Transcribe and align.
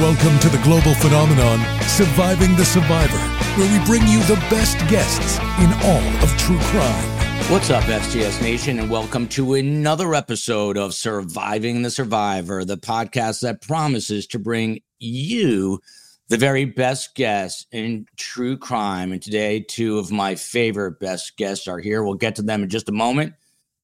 Welcome 0.00 0.40
to 0.40 0.48
the 0.48 0.60
global 0.64 0.92
phenomenon, 0.94 1.60
Surviving 1.82 2.56
the 2.56 2.64
Survivor, 2.64 3.16
where 3.56 3.78
we 3.78 3.86
bring 3.86 4.02
you 4.08 4.18
the 4.24 4.34
best 4.50 4.76
guests 4.88 5.38
in 5.60 5.72
all 5.84 6.02
of 6.20 6.36
true 6.36 6.58
crime. 6.62 7.04
What's 7.48 7.70
up, 7.70 7.84
STS 7.84 8.42
Nation, 8.42 8.80
and 8.80 8.90
welcome 8.90 9.28
to 9.28 9.54
another 9.54 10.12
episode 10.16 10.76
of 10.76 10.94
Surviving 10.94 11.82
the 11.82 11.92
Survivor, 11.92 12.64
the 12.64 12.76
podcast 12.76 13.42
that 13.42 13.62
promises 13.62 14.26
to 14.26 14.40
bring 14.40 14.80
you 14.98 15.78
the 16.26 16.38
very 16.38 16.64
best 16.64 17.14
guests 17.14 17.64
in 17.70 18.06
true 18.16 18.58
crime. 18.58 19.12
And 19.12 19.22
today, 19.22 19.60
two 19.60 19.98
of 20.00 20.10
my 20.10 20.34
favorite 20.34 20.98
best 20.98 21.36
guests 21.36 21.68
are 21.68 21.78
here. 21.78 22.02
We'll 22.02 22.14
get 22.14 22.34
to 22.34 22.42
them 22.42 22.64
in 22.64 22.68
just 22.68 22.88
a 22.88 22.92
moment. 22.92 23.34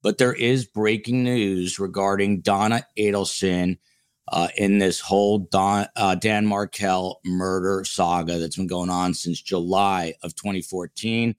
But 0.02 0.18
there 0.18 0.34
is 0.34 0.66
breaking 0.66 1.22
news 1.22 1.79
regarding 1.79 2.40
Donna 2.40 2.84
Adelson 2.98 3.79
uh, 4.30 4.48
in 4.56 4.78
this 4.78 5.00
whole 5.00 5.38
Don, 5.38 5.86
uh, 5.96 6.14
Dan 6.14 6.46
Markel 6.46 7.20
murder 7.24 7.84
saga 7.84 8.38
that's 8.38 8.57
been 8.57 8.66
going 8.66 8.90
on 8.90 9.12
since 9.12 9.40
July 9.43 10.14
of 10.22 10.34
2014. 10.36 11.34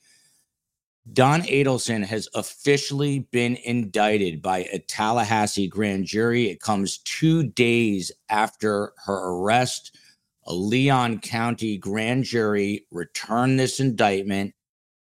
Don 1.13 1.41
Adelson 1.43 2.05
has 2.05 2.27
officially 2.35 3.19
been 3.31 3.55
indicted 3.63 4.41
by 4.41 4.59
a 4.71 4.79
Tallahassee 4.79 5.67
grand 5.67 6.05
jury. 6.05 6.49
It 6.49 6.61
comes 6.61 6.99
two 6.99 7.43
days 7.43 8.11
after 8.29 8.93
her 9.05 9.31
arrest. 9.31 9.97
A 10.45 10.53
Leon 10.53 11.19
County 11.19 11.77
grand 11.77 12.25
jury 12.25 12.85
returned 12.91 13.59
this 13.59 13.79
indictment, 13.79 14.53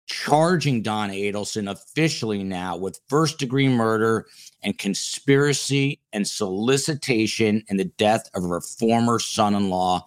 charging 0.09 0.81
Don 0.81 1.11
Adelson 1.11 1.71
officially 1.71 2.43
now 2.43 2.75
with 2.75 2.99
first 3.07 3.37
degree 3.37 3.69
murder 3.69 4.25
and 4.63 4.77
conspiracy 4.77 6.01
and 6.11 6.27
solicitation 6.27 7.63
in 7.69 7.77
the 7.77 7.85
death 7.85 8.29
of 8.33 8.43
her 8.43 8.59
former 8.59 9.19
son 9.19 9.55
in 9.55 9.69
law, 9.69 10.05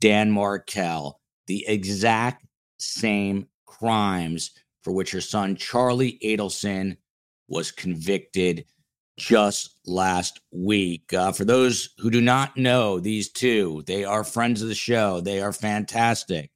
Dan 0.00 0.30
Markel, 0.30 1.20
The 1.46 1.64
exact 1.68 2.46
same 2.78 3.46
crimes 3.66 4.52
for 4.82 4.92
which 4.92 5.12
her 5.12 5.20
son, 5.20 5.54
Charlie 5.56 6.18
Adelson, 6.24 6.96
was 7.48 7.70
convicted 7.70 8.64
just 9.18 9.76
last 9.84 10.40
week. 10.50 11.12
Uh, 11.12 11.32
for 11.32 11.44
those 11.44 11.90
who 11.98 12.10
do 12.10 12.20
not 12.20 12.56
know 12.56 12.98
these 12.98 13.30
two, 13.30 13.82
they 13.86 14.04
are 14.04 14.24
friends 14.24 14.62
of 14.62 14.68
the 14.68 14.74
show. 14.74 15.20
They 15.20 15.40
are 15.40 15.52
fantastic. 15.52 16.51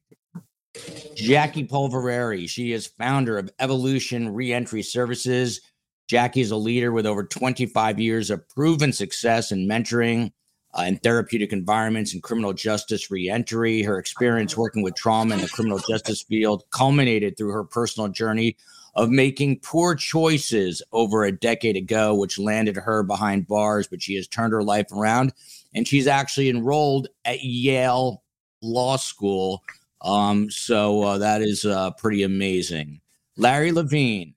Jackie 1.15 1.65
Polverari, 1.65 2.47
she 2.47 2.71
is 2.71 2.87
founder 2.87 3.37
of 3.37 3.49
Evolution 3.59 4.33
Reentry 4.33 4.83
Services. 4.83 5.61
Jackie 6.07 6.41
is 6.41 6.51
a 6.51 6.57
leader 6.57 6.91
with 6.91 7.05
over 7.05 7.23
25 7.23 7.99
years 7.99 8.29
of 8.29 8.47
proven 8.49 8.93
success 8.93 9.51
in 9.51 9.67
mentoring 9.67 10.31
uh, 10.77 10.83
in 10.83 10.97
therapeutic 10.97 11.51
environments 11.51 12.13
and 12.13 12.23
criminal 12.23 12.53
justice 12.53 13.09
reentry. 13.09 13.81
Her 13.81 13.97
experience 13.97 14.55
working 14.55 14.83
with 14.83 14.95
trauma 14.95 15.35
in 15.35 15.41
the 15.41 15.47
criminal 15.47 15.79
justice 15.79 16.21
field 16.23 16.63
culminated 16.71 17.37
through 17.37 17.51
her 17.51 17.63
personal 17.63 18.09
journey 18.09 18.55
of 18.95 19.09
making 19.09 19.59
poor 19.59 19.95
choices 19.95 20.81
over 20.91 21.23
a 21.23 21.31
decade 21.31 21.75
ago, 21.75 22.15
which 22.15 22.39
landed 22.39 22.75
her 22.75 23.03
behind 23.03 23.47
bars, 23.47 23.87
but 23.87 24.01
she 24.01 24.15
has 24.15 24.27
turned 24.27 24.53
her 24.53 24.63
life 24.63 24.91
around 24.91 25.33
and 25.73 25.87
she's 25.87 26.07
actually 26.07 26.49
enrolled 26.49 27.07
at 27.25 27.43
Yale 27.43 28.23
Law 28.61 28.97
School. 28.97 29.63
Um, 30.07 30.49
so 30.49 31.03
uh, 31.03 31.17
that 31.17 31.41
is 31.41 31.65
uh, 31.65 31.91
pretty 31.91 32.23
amazing. 32.23 33.01
Larry 33.35 33.73
Levine, 33.73 34.33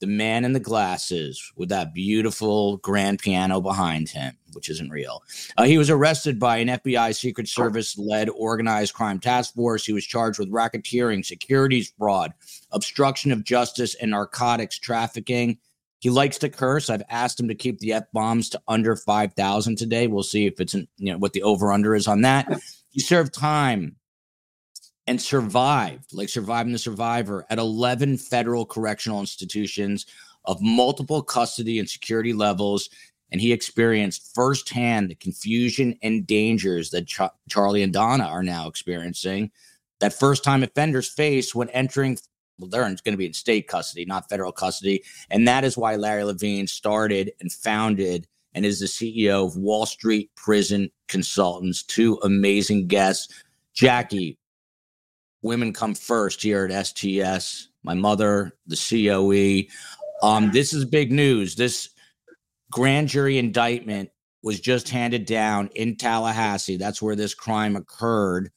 the 0.00 0.06
man 0.06 0.46
in 0.46 0.54
the 0.54 0.58
glasses 0.58 1.52
with 1.54 1.68
that 1.68 1.92
beautiful 1.92 2.78
grand 2.78 3.18
piano 3.18 3.60
behind 3.60 4.08
him, 4.08 4.36
which 4.54 4.70
isn't 4.70 4.90
real. 4.90 5.22
Uh, 5.58 5.64
he 5.64 5.76
was 5.76 5.90
arrested 5.90 6.40
by 6.40 6.56
an 6.56 6.68
FBI 6.68 7.14
Secret 7.14 7.46
Service 7.46 7.98
led 7.98 8.30
organized 8.30 8.94
crime 8.94 9.20
task 9.20 9.54
force. 9.54 9.84
He 9.84 9.92
was 9.92 10.06
charged 10.06 10.38
with 10.38 10.50
racketeering, 10.50 11.24
securities 11.24 11.92
fraud, 11.98 12.32
obstruction 12.72 13.32
of 13.32 13.44
justice, 13.44 13.94
and 13.94 14.12
narcotics 14.12 14.78
trafficking. 14.78 15.58
He 15.98 16.08
likes 16.08 16.38
to 16.38 16.48
curse. 16.48 16.88
I've 16.88 17.04
asked 17.10 17.38
him 17.38 17.48
to 17.48 17.54
keep 17.54 17.80
the 17.80 17.92
F 17.92 18.04
bombs 18.14 18.48
to 18.50 18.62
under 18.66 18.96
5,000 18.96 19.76
today. 19.76 20.06
We'll 20.06 20.22
see 20.22 20.46
if 20.46 20.58
it's, 20.58 20.72
in, 20.72 20.88
you 20.96 21.12
know, 21.12 21.18
what 21.18 21.34
the 21.34 21.42
over 21.42 21.70
under 21.70 21.94
is 21.94 22.08
on 22.08 22.22
that. 22.22 22.48
He 22.90 23.00
served 23.00 23.32
time 23.32 23.96
and 25.06 25.20
survived, 25.20 26.12
like 26.12 26.28
surviving 26.28 26.72
the 26.72 26.78
survivor, 26.78 27.44
at 27.50 27.58
11 27.58 28.18
federal 28.18 28.64
correctional 28.64 29.20
institutions 29.20 30.06
of 30.44 30.60
multiple 30.60 31.22
custody 31.22 31.78
and 31.78 31.88
security 31.88 32.32
levels. 32.32 32.88
And 33.30 33.40
he 33.40 33.52
experienced 33.52 34.34
firsthand 34.34 35.10
the 35.10 35.14
confusion 35.14 35.98
and 36.02 36.26
dangers 36.26 36.90
that 36.90 37.06
Ch- 37.06 37.20
Charlie 37.48 37.82
and 37.82 37.92
Donna 37.92 38.24
are 38.24 38.42
now 38.42 38.68
experiencing. 38.68 39.50
That 40.00 40.12
first 40.12 40.44
time 40.44 40.62
offenders 40.62 41.08
face 41.08 41.54
when 41.54 41.70
entering, 41.70 42.18
well, 42.58 42.68
they're 42.68 42.82
going 42.82 42.96
to 42.96 43.16
be 43.16 43.26
in 43.26 43.32
state 43.32 43.68
custody, 43.68 44.04
not 44.04 44.28
federal 44.28 44.52
custody. 44.52 45.02
And 45.30 45.48
that 45.48 45.64
is 45.64 45.78
why 45.78 45.96
Larry 45.96 46.24
Levine 46.24 46.66
started 46.66 47.32
and 47.40 47.50
founded 47.50 48.26
and 48.54 48.66
is 48.66 48.80
the 48.80 48.86
CEO 48.86 49.46
of 49.46 49.56
Wall 49.56 49.86
Street 49.86 50.30
Prison 50.36 50.90
Consultants. 51.08 51.82
Two 51.82 52.18
amazing 52.22 52.86
guests. 52.86 53.42
Jackie, 53.72 54.36
women 55.42 55.72
come 55.72 55.94
first 55.94 56.42
here 56.42 56.68
at 56.70 56.86
STS. 56.86 57.68
My 57.82 57.94
mother, 57.94 58.52
the 58.66 58.76
COE. 58.76 59.68
Um, 60.26 60.52
this 60.52 60.72
is 60.72 60.84
big 60.84 61.10
news. 61.10 61.56
This 61.56 61.90
grand 62.70 63.08
jury 63.08 63.38
indictment 63.38 64.10
was 64.42 64.60
just 64.60 64.88
handed 64.88 65.26
down 65.26 65.68
in 65.74 65.96
Tallahassee. 65.96 66.76
That's 66.76 67.02
where 67.02 67.16
this 67.16 67.34
crime 67.34 67.76
occurred. 67.76 68.50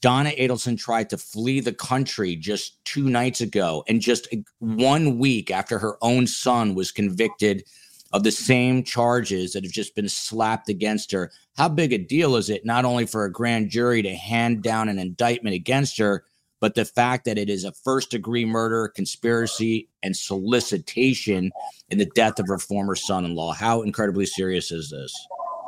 Donna 0.00 0.30
Adelson 0.30 0.78
tried 0.78 1.10
to 1.10 1.18
flee 1.18 1.60
the 1.60 1.72
country 1.72 2.36
just 2.36 2.84
two 2.84 3.08
nights 3.08 3.40
ago, 3.40 3.84
and 3.88 4.00
just 4.00 4.28
one 4.58 5.18
week 5.18 5.50
after 5.50 5.78
her 5.78 5.96
own 6.02 6.26
son 6.26 6.74
was 6.74 6.90
convicted 6.90 7.64
of 8.14 8.22
the 8.22 8.30
same 8.30 8.84
charges 8.84 9.52
that 9.52 9.64
have 9.64 9.72
just 9.72 9.96
been 9.96 10.08
slapped 10.08 10.68
against 10.68 11.10
her. 11.10 11.32
How 11.56 11.68
big 11.68 11.92
a 11.92 11.98
deal 11.98 12.36
is 12.36 12.48
it, 12.48 12.64
not 12.64 12.84
only 12.84 13.06
for 13.06 13.24
a 13.24 13.32
grand 13.32 13.70
jury 13.70 14.02
to 14.02 14.14
hand 14.14 14.62
down 14.62 14.88
an 14.88 15.00
indictment 15.00 15.56
against 15.56 15.98
her, 15.98 16.24
but 16.60 16.76
the 16.76 16.84
fact 16.84 17.24
that 17.24 17.38
it 17.38 17.50
is 17.50 17.64
a 17.64 17.72
first 17.72 18.12
degree 18.12 18.44
murder, 18.44 18.86
conspiracy, 18.86 19.88
and 20.04 20.16
solicitation 20.16 21.50
in 21.90 21.98
the 21.98 22.06
death 22.14 22.38
of 22.38 22.46
her 22.46 22.56
former 22.56 22.94
son 22.94 23.24
in 23.24 23.34
law? 23.34 23.52
How 23.52 23.82
incredibly 23.82 24.26
serious 24.26 24.70
is 24.70 24.90
this? 24.90 25.12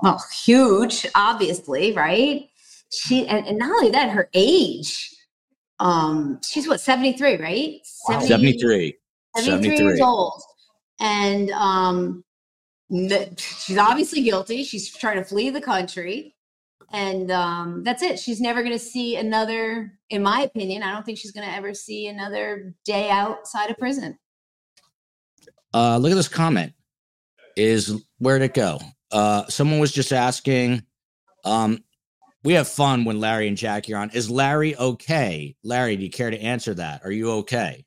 Well, 0.05 0.25
huge, 0.45 1.05
obviously, 1.17 1.93
right? 1.95 2.49
She 2.93 3.27
and, 3.27 3.45
and 3.45 3.59
not 3.59 3.71
only 3.71 3.91
that, 3.91 4.11
her 4.11 4.31
age. 4.35 5.13
Um, 5.81 6.41
she's 6.45 6.69
what, 6.69 6.81
73, 6.81 7.39
right? 7.39 7.81
Wow. 8.09 8.21
73. 8.21 8.97
73 9.37 9.85
years 9.85 10.01
old. 10.01 10.41
And 11.01 11.51
um, 11.51 12.25
she's 12.91 13.79
obviously 13.79 14.23
guilty. 14.23 14.63
She's 14.65 14.93
trying 14.93 15.17
to 15.17 15.25
flee 15.25 15.51
the 15.51 15.61
country. 15.61 16.35
And 16.93 17.31
um, 17.33 17.83
that's 17.83 18.03
it. 18.03 18.19
She's 18.19 18.41
never 18.41 18.63
going 18.63 18.75
to 18.75 18.79
see 18.79 19.17
another, 19.17 19.93
in 20.09 20.23
my 20.23 20.43
opinion, 20.43 20.83
I 20.83 20.93
don't 20.93 21.05
think 21.05 21.19
she's 21.19 21.33
going 21.33 21.47
to 21.47 21.53
ever 21.53 21.75
see 21.75 22.07
another 22.07 22.75
day 22.85 23.11
outside 23.11 23.71
of 23.71 23.79
prison. 23.79 24.19
Uh, 25.75 25.99
look 25.99 26.13
at 26.13 26.17
this 26.17 26.29
comment. 26.29 26.73
Is 27.57 28.05
where'd 28.19 28.43
it 28.43 28.55
go? 28.55 28.79
Uh, 29.11 29.47
someone 29.49 29.81
was 29.81 29.93
just 29.93 30.13
asking. 30.13 30.83
Um, 31.45 31.83
we 32.45 32.53
have 32.53 32.69
fun 32.69 33.05
when 33.05 33.19
Larry 33.19 33.49
and 33.49 33.57
Jackie 33.57 33.95
are 33.95 34.03
on. 34.03 34.11
Is 34.11 34.31
Larry 34.31 34.77
okay? 34.77 35.57
Larry, 35.65 35.97
do 35.97 36.05
you 36.05 36.11
care 36.11 36.31
to 36.31 36.41
answer 36.41 36.75
that? 36.75 37.01
Are 37.03 37.11
you 37.11 37.31
okay? 37.33 37.86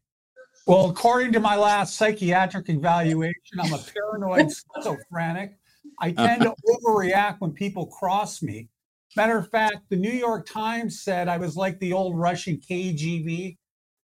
Well, 0.69 0.90
according 0.90 1.34
to 1.34 1.40
my 1.40 1.56
last 1.56 1.96
psychiatric 1.96 2.69
evaluation, 2.69 3.59
I'm 3.59 3.74
a 3.74 3.80
paranoid 3.80 4.52
schizophrenic. 4.75 5.57
I 6.00 6.12
tend 6.12 6.44
to 6.44 6.53
overreact 6.69 7.38
when 7.40 7.52
people 7.52 7.88
cross 7.88 8.41
me. 8.41 8.69
Matter 9.16 9.38
of 9.38 9.50
fact, 9.50 9.78
the 9.90 9.96
New 9.96 10.12
York 10.12 10.46
Times 10.46 11.01
said 11.01 11.27
I 11.27 11.38
was 11.38 11.56
like 11.57 11.80
the 11.80 11.92
old 11.92 12.18
Russian 12.18 12.57
KGB, 12.57 13.57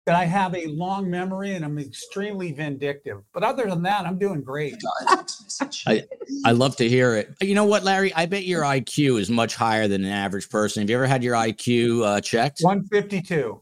that 0.05 0.15
I 0.15 0.25
have 0.25 0.55
a 0.55 0.65
long 0.67 1.09
memory 1.09 1.53
and 1.53 1.63
I'm 1.63 1.77
extremely 1.77 2.51
vindictive. 2.51 3.21
But 3.33 3.43
other 3.43 3.69
than 3.69 3.83
that, 3.83 4.05
I'm 4.05 4.17
doing 4.17 4.41
great. 4.41 4.75
I, 5.87 6.03
I 6.43 6.51
love 6.51 6.75
to 6.77 6.89
hear 6.89 7.15
it. 7.15 7.33
You 7.39 7.53
know 7.53 7.65
what, 7.65 7.83
Larry? 7.83 8.13
I 8.13 8.25
bet 8.25 8.45
your 8.45 8.63
IQ 8.63 9.19
is 9.19 9.29
much 9.29 9.55
higher 9.55 9.87
than 9.87 10.03
an 10.03 10.11
average 10.11 10.49
person. 10.49 10.81
Have 10.81 10.89
you 10.89 10.95
ever 10.95 11.05
had 11.07 11.23
your 11.23 11.35
IQ 11.35 12.03
uh, 12.03 12.21
checked? 12.21 12.61
152. 12.61 13.61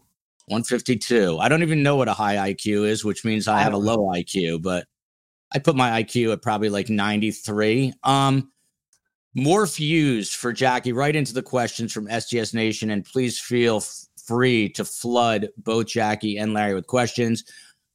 152. 0.49 1.37
I 1.39 1.47
don't 1.47 1.63
even 1.63 1.83
know 1.83 1.95
what 1.95 2.07
a 2.07 2.13
high 2.13 2.51
IQ 2.51 2.87
is, 2.87 3.05
which 3.05 3.23
means 3.23 3.47
I, 3.47 3.61
have 3.61 3.73
a 3.73 3.77
low. 3.77 3.97
IQ, 3.97 4.61
but 4.61 4.85
I 5.53 5.59
put 5.59 5.75
my 5.75 6.03
IQ 6.03 6.33
at 6.33 6.41
probably 6.41 6.69
like 6.69 6.89
93. 6.89 7.93
Um, 8.03 8.51
more 9.35 9.65
views 9.65 10.33
for 10.33 10.51
Jackie 10.51 10.91
right 10.91 11.15
into 11.15 11.33
the 11.33 11.41
questions 11.41 11.93
from 11.93 12.09
STS 12.09 12.53
Nation, 12.53 12.89
and 12.89 13.05
please 13.05 13.39
feel 13.39 13.77
f- 13.77 14.05
free 14.25 14.69
to 14.69 14.83
flood 14.83 15.49
both 15.57 15.87
Jackie 15.87 16.37
and 16.37 16.53
Larry 16.53 16.73
with 16.73 16.87
questions. 16.87 17.43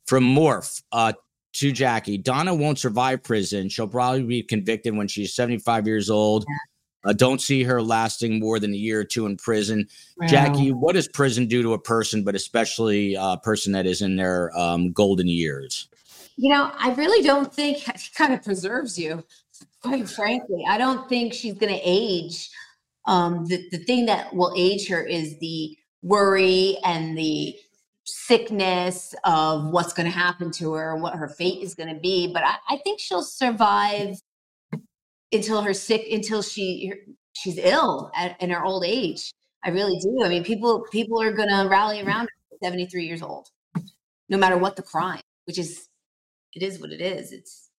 From 0.07 0.25
Morph 0.25 0.83
uh, 0.93 1.15
to 1.55 1.73
Jackie, 1.73 2.19
Donna 2.19 2.55
won't 2.55 2.79
survive 2.79 3.23
prison. 3.23 3.69
She'll 3.69 3.89
probably 3.89 4.23
be 4.23 4.43
convicted 4.43 4.97
when 4.97 5.09
she's 5.09 5.35
75 5.35 5.87
years 5.87 6.11
old. 6.11 6.45
Uh, 7.05 7.13
don't 7.13 7.41
see 7.41 7.63
her 7.63 7.83
lasting 7.83 8.41
more 8.41 8.59
than 8.59 8.73
a 8.73 8.77
year 8.77 9.01
or 9.01 9.05
two 9.05 9.27
in 9.27 9.37
prison. 9.37 9.87
Jackie, 10.27 10.73
what 10.73 10.95
does 10.95 11.09
prison 11.09 11.47
do 11.47 11.63
to 11.63 11.75
a 11.75 11.79
person, 11.79 12.25
but 12.25 12.35
especially 12.35 13.15
a 13.15 13.37
person 13.43 13.73
that 13.73 13.87
is 13.87 14.01
in 14.01 14.17
their 14.17 14.57
um, 14.59 14.93
golden 14.93 15.29
years? 15.29 15.89
You 16.37 16.51
know, 16.51 16.73
I 16.77 16.93
really 16.95 17.25
don't 17.25 17.53
think 17.53 17.89
it 17.89 18.11
kind 18.15 18.33
of 18.33 18.43
preserves 18.43 18.99
you, 18.99 19.25
quite 19.83 20.09
frankly. 20.09 20.65
I 20.69 20.79
don't 20.79 21.09
think 21.09 21.35
she's 21.35 21.55
going 21.55 21.73
to 21.73 21.81
age. 21.85 22.51
Um, 23.07 23.47
the, 23.47 23.69
the 23.71 23.79
thing 23.79 24.07
that 24.07 24.35
will 24.35 24.53
age 24.57 24.89
her 24.89 25.05
is 25.05 25.39
the 25.39 25.77
worry 26.03 26.79
and 26.85 27.17
the 27.17 27.55
sickness 28.05 29.15
of 29.25 29.71
what's 29.71 29.93
going 29.93 30.11
to 30.11 30.17
happen 30.17 30.51
to 30.53 30.73
her 30.73 30.93
and 30.93 31.03
what 31.03 31.15
her 31.15 31.29
fate 31.29 31.63
is 31.63 31.75
going 31.75 31.93
to 31.93 32.01
be. 32.01 32.33
But 32.33 32.45
I, 32.45 32.57
I 32.69 32.77
think 32.79 33.01
she'll 33.01 33.23
survive 33.23 34.17
until 35.35 35.63
her 35.63 35.75
sick, 35.75 36.07
until 36.11 36.43
she 36.43 36.93
she's 37.35 37.59
ill 37.59 38.11
at, 38.15 38.41
in 38.41 38.51
her 38.51 38.65
old 38.65 38.85
age. 38.85 39.33
I 39.65 39.71
really 39.71 39.99
do. 40.01 40.23
I 40.25 40.29
mean, 40.29 40.45
people 40.45 40.85
people 40.91 41.21
are 41.21 41.33
going 41.33 41.49
to 41.49 41.69
rally 41.69 42.01
around 42.01 42.29
her 42.51 42.57
73 42.63 43.07
years 43.07 43.23
old, 43.23 43.49
no 44.29 44.39
matter 44.39 44.57
what 44.57 44.77
the 44.77 44.83
crime, 44.83 45.21
which 45.47 45.59
is 45.59 45.89
it 46.55 46.63
is 46.63 46.81
what 46.81 46.91
it 46.91 47.01
is. 47.01 47.33
It's 47.33 47.71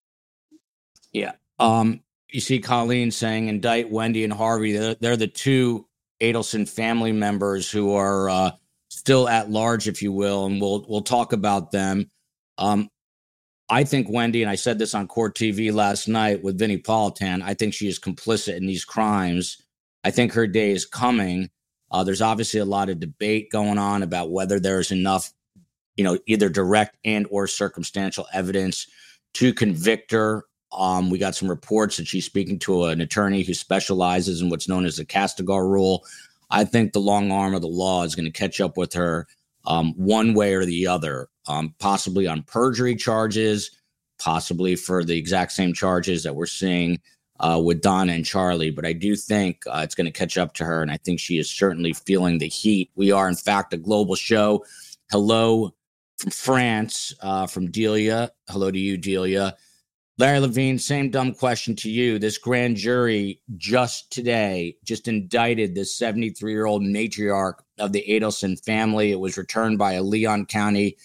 yeah. 1.12 1.32
Um, 1.58 2.02
you 2.28 2.40
see 2.40 2.60
Colleen 2.60 3.10
saying 3.10 3.48
indict 3.48 3.90
Wendy 3.90 4.24
and 4.24 4.32
Harvey. 4.32 4.72
They're, 4.72 4.94
they're 4.96 5.16
the 5.16 5.28
two 5.28 5.86
Adelson 6.20 6.68
family 6.68 7.12
members 7.12 7.70
who 7.70 7.94
are 7.94 8.28
uh, 8.28 8.50
still 8.88 9.28
at 9.28 9.50
large, 9.50 9.88
if 9.88 10.02
you 10.02 10.12
will, 10.12 10.46
and 10.46 10.60
we'll 10.60 10.84
we'll 10.88 11.02
talk 11.02 11.32
about 11.32 11.70
them. 11.70 12.10
Um, 12.58 12.88
I 13.68 13.82
think 13.82 14.08
Wendy, 14.08 14.42
and 14.42 14.50
I 14.50 14.54
said 14.54 14.78
this 14.78 14.94
on 14.94 15.08
Court 15.08 15.34
TV 15.34 15.72
last 15.72 16.06
night 16.06 16.42
with 16.42 16.58
Vinnie 16.58 16.78
Politan. 16.78 17.42
I 17.42 17.54
think 17.54 17.74
she 17.74 17.88
is 17.88 17.98
complicit 17.98 18.56
in 18.56 18.66
these 18.66 18.84
crimes. 18.84 19.60
I 20.04 20.12
think 20.12 20.32
her 20.32 20.46
day 20.46 20.70
is 20.70 20.86
coming. 20.86 21.50
Uh, 21.90 22.04
there's 22.04 22.22
obviously 22.22 22.60
a 22.60 22.64
lot 22.64 22.88
of 22.88 23.00
debate 23.00 23.50
going 23.50 23.78
on 23.78 24.02
about 24.02 24.30
whether 24.30 24.60
there's 24.60 24.92
enough, 24.92 25.32
you 25.96 26.04
know, 26.04 26.18
either 26.26 26.48
direct 26.48 26.96
and 27.04 27.26
or 27.30 27.48
circumstantial 27.48 28.26
evidence 28.32 28.86
to 29.34 29.52
convict 29.52 30.12
her. 30.12 30.44
Um, 30.72 31.10
we 31.10 31.18
got 31.18 31.34
some 31.34 31.48
reports 31.48 31.96
that 31.96 32.06
she's 32.06 32.24
speaking 32.24 32.58
to 32.60 32.84
an 32.84 33.00
attorney 33.00 33.42
who 33.42 33.54
specializes 33.54 34.42
in 34.42 34.48
what's 34.48 34.68
known 34.68 34.84
as 34.84 34.96
the 34.96 35.04
Kastigar 35.04 35.68
rule. 35.68 36.04
I 36.50 36.64
think 36.64 36.92
the 36.92 37.00
long 37.00 37.32
arm 37.32 37.54
of 37.54 37.62
the 37.62 37.68
law 37.68 38.04
is 38.04 38.14
going 38.14 38.26
to 38.26 38.38
catch 38.38 38.60
up 38.60 38.76
with 38.76 38.92
her 38.92 39.26
um, 39.66 39.92
one 39.96 40.34
way 40.34 40.54
or 40.54 40.64
the 40.64 40.86
other, 40.86 41.28
um, 41.48 41.74
possibly 41.78 42.26
on 42.26 42.42
perjury 42.42 42.96
charges, 42.96 43.70
possibly 44.18 44.76
for 44.76 45.04
the 45.04 45.16
exact 45.16 45.52
same 45.52 45.72
charges 45.72 46.22
that 46.22 46.34
we're 46.34 46.46
seeing 46.46 47.00
uh, 47.40 47.60
with 47.62 47.82
Donna 47.82 48.12
and 48.12 48.24
Charlie. 48.24 48.70
But 48.70 48.86
I 48.86 48.92
do 48.92 49.16
think 49.16 49.62
uh, 49.66 49.80
it's 49.82 49.94
going 49.94 50.06
to 50.06 50.18
catch 50.18 50.38
up 50.38 50.54
to 50.54 50.64
her, 50.64 50.82
and 50.82 50.90
I 50.90 50.96
think 50.98 51.20
she 51.20 51.38
is 51.38 51.50
certainly 51.50 51.92
feeling 51.92 52.38
the 52.38 52.48
heat. 52.48 52.90
We 52.94 53.12
are, 53.12 53.28
in 53.28 53.36
fact, 53.36 53.74
a 53.74 53.78
global 53.78 54.14
show. 54.14 54.64
Hello 55.10 55.74
from 56.18 56.30
France, 56.30 57.14
uh, 57.20 57.46
from 57.46 57.70
Delia. 57.70 58.32
Hello 58.48 58.70
to 58.70 58.78
you, 58.78 58.96
Delia. 58.96 59.56
Larry 60.18 60.40
Levine, 60.40 60.78
same 60.78 61.10
dumb 61.10 61.34
question 61.34 61.76
to 61.76 61.90
you. 61.90 62.18
This 62.18 62.38
grand 62.38 62.76
jury 62.76 63.42
just 63.58 64.10
today 64.10 64.76
just 64.82 65.08
indicted 65.08 65.74
this 65.74 65.94
73 65.94 66.52
year 66.52 66.64
old 66.64 66.82
matriarch 66.82 67.58
of 67.78 67.92
the 67.92 68.04
Adelson 68.08 68.62
family. 68.64 69.12
It 69.12 69.20
was 69.20 69.36
returned 69.36 69.78
by 69.78 69.94
a 69.94 70.02
Leon 70.02 70.46
County 70.46 70.96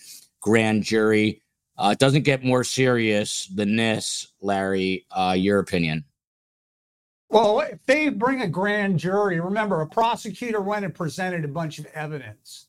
grand 0.41 0.83
jury. 0.83 1.41
Uh, 1.77 1.89
it 1.93 1.99
doesn't 1.99 2.23
get 2.23 2.43
more 2.43 2.63
serious 2.63 3.47
than 3.47 3.75
this, 3.75 4.27
Larry. 4.41 5.05
Uh, 5.11 5.35
your 5.37 5.59
opinion? 5.59 6.03
Well, 7.29 7.61
if 7.61 7.79
they 7.85 8.09
bring 8.09 8.41
a 8.41 8.47
grand 8.47 8.99
jury, 8.99 9.39
remember 9.39 9.79
a 9.81 9.87
prosecutor 9.87 10.59
went 10.59 10.83
and 10.83 10.93
presented 10.93 11.45
a 11.45 11.47
bunch 11.47 11.79
of 11.79 11.85
evidence. 11.87 12.67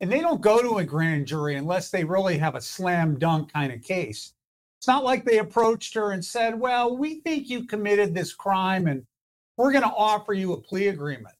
And 0.00 0.12
they 0.12 0.20
don't 0.20 0.42
go 0.42 0.60
to 0.60 0.78
a 0.78 0.84
grand 0.84 1.26
jury 1.26 1.56
unless 1.56 1.90
they 1.90 2.04
really 2.04 2.36
have 2.36 2.54
a 2.54 2.60
slam 2.60 3.18
dunk 3.18 3.52
kind 3.52 3.72
of 3.72 3.82
case. 3.82 4.34
It's 4.78 4.86
not 4.86 5.04
like 5.04 5.24
they 5.24 5.38
approached 5.38 5.94
her 5.94 6.10
and 6.10 6.22
said, 6.22 6.60
Well, 6.60 6.98
we 6.98 7.20
think 7.20 7.48
you 7.48 7.64
committed 7.64 8.14
this 8.14 8.34
crime 8.34 8.86
and 8.86 9.06
we're 9.56 9.72
going 9.72 9.84
to 9.84 9.88
offer 9.88 10.34
you 10.34 10.52
a 10.52 10.60
plea 10.60 10.88
agreement. 10.88 11.34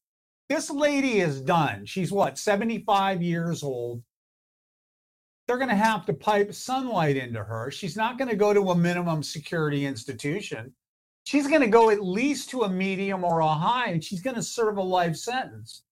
This 0.49 0.71
lady 0.71 1.21
is 1.21 1.41
done. 1.41 1.87
She's 1.87 2.13
what, 2.13 2.39
75 2.39 3.23
years 3.23 3.63
old. 3.63 4.03
They're 5.47 5.59
going 5.59 5.71
to 5.71 5.75
have 5.75 6.07
to 6.07 6.13
pipe 6.13 6.55
sunlight 6.55 7.17
into 7.17 7.43
her. 7.43 7.71
She's 7.71 7.97
not 7.97 8.19
going 8.19 8.31
to 8.31 8.37
go 8.37 8.53
to 8.53 8.71
a 8.71 8.77
minimum 8.77 9.23
security 9.23 9.85
institution. 9.87 10.73
She's 11.25 11.47
going 11.47 11.63
to 11.63 11.69
go 11.69 11.91
at 11.91 12.03
least 12.03 12.51
to 12.51 12.63
a 12.63 12.69
medium 12.69 13.25
or 13.25 13.41
a 13.41 13.49
high, 13.49 13.89
and 13.89 14.05
she's 14.05 14.23
going 14.23 14.37
to 14.37 14.43
serve 14.43 14.77
a 14.77 14.83
life 14.83 15.17
sentence. 15.17 15.83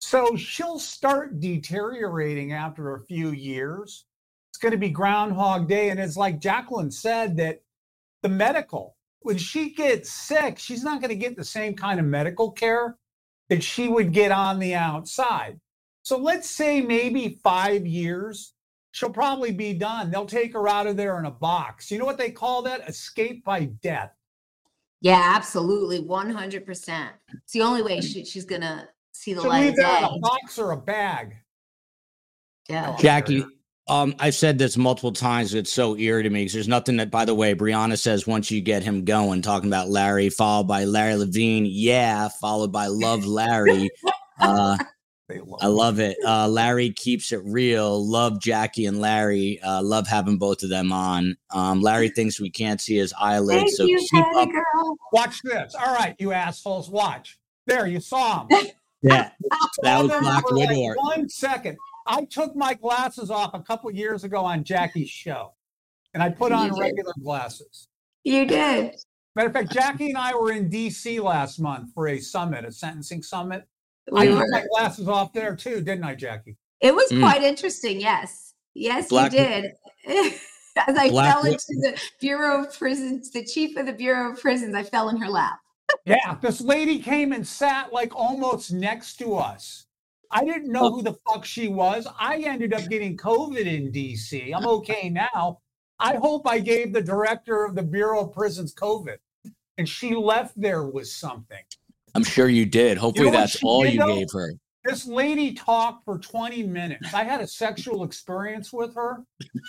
So 0.00 0.34
she'll 0.36 0.78
start 0.78 1.40
deteriorating 1.40 2.52
after 2.52 2.94
a 2.94 3.04
few 3.04 3.30
years 3.30 4.06
It's 4.50 4.58
going 4.58 4.72
to 4.72 4.78
be 4.78 4.90
Groundhog 4.90 5.68
Day. 5.68 5.90
And 5.90 6.00
it's 6.00 6.16
like 6.16 6.40
Jacqueline 6.40 6.90
said 6.90 7.36
that 7.36 7.62
the 8.22 8.28
medical, 8.28 8.96
when 9.20 9.36
she 9.36 9.70
gets 9.70 10.10
sick, 10.10 10.58
she's 10.58 10.82
not 10.82 11.00
going 11.00 11.10
to 11.10 11.16
get 11.16 11.36
the 11.36 11.44
same 11.44 11.74
kind 11.76 12.00
of 12.00 12.06
medical 12.06 12.50
care 12.50 12.96
that 13.50 13.62
she 13.62 13.88
would 13.88 14.12
get 14.12 14.30
on 14.30 14.58
the 14.58 14.74
outside. 14.74 15.60
So 16.02 16.16
let's 16.16 16.48
say 16.48 16.80
maybe 16.80 17.40
five 17.42 17.84
years, 17.84 18.54
she'll 18.92 19.10
probably 19.10 19.50
be 19.50 19.74
done. 19.74 20.10
They'll 20.10 20.24
take 20.24 20.54
her 20.54 20.66
out 20.66 20.86
of 20.86 20.96
there 20.96 21.18
in 21.18 21.26
a 21.26 21.30
box. 21.30 21.90
You 21.90 21.98
know 21.98 22.04
what 22.06 22.16
they 22.16 22.30
call 22.30 22.62
that? 22.62 22.88
Escape 22.88 23.44
by 23.44 23.64
death. 23.82 24.12
Yeah, 25.02 25.32
absolutely. 25.34 26.02
100%. 26.02 27.08
It's 27.34 27.52
the 27.52 27.62
only 27.62 27.82
way 27.82 28.00
she, 28.00 28.24
she's 28.24 28.44
going 28.44 28.60
to 28.62 28.88
see 29.12 29.34
the 29.34 29.42
so 29.42 29.48
light 29.48 29.70
of 29.70 29.76
day. 29.76 30.00
a 30.02 30.18
box 30.20 30.58
or 30.58 30.70
a 30.70 30.76
bag. 30.76 31.36
Yeah. 32.68 32.96
Jackie, 33.00 33.44
um, 33.90 34.14
I've 34.20 34.34
said 34.36 34.58
this 34.58 34.76
multiple 34.76 35.12
times. 35.12 35.52
It's 35.52 35.72
so 35.72 35.96
eerie 35.96 36.22
to 36.22 36.30
me 36.30 36.42
because 36.42 36.52
there's 36.54 36.68
nothing 36.68 36.96
that, 36.98 37.10
by 37.10 37.24
the 37.24 37.34
way, 37.34 37.54
Brianna 37.54 37.98
says 37.98 38.26
once 38.26 38.50
you 38.50 38.60
get 38.60 38.82
him 38.84 39.04
going, 39.04 39.42
talking 39.42 39.68
about 39.68 39.88
Larry, 39.90 40.30
followed 40.30 40.68
by 40.68 40.84
Larry 40.84 41.16
Levine, 41.16 41.66
yeah, 41.68 42.28
followed 42.40 42.72
by 42.72 42.86
Love 42.86 43.26
Larry. 43.26 43.90
Uh, 44.42 44.74
I 45.60 45.66
love 45.66 46.00
it. 46.00 46.16
Uh, 46.26 46.48
Larry 46.48 46.92
keeps 46.92 47.30
it 47.30 47.42
real. 47.44 48.02
Love 48.08 48.40
Jackie 48.40 48.86
and 48.86 49.02
Larry. 49.02 49.60
Uh, 49.62 49.82
love 49.82 50.06
having 50.08 50.38
both 50.38 50.62
of 50.62 50.70
them 50.70 50.92
on. 50.92 51.36
Um, 51.50 51.82
Larry 51.82 52.08
thinks 52.08 52.40
we 52.40 52.48
can't 52.48 52.80
see 52.80 52.96
his 52.96 53.12
eyelids, 53.20 53.64
Thank 53.64 53.70
so 53.72 53.84
you, 53.84 53.98
keep 54.10 54.24
up. 54.34 54.48
girl. 54.50 54.96
Watch 55.12 55.42
this. 55.42 55.74
All 55.74 55.94
right, 55.94 56.16
you 56.18 56.32
assholes, 56.32 56.88
watch. 56.88 57.38
There, 57.66 57.86
you 57.86 58.00
saw 58.00 58.46
him. 58.46 58.68
Yeah, 59.02 59.30
that 59.82 60.02
was 60.02 60.10
Hold 60.10 60.22
Black 60.22 60.46
for 60.46 60.54
like 60.54 60.96
One 60.98 61.28
second. 61.28 61.78
I 62.10 62.24
took 62.24 62.54
my 62.56 62.74
glasses 62.74 63.30
off 63.30 63.52
a 63.54 63.60
couple 63.60 63.90
years 63.90 64.24
ago 64.24 64.44
on 64.44 64.64
Jackie's 64.64 65.08
show, 65.10 65.54
and 66.14 66.22
I 66.22 66.28
put 66.30 66.52
on 66.52 66.78
regular 66.78 67.12
glasses. 67.22 67.88
You 68.24 68.44
did. 68.46 68.94
Matter 69.36 69.48
of 69.48 69.52
fact, 69.54 69.72
Jackie 69.72 70.08
and 70.10 70.18
I 70.18 70.34
were 70.34 70.50
in 70.52 70.68
D.C. 70.68 71.20
last 71.20 71.60
month 71.60 71.92
for 71.94 72.08
a 72.08 72.18
summit, 72.18 72.64
a 72.64 72.72
sentencing 72.72 73.22
summit. 73.22 73.64
I 74.12 74.26
We 74.28 74.34
took 74.34 74.48
my 74.50 74.64
glasses 74.74 75.06
off 75.08 75.32
there 75.32 75.54
too, 75.54 75.80
didn't 75.80 76.02
I, 76.04 76.14
Jackie? 76.16 76.56
It 76.80 76.94
was 76.94 77.08
Mm. 77.10 77.20
quite 77.20 77.42
interesting. 77.42 78.00
Yes. 78.00 78.54
Yes, 78.74 79.08
Black- 79.08 79.32
you 79.32 79.38
did. 79.38 79.72
As 80.76 80.96
I 80.96 81.10
Black 81.10 81.34
fell 81.34 81.44
into 81.44 81.64
the 81.68 82.00
Bureau 82.20 82.64
of 82.64 82.76
Prisons, 82.78 83.30
the 83.30 83.44
chief 83.44 83.76
of 83.76 83.86
the 83.86 83.92
Bureau 83.92 84.32
of 84.32 84.40
Prisons, 84.40 84.74
I 84.74 84.82
fell 84.82 85.08
in 85.10 85.16
her 85.18 85.28
lap. 85.28 85.58
Yeah, 86.04 86.36
this 86.40 86.60
lady 86.60 87.00
came 87.00 87.32
and 87.32 87.46
sat 87.46 87.92
like 87.92 88.14
almost 88.14 88.72
next 88.72 89.16
to 89.18 89.34
us. 89.36 89.86
I 90.30 90.44
didn't 90.44 90.70
know 90.70 90.90
who 90.90 91.02
the 91.02 91.16
fuck 91.28 91.44
she 91.44 91.68
was. 91.68 92.06
I 92.18 92.38
ended 92.38 92.72
up 92.72 92.88
getting 92.88 93.16
COVID 93.16 93.66
in 93.66 93.90
DC. 93.90 94.54
I'm 94.54 94.66
okay 94.66 95.08
now. 95.08 95.58
I 95.98 96.16
hope 96.16 96.46
I 96.46 96.60
gave 96.60 96.92
the 96.92 97.02
director 97.02 97.64
of 97.64 97.74
the 97.74 97.82
Bureau 97.82 98.26
of 98.26 98.32
Prisons 98.32 98.74
COVID. 98.74 99.16
And 99.78 99.88
she 99.88 100.14
left 100.14 100.60
there 100.60 100.84
with 100.84 101.08
something. 101.08 101.62
I'm 102.14 102.24
sure 102.24 102.48
you 102.48 102.66
did. 102.66 102.98
Hopefully, 102.98 103.30
know 103.30 103.38
that's 103.38 103.62
all 103.62 103.86
you 103.86 103.98
though? 103.98 104.14
gave 104.14 104.28
her. 104.32 104.52
This 104.84 105.06
lady 105.06 105.52
talked 105.52 106.04
for 106.04 106.18
20 106.18 106.62
minutes. 106.62 107.12
I 107.12 107.22
had 107.22 107.40
a 107.40 107.46
sexual 107.46 108.02
experience 108.02 108.72
with 108.72 108.94
her. 108.94 109.24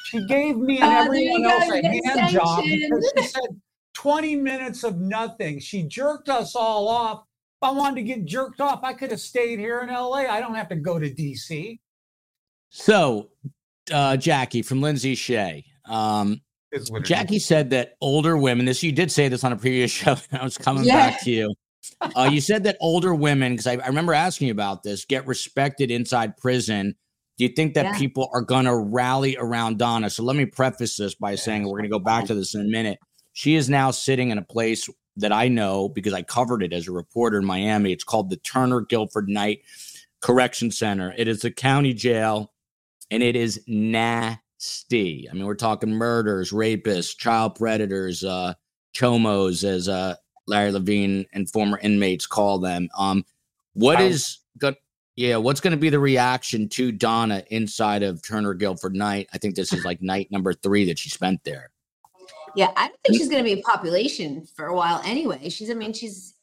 She 0.06 0.26
gave 0.26 0.58
me 0.58 0.78
and 0.78 0.86
ah, 0.86 1.04
there 1.04 1.16
you 1.16 1.36
everyone 1.36 1.52
else 1.52 1.70
a 1.70 1.82
the 1.82 2.02
hand 2.06 2.32
job 2.32 2.64
because 2.64 3.14
she 3.18 3.24
said 3.24 3.62
20 3.94 4.36
minutes 4.38 4.84
of 4.84 5.00
nothing. 5.00 5.60
She 5.60 5.84
jerked 5.84 6.30
us 6.30 6.56
all 6.56 6.88
off. 6.88 7.26
If 7.62 7.68
I 7.70 7.72
wanted 7.74 7.98
to 7.98 8.02
get 8.02 8.26
jerked 8.26 8.60
off, 8.60 8.84
I 8.84 8.94
could 8.94 9.12
have 9.12 9.20
stayed 9.20 9.60
here 9.60 9.82
in 9.82 9.90
LA. 9.90 10.26
I 10.28 10.40
don't 10.40 10.56
have 10.56 10.68
to 10.70 10.76
go 10.76 10.98
to 10.98 11.08
DC. 11.08 11.80
So, 12.70 13.30
uh, 13.94 14.18
Jackie 14.18 14.64
from 14.64 14.82
Lindsay 14.82 15.14
Shea. 15.14 15.64
Um, 15.86 16.42
Is 16.72 16.90
what 16.90 17.02
it 17.02 17.04
is. 17.04 17.10
Jackie 17.10 17.38
said 17.38 17.70
that 17.70 17.98
older 18.02 18.36
women, 18.36 18.66
this 18.66 18.82
you 18.82 18.92
did 18.92 19.12
say 19.12 19.28
this 19.28 19.44
on 19.44 19.52
a 19.52 19.56
previous 19.58 19.92
show. 19.92 20.16
I 20.32 20.44
was 20.44 20.58
coming 20.58 20.86
Yeah. 20.86 21.12
back 21.12 21.22
to 21.22 21.30
you. 21.30 21.54
Uh, 22.18 22.28
you 22.32 22.42
said 22.42 22.64
that 22.64 22.78
older 22.82 23.14
women, 23.14 23.54
because 23.54 23.68
I, 23.68 23.74
I 23.74 23.88
remember 23.88 24.16
asking 24.16 24.48
you 24.48 24.54
about 24.54 24.82
this, 24.82 25.06
get 25.06 25.28
respected 25.28 25.92
inside 25.92 26.38
prison. 26.38 26.96
Do 27.38 27.44
you 27.44 27.52
think 27.52 27.76
that 27.76 27.86
Yeah. 27.86 27.98
people 28.00 28.28
are 28.34 28.42
going 28.42 28.66
to 28.66 28.76
rally 28.76 29.38
around 29.38 29.78
Donna? 29.78 30.10
So 30.10 30.24
let 30.24 30.36
me 30.36 30.46
preface 30.46 30.98
this 30.98 31.14
by 31.14 31.36
saying 31.36 31.64
we're 31.66 31.78
going 31.78 31.84
to 31.84 31.90
go 31.90 32.00
back 32.00 32.26
to 32.26 32.34
this 32.34 32.56
in 32.56 32.62
a 32.62 32.64
minute. 32.64 32.98
She 33.34 33.54
is 33.54 33.70
now 33.70 33.92
sitting 33.92 34.32
in 34.32 34.40
a 34.40 34.44
place 34.44 34.90
that 35.18 35.32
I 35.32 35.48
know 35.48 35.90
because 35.90 36.14
I 36.14 36.22
covered 36.22 36.64
it 36.64 36.74
as 36.74 36.88
a 36.88 36.92
reporter 36.92 37.38
in 37.38 37.46
Miami. 37.46 37.92
It's 37.92 38.04
called 38.04 38.30
the 38.30 38.38
Turner 38.38 38.82
Guilford 38.82 39.28
Knight 39.30 39.62
Correction 40.22 40.72
Center. 40.72 41.14
It 41.18 41.28
is 41.28 41.44
a 41.44 41.52
county 41.52 41.94
jail 41.94 42.54
and 43.10 43.22
it 43.22 43.36
is 43.36 43.62
nasty. 43.68 45.28
I 45.30 45.34
mean, 45.34 45.46
we're 45.46 45.56
talking 45.56 45.92
murders, 45.92 46.52
rapists, 46.52 47.18
child 47.18 47.56
predators, 47.56 48.24
uh, 48.24 48.54
chomos, 48.96 49.64
as 49.64 49.90
uh, 49.90 50.16
Larry 50.48 50.72
Levine 50.72 51.26
and 51.34 51.50
former 51.50 51.80
inmates 51.80 52.26
call 52.26 52.60
them. 52.60 52.90
Um, 52.98 53.26
what 53.74 54.00
wow. 54.00 54.06
is 54.06 54.40
good? 54.58 54.76
Yeah, 55.16 55.38
what's 55.38 55.60
going 55.60 55.72
to 55.72 55.78
be 55.78 55.90
the 55.90 56.00
reaction 56.00 56.70
to 56.70 56.92
Donna 56.92 57.44
inside 57.50 58.02
of 58.02 58.26
Turner 58.26 58.54
Guilford 58.54 58.96
Knight? 58.96 59.28
I 59.34 59.38
think 59.38 59.56
this 59.56 59.74
is 59.74 59.84
like 59.84 60.02
night 60.02 60.30
number 60.32 60.54
three 60.54 60.86
that 60.86 60.98
she 60.98 61.10
spent 61.10 61.44
there. 61.44 61.70
Yeah, 62.56 62.72
I 62.76 62.88
don't 62.88 62.98
think 63.06 63.18
she's 63.18 63.30
going 63.30 63.44
to 63.44 63.48
be 63.48 63.54
in 63.54 63.62
population 63.62 64.46
for 64.56 64.68
a 64.68 64.76
while 64.76 65.02
anyway. 65.06 65.50
She's, 65.50 65.70
I 65.70 65.74
mean, 65.74 65.94
she's 65.94 66.36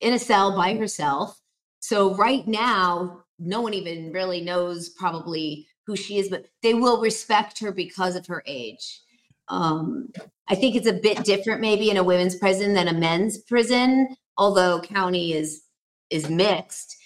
in 0.00 0.12
a 0.14 0.18
cell 0.18 0.56
by 0.56 0.74
herself. 0.74 1.40
So 1.80 2.14
right 2.14 2.46
now, 2.46 3.24
no 3.38 3.60
one 3.60 3.74
even 3.74 4.12
really 4.12 4.40
knows 4.40 4.90
probably 4.90 5.66
who 5.86 5.96
she 5.96 6.18
is, 6.18 6.28
but 6.28 6.46
they 6.62 6.74
will 6.74 7.00
respect 7.00 7.58
her 7.60 7.72
because 7.72 8.16
of 8.16 8.26
her 8.26 8.42
age. 8.46 9.00
Um, 9.48 10.10
I 10.48 10.54
think 10.54 10.76
it's 10.76 10.86
a 10.86 10.92
bit 10.92 11.24
different 11.24 11.60
maybe 11.60 11.90
in 11.90 11.96
a 11.96 12.04
women's 12.04 12.36
prison 12.36 12.74
than 12.74 12.88
a 12.88 12.92
men's 12.92 13.38
prison, 13.38 14.16
although 14.38 14.80
county 14.80 15.34
is 15.34 15.62
is 16.10 16.28
mixed. 16.28 16.96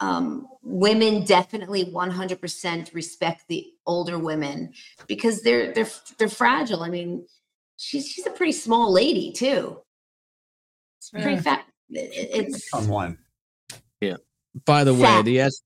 Um, 0.00 0.46
women 0.62 1.24
definitely 1.24 1.86
100% 1.86 2.94
respect 2.94 3.44
the 3.48 3.66
older 3.86 4.18
women 4.18 4.72
because 5.08 5.42
they're 5.42 5.72
they're 5.72 5.88
they're 6.18 6.28
fragile. 6.28 6.82
I 6.82 6.90
mean, 6.90 7.26
she's 7.76 8.08
she's 8.08 8.26
a 8.26 8.30
pretty 8.30 8.52
small 8.52 8.92
lady 8.92 9.32
too. 9.32 9.80
It's 10.98 11.10
pretty 11.10 11.34
yeah. 11.34 11.40
fat. 11.40 11.64
It's 11.90 12.68
someone. 12.70 13.18
Yeah. 14.00 14.16
By 14.64 14.84
the 14.84 14.94
fat. 14.94 15.18
way, 15.18 15.22
the 15.22 15.40
S 15.40 15.62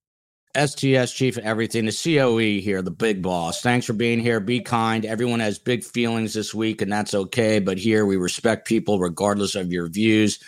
STS 0.56 1.12
chief 1.12 1.36
of 1.36 1.44
everything, 1.44 1.86
the 1.86 1.92
COE 1.92 2.60
here, 2.60 2.82
the 2.82 2.90
big 2.90 3.22
boss. 3.22 3.62
Thanks 3.62 3.86
for 3.86 3.92
being 3.92 4.18
here. 4.18 4.40
Be 4.40 4.60
kind. 4.60 5.06
Everyone 5.06 5.38
has 5.40 5.60
big 5.60 5.84
feelings 5.84 6.34
this 6.34 6.52
week, 6.52 6.82
and 6.82 6.92
that's 6.92 7.14
okay. 7.14 7.60
But 7.60 7.78
here 7.78 8.04
we 8.04 8.16
respect 8.16 8.66
people 8.66 8.98
regardless 8.98 9.54
of 9.54 9.72
your 9.72 9.88
views. 9.88 10.40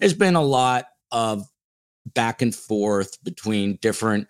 There's 0.00 0.12
been 0.12 0.34
a 0.34 0.42
lot 0.42 0.86
of 1.12 1.46
back 2.14 2.42
and 2.42 2.54
forth 2.54 3.22
between 3.22 3.78
different 3.80 4.26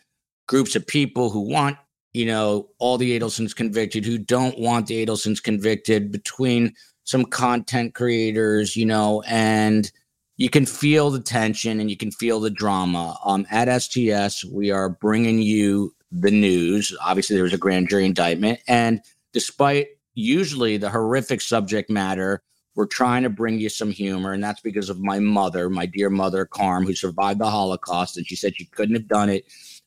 groups 0.46 0.76
of 0.76 0.86
people 0.86 1.30
who 1.30 1.40
want, 1.40 1.78
you 2.14 2.24
know, 2.24 2.68
all 2.78 2.96
the 2.96 3.18
Adelsons 3.18 3.54
convicted, 3.54 4.04
who 4.04 4.18
don't 4.18 4.56
want 4.58 4.86
the 4.86 5.04
Adelsons 5.04 5.42
convicted, 5.42 6.12
between 6.12 6.72
some 7.02 7.24
content 7.24 7.92
creators, 7.92 8.76
you 8.76 8.86
know, 8.86 9.22
and 9.26 9.90
you 10.36 10.48
can 10.48 10.64
feel 10.64 11.10
the 11.10 11.20
tension 11.20 11.80
and 11.80 11.90
you 11.90 11.96
can 11.96 12.12
feel 12.12 12.40
the 12.40 12.50
drama. 12.50 13.18
Um, 13.24 13.46
at 13.50 13.68
STS, 13.82 14.44
we 14.44 14.70
are 14.70 14.88
bringing 14.88 15.42
you 15.42 15.92
the 16.12 16.30
news. 16.30 16.96
Obviously, 17.02 17.34
there 17.34 17.42
was 17.42 17.52
a 17.52 17.58
grand 17.58 17.88
jury 17.88 18.06
indictment, 18.06 18.60
and 18.68 19.00
despite 19.32 19.88
usually 20.14 20.76
the 20.76 20.90
horrific 20.90 21.40
subject 21.40 21.90
matter, 21.90 22.42
we're 22.76 22.86
trying 22.86 23.24
to 23.24 23.30
bring 23.30 23.58
you 23.58 23.68
some 23.68 23.90
humor, 23.90 24.32
and 24.32 24.42
that's 24.42 24.60
because 24.60 24.88
of 24.88 25.00
my 25.00 25.18
mother, 25.18 25.68
my 25.68 25.86
dear 25.86 26.10
mother, 26.10 26.44
Carm, 26.44 26.86
who 26.86 26.94
survived 26.94 27.40
the 27.40 27.50
Holocaust, 27.50 28.16
and 28.16 28.24
she 28.26 28.36
said 28.36 28.56
she 28.56 28.66
couldn't 28.66 28.94
have 28.94 29.08
done 29.08 29.28
it 29.30 29.44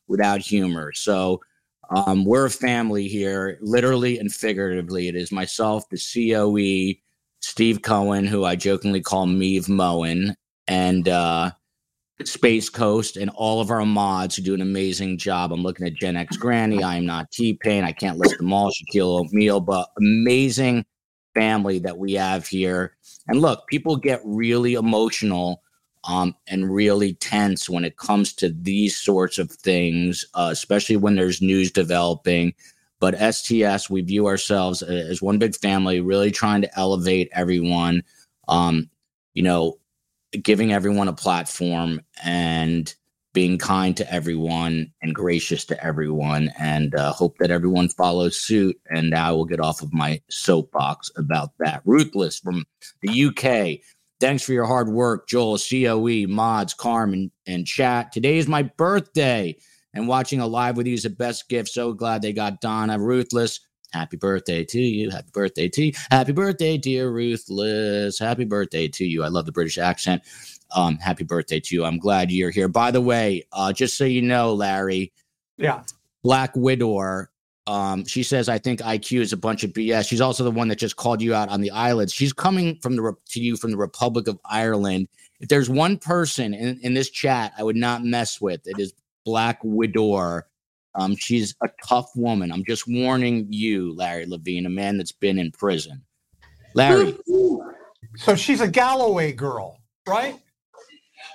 without 0.08 0.42
humor. 0.42 0.92
So. 0.94 1.40
Um, 1.90 2.24
we're 2.24 2.46
a 2.46 2.50
family 2.50 3.08
here, 3.08 3.58
literally 3.60 4.18
and 4.18 4.32
figuratively. 4.32 5.08
It 5.08 5.16
is 5.16 5.32
myself, 5.32 5.84
the 5.88 5.98
COE, 5.98 7.00
Steve 7.40 7.82
Cohen, 7.82 8.26
who 8.26 8.44
I 8.44 8.56
jokingly 8.56 9.00
call 9.00 9.26
Meave 9.26 9.68
Moen, 9.68 10.34
and 10.66 11.08
uh, 11.08 11.52
Space 12.24 12.68
Coast, 12.68 13.16
and 13.16 13.30
all 13.30 13.60
of 13.60 13.70
our 13.70 13.86
mods 13.86 14.36
who 14.36 14.42
do 14.42 14.54
an 14.54 14.60
amazing 14.60 15.18
job. 15.18 15.52
I'm 15.52 15.62
looking 15.62 15.86
at 15.86 15.94
Gen 15.94 16.16
X 16.16 16.36
Granny. 16.36 16.82
I 16.82 16.96
am 16.96 17.06
not 17.06 17.30
T 17.30 17.54
Pain. 17.54 17.84
I 17.84 17.92
can't 17.92 18.18
list 18.18 18.36
them 18.38 18.52
all. 18.52 18.70
Shaquille 18.70 19.20
O'Neal, 19.20 19.60
but 19.60 19.88
amazing 19.96 20.84
family 21.34 21.78
that 21.78 21.96
we 21.96 22.14
have 22.14 22.46
here. 22.46 22.96
And 23.28 23.40
look, 23.40 23.66
people 23.68 23.96
get 23.96 24.20
really 24.24 24.74
emotional 24.74 25.62
um, 26.08 26.34
and 26.46 26.74
really 26.74 27.12
tense 27.14 27.68
when 27.68 27.84
it 27.84 27.98
comes 27.98 28.32
to 28.32 28.48
these 28.48 28.96
sorts 28.96 29.38
of 29.38 29.50
things, 29.50 30.24
uh, 30.34 30.48
especially 30.50 30.96
when 30.96 31.14
there's 31.14 31.42
news 31.42 31.70
developing. 31.70 32.54
But 32.98 33.14
STS, 33.14 33.90
we 33.90 34.00
view 34.00 34.26
ourselves 34.26 34.82
as 34.82 35.20
one 35.22 35.38
big 35.38 35.54
family, 35.54 36.00
really 36.00 36.30
trying 36.30 36.62
to 36.62 36.78
elevate 36.78 37.28
everyone. 37.32 38.02
Um, 38.48 38.90
you 39.34 39.42
know, 39.42 39.78
giving 40.42 40.72
everyone 40.72 41.08
a 41.08 41.12
platform 41.12 42.00
and 42.24 42.92
being 43.34 43.58
kind 43.58 43.94
to 43.98 44.12
everyone 44.12 44.90
and 45.02 45.14
gracious 45.14 45.66
to 45.66 45.84
everyone 45.84 46.50
and 46.58 46.94
uh, 46.94 47.12
hope 47.12 47.36
that 47.38 47.50
everyone 47.50 47.88
follows 47.88 48.36
suit 48.36 48.76
and 48.90 49.14
i 49.14 49.30
will 49.30 49.44
get 49.44 49.60
off 49.60 49.82
of 49.82 49.92
my 49.92 50.20
soapbox 50.28 51.10
about 51.16 51.50
that 51.58 51.82
ruthless 51.84 52.38
from 52.38 52.64
the 53.02 53.26
uk 53.26 53.78
thanks 54.20 54.42
for 54.42 54.52
your 54.52 54.66
hard 54.66 54.88
work 54.88 55.28
joel 55.28 55.58
coe 55.58 56.26
mods 56.26 56.74
carmen 56.74 57.30
and 57.46 57.66
chat 57.66 58.12
today 58.12 58.38
is 58.38 58.48
my 58.48 58.62
birthday 58.62 59.56
and 59.94 60.06
watching 60.06 60.40
a 60.40 60.46
live 60.46 60.76
with 60.76 60.86
you 60.86 60.94
is 60.94 61.02
the 61.04 61.10
best 61.10 61.48
gift 61.48 61.68
so 61.68 61.92
glad 61.92 62.22
they 62.22 62.32
got 62.32 62.60
donna 62.60 62.98
ruthless 62.98 63.60
Happy 63.92 64.18
birthday 64.18 64.64
to 64.64 64.80
you. 64.80 65.10
Happy 65.10 65.30
birthday 65.32 65.68
to 65.68 65.84
you. 65.86 65.92
Happy 66.10 66.32
birthday, 66.32 66.76
dear 66.76 67.10
Ruthless. 67.10 68.18
Happy 68.18 68.44
birthday 68.44 68.86
to 68.88 69.04
you. 69.04 69.24
I 69.24 69.28
love 69.28 69.46
the 69.46 69.52
British 69.52 69.78
accent. 69.78 70.22
Um, 70.76 70.96
happy 70.96 71.24
birthday 71.24 71.58
to 71.60 71.74
you. 71.74 71.84
I'm 71.84 71.98
glad 71.98 72.30
you're 72.30 72.50
here. 72.50 72.68
By 72.68 72.90
the 72.90 73.00
way, 73.00 73.46
uh, 73.52 73.72
just 73.72 73.96
so 73.96 74.04
you 74.04 74.20
know, 74.20 74.52
Larry. 74.52 75.12
Yeah. 75.56 75.84
Black 76.22 76.54
Widower. 76.54 77.30
Um, 77.68 78.06
she 78.06 78.22
says, 78.22 78.48
I 78.48 78.56
think 78.56 78.80
IQ 78.80 79.20
is 79.20 79.34
a 79.34 79.36
bunch 79.36 79.62
of 79.62 79.74
BS. 79.74 80.08
She's 80.08 80.22
also 80.22 80.42
the 80.42 80.50
one 80.50 80.68
that 80.68 80.78
just 80.78 80.96
called 80.96 81.20
you 81.20 81.34
out 81.34 81.50
on 81.50 81.60
the 81.60 81.70
islands. 81.70 82.14
She's 82.14 82.32
coming 82.32 82.76
from 82.76 82.96
the 82.96 83.14
to 83.28 83.40
you 83.40 83.58
from 83.58 83.72
the 83.72 83.76
Republic 83.76 84.26
of 84.26 84.38
Ireland. 84.46 85.06
If 85.38 85.50
there's 85.50 85.68
one 85.68 85.98
person 85.98 86.54
in, 86.54 86.80
in 86.82 86.94
this 86.94 87.10
chat 87.10 87.52
I 87.58 87.62
would 87.62 87.76
not 87.76 88.02
mess 88.02 88.40
with, 88.40 88.62
it 88.64 88.78
is 88.78 88.94
Black 89.26 89.60
Widower. 89.62 90.46
Um, 90.94 91.14
she's 91.14 91.54
a 91.62 91.68
tough 91.86 92.10
woman. 92.16 92.50
I'm 92.50 92.64
just 92.64 92.88
warning 92.88 93.46
you, 93.50 93.94
Larry 93.94 94.24
Levine, 94.24 94.64
a 94.64 94.70
man 94.70 94.96
that's 94.96 95.12
been 95.12 95.38
in 95.38 95.52
prison. 95.52 96.02
Larry. 96.74 97.18
So 98.16 98.34
she's 98.34 98.62
a 98.62 98.68
Galloway 98.68 99.32
girl, 99.32 99.76
right? 100.06 100.40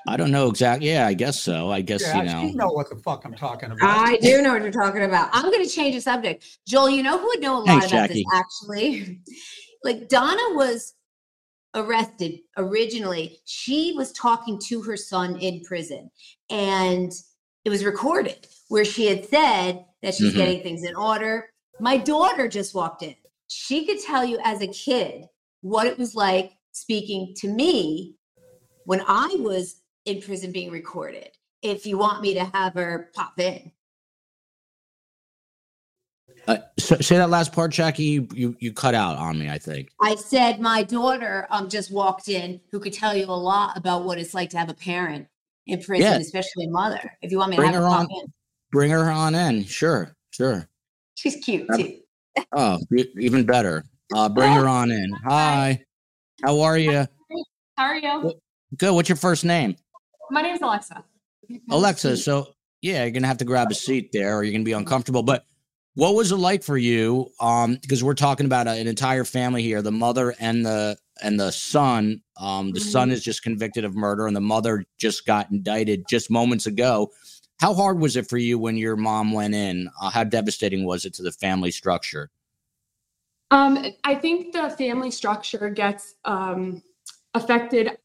I 0.07 0.17
don't 0.17 0.31
know 0.31 0.49
exactly. 0.49 0.89
Yeah, 0.89 1.07
I 1.07 1.13
guess 1.13 1.39
so. 1.39 1.71
I 1.71 1.81
guess 1.81 2.01
yeah, 2.01 2.17
you 2.17 2.23
know. 2.23 2.43
You 2.43 2.55
know 2.55 2.71
what 2.71 2.89
the 2.89 2.97
fuck 2.97 3.23
I'm 3.25 3.35
talking 3.35 3.71
about. 3.71 4.07
I 4.07 4.17
do 4.17 4.41
know 4.41 4.53
what 4.53 4.61
you're 4.61 4.71
talking 4.71 5.03
about. 5.03 5.29
I'm 5.31 5.49
going 5.49 5.63
to 5.63 5.69
change 5.69 5.95
the 5.95 6.01
subject. 6.01 6.59
Joel, 6.67 6.89
you 6.89 7.03
know 7.03 7.17
who 7.17 7.25
would 7.27 7.41
know 7.41 7.57
a 7.57 7.59
lot 7.59 7.67
Thanks, 7.67 7.87
about 7.87 8.09
Jackie. 8.09 8.13
this 8.13 8.25
actually? 8.33 9.21
like 9.83 10.09
Donna 10.09 10.41
was 10.51 10.93
arrested 11.75 12.39
originally. 12.57 13.39
She 13.45 13.93
was 13.95 14.11
talking 14.11 14.59
to 14.67 14.81
her 14.81 14.97
son 14.97 15.37
in 15.37 15.61
prison, 15.61 16.11
and 16.49 17.11
it 17.63 17.69
was 17.69 17.85
recorded 17.85 18.47
where 18.67 18.85
she 18.85 19.07
had 19.07 19.25
said 19.25 19.85
that 20.01 20.15
she's 20.15 20.29
mm-hmm. 20.29 20.37
getting 20.37 20.63
things 20.63 20.83
in 20.83 20.95
order. 20.95 21.49
My 21.79 21.97
daughter 21.97 22.47
just 22.47 22.75
walked 22.75 23.03
in. 23.03 23.15
She 23.47 23.85
could 23.85 23.99
tell 24.01 24.25
you 24.25 24.39
as 24.43 24.61
a 24.61 24.67
kid 24.67 25.25
what 25.61 25.87
it 25.87 25.97
was 25.97 26.13
like 26.13 26.51
speaking 26.71 27.33
to 27.37 27.47
me 27.47 28.15
when 28.85 29.01
I 29.07 29.35
was 29.39 29.81
in 30.05 30.21
prison 30.21 30.51
being 30.51 30.71
recorded. 30.71 31.29
If 31.61 31.85
you 31.85 31.97
want 31.97 32.21
me 32.21 32.33
to 32.33 32.45
have 32.45 32.73
her 32.73 33.09
pop 33.13 33.39
in. 33.39 33.71
Uh, 36.47 36.57
so, 36.77 36.97
say 36.97 37.17
that 37.17 37.29
last 37.29 37.53
part, 37.53 37.71
Jackie. 37.71 38.03
You, 38.03 38.27
you 38.33 38.55
you 38.59 38.73
cut 38.73 38.95
out 38.95 39.17
on 39.17 39.39
me. 39.39 39.49
I 39.49 39.57
think 39.57 39.89
I 40.01 40.15
said 40.15 40.59
my 40.59 40.83
daughter 40.83 41.47
um 41.49 41.69
just 41.69 41.89
walked 41.91 42.27
in, 42.27 42.59
who 42.69 42.81
could 42.81 42.91
tell 42.91 43.15
you 43.15 43.25
a 43.25 43.27
lot 43.27 43.77
about 43.77 44.03
what 44.03 44.17
it's 44.17 44.33
like 44.33 44.49
to 44.49 44.57
have 44.57 44.69
a 44.69 44.73
parent 44.73 45.27
in 45.67 45.81
prison, 45.81 46.11
yeah. 46.11 46.17
especially 46.17 46.65
a 46.65 46.69
mother. 46.69 47.17
If 47.21 47.31
you 47.31 47.37
want 47.37 47.51
me 47.51 47.55
bring 47.55 47.71
to 47.71 47.75
have 47.75 47.83
her, 47.83 47.89
her 47.89 47.95
on, 47.95 48.07
in. 48.09 48.33
bring 48.71 48.91
her 48.91 49.09
on 49.09 49.35
in. 49.35 49.63
Sure, 49.63 50.15
sure. 50.31 50.67
She's 51.15 51.37
cute 51.37 51.67
too. 51.77 51.99
oh, 52.51 52.79
even 53.17 53.45
better. 53.45 53.85
Uh, 54.13 54.27
bring 54.27 54.51
her 54.51 54.67
on 54.67 54.91
in. 54.91 55.11
Hi, 55.25 55.81
how 56.43 56.59
are 56.59 56.77
you? 56.77 57.07
How 57.77 57.85
are 57.85 57.95
you? 57.95 58.33
Good. 58.77 58.93
What's 58.93 59.07
your 59.07 59.15
first 59.15 59.45
name? 59.45 59.77
My 60.29 60.41
name 60.41 60.55
is 60.55 60.61
Alexa. 60.61 61.03
Alexa. 61.69 62.17
So 62.17 62.53
yeah, 62.81 63.03
you're 63.03 63.11
gonna 63.11 63.27
have 63.27 63.37
to 63.37 63.45
grab 63.45 63.71
a 63.71 63.75
seat 63.75 64.11
there, 64.11 64.37
or 64.37 64.43
you're 64.43 64.53
gonna 64.53 64.63
be 64.63 64.73
uncomfortable. 64.73 65.23
But 65.23 65.45
what 65.95 66.15
was 66.15 66.31
it 66.31 66.37
like 66.37 66.63
for 66.63 66.77
you? 66.77 67.29
Um, 67.39 67.77
because 67.81 68.03
we're 68.03 68.13
talking 68.13 68.45
about 68.45 68.67
an 68.67 68.87
entire 68.87 69.23
family 69.23 69.61
here, 69.61 69.81
the 69.81 69.91
mother 69.91 70.33
and 70.39 70.65
the 70.65 70.97
and 71.21 71.39
the 71.39 71.51
son. 71.51 72.21
Um, 72.37 72.71
the 72.71 72.79
mm-hmm. 72.79 72.89
son 72.89 73.11
is 73.11 73.23
just 73.23 73.43
convicted 73.43 73.85
of 73.85 73.95
murder, 73.95 74.27
and 74.27 74.35
the 74.35 74.41
mother 74.41 74.85
just 74.97 75.25
got 75.25 75.51
indicted 75.51 76.05
just 76.09 76.31
moments 76.31 76.65
ago. 76.65 77.11
How 77.59 77.73
hard 77.73 77.99
was 77.99 78.17
it 78.17 78.27
for 78.27 78.37
you 78.37 78.57
when 78.57 78.75
your 78.75 78.95
mom 78.95 79.31
went 79.31 79.53
in? 79.53 79.87
Uh, 80.01 80.09
how 80.09 80.23
devastating 80.23 80.85
was 80.85 81.05
it 81.05 81.13
to 81.15 81.23
the 81.23 81.31
family 81.31 81.71
structure? 81.71 82.29
Um, 83.51 83.85
I 84.03 84.15
think 84.15 84.51
the 84.51 84.71
family 84.71 85.11
structure 85.11 85.69
gets 85.69 86.15
um, 86.25 86.81
affected 87.35 87.97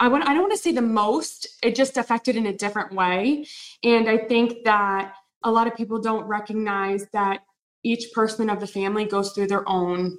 I 0.00 0.08
want 0.08 0.26
I 0.26 0.32
don't 0.32 0.42
want 0.42 0.52
to 0.52 0.58
say 0.58 0.72
the 0.72 0.82
most, 0.82 1.46
it 1.62 1.74
just 1.74 1.98
affected 1.98 2.34
in 2.34 2.46
a 2.46 2.56
different 2.56 2.92
way. 2.92 3.46
And 3.84 4.08
I 4.08 4.18
think 4.18 4.64
that 4.64 5.14
a 5.44 5.50
lot 5.50 5.66
of 5.66 5.76
people 5.76 6.00
don't 6.00 6.24
recognize 6.24 7.06
that 7.12 7.40
each 7.84 8.12
person 8.12 8.50
of 8.50 8.60
the 8.60 8.66
family 8.66 9.04
goes 9.04 9.32
through 9.32 9.46
their 9.46 9.68
own 9.68 10.16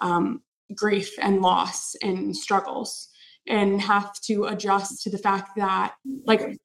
um, 0.00 0.42
grief 0.74 1.12
and 1.20 1.40
loss 1.40 1.94
and 2.02 2.36
struggles 2.36 3.08
and 3.48 3.80
have 3.80 4.12
to 4.22 4.44
adjust 4.44 5.02
to 5.02 5.10
the 5.10 5.18
fact 5.18 5.50
that 5.56 5.94
like 6.26 6.58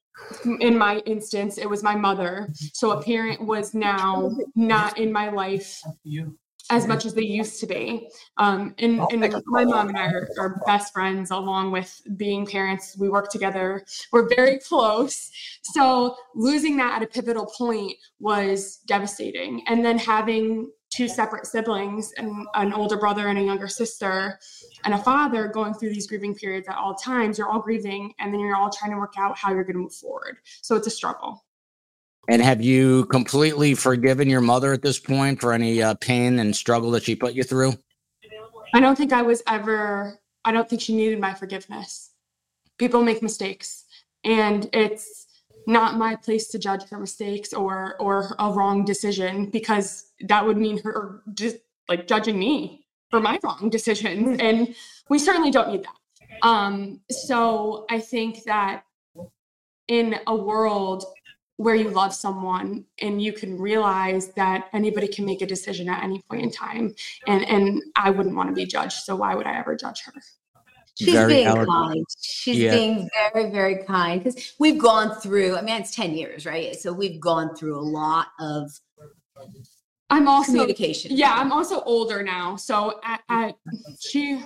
in 0.59 0.77
my 0.77 0.97
instance 1.05 1.57
it 1.57 1.69
was 1.69 1.83
my 1.83 1.95
mother. 1.95 2.49
So 2.73 2.91
a 2.91 3.01
parent 3.01 3.41
was 3.41 3.73
now 3.73 4.31
not 4.55 4.97
in 4.97 5.11
my 5.11 5.29
life 5.29 5.81
as 6.69 6.87
much 6.87 7.05
as 7.05 7.13
they 7.13 7.23
used 7.23 7.59
to 7.59 7.67
be. 7.67 8.09
Um, 8.37 8.75
and, 8.79 8.99
and 9.11 9.43
my 9.47 9.65
mom 9.65 9.89
and 9.89 9.97
I 9.97 10.07
are, 10.07 10.29
are, 10.37 10.61
best 10.65 10.93
friends, 10.93 11.31
along 11.31 11.71
with 11.71 12.01
being 12.17 12.45
parents. 12.45 12.97
We 12.97 13.09
work 13.09 13.29
together. 13.29 13.85
We're 14.11 14.27
very 14.27 14.59
close. 14.59 15.31
So 15.63 16.15
losing 16.35 16.77
that 16.77 16.97
at 16.97 17.03
a 17.03 17.07
pivotal 17.07 17.45
point 17.57 17.93
was 18.19 18.77
devastating. 18.85 19.63
And 19.67 19.85
then 19.85 19.97
having 19.97 20.71
two 20.89 21.07
separate 21.07 21.45
siblings 21.45 22.13
and 22.17 22.47
an 22.53 22.73
older 22.73 22.97
brother 22.97 23.27
and 23.27 23.37
a 23.37 23.41
younger 23.41 23.67
sister 23.67 24.39
and 24.85 24.93
a 24.93 24.97
father 24.97 25.47
going 25.47 25.73
through 25.73 25.89
these 25.89 26.07
grieving 26.07 26.33
periods 26.33 26.67
at 26.67 26.77
all 26.77 26.95
times 26.95 27.37
you're 27.37 27.49
all 27.49 27.59
grieving 27.59 28.13
and 28.19 28.33
then 28.33 28.39
you're 28.39 28.55
all 28.55 28.69
trying 28.69 28.91
to 28.91 28.97
work 28.97 29.13
out 29.17 29.37
how 29.37 29.51
you're 29.51 29.63
going 29.63 29.75
to 29.75 29.81
move 29.81 29.93
forward 29.93 30.37
so 30.61 30.75
it's 30.75 30.87
a 30.87 30.91
struggle 30.91 31.43
and 32.27 32.41
have 32.41 32.61
you 32.61 33.05
completely 33.05 33.73
forgiven 33.73 34.29
your 34.29 34.41
mother 34.41 34.73
at 34.73 34.81
this 34.81 34.99
point 34.99 35.39
for 35.39 35.53
any 35.53 35.81
uh, 35.81 35.93
pain 35.95 36.39
and 36.39 36.55
struggle 36.55 36.91
that 36.91 37.03
she 37.03 37.15
put 37.15 37.33
you 37.33 37.43
through? 37.43 37.73
I 38.73 38.79
don't 38.79 38.97
think 38.97 39.13
I 39.13 39.21
was 39.21 39.41
ever, 39.47 40.19
I 40.43 40.51
don't 40.51 40.69
think 40.69 40.81
she 40.81 40.95
needed 40.95 41.19
my 41.19 41.33
forgiveness. 41.33 42.11
People 42.77 43.01
make 43.01 43.23
mistakes, 43.23 43.85
and 44.23 44.69
it's 44.73 45.27
not 45.67 45.97
my 45.97 46.15
place 46.15 46.47
to 46.47 46.57
judge 46.57 46.87
her 46.89 46.97
mistakes 46.97 47.53
or 47.53 47.95
or 47.99 48.35
a 48.39 48.49
wrong 48.49 48.85
decision 48.85 49.49
because 49.49 50.11
that 50.21 50.45
would 50.45 50.57
mean 50.57 50.81
her 50.83 51.21
just 51.33 51.57
like 51.89 52.07
judging 52.07 52.39
me 52.39 52.85
for 53.11 53.19
my 53.19 53.37
wrong 53.43 53.69
decisions 53.69 54.39
and 54.39 54.73
we 55.09 55.19
certainly 55.19 55.51
don't 55.51 55.69
need 55.69 55.83
that 55.83 56.47
um 56.47 57.01
so 57.09 57.85
i 57.89 57.99
think 57.99 58.43
that 58.45 58.83
in 59.89 60.15
a 60.27 60.35
world 60.35 61.03
where 61.57 61.73
you 61.73 61.89
love 61.89 62.13
someone 62.13 62.85
and 63.01 63.21
you 63.21 63.33
can 63.33 63.57
realize 63.57 64.29
that 64.29 64.69
anybody 64.73 65.07
can 65.07 65.25
make 65.25 65.41
a 65.41 65.45
decision 65.45 65.89
at 65.89 66.03
any 66.03 66.21
point 66.29 66.43
in 66.43 66.51
time. 66.51 66.95
And 67.25 67.43
and 67.45 67.81
i 67.95 68.09
wouldn't 68.09 68.35
want 68.35 68.49
to 68.49 68.55
be 68.55 68.65
judged 68.65 69.03
so 69.03 69.15
why 69.15 69.35
would 69.35 69.45
i 69.47 69.57
ever 69.57 69.75
judge 69.75 70.03
her? 70.05 70.13
She's 70.95 71.13
very 71.13 71.33
being 71.33 71.47
elegant. 71.47 71.69
kind. 71.69 72.05
She's 72.19 72.57
yeah. 72.57 72.71
being 72.75 73.09
very 73.33 73.51
very 73.51 73.83
kind 73.83 74.23
because 74.23 74.53
we've 74.59 74.79
gone 74.79 75.19
through 75.19 75.57
i 75.57 75.61
mean 75.61 75.81
it's 75.81 75.95
10 75.95 76.13
years 76.13 76.45
right? 76.45 76.75
So 76.75 76.93
we've 76.93 77.19
gone 77.19 77.55
through 77.55 77.77
a 77.79 77.81
lot 77.81 78.27
of 78.39 78.71
i'm 80.09 80.27
also 80.27 80.51
communication. 80.51 81.11
yeah 81.15 81.35
i'm 81.37 81.51
also 81.51 81.81
older 81.81 82.23
now. 82.23 82.55
So 82.55 82.99
at, 83.03 83.21
at 83.29 83.55
she 83.99 84.43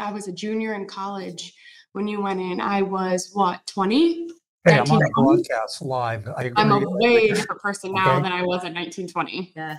i 0.00 0.10
was 0.12 0.28
a 0.28 0.32
junior 0.32 0.74
in 0.74 0.86
college 0.86 1.52
when 1.92 2.08
you 2.08 2.22
went 2.22 2.40
in 2.40 2.60
i 2.60 2.80
was 2.80 3.30
what 3.34 3.66
20 3.66 4.30
Hey, 4.64 4.78
I'm 4.78 4.90
on 4.90 5.02
a 5.02 5.08
broadcast 5.10 5.82
live. 5.82 6.28
I 6.28 6.44
agree. 6.44 6.52
I'm 6.56 6.70
a 6.70 6.80
way 6.80 7.28
different 7.28 7.60
person 7.60 7.92
now 7.92 8.14
okay. 8.14 8.22
than 8.22 8.32
I 8.32 8.42
was 8.42 8.64
in 8.64 8.74
1920. 8.74 9.52
Yeah. 9.56 9.78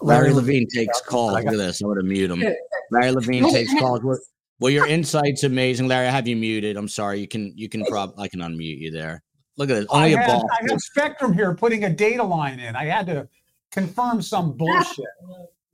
Larry 0.00 0.32
Levine 0.32 0.66
takes 0.74 1.00
calls. 1.02 1.34
Look 1.34 1.46
at 1.46 1.52
this. 1.52 1.80
I'm 1.82 1.88
going 1.88 1.98
to 1.98 2.04
mute 2.04 2.30
him. 2.30 2.42
Larry 2.90 3.12
Levine 3.12 3.50
takes 3.50 3.72
calls. 3.78 4.00
Well, 4.60 4.70
your 4.70 4.86
insight's 4.86 5.42
amazing, 5.42 5.88
Larry. 5.88 6.06
I 6.06 6.10
have 6.10 6.28
you 6.28 6.36
muted. 6.36 6.76
I'm 6.76 6.86
sorry. 6.86 7.18
You 7.18 7.26
can 7.26 7.50
you 7.56 7.70
can 7.70 7.82
prob 7.86 8.12
I 8.18 8.28
can 8.28 8.40
unmute 8.40 8.78
you 8.78 8.90
there. 8.90 9.22
Look 9.56 9.70
at 9.70 9.74
this. 9.74 9.86
Only 9.88 10.14
I 10.14 10.22
a 10.22 10.26
ball. 10.26 10.46
I 10.52 10.70
have 10.70 10.80
Spectrum 10.82 11.32
here 11.32 11.54
putting 11.54 11.84
a 11.84 11.88
data 11.88 12.22
line 12.22 12.60
in. 12.60 12.76
I 12.76 12.84
had 12.84 13.06
to 13.06 13.26
confirm 13.72 14.20
some 14.20 14.52
bullshit. 14.58 15.06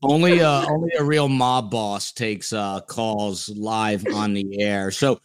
only 0.05 0.41
uh 0.41 0.67
only 0.69 0.93
a 0.97 1.03
real 1.03 1.29
mob 1.29 1.69
boss 1.69 2.13
takes 2.13 2.53
uh 2.53 2.81
calls 2.83 3.49
live 3.49 4.07
on 4.15 4.35
the 4.35 4.63
air. 4.63 4.93
So 4.93 5.21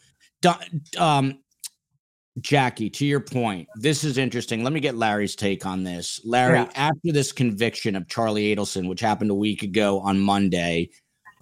um 0.98 1.38
Jackie, 2.40 2.88
to 2.90 3.04
your 3.04 3.20
point, 3.20 3.68
this 3.76 4.04
is 4.04 4.16
interesting. 4.16 4.64
Let 4.64 4.72
me 4.72 4.80
get 4.80 4.96
Larry's 4.96 5.36
take 5.36 5.66
on 5.66 5.84
this. 5.84 6.20
Larry, 6.24 6.58
yeah. 6.58 6.70
after 6.74 7.12
this 7.12 7.30
conviction 7.30 7.94
of 7.94 8.08
Charlie 8.08 8.54
Adelson, 8.54 8.88
which 8.88 9.00
happened 9.00 9.30
a 9.30 9.34
week 9.34 9.62
ago 9.62 10.00
on 10.00 10.18
Monday, 10.18 10.88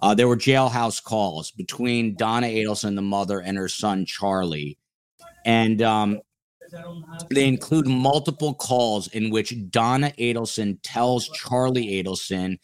uh, 0.01 0.13
there 0.13 0.27
were 0.27 0.35
jailhouse 0.35 1.01
calls 1.01 1.51
between 1.51 2.15
Donna 2.15 2.47
Adelson, 2.47 2.95
the 2.95 3.01
mother, 3.01 3.39
and 3.39 3.57
her 3.57 3.69
son 3.69 4.05
Charlie, 4.05 4.77
and 5.45 5.81
um, 5.81 6.19
they 7.29 7.47
include 7.47 7.87
multiple 7.87 8.53
calls 8.53 9.07
in 9.09 9.29
which 9.29 9.53
Donna 9.69 10.11
Adelson 10.19 10.77
tells 10.83 11.29
Charlie 11.29 12.03
Adelson 12.03 12.57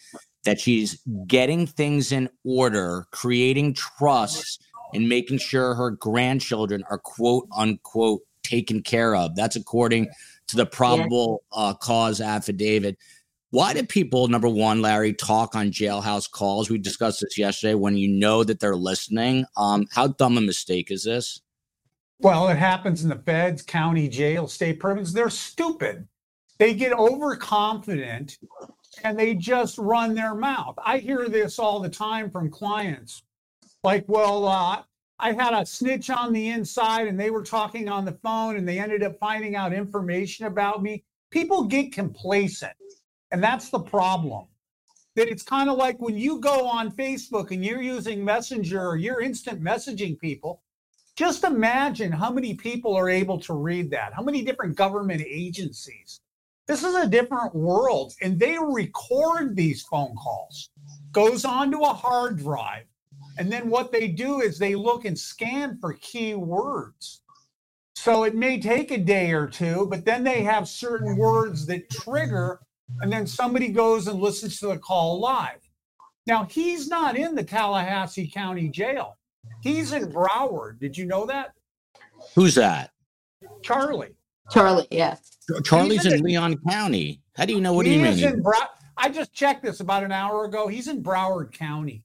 that 0.43 0.59
she's 0.59 1.01
getting 1.27 1.67
things 1.67 2.11
in 2.11 2.29
order, 2.43 3.05
creating 3.11 3.73
trust 3.73 4.63
and 4.93 5.07
making 5.09 5.39
sure 5.39 5.75
her 5.75 5.91
grandchildren 5.91 6.83
are 6.89 6.99
quote 6.99 7.47
unquote 7.55 8.21
taken 8.43 8.81
care 8.81 9.15
of. 9.15 9.35
That's 9.35 9.55
according 9.55 10.07
to 10.47 10.55
the 10.55 10.65
probable 10.65 11.43
yeah. 11.53 11.59
uh, 11.59 11.73
cause 11.73 12.21
affidavit. 12.21 12.97
Why 13.51 13.73
do 13.73 13.83
people, 13.83 14.27
number 14.27 14.49
one, 14.49 14.81
Larry, 14.81 15.13
talk 15.13 15.55
on 15.55 15.71
jailhouse 15.71 16.29
calls? 16.29 16.69
We 16.69 16.77
discussed 16.77 17.21
this 17.21 17.37
yesterday 17.37 17.75
when 17.75 17.95
you 17.95 18.09
know 18.09 18.43
that 18.43 18.59
they're 18.59 18.75
listening. 18.75 19.45
Um, 19.55 19.85
how 19.91 20.07
dumb 20.07 20.37
a 20.37 20.41
mistake 20.41 20.91
is 20.91 21.03
this? 21.03 21.41
Well, 22.19 22.49
it 22.49 22.57
happens 22.57 23.03
in 23.03 23.09
the 23.09 23.15
feds, 23.15 23.61
county 23.61 24.09
jail, 24.09 24.47
state 24.47 24.79
prisons. 24.79 25.13
They're 25.13 25.29
stupid. 25.29 26.07
They 26.57 26.73
get 26.73 26.91
overconfident 26.91 28.37
and 29.03 29.17
they 29.17 29.35
just 29.35 29.77
run 29.77 30.15
their 30.15 30.33
mouth. 30.33 30.75
I 30.83 30.97
hear 30.97 31.29
this 31.29 31.59
all 31.59 31.79
the 31.79 31.89
time 31.89 32.31
from 32.31 32.49
clients 32.49 33.23
like, 33.87 34.03
well, 34.09 34.45
uh, 34.45 34.83
I 35.17 35.31
had 35.31 35.53
a 35.53 35.65
snitch 35.65 36.09
on 36.09 36.33
the 36.33 36.49
inside 36.49 37.07
and 37.07 37.17
they 37.17 37.29
were 37.29 37.41
talking 37.41 37.87
on 37.87 38.03
the 38.03 38.19
phone 38.21 38.57
and 38.57 38.67
they 38.67 38.79
ended 38.79 39.01
up 39.01 39.17
finding 39.17 39.55
out 39.55 39.71
information 39.71 40.45
about 40.45 40.83
me. 40.83 41.05
People 41.31 41.63
get 41.63 41.93
complacent. 41.93 42.73
And 43.31 43.41
that's 43.41 43.69
the 43.69 43.79
problem. 43.79 44.47
That 45.15 45.29
it's 45.29 45.41
kind 45.41 45.69
of 45.69 45.77
like 45.77 46.01
when 46.01 46.17
you 46.17 46.41
go 46.41 46.67
on 46.67 46.91
Facebook 46.91 47.51
and 47.51 47.63
you're 47.63 47.81
using 47.81 48.25
Messenger 48.25 48.85
or 48.85 48.97
you're 48.97 49.21
instant 49.21 49.63
messaging 49.63 50.19
people, 50.19 50.63
just 51.15 51.45
imagine 51.45 52.11
how 52.11 52.29
many 52.29 52.55
people 52.55 52.93
are 52.93 53.09
able 53.09 53.39
to 53.39 53.53
read 53.53 53.89
that, 53.91 54.11
how 54.13 54.21
many 54.21 54.43
different 54.43 54.75
government 54.75 55.21
agencies. 55.25 56.19
This 56.67 56.83
is 56.83 56.93
a 56.93 57.07
different 57.07 57.55
world. 57.55 58.15
And 58.21 58.37
they 58.37 58.57
record 58.59 59.55
these 59.55 59.83
phone 59.83 60.13
calls, 60.21 60.71
goes 61.13 61.45
onto 61.45 61.83
a 61.83 61.93
hard 61.93 62.37
drive 62.37 62.83
and 63.37 63.51
then 63.51 63.69
what 63.69 63.91
they 63.91 64.07
do 64.07 64.41
is 64.41 64.57
they 64.57 64.75
look 64.75 65.05
and 65.05 65.17
scan 65.17 65.77
for 65.79 65.93
key 65.93 66.35
words. 66.35 67.21
So 67.95 68.23
it 68.23 68.35
may 68.35 68.59
take 68.59 68.91
a 68.91 68.97
day 68.97 69.31
or 69.31 69.47
two, 69.47 69.87
but 69.89 70.05
then 70.05 70.23
they 70.23 70.43
have 70.43 70.67
certain 70.67 71.17
words 71.17 71.65
that 71.65 71.89
trigger, 71.89 72.59
and 73.01 73.11
then 73.11 73.25
somebody 73.25 73.69
goes 73.69 74.07
and 74.07 74.19
listens 74.19 74.59
to 74.59 74.67
the 74.67 74.77
call 74.77 75.19
live. 75.19 75.59
Now, 76.25 76.45
he's 76.45 76.87
not 76.87 77.17
in 77.17 77.35
the 77.35 77.43
Tallahassee 77.43 78.29
County 78.29 78.69
Jail. 78.69 79.17
He's 79.61 79.93
in 79.93 80.11
Broward. 80.11 80.79
Did 80.79 80.97
you 80.97 81.05
know 81.05 81.25
that? 81.25 81.53
Who's 82.35 82.55
that? 82.55 82.91
Charlie. 83.61 84.15
Charlie, 84.51 84.87
yeah. 84.91 85.15
Charlie's 85.63 86.05
in, 86.05 86.13
in, 86.13 86.23
Leon 86.23 86.57
County. 86.69 87.21
How 87.35 87.45
do 87.45 87.53
you 87.53 87.61
know? 87.61 87.73
What 87.73 87.85
do 87.85 87.91
you 87.91 88.01
mean? 88.01 88.41
Brow- 88.41 88.69
I 88.97 89.09
just 89.09 89.33
checked 89.33 89.63
this 89.63 89.79
about 89.79 90.03
an 90.03 90.11
hour 90.11 90.45
ago. 90.45 90.67
He's 90.67 90.87
in 90.87 91.03
Broward 91.03 91.51
County. 91.51 92.03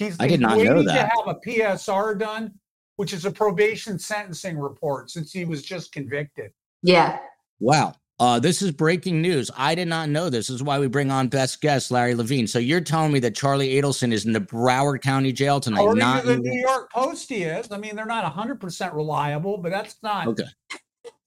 He's, 0.00 0.16
I 0.18 0.28
did 0.28 0.40
not 0.40 0.56
know 0.56 0.64
that. 0.64 0.74
We 0.76 0.80
need 0.80 0.86
to 0.86 0.92
have 0.92 1.26
a 1.26 1.34
PSR 1.46 2.18
done, 2.18 2.54
which 2.96 3.12
is 3.12 3.26
a 3.26 3.30
probation 3.30 3.98
sentencing 3.98 4.58
report, 4.58 5.10
since 5.10 5.30
he 5.30 5.44
was 5.44 5.62
just 5.62 5.92
convicted. 5.92 6.52
Yeah. 6.82 7.18
Wow. 7.58 7.92
Uh, 8.18 8.40
this 8.40 8.62
is 8.62 8.70
breaking 8.70 9.20
news. 9.20 9.50
I 9.58 9.74
did 9.74 9.88
not 9.88 10.08
know 10.08 10.30
this. 10.30 10.46
this. 10.46 10.56
is 10.56 10.62
why 10.62 10.78
we 10.78 10.86
bring 10.86 11.10
on 11.10 11.28
best 11.28 11.60
guest 11.60 11.90
Larry 11.90 12.14
Levine. 12.14 12.46
So 12.46 12.58
you're 12.58 12.80
telling 12.80 13.12
me 13.12 13.18
that 13.20 13.34
Charlie 13.34 13.74
Adelson 13.74 14.10
is 14.10 14.24
in 14.24 14.32
the 14.32 14.40
Broward 14.40 15.02
County 15.02 15.32
Jail 15.32 15.60
tonight? 15.60 15.80
According 15.80 16.00
not 16.00 16.22
to 16.22 16.28
the 16.28 16.36
New 16.38 16.58
York 16.58 16.90
Post, 16.90 17.28
he 17.28 17.42
is. 17.42 17.70
I 17.70 17.76
mean, 17.76 17.94
they're 17.94 18.06
not 18.06 18.24
100 18.24 18.58
percent 18.58 18.94
reliable, 18.94 19.58
but 19.58 19.70
that's 19.70 19.96
not. 20.02 20.28
Okay. 20.28 20.44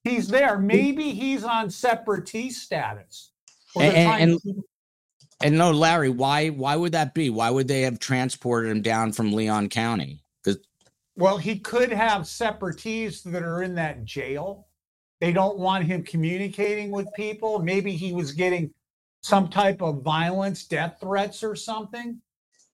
He's 0.03 0.27
there. 0.27 0.57
Maybe 0.57 1.11
he's 1.11 1.43
on 1.43 1.69
separatist 1.69 2.63
status. 2.63 3.33
And, 3.79 4.39
and, 4.43 4.63
and 5.43 5.57
no, 5.57 5.71
Larry, 5.71 6.09
why 6.09 6.49
why 6.49 6.75
would 6.75 6.93
that 6.93 7.13
be? 7.13 7.29
Why 7.29 7.49
would 7.49 7.67
they 7.67 7.81
have 7.81 7.99
transported 7.99 8.71
him 8.71 8.81
down 8.81 9.11
from 9.11 9.33
Leon 9.33 9.69
County? 9.69 10.23
Well, 11.15 11.37
he 11.37 11.59
could 11.59 11.91
have 11.91 12.27
separatists 12.27 13.21
that 13.21 13.43
are 13.43 13.61
in 13.61 13.75
that 13.75 14.03
jail. 14.03 14.67
They 15.21 15.31
don't 15.31 15.59
want 15.59 15.85
him 15.85 16.03
communicating 16.03 16.89
with 16.91 17.07
people. 17.13 17.59
Maybe 17.59 17.91
he 17.95 18.13
was 18.13 18.31
getting 18.31 18.73
some 19.21 19.47
type 19.47 19.81
of 19.81 20.01
violence, 20.01 20.65
death 20.65 20.97
threats, 20.99 21.43
or 21.43 21.55
something. 21.55 22.19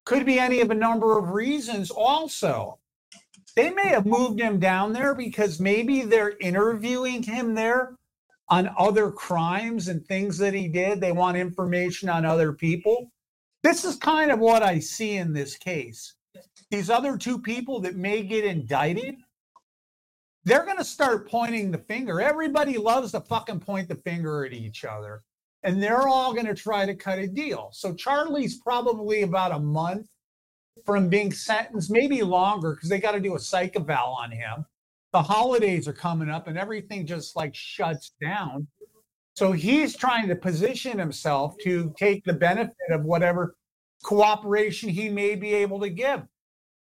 Could 0.06 0.26
be 0.26 0.40
any 0.40 0.62
of 0.62 0.72
a 0.72 0.76
number 0.76 1.18
of 1.20 1.32
reasons. 1.32 1.92
Also, 1.92 2.80
They 3.56 3.72
may 3.72 3.90
have 3.90 4.06
moved 4.06 4.40
him 4.40 4.60
down 4.60 4.94
there 4.94 5.14
because 5.14 5.60
maybe 5.60 6.04
they're 6.04 6.38
interviewing 6.40 7.24
him 7.24 7.56
there 7.56 7.99
on 8.50 8.74
other 8.78 9.12
crimes 9.12 9.88
and 9.88 10.06
things 10.06 10.38
that 10.40 10.54
he 10.54 10.68
did. 10.68 11.00
They 11.00 11.12
want 11.12 11.38
information 11.38 12.10
on 12.10 12.26
other 12.26 12.54
people. 12.54 13.12
This 13.64 13.84
is 13.84 13.96
kind 13.98 14.32
of 14.32 14.40
what 14.40 14.64
I 14.64 14.80
see 14.80 15.18
in 15.18 15.34
this 15.34 15.58
case. 15.58 16.16
These 16.72 16.90
other 16.90 17.18
two 17.18 17.40
people 17.40 17.80
that 17.82 17.96
may 17.96 18.24
get 18.24 18.46
indicted, 18.46 19.16
they're 20.46 20.66
going 20.66 20.78
to 20.78 20.86
start 20.86 21.30
pointing 21.30 21.72
the 21.72 21.78
finger. 21.78 22.22
Everybody 22.22 22.78
loves 22.78 23.12
to 23.12 23.22
fucking 23.22 23.60
point 23.60 23.90
the 23.90 23.96
finger 23.96 24.46
at 24.46 24.54
each 24.54 24.86
other. 24.86 25.24
And 25.64 25.84
they're 25.84 26.08
all 26.08 26.34
going 26.34 26.46
to 26.46 26.56
try 26.56 26.86
to 26.86 26.96
cut 26.96 27.20
a 27.20 27.28
deal. 27.28 27.70
So 27.74 27.94
Charlie's 27.94 28.58
probably 28.60 29.24
about 29.24 29.52
a 29.52 29.60
month 29.60 30.08
from 30.86 31.10
being 31.10 31.34
sentenced, 31.34 31.92
maybe 31.92 32.24
longer, 32.24 32.74
because 32.74 32.88
they 32.90 33.00
got 33.00 33.12
to 33.12 33.20
do 33.20 33.36
a 33.36 33.40
psych 33.40 33.76
eval 33.76 34.18
on 34.20 34.32
him. 34.32 34.66
The 35.12 35.22
holidays 35.22 35.88
are 35.88 35.94
coming 35.94 36.30
up 36.30 36.48
and 36.48 36.58
everything 36.58 37.06
just 37.06 37.36
like 37.36 37.56
shuts 37.56 38.14
down. 38.22 38.68
So 39.34 39.52
he's 39.52 39.96
trying 39.96 40.28
to 40.28 40.36
position 40.36 41.00
himself 41.00 41.56
to 41.64 41.94
take 41.98 42.24
the 42.26 42.34
benefit 42.34 42.76
of 42.92 43.06
whatever 43.06 43.56
cooperation 44.04 44.90
he 44.90 45.10
may 45.10 45.36
be 45.36 45.54
able 45.54 45.80
to 45.80 45.90
give. 45.90 46.24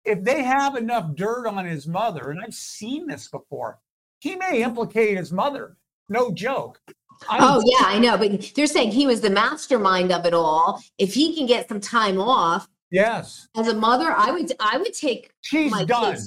If 0.04 0.24
they 0.24 0.42
have 0.42 0.76
enough 0.76 1.14
dirt 1.14 1.46
on 1.46 1.64
his 1.64 1.86
mother, 1.86 2.30
and 2.30 2.40
I've 2.42 2.54
seen 2.54 3.06
this 3.06 3.28
before, 3.28 3.78
he 4.18 4.36
may 4.36 4.62
implicate 4.62 5.16
his 5.16 5.32
mother. 5.32 5.76
No 6.08 6.32
joke. 6.32 6.80
I'm, 7.28 7.42
oh 7.42 7.62
yeah, 7.64 7.86
I 7.86 7.98
know, 7.98 8.16
but 8.16 8.52
they're 8.54 8.66
saying 8.66 8.92
he 8.92 9.06
was 9.06 9.20
the 9.20 9.30
mastermind 9.30 10.10
of 10.10 10.24
it 10.24 10.34
all. 10.34 10.82
If 10.98 11.14
he 11.14 11.34
can 11.36 11.46
get 11.46 11.68
some 11.68 11.80
time 11.80 12.18
off, 12.18 12.66
yes. 12.90 13.48
As 13.56 13.68
a 13.68 13.74
mother, 13.74 14.12
I 14.16 14.30
would 14.30 14.52
I 14.60 14.78
would 14.78 14.92
take. 14.92 15.30
She's 15.42 15.72
done. 15.84 16.18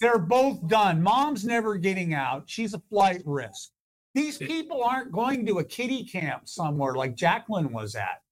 They're 0.00 0.18
both 0.18 0.66
done. 0.68 1.02
Mom's 1.02 1.44
never 1.44 1.76
getting 1.76 2.14
out. 2.14 2.44
She's 2.46 2.74
a 2.74 2.82
flight 2.90 3.22
risk. 3.24 3.70
These 4.14 4.38
people 4.38 4.82
aren't 4.82 5.12
going 5.12 5.46
to 5.46 5.58
a 5.58 5.64
kitty 5.64 6.04
camp 6.04 6.48
somewhere 6.48 6.94
like 6.94 7.14
Jacqueline 7.14 7.72
was 7.72 7.94
at. 7.94 8.22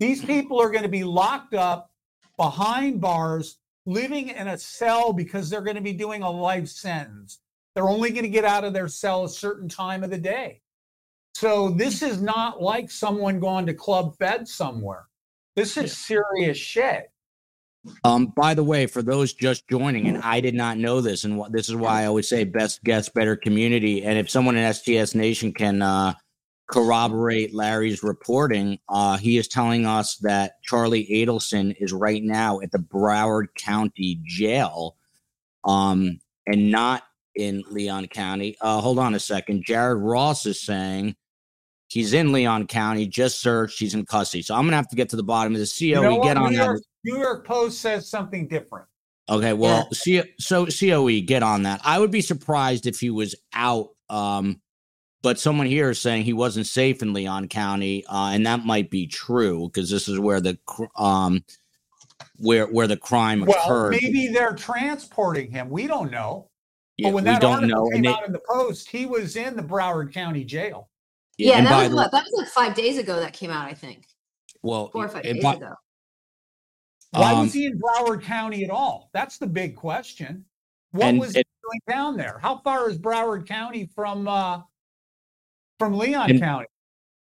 These 0.00 0.24
people 0.24 0.60
are 0.60 0.70
going 0.70 0.82
to 0.82 0.88
be 0.88 1.04
locked 1.04 1.54
up 1.54 1.90
behind 2.36 3.00
bars, 3.00 3.58
living 3.84 4.28
in 4.28 4.48
a 4.48 4.58
cell 4.58 5.12
because 5.12 5.50
they're 5.50 5.62
going 5.62 5.76
to 5.76 5.82
be 5.82 5.92
doing 5.92 6.22
a 6.22 6.30
life 6.30 6.68
sentence. 6.68 7.40
They're 7.74 7.88
only 7.88 8.10
going 8.10 8.22
to 8.22 8.30
get 8.30 8.44
out 8.44 8.64
of 8.64 8.72
their 8.72 8.88
cell 8.88 9.24
a 9.24 9.28
certain 9.28 9.68
time 9.68 10.02
of 10.02 10.10
the 10.10 10.18
day. 10.18 10.62
So 11.34 11.68
this 11.68 12.02
is 12.02 12.22
not 12.22 12.62
like 12.62 12.90
someone 12.90 13.38
going 13.38 13.66
to 13.66 13.74
Club 13.74 14.16
Fed 14.16 14.48
somewhere. 14.48 15.04
This 15.54 15.76
is 15.76 15.96
serious 15.96 16.56
shit. 16.56 17.10
Um, 18.04 18.32
by 18.36 18.54
the 18.54 18.64
way, 18.64 18.86
for 18.86 19.02
those 19.02 19.32
just 19.32 19.68
joining, 19.68 20.06
and 20.06 20.18
I 20.22 20.40
did 20.40 20.54
not 20.54 20.78
know 20.78 21.00
this, 21.00 21.24
and 21.24 21.36
what 21.36 21.52
this 21.52 21.68
is 21.68 21.74
why 21.74 22.02
I 22.02 22.06
always 22.06 22.28
say 22.28 22.44
best 22.44 22.82
guest, 22.84 23.14
better 23.14 23.36
community. 23.36 24.04
And 24.04 24.18
if 24.18 24.30
someone 24.30 24.56
in 24.56 24.72
STS 24.72 25.14
Nation 25.14 25.52
can 25.52 25.82
uh, 25.82 26.14
corroborate 26.68 27.54
Larry's 27.54 28.02
reporting, 28.02 28.78
uh, 28.88 29.16
he 29.16 29.38
is 29.38 29.48
telling 29.48 29.86
us 29.86 30.16
that 30.18 30.62
Charlie 30.62 31.06
Adelson 31.10 31.74
is 31.78 31.92
right 31.92 32.22
now 32.22 32.60
at 32.60 32.72
the 32.72 32.78
Broward 32.78 33.46
County 33.56 34.20
Jail, 34.24 34.96
um, 35.64 36.20
and 36.46 36.70
not 36.70 37.02
in 37.34 37.62
Leon 37.70 38.06
County. 38.08 38.56
Uh, 38.60 38.80
hold 38.80 38.98
on 38.98 39.14
a 39.14 39.20
second. 39.20 39.64
Jared 39.64 39.98
Ross 39.98 40.46
is 40.46 40.60
saying 40.60 41.14
he's 41.88 42.12
in 42.12 42.32
Leon 42.32 42.66
County, 42.66 43.06
just 43.06 43.40
searched. 43.40 43.78
He's 43.78 43.94
in 43.94 44.06
custody. 44.06 44.42
So 44.42 44.54
I'm 44.54 44.64
gonna 44.64 44.76
have 44.76 44.88
to 44.88 44.96
get 44.96 45.10
to 45.10 45.16
the 45.16 45.22
bottom 45.22 45.54
of 45.54 45.60
the 45.60 45.66
CO. 45.66 45.84
You 45.84 46.00
know 46.00 46.22
get 46.22 46.36
on 46.36 46.54
that. 46.54 46.80
New 47.06 47.18
York 47.18 47.46
Post 47.46 47.80
says 47.80 48.08
something 48.08 48.48
different. 48.48 48.86
Okay, 49.28 49.52
well, 49.52 49.88
yeah. 50.06 50.22
C- 50.22 50.34
so 50.40 50.66
COE, 50.66 51.20
get 51.24 51.42
on 51.44 51.62
that. 51.62 51.80
I 51.84 52.00
would 52.00 52.10
be 52.10 52.20
surprised 52.20 52.86
if 52.86 52.98
he 52.98 53.10
was 53.10 53.36
out. 53.52 53.90
Um, 54.10 54.60
but 55.22 55.38
someone 55.38 55.66
here 55.66 55.90
is 55.90 56.00
saying 56.00 56.24
he 56.24 56.32
wasn't 56.32 56.66
safe 56.66 57.02
in 57.02 57.12
Leon 57.12 57.48
County, 57.48 58.04
uh, 58.06 58.30
and 58.32 58.44
that 58.46 58.64
might 58.64 58.90
be 58.90 59.06
true 59.06 59.68
because 59.68 59.88
this 59.88 60.08
is 60.08 60.18
where 60.18 60.40
the 60.40 60.58
um, 60.96 61.44
where 62.38 62.66
where 62.66 62.88
the 62.88 62.96
crime 62.96 63.44
well, 63.44 63.56
occurred. 63.56 63.98
Maybe 64.02 64.28
they're 64.28 64.54
transporting 64.54 65.50
him. 65.50 65.70
We 65.70 65.86
don't 65.86 66.10
know. 66.10 66.48
Yeah, 66.96 67.08
but 67.08 67.14
when 67.14 67.24
that 67.24 67.44
article 67.44 67.68
know. 67.68 67.88
came 67.90 68.04
and 68.04 68.06
out 68.06 68.26
in 68.26 68.32
the 68.32 68.40
Post, 68.48 68.90
he 68.90 69.06
was 69.06 69.36
in 69.36 69.56
the 69.56 69.62
Broward 69.62 70.12
County 70.12 70.44
Jail. 70.44 70.88
Yeah, 71.38 71.58
yeah 71.58 71.64
that 71.64 71.84
was 71.84 71.94
what, 71.94 72.10
that 72.12 72.24
was 72.24 72.42
like 72.42 72.48
five 72.48 72.74
days 72.74 72.98
ago 72.98 73.20
that 73.20 73.32
came 73.32 73.50
out, 73.50 73.68
I 73.68 73.74
think. 73.74 74.06
Well, 74.62 74.90
four 74.90 75.04
or 75.04 75.08
five 75.08 75.22
days 75.22 75.42
by, 75.42 75.54
ago. 75.54 75.74
Why 77.16 77.32
um, 77.32 77.40
was 77.40 77.52
he 77.52 77.66
in 77.66 77.78
Broward 77.78 78.22
County 78.22 78.64
at 78.64 78.70
all? 78.70 79.10
That's 79.12 79.38
the 79.38 79.46
big 79.46 79.74
question. 79.74 80.44
What 80.92 81.14
was 81.16 81.34
he 81.34 81.42
doing 81.42 81.80
down 81.88 82.16
there? 82.16 82.38
How 82.42 82.58
far 82.58 82.88
is 82.88 82.98
Broward 82.98 83.46
County 83.46 83.88
from 83.94 84.28
uh, 84.28 84.60
from 85.78 85.96
Leon 85.96 86.30
and, 86.30 86.40
County? 86.40 86.66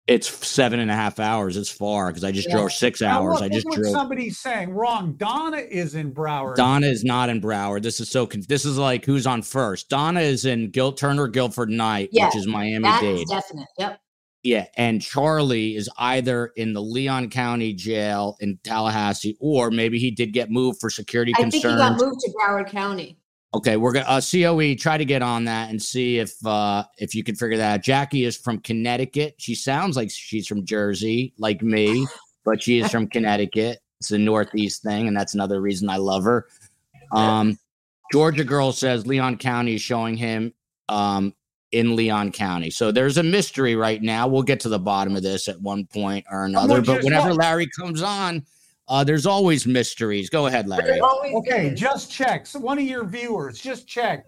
It's 0.07 0.29
seven 0.47 0.81
and 0.81 0.90
a 0.90 0.95
half 0.95 1.21
hours. 1.21 1.57
It's 1.57 1.71
far 1.71 2.09
because 2.09 2.25
I 2.25 2.33
just 2.33 2.49
yeah. 2.49 2.57
drove 2.57 2.73
six 2.73 3.01
now 3.01 3.21
hours. 3.21 3.35
Look, 3.35 3.43
I 3.43 3.49
just 3.49 3.66
what 3.66 3.77
drove. 3.77 3.93
Somebody's 3.93 4.38
saying 4.38 4.71
wrong. 4.71 5.14
Donna 5.14 5.59
is 5.59 5.95
in 5.95 6.12
Broward. 6.12 6.57
Donna 6.57 6.87
is 6.87 7.05
not 7.05 7.29
in 7.29 7.40
Broward. 7.40 7.83
This 7.83 8.01
is 8.01 8.11
so. 8.11 8.27
Conf- 8.27 8.49
this 8.49 8.64
is 8.64 8.77
like 8.77 9.05
who's 9.05 9.27
on 9.27 9.43
first. 9.43 9.88
Donna 9.88 10.21
is 10.21 10.45
in 10.45 10.71
Gil 10.71 10.93
Turner 10.93 11.29
Guilford 11.29 11.71
Knight, 11.71 12.09
yeah, 12.12 12.27
which 12.27 12.37
is 12.37 12.47
Miami 12.47 12.90
Dade. 13.01 13.29
Definite. 13.29 13.69
Yep. 13.79 14.01
Yeah, 14.42 14.66
and 14.76 15.03
Charlie 15.03 15.76
is 15.76 15.90
either 15.98 16.53
in 16.57 16.72
the 16.72 16.81
Leon 16.81 17.29
County 17.29 17.74
Jail 17.74 18.37
in 18.40 18.59
Tallahassee, 18.64 19.37
or 19.38 19.70
maybe 19.70 19.98
he 19.98 20.11
did 20.11 20.33
get 20.33 20.50
moved 20.50 20.81
for 20.81 20.88
security 20.88 21.33
I 21.37 21.42
concerns. 21.42 21.64
I 21.64 21.68
think 21.68 21.98
he 21.98 22.05
got 22.05 22.07
moved 22.07 22.20
to 22.20 22.33
Broward 22.38 22.70
County. 22.70 23.18
Okay, 23.53 23.76
we're 23.76 23.92
gonna 23.92 24.07
uh, 24.07 24.20
COE 24.20 24.76
try 24.76 24.96
to 24.96 25.05
get 25.05 25.22
on 25.22 25.44
that 25.46 25.70
and 25.70 25.83
see 25.83 26.18
if 26.18 26.35
uh 26.46 26.85
if 26.98 27.14
you 27.14 27.24
can 27.24 27.35
figure 27.35 27.59
that 27.59 27.74
out. 27.74 27.83
Jackie 27.83 28.24
is 28.24 28.37
from 28.37 28.61
Connecticut. 28.61 29.35
She 29.38 29.55
sounds 29.55 29.96
like 29.96 30.11
she's 30.11 30.46
from 30.46 30.64
Jersey, 30.64 31.35
like 31.37 31.61
me, 31.61 32.07
but 32.44 32.62
she 32.62 32.81
is 32.81 32.90
from 32.90 33.09
Connecticut. 33.09 33.81
It's 33.98 34.12
a 34.12 34.18
Northeast 34.18 34.83
thing, 34.83 35.09
and 35.09 35.16
that's 35.16 35.35
another 35.35 35.61
reason 35.61 35.90
I 35.90 35.96
love 35.96 36.24
her. 36.24 36.46
Um, 37.12 37.59
Georgia 38.12 38.44
girl 38.44 38.72
says 38.72 39.07
Leon 39.07 39.37
County 39.37 39.74
is 39.74 39.83
showing 39.83 40.16
him 40.16 40.55
um 40.88 41.35
in 41.72 41.94
Leon 41.96 42.33
County. 42.33 42.70
So 42.70 42.90
there's 42.90 43.18
a 43.18 43.22
mystery 43.22 43.76
right 43.76 44.02
now. 44.02 44.26
We'll 44.26 44.42
get 44.42 44.61
to 44.61 44.68
the 44.68 44.78
bottom 44.78 45.16
of 45.16 45.22
this 45.22 45.48
at 45.48 45.61
one 45.61 45.87
point 45.87 46.26
or 46.30 46.44
another. 46.44 46.83
But 46.83 47.04
whenever 47.04 47.33
Larry 47.33 47.68
comes 47.68 48.02
on, 48.02 48.44
uh, 48.88 49.04
there's 49.04 49.26
always 49.26 49.66
mysteries. 49.66 50.28
Go 50.28 50.46
ahead, 50.46 50.68
Larry. 50.68 51.00
Okay, 51.00 51.72
just 51.74 52.11
check. 52.11 52.46
So 52.46 52.59
one 52.59 52.78
of 52.78 52.85
your 52.85 53.04
viewers, 53.04 53.61
just 53.61 53.87
check. 53.87 54.26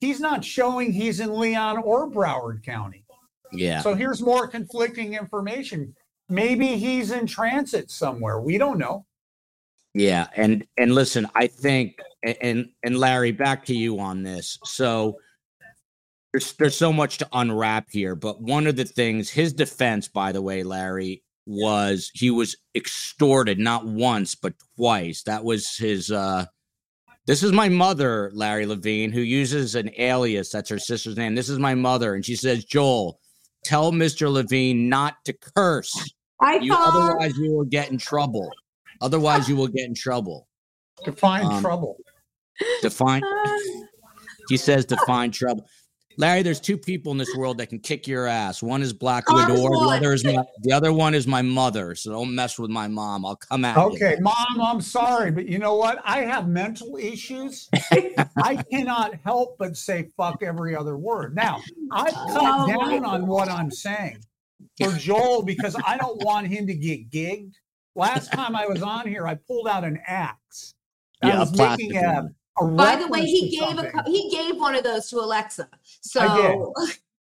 He's 0.00 0.20
not 0.20 0.44
showing 0.44 0.92
he's 0.92 1.20
in 1.20 1.38
Leon 1.38 1.78
or 1.78 2.10
Broward 2.10 2.64
County. 2.64 3.04
Yeah. 3.52 3.82
So 3.82 3.94
here's 3.94 4.22
more 4.22 4.46
conflicting 4.46 5.14
information. 5.14 5.94
Maybe 6.28 6.76
he's 6.76 7.10
in 7.10 7.26
transit 7.26 7.90
somewhere. 7.90 8.40
We 8.40 8.58
don't 8.58 8.78
know. 8.78 9.04
Yeah, 9.94 10.28
and 10.36 10.66
and 10.76 10.94
listen, 10.94 11.26
I 11.34 11.46
think 11.46 11.98
and 12.22 12.68
and 12.84 12.98
Larry, 12.98 13.32
back 13.32 13.64
to 13.66 13.74
you 13.74 13.98
on 13.98 14.22
this. 14.22 14.58
So 14.64 15.18
there's 16.32 16.52
there's 16.54 16.76
so 16.76 16.92
much 16.92 17.18
to 17.18 17.28
unwrap 17.32 17.86
here, 17.90 18.14
but 18.14 18.40
one 18.40 18.66
of 18.66 18.76
the 18.76 18.84
things, 18.84 19.30
his 19.30 19.52
defense, 19.52 20.08
by 20.08 20.32
the 20.32 20.42
way, 20.42 20.62
Larry, 20.62 21.22
was 21.46 22.10
he 22.12 22.30
was 22.30 22.56
extorted 22.74 23.58
not 23.58 23.86
once 23.86 24.34
but 24.34 24.52
twice. 24.76 25.22
That 25.22 25.44
was 25.44 25.76
his 25.76 26.10
uh 26.10 26.44
this 27.26 27.42
is 27.42 27.52
my 27.52 27.68
mother, 27.68 28.30
Larry 28.32 28.64
Levine, 28.64 29.12
who 29.12 29.20
uses 29.20 29.74
an 29.74 29.90
alias. 29.98 30.50
That's 30.50 30.70
her 30.70 30.78
sister's 30.78 31.18
name. 31.18 31.34
This 31.34 31.50
is 31.50 31.58
my 31.58 31.74
mother. 31.74 32.14
And 32.14 32.24
she 32.24 32.34
says, 32.34 32.64
Joel, 32.64 33.20
tell 33.64 33.92
Mr. 33.92 34.32
Levine 34.32 34.88
not 34.88 35.22
to 35.26 35.34
curse. 35.34 35.94
I 36.40 36.56
you, 36.56 36.74
otherwise, 36.74 37.36
you 37.36 37.52
will 37.52 37.66
get 37.66 37.90
in 37.90 37.98
trouble. 37.98 38.50
Otherwise, 39.02 39.46
you 39.46 39.56
will 39.56 39.68
get 39.68 39.86
in 39.86 39.94
trouble. 39.94 40.48
Define 41.04 41.44
um, 41.44 41.60
trouble. 41.60 41.98
Define. 42.80 43.22
he 44.48 44.56
says 44.56 44.86
define 44.86 45.30
trouble. 45.30 45.66
Larry, 46.18 46.42
there's 46.42 46.58
two 46.58 46.76
people 46.76 47.12
in 47.12 47.18
this 47.18 47.32
world 47.36 47.58
that 47.58 47.68
can 47.68 47.78
kick 47.78 48.08
your 48.08 48.26
ass. 48.26 48.60
One 48.60 48.82
is 48.82 48.92
Black 48.92 49.30
Widow. 49.30 49.54
The 49.54 49.96
other 49.96 50.12
is 50.12 50.24
my, 50.24 50.44
the 50.62 50.72
other 50.72 50.92
one 50.92 51.14
is 51.14 51.28
my 51.28 51.42
mother. 51.42 51.94
So 51.94 52.10
don't 52.10 52.34
mess 52.34 52.58
with 52.58 52.72
my 52.72 52.88
mom. 52.88 53.24
I'll 53.24 53.36
come 53.36 53.64
at 53.64 53.76
okay, 53.76 53.98
you. 53.98 54.06
Okay, 54.06 54.20
mom, 54.20 54.60
I'm 54.60 54.80
sorry, 54.80 55.30
but 55.30 55.46
you 55.46 55.60
know 55.60 55.76
what? 55.76 56.00
I 56.04 56.22
have 56.22 56.48
mental 56.48 56.96
issues. 56.96 57.68
I 58.36 58.64
cannot 58.68 59.14
help 59.24 59.58
but 59.58 59.76
say 59.76 60.08
fuck 60.16 60.42
every 60.42 60.74
other 60.74 60.96
word. 60.96 61.36
Now, 61.36 61.60
I 61.92 62.10
oh, 62.12 62.32
cut 62.32 62.42
oh, 62.42 62.66
down 62.66 63.04
on 63.04 63.26
what 63.28 63.48
I'm 63.48 63.70
saying 63.70 64.18
for 64.76 64.90
Joel 64.94 65.44
because 65.44 65.76
I 65.86 65.96
don't 65.96 66.20
want 66.24 66.48
him 66.48 66.66
to 66.66 66.74
get 66.74 67.10
gigged. 67.10 67.54
Last 67.94 68.32
time 68.32 68.56
I 68.56 68.66
was 68.66 68.82
on 68.82 69.06
here, 69.06 69.24
I 69.24 69.36
pulled 69.36 69.68
out 69.68 69.84
an 69.84 70.00
axe. 70.04 70.74
I 71.22 71.28
yeah, 71.28 71.38
was 71.38 71.56
making 71.56 71.96
a, 71.96 72.28
by 72.76 72.96
the 72.96 73.08
way, 73.08 73.24
he 73.24 73.50
gave 73.58 73.78
a 73.78 74.02
he 74.06 74.30
gave 74.30 74.56
one 74.56 74.74
of 74.74 74.84
those 74.84 75.08
to 75.10 75.16
Alexa. 75.18 75.68
So 76.00 76.74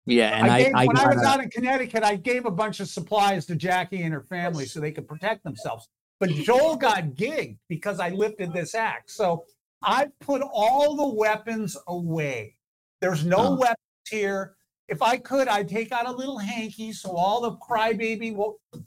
yeah, 0.05 0.37
and 0.37 0.51
I, 0.51 0.63
gave, 0.63 0.75
I 0.75 0.85
when 0.85 0.97
I 0.97 1.07
was 1.07 1.23
out 1.23 1.41
in 1.41 1.49
Connecticut, 1.49 2.03
I 2.03 2.15
gave 2.15 2.45
a 2.45 2.51
bunch 2.51 2.79
of 2.79 2.89
supplies 2.89 3.45
to 3.45 3.55
Jackie 3.55 4.01
and 4.01 4.13
her 4.13 4.23
family 4.23 4.65
so 4.65 4.79
they 4.79 4.91
could 4.91 5.07
protect 5.07 5.43
themselves. 5.43 5.87
But 6.19 6.29
Joel 6.29 6.75
got 6.75 7.15
gigged 7.15 7.57
because 7.69 7.99
I 7.99 8.09
lifted 8.09 8.53
this 8.53 8.75
axe. 8.75 9.15
So 9.15 9.45
I've 9.81 10.17
put 10.19 10.41
all 10.41 10.95
the 10.95 11.15
weapons 11.15 11.77
away. 11.87 12.55
There's 13.01 13.25
no 13.25 13.37
Oh. 13.37 13.55
weapons 13.55 13.77
here. 14.09 14.55
If 14.89 15.01
I 15.01 15.17
could, 15.17 15.47
I'd 15.47 15.69
take 15.69 15.91
out 15.91 16.07
a 16.07 16.11
little 16.11 16.37
hanky 16.37 16.91
so 16.93 17.15
all 17.15 17.41
the 17.41 17.57
crybaby 17.57 18.35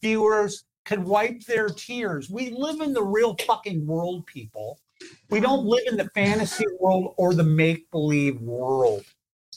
viewers 0.03 0.65
could 0.85 1.03
wipe 1.05 1.41
their 1.45 1.69
tears. 1.69 2.31
We 2.31 2.51
live 2.51 2.81
in 2.81 2.93
the 2.93 3.03
real 3.03 3.35
fucking 3.47 3.87
world, 3.87 4.27
people. 4.27 4.79
We 5.31 5.41
don't 5.41 5.65
live 5.67 5.85
in 5.87 5.97
the 5.97 6.09
fantasy 6.15 6.65
world 6.81 7.15
or 7.17 7.35
the 7.35 7.45
make 7.45 7.91
believe 7.91 8.41
world. 8.41 9.05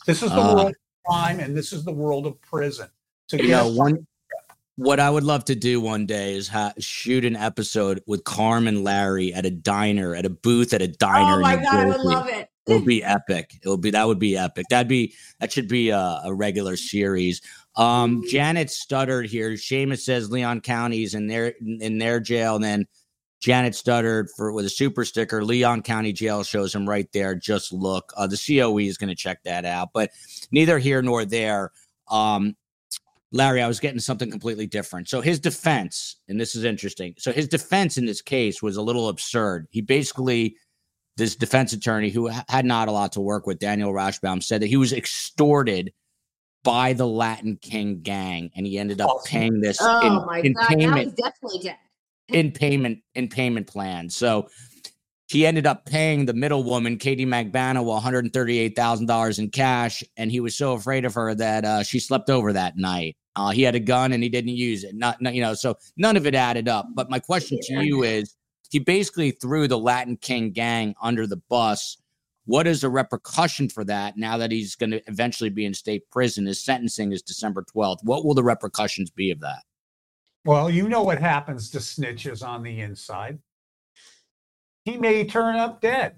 This 0.05 0.23
is 0.23 0.29
the 0.29 0.38
Ah. 0.38 0.53
world 0.55 0.67
of 0.69 0.75
crime 1.05 1.39
and 1.39 1.55
this 1.55 1.71
is 1.73 1.83
the 1.83 1.91
world 1.93 2.25
of 2.25 2.39
prison. 2.41 2.88
So, 3.27 3.38
You 3.38 3.49
yeah, 3.49 3.57
know, 3.63 3.69
one 3.71 4.05
what 4.75 5.01
I 5.01 5.09
would 5.09 5.25
love 5.25 5.43
to 5.45 5.55
do 5.55 5.81
one 5.81 6.05
day 6.05 6.35
is 6.35 6.47
ha- 6.47 6.71
shoot 6.79 7.25
an 7.25 7.35
episode 7.35 8.01
with 8.07 8.23
Carmen 8.23 8.81
Larry 8.81 9.33
at 9.33 9.45
a 9.45 9.51
diner, 9.51 10.15
at 10.15 10.25
a 10.25 10.29
booth 10.29 10.73
at 10.73 10.81
a 10.81 10.88
diner. 10.88 11.39
Oh 11.39 11.41
my 11.41 11.55
New 11.55 11.63
god, 11.63 11.75
I 11.75 11.85
would 11.85 11.99
love 11.99 12.27
it. 12.29 12.47
It 12.65 12.73
would 12.73 12.85
be 12.85 13.03
epic. 13.03 13.51
It 13.62 13.67
would 13.67 13.81
be 13.81 13.91
that 13.91 14.07
would 14.07 14.19
be 14.19 14.38
epic. 14.38 14.67
That'd 14.69 14.88
be 14.88 15.13
that 15.41 15.51
should 15.51 15.67
be 15.67 15.89
a, 15.89 16.21
a 16.23 16.33
regular 16.33 16.77
series. 16.77 17.41
Um, 17.75 18.23
Janet 18.29 18.69
stuttered 18.69 19.25
here. 19.27 19.51
Seamus 19.51 19.99
says 19.99 20.31
Leon 20.31 20.62
County's 20.62 21.13
in 21.13 21.27
their 21.27 21.55
in 21.62 21.97
their 21.97 22.19
jail, 22.21 22.55
and 22.55 22.63
then 22.63 22.85
Janet 23.39 23.73
stuttered 23.73 24.30
for 24.36 24.52
with 24.52 24.65
a 24.65 24.69
super 24.69 25.06
sticker. 25.06 25.43
Leon 25.43 25.82
County 25.82 26.12
Jail 26.12 26.43
shows 26.43 26.75
him 26.75 26.88
right 26.88 27.08
there. 27.13 27.36
Just 27.36 27.71
look. 27.71 28.12
Uh, 28.17 28.28
the 28.28 28.38
COE 28.38 28.80
is 28.80 28.97
going 28.97 29.10
to 29.10 29.15
check 29.15 29.43
that 29.43 29.65
out, 29.65 29.89
but 29.93 30.12
neither 30.52 30.78
here 30.78 31.02
nor 31.02 31.25
there. 31.25 31.71
Um, 32.10 32.56
Larry, 33.32 33.62
I 33.62 33.67
was 33.67 33.80
getting 33.80 33.99
something 33.99 34.32
completely 34.32 34.65
different. 34.65 35.08
So 35.08 35.21
his 35.21 35.39
defense, 35.39 36.17
and 36.28 36.39
this 36.39 36.56
is 36.56 36.63
interesting. 36.63 37.13
So 37.17 37.32
his 37.32 37.47
defense 37.47 37.97
in 37.97 38.06
this 38.06 38.21
case 38.21 38.62
was 38.62 38.75
a 38.75 38.82
little 38.82 39.08
absurd. 39.08 39.67
He 39.69 39.82
basically, 39.82 40.58
this 41.15 41.36
defense 41.36 41.71
attorney 41.71 42.10
who 42.10 42.30
ha- 42.30 42.43
had 42.49 42.65
not 42.65 42.88
a 42.88 42.91
lot 42.91 43.12
to 43.13 43.21
work 43.21 43.45
with, 43.45 43.60
Daniel 43.60 43.93
Rashbaum, 43.93 44.41
said 44.41 44.62
that 44.62 44.67
he 44.67 44.78
was 44.78 44.93
extorted 44.93 45.93
by 46.63 46.93
the 46.93 47.08
Latin 47.08 47.58
King 47.62 48.02
gang, 48.02 48.49
and 48.56 48.65
he 48.65 48.78
ended 48.78 48.99
up 48.99 49.10
Oh 49.12 49.21
paying 49.25 49.62
this 49.62 49.80
in, 49.80 49.88
my 50.25 50.41
in 50.43 50.54
god, 50.54 50.62
now 50.62 50.67
payment 50.67 51.04
he's 51.04 51.13
definitely 51.13 51.60
dead. 51.60 51.78
In 52.29 52.51
payment 52.51 52.99
in 53.15 53.27
payment 53.27 53.67
plans. 53.67 54.15
So 54.15 54.49
he 55.27 55.45
ended 55.45 55.67
up 55.67 55.85
paying 55.85 56.25
the 56.25 56.33
middle 56.33 56.63
woman, 56.63 56.97
Katie 56.97 57.25
Magbano, 57.25 57.83
one 57.83 58.01
hundred 58.01 58.31
thirty-eight 58.33 58.75
thousand 58.75 59.05
dollars 59.05 59.37
in 59.37 59.49
cash, 59.51 60.03
and 60.17 60.31
he 60.31 60.39
was 60.39 60.57
so 60.57 60.73
afraid 60.73 61.05
of 61.05 61.13
her 61.13 61.35
that 61.35 61.65
uh, 61.65 61.83
she 61.83 61.99
slept 61.99 62.29
over 62.29 62.51
that 62.53 62.77
night. 62.77 63.15
Uh, 63.35 63.51
he 63.51 63.61
had 63.61 63.75
a 63.75 63.79
gun 63.79 64.11
and 64.11 64.23
he 64.23 64.29
didn't 64.29 64.49
use 64.49 64.83
it. 64.83 64.95
Not, 64.95 65.21
not, 65.21 65.33
you 65.33 65.41
know, 65.41 65.53
so 65.53 65.75
none 65.95 66.17
of 66.17 66.25
it 66.25 66.35
added 66.35 66.67
up. 66.67 66.87
But 66.93 67.09
my 67.09 67.19
question 67.19 67.59
to 67.61 67.85
you 67.85 68.03
is: 68.03 68.35
He 68.71 68.79
basically 68.79 69.31
threw 69.31 69.67
the 69.67 69.77
Latin 69.77 70.17
King 70.17 70.51
gang 70.51 70.95
under 71.01 71.27
the 71.27 71.37
bus. 71.37 71.97
What 72.45 72.65
is 72.65 72.81
the 72.81 72.89
repercussion 72.89 73.69
for 73.69 73.83
that 73.85 74.17
now 74.17 74.37
that 74.37 74.51
he's 74.51 74.75
going 74.75 74.89
to 74.89 75.01
eventually 75.07 75.51
be 75.51 75.65
in 75.65 75.75
state 75.75 76.09
prison? 76.09 76.47
His 76.47 76.59
sentencing 76.59 77.11
is 77.11 77.21
December 77.21 77.63
twelfth. 77.71 78.03
What 78.03 78.25
will 78.25 78.33
the 78.33 78.43
repercussions 78.43 79.11
be 79.11 79.29
of 79.29 79.39
that? 79.41 79.61
Well, 80.49 80.67
you 80.67 80.89
know 80.89 81.03
what 81.03 81.19
happens 81.19 81.69
to 81.69 81.77
snitches 81.77 82.43
on 82.43 82.63
the 82.63 82.81
inside. 82.81 83.38
He 84.83 84.97
may 84.97 85.23
turn 85.23 85.57
up 85.57 85.79
dead. 85.79 86.15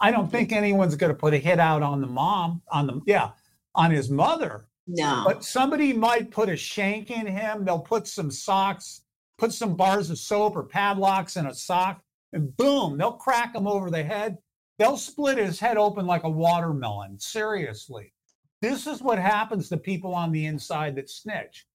I 0.00 0.10
don't 0.10 0.28
think 0.28 0.50
anyone's 0.50 0.96
going 0.96 1.12
to 1.12 1.16
put 1.16 1.32
a 1.32 1.38
hit 1.38 1.60
out 1.60 1.80
on 1.84 2.00
the 2.00 2.08
mom, 2.08 2.60
on 2.72 2.88
the, 2.88 3.00
yeah, 3.06 3.30
on 3.76 3.92
his 3.92 4.10
mother. 4.10 4.66
No. 4.88 5.22
But 5.24 5.44
somebody 5.44 5.92
might 5.92 6.32
put 6.32 6.48
a 6.48 6.56
shank 6.56 7.12
in 7.12 7.24
him. 7.24 7.64
They'll 7.64 7.78
put 7.78 8.08
some 8.08 8.32
socks, 8.32 9.02
put 9.38 9.52
some 9.52 9.76
bars 9.76 10.10
of 10.10 10.18
soap 10.18 10.56
or 10.56 10.64
padlocks 10.64 11.36
in 11.36 11.46
a 11.46 11.54
sock, 11.54 12.02
and 12.32 12.56
boom, 12.56 12.98
they'll 12.98 13.12
crack 13.12 13.54
him 13.54 13.68
over 13.68 13.92
the 13.92 14.02
head. 14.02 14.38
They'll 14.80 14.96
split 14.96 15.38
his 15.38 15.60
head 15.60 15.76
open 15.76 16.04
like 16.04 16.24
a 16.24 16.30
watermelon. 16.30 17.20
Seriously. 17.20 18.12
This 18.60 18.88
is 18.88 19.02
what 19.02 19.20
happens 19.20 19.68
to 19.68 19.76
people 19.76 20.16
on 20.16 20.32
the 20.32 20.46
inside 20.46 20.96
that 20.96 21.08
snitch. 21.08 21.67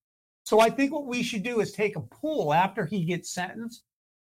So 0.44 0.60
I 0.60 0.70
think 0.70 0.92
what 0.92 1.06
we 1.06 1.22
should 1.22 1.42
do 1.42 1.60
is 1.60 1.72
take 1.72 1.96
a 1.96 2.00
pool 2.00 2.52
after 2.52 2.84
he 2.84 3.04
gets 3.04 3.32
sentenced, 3.32 3.82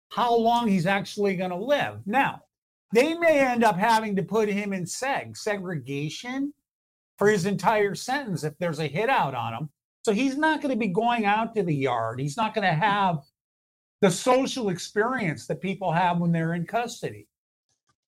how 0.10 0.36
long 0.36 0.68
he's 0.68 0.86
actually 0.86 1.36
going 1.36 1.52
to 1.52 1.58
live. 1.58 2.00
Now, 2.06 2.42
they 2.94 3.14
may 3.14 3.40
end 3.40 3.64
up 3.64 3.78
having 3.78 4.16
to 4.16 4.24
put 4.24 4.48
him 4.48 4.72
in 4.72 4.86
seg, 4.86 5.36
segregation 5.36 6.54
for 7.18 7.30
his 7.30 7.46
entire 7.46 7.96
sentence 7.96 8.44
if 8.44 8.58
there's 8.58 8.80
a 8.80 8.88
hit 8.88 9.10
out 9.10 9.36
on 9.36 9.54
him. 9.54 9.70
So 10.04 10.14
he's 10.14 10.38
not 10.38 10.62
going 10.62 10.74
to 10.74 10.80
be 10.80 10.88
going 10.88 11.26
out 11.26 11.54
to 11.56 11.64
the 11.64 11.76
yard. 11.76 12.20
He's 12.20 12.38
not 12.38 12.54
going 12.54 12.68
to 12.68 12.74
have 12.74 13.20
the 14.02 14.12
social 14.12 14.70
experience 14.70 15.48
that 15.48 15.62
people 15.62 15.92
have 15.92 16.20
when 16.20 16.32
they're 16.32 16.54
in 16.54 16.66
custody. 16.66 17.28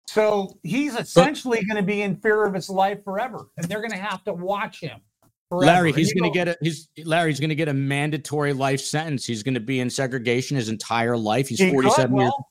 So 0.08 0.58
he's 0.64 0.96
essentially 0.96 1.64
going 1.66 1.82
to 1.82 1.86
be 1.86 2.04
in 2.04 2.16
fear 2.18 2.46
of 2.46 2.54
his 2.54 2.70
life 2.70 3.04
forever, 3.04 3.48
and 3.58 3.68
they're 3.68 3.82
going 3.82 3.92
to 3.92 3.98
have 3.98 4.24
to 4.24 4.34
watch 4.34 4.80
him. 4.80 5.02
Forever. 5.50 5.66
Larry, 5.66 5.94
he's 5.94 6.12
you 6.12 6.22
going 6.22 6.32
to 6.32 6.38
get 6.38 6.48
a 6.50 6.58
he's 6.62 6.90
Larry's 7.06 7.40
going 7.40 7.50
to 7.50 7.56
get 7.56 7.70
a 7.70 7.74
mandatory 7.74 8.52
life 8.52 8.82
sentence. 8.82 9.26
He's 9.26 9.44
going 9.44 9.54
to 9.54 9.62
be 9.62 9.80
in 9.80 9.90
segregation 9.90 10.58
his 10.58 10.68
entire 10.68 11.16
life. 11.16 11.48
He's 11.48 11.60
He 11.60 11.68
could, 11.68 11.84
47 11.84 12.18
years. 12.18 12.26
well, 12.26 12.48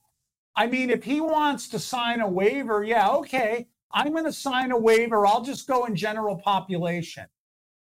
I 0.56 0.66
mean, 0.66 0.88
if 0.88 1.04
he 1.04 1.20
wants 1.20 1.68
to 1.68 1.78
sign 1.78 2.20
a 2.20 2.28
waiver, 2.28 2.85
yeah, 2.85 3.11
okay. 3.11 3.68
I'm 3.92 4.12
going 4.12 4.24
to 4.24 4.32
sign 4.32 4.72
a 4.72 4.78
waiver. 4.78 5.26
I'll 5.26 5.42
just 5.42 5.66
go 5.66 5.85
in 5.85 5.94
general 5.94 6.37
population. 6.37 7.26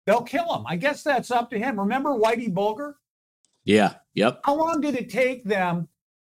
They'll 0.06 0.22
kill 0.22 0.54
him. 0.54 0.66
I 0.68 0.76
guess 0.76 1.04
that's 1.04 1.32
up 1.32 1.50
to 1.52 1.60
him. 1.60 1.80
Remember 1.80 2.12
Whitey 2.12 2.54
Bulger? 2.54 2.98
Yeah. 3.64 3.96
Yep. 4.16 4.42
How 4.46 4.56
long 4.56 4.82
did 4.82 4.96
it 4.96 5.10
take 5.10 5.44
them 5.44 5.88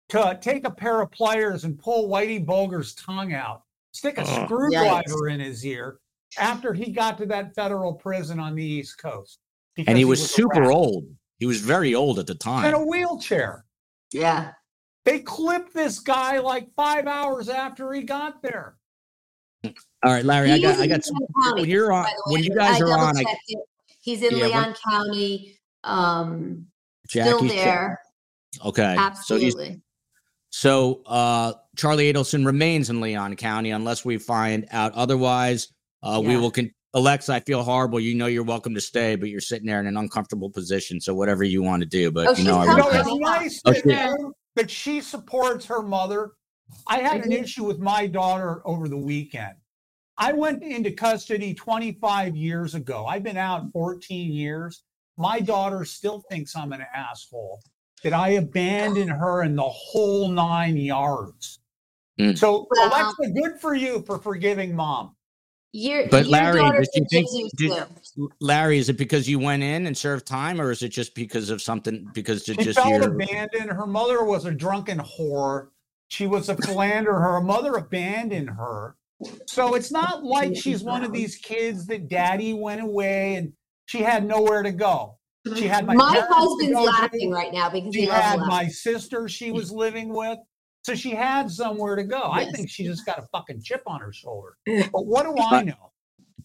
to 0.08 0.38
take 0.40 0.64
a 0.64 0.70
pair 0.70 1.00
of 1.00 1.10
pliers 1.10 1.64
and 1.64 1.78
pull 1.78 2.08
Whitey 2.08 2.44
Bulger's 2.44 2.94
tongue 2.94 3.32
out, 3.32 3.62
stick 3.92 4.18
a 4.18 4.22
Ugh. 4.22 4.46
screwdriver 4.46 5.28
in 5.28 5.40
his 5.40 5.64
ear 5.64 5.98
after 6.38 6.72
he 6.74 6.90
got 6.92 7.16
to 7.18 7.26
that 7.26 7.54
federal 7.54 7.94
prison 7.94 8.38
on 8.40 8.54
the 8.54 8.64
East 8.64 8.98
Coast? 8.98 9.38
And 9.76 9.86
Because 9.86 9.98
he 9.98 10.04
was 10.04 10.20
a 10.22 10.28
super 10.28 10.60
rat 10.62 10.70
old. 10.70 11.06
He 11.38 11.46
was 11.46 11.60
very 11.60 11.94
old 11.94 12.18
at 12.18 12.26
the 12.26 12.34
time. 12.34 12.64
In 12.66 12.74
a 12.74 12.84
wheelchair. 12.84 13.64
yeah. 14.12 14.52
They 15.04 15.20
clipped 15.20 15.72
this 15.72 16.00
guy 16.00 16.38
like 16.38 16.68
five 16.76 17.06
hours 17.06 17.48
after 17.48 17.94
he 17.94 18.02
got 18.02 18.42
there. 18.42 18.76
All 19.64 19.72
right, 20.04 20.22
Larry, 20.24 20.52
I 20.52 20.58
got 20.58 20.78
I 20.78 20.86
got 20.86 21.02
some, 21.02 21.16
County, 21.44 21.62
when 21.62 21.70
you're 21.70 21.90
on 21.92 22.04
when 22.26 22.42
you 22.44 22.54
guys 22.54 22.82
I 22.82 22.84
are 22.84 22.90
on 22.98 23.16
I. 23.16 23.24
He's 24.02 24.22
in 24.22 24.36
Yeah, 24.36 24.42
when- 24.42 24.50
Leon 24.50 24.74
County. 24.90 25.58
Um, 25.82 26.66
still 27.08 27.40
Jackie's 27.40 27.52
there. 27.54 27.98
Okay. 28.66 28.94
So 28.96 29.00
Absolutely. 29.02 29.80
so 30.50 31.00
uh 31.06 31.54
Charlie 31.76 32.12
Adelson 32.12 32.44
remains 32.44 32.90
in 32.90 33.00
Leon 33.00 33.36
County 33.36 33.70
unless 33.70 34.04
we 34.04 34.18
find 34.18 34.66
out 34.72 34.92
otherwise. 34.92 35.68
Uh 36.02 36.22
we 36.24 36.36
will 36.36 36.50
con- 36.50 36.70
Alexa, 36.94 37.32
I 37.34 37.40
feel 37.40 37.62
horrible. 37.62 38.00
You 38.00 38.14
know 38.14 38.26
you're 38.26 38.42
welcome 38.44 38.74
to 38.74 38.80
stay, 38.80 39.14
but 39.16 39.28
you're 39.28 39.40
sitting 39.40 39.66
there 39.66 39.80
in 39.80 39.86
an 39.86 39.96
uncomfortable 39.96 40.50
position. 40.50 41.00
So 41.00 41.14
whatever 41.14 41.44
you 41.44 41.62
want 41.62 41.82
to 41.82 41.88
do, 41.88 42.10
but 42.10 42.28
Oh, 42.28 42.32
you 42.32 42.44
know 42.44 42.58
I 42.58 42.64
You 42.64 42.76
know, 42.76 42.88
it's 42.90 43.14
nice 43.20 43.60
Oh, 43.64 43.72
that, 43.72 43.82
she- 44.16 44.32
that 44.56 44.70
she 44.70 45.00
supports 45.00 45.66
her 45.66 45.82
mother. 45.82 46.32
I 46.86 46.98
had 47.00 47.24
an 47.24 47.30
Mhm. 47.30 47.42
issue 47.42 47.64
with 47.64 47.78
my 47.78 48.06
daughter 48.06 48.62
over 48.66 48.88
the 48.88 48.96
weekend. 48.96 49.54
I 50.16 50.32
went 50.32 50.62
into 50.62 50.90
custody 50.90 51.54
25 51.54 52.34
years 52.36 52.74
ago. 52.74 53.06
I've 53.06 53.22
been 53.22 53.36
out 53.36 53.70
14 53.72 54.32
years. 54.32 54.82
My 55.16 55.40
daughter 55.40 55.84
still 55.84 56.22
thinks 56.30 56.56
I'm 56.56 56.72
an 56.72 56.84
asshole, 56.94 57.60
that 58.02 58.12
I 58.12 58.30
abandoned 58.30 59.10
her 59.10 59.42
in 59.42 59.56
the 59.56 59.68
whole 59.68 60.28
nine 60.28 60.76
yards. 60.76 61.60
Mm. 62.18 62.36
So, 62.36 62.66
Well- 62.70 62.88
Alexa, 62.88 63.30
good 63.32 63.60
for 63.60 63.74
you 63.74 64.02
for 64.02 64.18
forgiving 64.18 64.74
mom. 64.74 65.14
Your, 65.72 66.08
But 66.08 66.24
your 66.24 66.32
Larry, 66.32 66.58
daughter 66.60 66.80
did 66.80 66.88
you 66.94 67.06
think- 67.10 67.52
did- 67.56 68.30
Larry, 68.40 68.78
is 68.78 68.88
it 68.88 68.96
because 68.96 69.28
you 69.28 69.38
went 69.38 69.62
in 69.62 69.86
and 69.86 69.96
served 69.96 70.26
time, 70.26 70.60
or 70.60 70.70
is 70.70 70.82
it 70.82 70.88
just 70.88 71.14
because 71.14 71.50
of 71.50 71.60
something? 71.62 72.08
Because 72.14 72.48
it's 72.48 72.58
She 72.58 72.64
just 72.64 72.78
felt 72.78 72.88
your 72.90 73.12
abandoned. 73.12 73.70
Her 73.70 73.86
mother 73.86 74.24
was 74.24 74.44
a 74.46 74.50
drunken 74.50 74.98
whore. 74.98 75.68
She 76.08 76.26
was 76.26 76.48
a 76.48 76.56
philanderer. 76.56 77.20
Her 77.20 77.40
mother 77.40 77.74
abandoned 77.74 78.48
her. 78.50 78.96
So 79.46 79.74
it's 79.74 79.92
not 79.92 80.24
like 80.24 80.56
she's 80.56 80.82
one 80.82 81.04
of 81.04 81.12
these 81.12 81.36
kids 81.36 81.86
that 81.86 82.08
daddy 82.08 82.54
went 82.54 82.80
away 82.80 83.34
and 83.34 83.52
she 83.86 83.98
had 83.98 84.24
nowhere 84.24 84.62
to 84.62 84.72
go. 84.72 85.18
She 85.56 85.66
had 85.66 85.86
my, 85.86 85.94
My 85.94 86.24
husband's 86.28 86.72
go 86.74 86.80
to. 86.86 86.90
laughing 86.90 87.30
right 87.30 87.52
now 87.52 87.68
because 87.68 87.94
She 87.94 88.02
he 88.02 88.06
had 88.06 88.38
my 88.40 88.68
sister 88.68 89.28
she 89.28 89.50
was 89.50 89.70
living 89.70 90.08
with. 90.14 90.38
So 90.88 90.94
she 90.94 91.10
had 91.10 91.50
somewhere 91.50 91.96
to 91.96 92.02
go. 92.02 92.30
I 92.32 92.50
think 92.50 92.70
she 92.70 92.84
just 92.84 93.04
got 93.04 93.18
a 93.18 93.22
fucking 93.30 93.60
chip 93.60 93.82
on 93.86 94.00
her 94.00 94.10
shoulder. 94.10 94.56
But 94.90 95.04
what 95.04 95.24
do 95.24 95.34
I 95.38 95.62
know? 95.62 95.92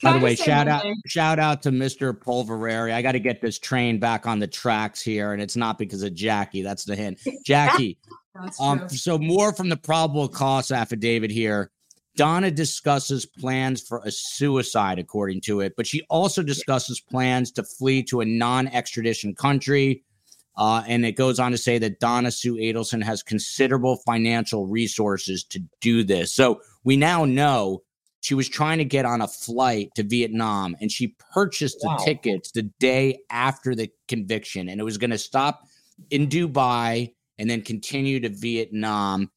By 0.01 0.11
Can 0.11 0.19
the 0.19 0.19
I 0.19 0.23
way, 0.31 0.35
shout 0.35 0.67
one 0.67 0.67
out 0.67 0.81
thing? 0.81 0.95
shout 1.07 1.39
out 1.39 1.61
to 1.63 1.71
Mr. 1.71 2.11
Polverari. 2.11 2.91
I 2.91 3.01
got 3.01 3.13
to 3.13 3.21
get 3.21 3.39
this 3.39 3.57
train 3.57 3.99
back 3.99 4.27
on 4.27 4.39
the 4.39 4.47
tracks 4.47 5.01
here, 5.01 5.31
and 5.31 5.41
it's 5.41 5.55
not 5.55 5.77
because 5.77 6.03
of 6.03 6.13
Jackie. 6.13 6.61
That's 6.61 6.83
the 6.83 6.93
hint. 6.93 7.21
Jackie. 7.45 7.97
Um, 8.59 8.89
so 8.89 9.17
more 9.17 9.53
from 9.53 9.69
the 9.69 9.77
probable 9.77 10.27
cause 10.27 10.71
affidavit 10.71 11.31
here. 11.31 11.71
Donna 12.17 12.51
discusses 12.51 13.25
plans 13.25 13.81
for 13.81 14.01
a 14.03 14.11
suicide, 14.11 14.99
according 14.99 15.39
to 15.41 15.61
it, 15.61 15.71
but 15.77 15.87
she 15.87 16.01
also 16.09 16.43
discusses 16.43 16.99
plans 16.99 17.49
to 17.53 17.63
flee 17.63 18.03
to 18.03 18.19
a 18.19 18.25
non-extradition 18.25 19.35
country. 19.35 20.03
Uh, 20.55 20.83
and 20.87 21.05
it 21.05 21.13
goes 21.13 21.39
on 21.39 21.51
to 21.51 21.57
say 21.57 21.77
that 21.79 21.99
Donna 21.99 22.31
Sue 22.31 22.55
Adelson 22.55 23.03
has 23.03 23.23
considerable 23.23 23.97
financial 24.05 24.67
resources 24.67 25.43
to 25.45 25.59
do 25.81 26.03
this. 26.03 26.31
So 26.31 26.61
we 26.83 26.95
now 26.95 27.25
know 27.25 27.81
she 28.21 28.35
was 28.35 28.47
trying 28.47 28.77
to 28.77 28.85
get 28.85 29.05
on 29.05 29.21
a 29.21 29.27
flight 29.27 29.89
to 29.95 30.03
Vietnam 30.03 30.75
and 30.79 30.91
she 30.91 31.15
purchased 31.33 31.79
the 31.81 31.87
Wow. 31.87 31.97
tickets 31.97 32.51
the 32.51 32.63
day 32.79 33.19
after 33.29 33.75
the 33.75 33.89
conviction 34.07 34.69
and 34.69 34.79
it 34.79 34.83
was 34.83 34.97
going 34.97 35.11
to 35.11 35.17
stop 35.17 35.63
in 36.09 36.27
Dubai 36.27 37.13
and 37.37 37.49
then 37.49 37.61
continue 37.61 38.19
to 38.19 38.29
Vietnam. 38.29 39.29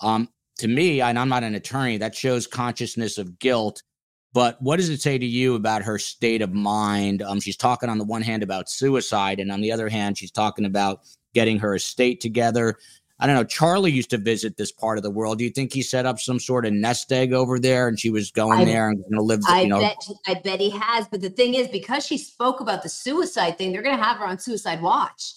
Um, 0.00 0.28
to 0.58 0.68
me, 0.68 1.00
and 1.00 1.18
I'm 1.18 1.28
not 1.28 1.42
an 1.42 1.54
attorney, 1.54 1.96
that 1.98 2.14
shows 2.14 2.46
consciousness 2.46 3.18
of 3.18 3.38
guilt. 3.38 3.82
But 4.32 4.60
what 4.62 4.76
does 4.76 4.88
it 4.88 5.00
say 5.00 5.18
to 5.18 5.26
you 5.26 5.56
about 5.56 5.82
her 5.82 5.98
state 5.98 6.40
of 6.40 6.52
mind? 6.52 7.22
Um, 7.22 7.40
she's 7.40 7.56
talking 7.56 7.88
on 7.88 7.98
the 7.98 8.04
one 8.04 8.22
hand 8.22 8.42
about 8.42 8.70
suicide, 8.70 9.40
and 9.40 9.50
on 9.50 9.60
the 9.60 9.72
other 9.72 9.88
hand, 9.88 10.18
she's 10.18 10.30
talking 10.30 10.64
about 10.64 11.00
getting 11.34 11.58
her 11.58 11.74
estate 11.74 12.20
together. 12.20 12.76
I 13.18 13.26
don't 13.26 13.36
know. 13.36 13.44
Charlie 13.44 13.90
used 13.90 14.10
to 14.10 14.18
visit 14.18 14.56
this 14.56 14.72
part 14.72 14.96
of 14.96 15.04
the 15.04 15.10
world. 15.10 15.38
Do 15.38 15.44
you 15.44 15.50
think 15.50 15.74
he 15.74 15.82
set 15.82 16.06
up 16.06 16.18
some 16.18 16.40
sort 16.40 16.64
of 16.64 16.72
nest 16.72 17.12
egg 17.12 17.32
over 17.32 17.58
there, 17.58 17.88
and 17.88 17.98
she 17.98 18.08
was 18.08 18.30
going 18.30 18.60
I- 18.60 18.64
there 18.64 18.88
and 18.88 18.98
going 19.02 19.14
to 19.14 19.22
live? 19.22 19.40
I 19.46 19.62
you 19.62 19.68
know, 19.68 19.80
bet 19.80 19.96
I 20.26 20.34
bet 20.34 20.60
he 20.60 20.70
has. 20.70 21.06
But 21.08 21.20
the 21.20 21.30
thing 21.30 21.54
is, 21.54 21.68
because 21.68 22.06
she 22.06 22.16
spoke 22.16 22.60
about 22.60 22.82
the 22.82 22.88
suicide 22.88 23.58
thing, 23.58 23.72
they're 23.72 23.82
gonna 23.82 24.02
have 24.02 24.18
her 24.18 24.26
on 24.26 24.38
suicide 24.38 24.80
watch 24.80 25.34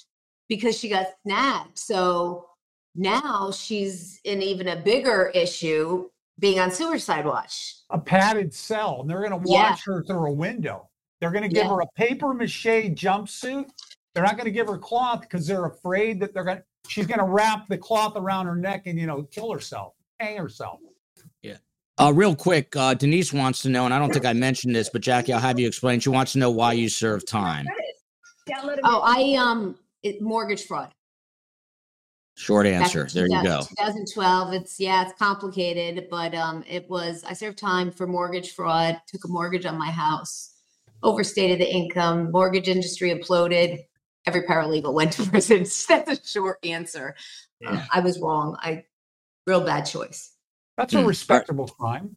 because 0.48 0.78
she 0.78 0.88
got 0.88 1.08
snapped. 1.26 1.80
So 1.80 2.46
now 2.96 3.52
she's 3.52 4.22
in 4.24 4.42
even 4.42 4.68
a 4.68 4.76
bigger 4.76 5.32
issue 5.34 6.10
being 6.40 6.60
on 6.60 6.72
suicide 6.72 7.26
watch. 7.26 7.76
a 7.90 8.00
padded 8.00 8.54
cell 8.54 9.02
and 9.02 9.10
they're 9.10 9.20
going 9.28 9.40
to 9.44 9.50
Yeah. 9.50 9.70
watch 9.72 9.84
her 9.86 10.04
through 10.04 10.26
a 10.28 10.32
window. 10.34 10.90
They're 11.22 11.32
going 11.32 11.44
to 11.44 11.50
give 11.50 11.66
Yeah. 11.66 11.70
her 11.76 11.82
a 11.82 11.88
paper 11.96 12.34
mache 12.34 12.66
jumpsuit. 12.96 13.70
They're 14.14 14.24
not 14.24 14.36
going 14.36 14.46
to 14.46 14.52
give 14.52 14.68
her 14.68 14.78
cloth 14.78 15.22
because 15.22 15.46
they're 15.48 15.66
afraid 15.66 16.20
that 16.22 16.34
they're 16.34 16.44
going 16.44 16.58
to, 16.58 16.64
she's 16.88 17.06
going 17.08 17.20
to 17.20 17.26
wrap 17.26 17.68
the 17.68 17.78
cloth 17.78 18.14
around 18.16 18.48
her 18.48 18.56
neck 18.56 18.88
and, 18.88 18.98
you 19.00 19.06
know, 19.06 19.24
kill 19.24 19.52
herself, 19.52 19.94
hang 20.20 20.38
herself. 20.38 20.80
Uh, 22.00 22.12
real 22.12 22.36
quick, 22.36 22.76
uh, 22.76 22.96
Denise 22.96 23.32
wants 23.32 23.62
to 23.62 23.70
know, 23.70 23.86
and 23.86 23.94
I 23.94 24.00
don't 24.00 24.12
think 24.12 24.26
I 24.26 24.34
mentioned 24.34 24.76
this, 24.76 24.90
but 24.90 25.04
Jackie, 25.04 25.32
I'll 25.32 25.40
have 25.40 25.60
you 25.60 25.68
explain. 25.68 26.00
She 26.00 26.10
wants 26.10 26.32
to 26.34 26.40
know 26.40 26.50
why 26.50 26.74
you 26.74 26.90
serve 26.90 27.24
time. 27.24 27.68
Oh, 28.84 29.02
I 29.06 29.36
um 29.36 29.78
it, 30.02 30.20
mortgage 30.20 30.66
fraud. 30.66 30.92
Short 32.36 32.66
Back 32.66 32.74
answer. 32.74 33.08
There 33.14 33.28
you 33.28 33.44
go. 33.44 33.60
2012. 33.62 34.54
It's 34.54 34.80
yeah, 34.80 35.04
it's 35.04 35.14
complicated, 35.20 36.08
but 36.10 36.34
um, 36.34 36.64
it 36.68 36.90
was. 36.90 37.24
I 37.24 37.34
served 37.34 37.58
time 37.60 37.92
for 37.92 38.08
mortgage 38.08 38.54
fraud. 38.54 39.00
Took 39.08 39.26
a 39.26 39.28
mortgage 39.28 39.66
on 39.66 39.78
my 39.78 39.92
house, 39.92 40.56
overstated 41.04 41.60
the 41.60 41.72
income. 41.72 42.32
Mortgage 42.32 42.68
industry 42.68 43.12
imploded. 43.12 43.84
Every 44.26 44.44
paralegal 44.44 44.94
went 44.94 45.12
to 45.14 45.24
prison. 45.30 45.60
That's 45.60 45.90
a 45.90 46.26
short 46.26 46.58
answer. 46.64 47.16
Um, 47.68 47.82
I 47.92 48.00
was 48.00 48.20
wrong. 48.20 48.58
I 48.60 48.86
real 49.46 49.62
bad 49.62 49.84
choice. 49.86 50.32
That's 50.78 50.94
Hmm. 50.94 51.00
a 51.02 51.06
respectable 51.06 51.68
crime. 51.68 52.16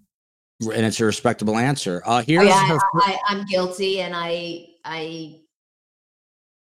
And 0.62 0.86
it's 0.86 0.98
a 1.00 1.04
respectable 1.04 1.58
answer. 1.58 2.02
Uh, 2.06 2.18
Oh, 2.20 2.24
here's 2.26 2.46
yeah, 2.48 2.66
her. 2.68 2.78
I, 2.78 2.80
I, 2.94 3.18
I'm 3.28 3.44
guilty, 3.44 4.00
and 4.00 4.14
I 4.16 4.68
I 4.82 5.40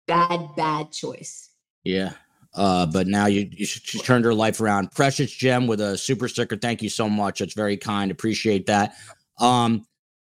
bad 0.09 0.49
bad 0.57 0.91
choice. 0.91 1.51
Yeah. 1.85 2.15
Uh, 2.55 2.87
but 2.87 3.07
now 3.07 3.27
you, 3.27 3.49
you 3.51 3.67
she 3.67 3.81
she 3.81 3.99
turned 3.99 4.25
her 4.25 4.35
life 4.35 4.61
around. 4.61 4.93
Precious 4.93 5.33
gem 5.33 5.67
with 5.67 5.81
a 5.81 5.99
super 5.99 6.29
sticker. 6.29 6.57
Thank 6.57 6.83
you 6.83 6.89
so 6.89 7.09
much. 7.09 7.41
That's 7.41 7.55
very 7.55 7.77
kind. 7.77 8.11
Appreciate 8.11 8.67
that. 8.67 8.95
Um, 9.39 9.87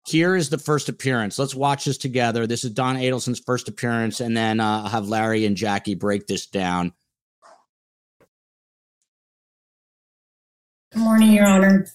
here 0.06 0.36
is 0.36 0.50
the 0.50 0.58
first 0.58 0.90
appearance. 0.90 1.38
Let's 1.38 1.56
watch 1.56 1.86
this 1.86 1.98
together. 1.98 2.48
This 2.48 2.64
is 2.64 2.72
Don 2.72 2.96
Adelson's 2.96 3.40
first 3.40 3.68
appearance, 3.68 4.20
and 4.20 4.36
then 4.36 4.60
uh, 4.60 4.84
I'll 4.84 4.90
have 4.90 5.08
Larry 5.08 5.46
and 5.46 5.56
Jackie 5.58 5.96
break 5.96 6.28
this 6.28 6.46
down. 6.46 6.94
Good 10.94 11.02
morning, 11.02 11.32
Your 11.32 11.48
Honor. 11.48 11.88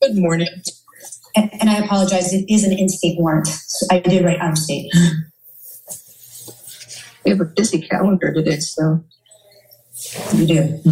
Good 0.00 0.16
morning. 0.16 0.48
And, 1.34 1.50
and 1.60 1.68
I 1.68 1.78
apologize, 1.78 2.32
it 2.32 2.44
is 2.48 2.64
an 2.64 2.72
in-state 2.72 3.18
warrant. 3.18 3.48
So 3.48 3.86
I 3.90 3.98
did 3.98 4.24
write 4.24 4.38
out 4.38 4.52
of 4.52 4.58
state. 4.58 4.90
We 7.24 7.30
have 7.30 7.40
a 7.40 7.44
busy 7.44 7.82
calendar 7.82 8.32
today, 8.32 8.58
so 8.60 9.04
You 10.34 10.46
do. 10.46 10.82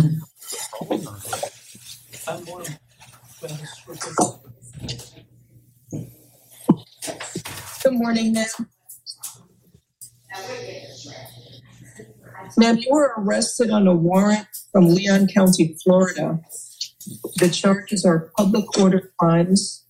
good 7.83 7.92
morning, 7.92 8.33
ma'am. 8.33 8.46
Ma'am, 12.57 12.79
you 12.79 12.88
were 12.90 13.14
arrested 13.18 13.70
on 13.70 13.87
a 13.87 13.94
warrant 13.94 14.46
from 14.72 14.88
Leon 14.88 15.29
County, 15.29 15.77
Florida. 15.83 16.40
The 17.37 17.48
charges 17.48 18.05
are 18.05 18.31
public 18.37 18.79
order 18.79 19.12
crimes. 19.18 19.87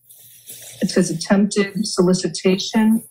It 0.83 0.91
says 0.91 1.11
attempted 1.11 1.87
solicitation, 1.87 3.05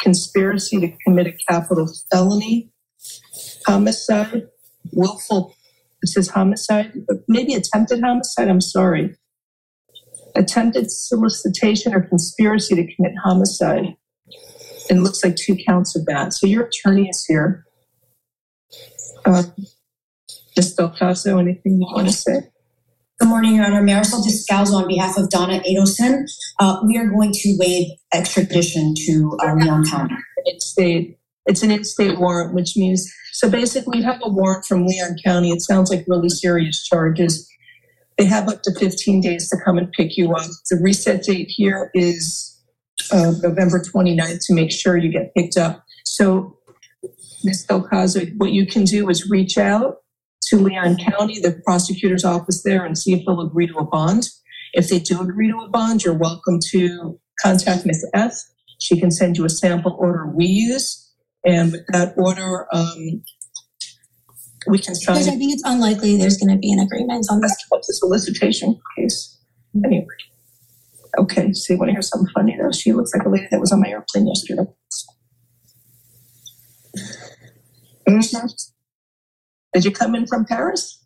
conspiracy 0.00 0.80
to 0.80 0.92
commit 1.04 1.26
a 1.26 1.32
capital 1.32 1.88
felony, 2.10 2.70
homicide, 3.66 4.48
willful, 4.92 5.54
it 6.02 6.08
says 6.08 6.28
homicide, 6.28 6.92
maybe 7.26 7.54
attempted 7.54 8.00
homicide, 8.00 8.48
I'm 8.48 8.60
sorry. 8.60 9.16
Attempted 10.34 10.90
solicitation 10.90 11.94
or 11.94 12.00
conspiracy 12.00 12.76
to 12.76 12.94
commit 12.94 13.12
homicide. 13.24 13.96
It 14.90 14.94
looks 14.94 15.24
like 15.24 15.36
two 15.36 15.56
counts 15.66 15.96
of 15.96 16.06
that. 16.06 16.32
So 16.32 16.46
your 16.46 16.66
attorney 16.68 17.08
is 17.08 17.24
here. 17.26 17.66
Um, 19.26 19.52
Ms. 20.56 20.74
Del 20.74 20.90
Caso, 20.90 21.38
anything 21.38 21.80
you 21.80 21.86
want 21.92 22.08
to 22.08 22.12
say? 22.12 22.50
Good 23.20 23.28
morning, 23.28 23.56
Your 23.56 23.66
Honor. 23.66 23.82
Marisol 23.82 24.22
Descalzo 24.24 24.74
on 24.74 24.86
behalf 24.86 25.18
of 25.18 25.28
Donna 25.28 25.60
Adelson. 25.60 26.24
Uh, 26.60 26.80
we 26.84 26.96
are 26.96 27.08
going 27.08 27.32
to 27.32 27.56
waive 27.58 27.88
extradition 28.14 28.94
to 29.06 29.36
uh, 29.42 29.54
Leon 29.54 29.84
County. 29.86 30.14
in-state, 30.46 31.18
it's 31.48 31.62
an 31.62 31.70
in-state 31.70 32.18
warrant, 32.18 32.54
which 32.54 32.76
means, 32.76 33.10
so 33.32 33.50
basically 33.50 33.98
you 33.98 34.04
have 34.04 34.20
a 34.22 34.28
warrant 34.28 34.66
from 34.66 34.86
Leon 34.86 35.16
County. 35.24 35.50
It 35.50 35.62
sounds 35.62 35.90
like 35.90 36.04
really 36.06 36.28
serious 36.28 36.84
charges. 36.84 37.48
They 38.18 38.26
have 38.26 38.48
up 38.48 38.62
to 38.62 38.74
15 38.74 39.22
days 39.22 39.48
to 39.48 39.56
come 39.64 39.78
and 39.78 39.90
pick 39.92 40.16
you 40.16 40.32
up. 40.34 40.46
The 40.70 40.78
reset 40.82 41.22
date 41.22 41.48
here 41.48 41.90
is 41.94 42.60
uh, 43.10 43.32
November 43.42 43.80
29th 43.80 44.44
to 44.46 44.54
make 44.54 44.70
sure 44.70 44.98
you 44.98 45.10
get 45.10 45.34
picked 45.34 45.56
up. 45.56 45.84
So, 46.04 46.58
Ms. 47.44 47.66
Delcazo, 47.66 48.36
what 48.36 48.52
you 48.52 48.66
can 48.66 48.84
do 48.84 49.08
is 49.08 49.30
reach 49.30 49.56
out 49.56 49.98
to 50.42 50.56
Leon 50.56 50.96
County, 50.96 51.40
the 51.40 51.60
prosecutor's 51.64 52.24
office 52.24 52.62
there, 52.62 52.84
and 52.84 52.98
see 52.98 53.14
if 53.14 53.24
they'll 53.24 53.40
agree 53.40 53.68
to 53.68 53.78
a 53.78 53.84
bond. 53.84 54.28
If 54.74 54.90
they 54.90 54.98
do 54.98 55.20
agree 55.22 55.50
to 55.50 55.58
a 55.58 55.68
bond, 55.68 56.04
you're 56.04 56.14
welcome 56.14 56.58
to 56.72 57.18
contact 57.42 57.86
Ms. 57.86 58.04
F. 58.14 58.34
She 58.80 59.00
can 59.00 59.10
send 59.10 59.38
you 59.38 59.44
a 59.44 59.50
sample 59.50 59.96
order 59.98 60.26
we 60.26 60.44
use. 60.44 61.07
And 61.44 61.72
with 61.72 61.86
that 61.88 62.14
order, 62.16 62.66
um, 62.74 63.22
we 64.66 64.78
can 64.78 64.94
sign 64.94 65.16
Judge, 65.16 65.28
I 65.28 65.36
think 65.36 65.52
it's 65.52 65.62
unlikely 65.64 66.16
there's 66.16 66.36
going 66.36 66.50
to 66.54 66.58
be 66.58 66.72
an 66.72 66.80
agreement 66.80 67.26
on 67.30 67.40
this. 67.40 67.54
The 67.70 67.94
solicitation 67.94 68.80
case? 68.96 69.38
Anyway. 69.84 70.06
Okay, 71.18 71.52
so 71.52 71.72
you 71.72 71.78
want 71.78 71.88
to 71.88 71.92
hear 71.92 72.02
something 72.02 72.30
funny 72.34 72.56
though? 72.60 72.70
She 72.72 72.92
looks 72.92 73.14
like 73.14 73.24
a 73.26 73.28
lady 73.30 73.46
that 73.50 73.60
was 73.60 73.72
on 73.72 73.80
my 73.80 73.88
airplane 73.88 74.26
yesterday. 74.26 74.64
Mhm. 78.08 78.68
Did 79.74 79.84
you 79.84 79.90
come 79.90 80.14
in 80.14 80.26
from 80.26 80.44
Paris? 80.44 81.04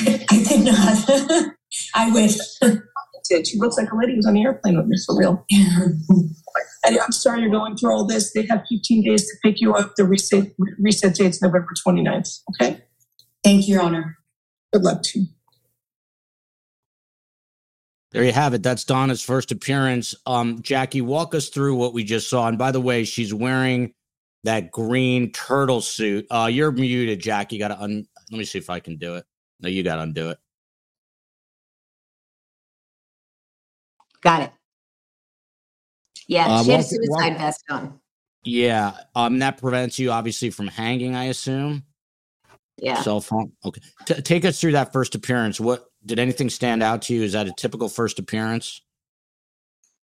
I 0.00 0.44
did 0.48 0.64
not. 0.64 1.54
I 1.94 2.10
wish. 2.10 2.36
Did 3.28 3.46
she 3.46 3.58
looks 3.58 3.76
like 3.76 3.90
a 3.90 3.96
lady 3.96 4.12
who 4.12 4.16
was 4.16 4.26
on 4.26 4.34
the 4.34 4.42
airplane 4.42 4.76
with 4.76 4.86
me 4.86 4.96
for 5.06 5.18
real? 5.18 5.46
And 6.84 6.98
I'm 6.98 7.12
sorry 7.12 7.40
you're 7.40 7.50
going 7.50 7.76
through 7.76 7.92
all 7.92 8.06
this. 8.06 8.32
They 8.32 8.46
have 8.46 8.64
15 8.70 9.04
days 9.04 9.24
to 9.24 9.36
pick 9.42 9.60
you 9.60 9.74
up. 9.74 9.96
The 9.96 10.04
reset 10.04 10.52
reset 10.78 11.14
date's 11.14 11.42
November 11.42 11.68
29th. 11.86 12.40
Okay. 12.50 12.80
Thank 13.42 13.68
you, 13.68 13.74
Your 13.74 13.82
Honor. 13.82 14.16
Good 14.72 14.82
luck 14.82 15.02
to 15.02 15.20
you. 15.20 15.26
There 18.12 18.24
you 18.24 18.32
have 18.32 18.54
it. 18.54 18.62
That's 18.62 18.84
Donna's 18.84 19.22
first 19.22 19.52
appearance. 19.52 20.14
Um, 20.24 20.62
Jackie, 20.62 21.02
walk 21.02 21.34
us 21.34 21.50
through 21.50 21.74
what 21.74 21.92
we 21.92 22.04
just 22.04 22.30
saw. 22.30 22.48
And 22.48 22.56
by 22.56 22.72
the 22.72 22.80
way, 22.80 23.04
she's 23.04 23.34
wearing 23.34 23.92
that 24.44 24.70
green 24.70 25.30
turtle 25.32 25.82
suit. 25.82 26.26
Uh, 26.30 26.48
you're 26.50 26.72
muted, 26.72 27.20
Jackie. 27.20 27.56
You 27.56 27.60
got 27.60 27.68
to 27.68 27.80
un. 27.80 28.06
Let 28.30 28.38
me 28.38 28.44
see 28.44 28.58
if 28.58 28.70
I 28.70 28.80
can 28.80 28.96
do 28.96 29.16
it. 29.16 29.24
No, 29.60 29.68
you 29.68 29.82
got 29.82 29.96
to 29.96 30.02
undo 30.02 30.30
it. 30.30 30.38
Got 34.22 34.42
it. 34.42 34.52
Yeah, 36.26 36.46
Uh, 36.46 36.64
she 36.64 36.70
had 36.70 36.80
a 36.80 36.82
suicide 36.82 37.30
walk- 37.30 37.38
vest 37.38 37.64
on. 37.70 38.00
Yeah. 38.42 38.96
Um, 39.14 39.38
that 39.40 39.58
prevents 39.58 39.98
you 39.98 40.10
obviously 40.10 40.50
from 40.50 40.68
hanging. 40.68 41.14
I 41.14 41.24
assume. 41.24 41.84
Yeah. 42.80 43.02
Cell 43.02 43.20
phone. 43.20 43.52
Okay. 43.64 43.80
T- 44.06 44.22
take 44.22 44.44
us 44.44 44.60
through 44.60 44.72
that 44.72 44.92
first 44.92 45.14
appearance. 45.14 45.58
What 45.58 45.86
did 46.06 46.18
anything 46.18 46.48
stand 46.48 46.82
out 46.82 47.02
to 47.02 47.14
you? 47.14 47.22
Is 47.22 47.32
that 47.32 47.48
a 47.48 47.52
typical 47.52 47.88
first 47.88 48.18
appearance? 48.18 48.80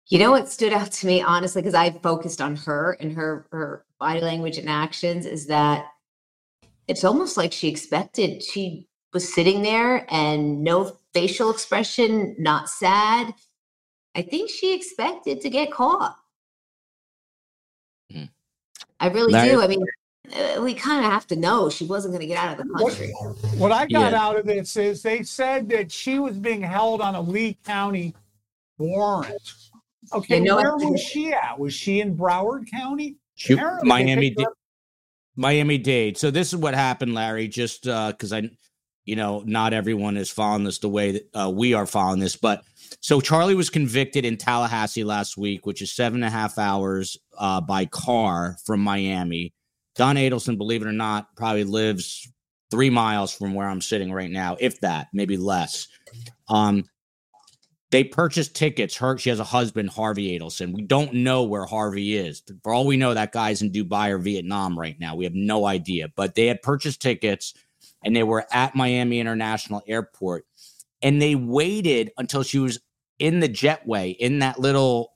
You 0.09 0.19
know 0.19 0.31
what 0.31 0.49
stood 0.49 0.73
out 0.73 0.93
to 0.93 1.07
me, 1.07 1.23
honestly, 1.23 1.63
because 1.63 1.75
I 1.75 1.91
focused 1.91 2.41
on 2.41 2.57
her 2.57 2.97
and 3.01 3.13
her 3.13 3.47
her 3.53 3.85
body 4.01 4.21
language 4.21 4.59
and 4.59 4.69
actions, 4.69 5.27
is 5.27 5.47
that 5.47 5.87
it's 6.87 7.05
almost 7.05 7.37
like 7.37 7.53
she 7.53 7.69
expected 7.69 8.43
she 8.43 8.89
was 9.13 9.33
sitting 9.33 9.63
there 9.63 10.07
and 10.11 10.63
no 10.63 10.97
facial 11.15 11.51
expression, 11.51 12.37
not 12.39 12.69
sad. 12.69 13.35
I 14.19 14.23
think 14.23 14.51
she 14.51 14.75
expected 14.75 15.41
to 15.43 15.49
get 15.49 15.71
caught. 15.71 16.17
Hmm. 18.13 18.25
I 18.99 19.07
really 19.09 19.33
Larry- 19.33 19.51
do. 19.51 19.63
I 19.63 19.67
mean, 19.69 19.85
uh, 20.35 20.61
we 20.61 20.75
kind 20.75 21.05
of 21.05 21.11
have 21.11 21.25
to 21.29 21.37
know 21.37 21.71
she 21.71 21.85
wasn't 21.85 22.13
going 22.15 22.23
to 22.23 22.27
get 22.27 22.37
out 22.37 22.59
of 22.59 22.67
the 22.67 22.73
What, 22.83 22.95
country. 22.95 23.13
what 23.59 23.71
I 23.71 23.87
got 23.87 24.11
Yeah. 24.13 24.21
out 24.21 24.37
of 24.37 24.45
this 24.45 24.77
is 24.77 25.03
they 25.03 25.23
said 25.23 25.69
that 25.69 25.93
she 25.93 26.19
was 26.19 26.37
being 26.37 26.61
held 26.63 27.01
on 27.01 27.15
a 27.15 27.21
Lee 27.21 27.57
County 27.65 28.13
warrant. 28.77 29.41
Okay, 30.13 30.39
Yeah, 30.39 30.43
no 30.45 30.57
where 30.57 30.67
evidence. 30.75 30.91
was 30.91 31.01
she 31.01 31.33
at? 31.33 31.57
Was 31.57 31.73
she 31.75 32.01
in 32.01 32.17
Broward 32.17 32.69
County? 32.69 33.17
She- 33.37 33.55
Miami 33.85 34.31
picked 34.31 34.41
her 34.41 34.47
Dade. 34.47 34.55
Miami 35.37 35.79
Dade. 35.79 36.19
So 36.19 36.33
this 36.33 36.49
is 36.49 36.57
what 36.57 36.75
happened, 36.75 37.15
Larry. 37.15 37.47
Just 37.47 37.85
because 37.85 38.33
I, 38.33 38.51
you 39.05 39.15
know, 39.15 39.45
not 39.47 39.73
everyone 39.73 40.17
is 40.17 40.29
following 40.29 40.65
this 40.65 40.79
the 40.79 40.89
way 40.89 41.13
that 41.13 41.37
uh, 41.41 41.51
we 41.51 41.73
are 41.73 41.87
following 41.87 42.19
this, 42.19 42.35
but 42.35 42.65
so 43.01 43.21
Charlie 43.21 43.55
was 43.55 43.71
convicted 43.71 44.25
in 44.25 44.37
Tallahassee 44.37 45.05
last 45.05 45.37
week, 45.37 45.67
which 45.67 45.83
is 45.83 45.93
seven 45.93 46.23
and 46.23 46.33
a 46.33 46.37
half 46.37 46.59
hours 46.59 47.17
uh, 47.39 47.61
by 47.61 47.87
car 47.87 48.57
from 48.65 48.81
Miami. 48.81 49.53
Don 49.97 50.17
Adelson, 50.17 50.57
believe 50.57 50.83
it 50.83 50.89
or 50.89 50.93
not, 50.93 51.35
probably 51.37 51.65
lives 51.65 52.31
three 52.71 52.91
miles 52.91 53.33
from 53.33 53.55
where 53.55 53.69
I'm 53.69 53.81
sitting 53.81 54.13
right 54.13 54.31
now, 54.31 54.57
if 54.61 54.81
that, 54.81 55.09
maybe 55.13 55.37
less. 55.37 55.89
Um, 56.49 56.85
they 57.91 58.05
purchased 58.05 58.55
tickets. 58.55 58.97
Her, 58.97 59.17
she 59.17 59.31
has 59.31 59.41
a 59.41 59.45
husband, 59.45 59.91
Harvey 59.91 60.39
Adelson. 60.39 60.75
We 60.75 60.83
don't 60.83 61.15
know 61.15 61.45
where 61.45 61.65
Harvey 61.65 62.17
is. 62.17 62.43
For 62.63 62.75
all 62.75 62.87
we 62.87 62.97
know, 62.99 63.15
that 63.15 63.33
guy's 63.33 63.63
in 63.63 63.73
Dubai 63.73 64.11
or 64.11 64.19
Vietnam 64.19 64.79
right 64.79 64.99
now. 65.01 65.17
We 65.17 65.25
have 65.25 65.35
no 65.35 65.67
idea. 65.67 66.09
But 66.15 66.35
they 66.35 66.47
had 66.47 66.63
purchased 66.63 67.01
tickets 67.01 67.55
and 68.05 68.15
they 68.15 68.23
were 68.23 68.47
at 68.53 68.75
Miami 68.75 69.21
International 69.21 69.83
Airport. 69.87 70.45
And 71.03 71.23
they 71.23 71.35
waited 71.35 72.11
until 72.19 72.43
she 72.43 72.59
was 72.59 72.81
in 73.19 73.41
the 73.41 73.49
jetway, 73.49 74.17
in 74.17 74.41
that 74.41 74.59
little 74.59 75.13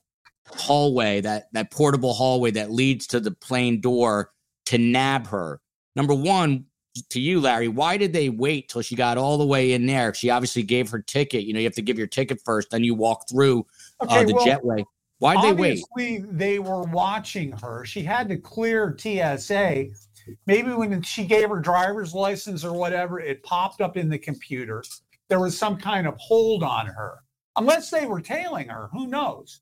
hallway, 0.47 1.21
that 1.21 1.45
that 1.53 1.71
portable 1.71 2.13
hallway 2.13 2.51
that 2.51 2.71
leads 2.71 3.07
to 3.07 3.19
the 3.19 3.31
plane 3.31 3.81
door 3.81 4.31
to 4.67 4.77
nab 4.77 5.27
her. 5.27 5.59
Number 5.95 6.13
one, 6.13 6.65
to 7.09 7.19
you, 7.19 7.39
Larry, 7.39 7.67
why 7.67 7.97
did 7.97 8.13
they 8.13 8.29
wait 8.29 8.69
till 8.69 8.81
she 8.81 8.95
got 8.95 9.17
all 9.17 9.37
the 9.37 9.45
way 9.45 9.73
in 9.73 9.85
there? 9.85 10.13
She 10.13 10.29
obviously 10.29 10.63
gave 10.63 10.89
her 10.89 11.01
ticket. 11.01 11.43
You 11.43 11.53
know, 11.53 11.59
you 11.59 11.65
have 11.65 11.73
to 11.75 11.81
give 11.81 11.97
your 11.97 12.07
ticket 12.07 12.39
first, 12.45 12.69
then 12.69 12.83
you 12.83 12.93
walk 12.93 13.27
through 13.29 13.65
uh, 13.99 14.23
the 14.23 14.33
well, 14.33 14.45
jetway. 14.45 14.83
Why'd 15.19 15.43
they 15.43 15.53
wait? 15.53 15.83
Obviously, 15.95 16.25
they 16.29 16.59
were 16.59 16.83
watching 16.83 17.51
her. 17.53 17.85
She 17.85 18.03
had 18.03 18.27
to 18.29 18.37
clear 18.37 18.95
TSA. 18.97 19.85
Maybe 20.45 20.71
when 20.71 21.01
she 21.01 21.25
gave 21.25 21.49
her 21.49 21.59
driver's 21.59 22.13
license 22.13 22.63
or 22.63 22.73
whatever, 22.73 23.19
it 23.19 23.43
popped 23.43 23.81
up 23.81 23.97
in 23.97 24.09
the 24.09 24.17
computer. 24.17 24.83
There 25.29 25.39
was 25.39 25.57
some 25.57 25.77
kind 25.77 26.07
of 26.07 26.15
hold 26.17 26.63
on 26.63 26.87
her. 26.87 27.19
Unless 27.55 27.89
they 27.89 28.05
were 28.05 28.21
tailing 28.21 28.69
her, 28.69 28.89
who 28.91 29.07
knows? 29.07 29.61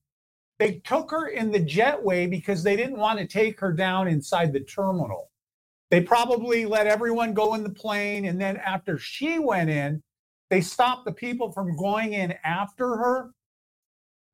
They 0.60 0.82
took 0.84 1.12
her 1.12 1.28
in 1.28 1.52
the 1.52 1.60
jetway 1.60 2.30
because 2.30 2.64
they 2.64 2.76
didn't 2.76 3.00
want 3.00 3.20
to 3.20 3.28
take 3.28 3.60
her 3.60 3.74
down 3.74 4.08
inside 4.08 4.54
the 4.54 4.60
terminal. 4.60 5.32
They 5.90 6.02
probably 6.02 6.66
let 6.66 6.88
everyone 6.88 7.34
go 7.34 7.54
in 7.56 7.64
the 7.64 7.70
plane. 7.70 8.26
And 8.26 8.40
then 8.40 8.58
after 8.58 8.98
she 8.98 9.40
went 9.40 9.70
in, 9.70 10.02
they 10.50 10.62
stopped 10.62 11.06
the 11.06 11.14
people 11.14 11.52
from 11.52 11.76
going 11.76 12.14
in 12.14 12.36
after 12.44 12.96
her 12.96 13.32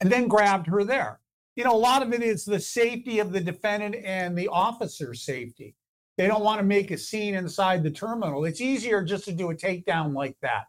and 0.01 0.11
then 0.11 0.27
grabbed 0.27 0.67
her 0.67 0.83
there. 0.83 1.19
You 1.55 1.63
know, 1.63 1.73
a 1.73 1.77
lot 1.77 2.03
of 2.03 2.13
it 2.13 2.21
is 2.21 2.45
the 2.45 2.59
safety 2.59 3.19
of 3.19 3.31
the 3.31 3.39
defendant 3.39 3.95
and 3.95 4.37
the 4.37 4.47
officer's 4.49 5.23
safety. 5.23 5.75
They 6.17 6.27
don't 6.27 6.43
want 6.43 6.59
to 6.59 6.65
make 6.65 6.91
a 6.91 6.97
scene 6.97 7.35
inside 7.35 7.83
the 7.83 7.91
terminal. 7.91 8.45
It's 8.45 8.61
easier 8.61 9.03
just 9.03 9.25
to 9.25 9.31
do 9.31 9.51
a 9.51 9.55
takedown 9.55 10.13
like 10.13 10.35
that. 10.41 10.65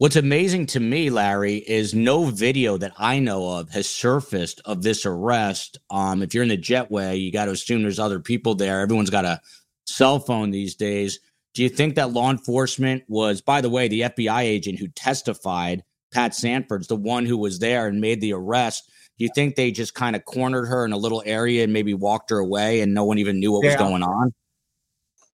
What's 0.00 0.16
amazing 0.16 0.64
to 0.68 0.80
me, 0.80 1.10
Larry, 1.10 1.56
is 1.56 1.92
no 1.92 2.24
video 2.24 2.78
that 2.78 2.94
I 2.96 3.18
know 3.18 3.58
of 3.58 3.68
has 3.68 3.86
surfaced 3.86 4.62
of 4.64 4.82
this 4.82 5.04
arrest. 5.04 5.76
Um, 5.90 6.22
if 6.22 6.32
you're 6.32 6.42
in 6.42 6.48
the 6.48 6.56
jetway, 6.56 7.20
you 7.20 7.30
got 7.30 7.44
to 7.44 7.50
assume 7.50 7.82
there's 7.82 7.98
other 7.98 8.18
people 8.18 8.54
there. 8.54 8.80
Everyone's 8.80 9.10
got 9.10 9.26
a 9.26 9.42
cell 9.84 10.18
phone 10.18 10.52
these 10.52 10.74
days. 10.74 11.20
Do 11.52 11.62
you 11.62 11.68
think 11.68 11.96
that 11.96 12.12
law 12.12 12.30
enforcement 12.30 13.02
was, 13.08 13.42
by 13.42 13.60
the 13.60 13.68
way, 13.68 13.88
the 13.88 14.00
FBI 14.00 14.40
agent 14.40 14.78
who 14.78 14.88
testified, 14.88 15.84
Pat 16.14 16.34
Sanford's 16.34 16.86
the 16.86 16.96
one 16.96 17.26
who 17.26 17.36
was 17.36 17.58
there 17.58 17.86
and 17.86 18.00
made 18.00 18.22
the 18.22 18.32
arrest? 18.32 18.90
Do 19.18 19.24
you 19.26 19.30
think 19.34 19.54
they 19.54 19.70
just 19.70 19.92
kind 19.92 20.16
of 20.16 20.24
cornered 20.24 20.68
her 20.68 20.86
in 20.86 20.92
a 20.92 20.96
little 20.96 21.22
area 21.26 21.62
and 21.62 21.74
maybe 21.74 21.92
walked 21.92 22.30
her 22.30 22.38
away 22.38 22.80
and 22.80 22.94
no 22.94 23.04
one 23.04 23.18
even 23.18 23.38
knew 23.38 23.52
what 23.52 23.66
was 23.66 23.76
going 23.76 24.02
on? 24.02 24.32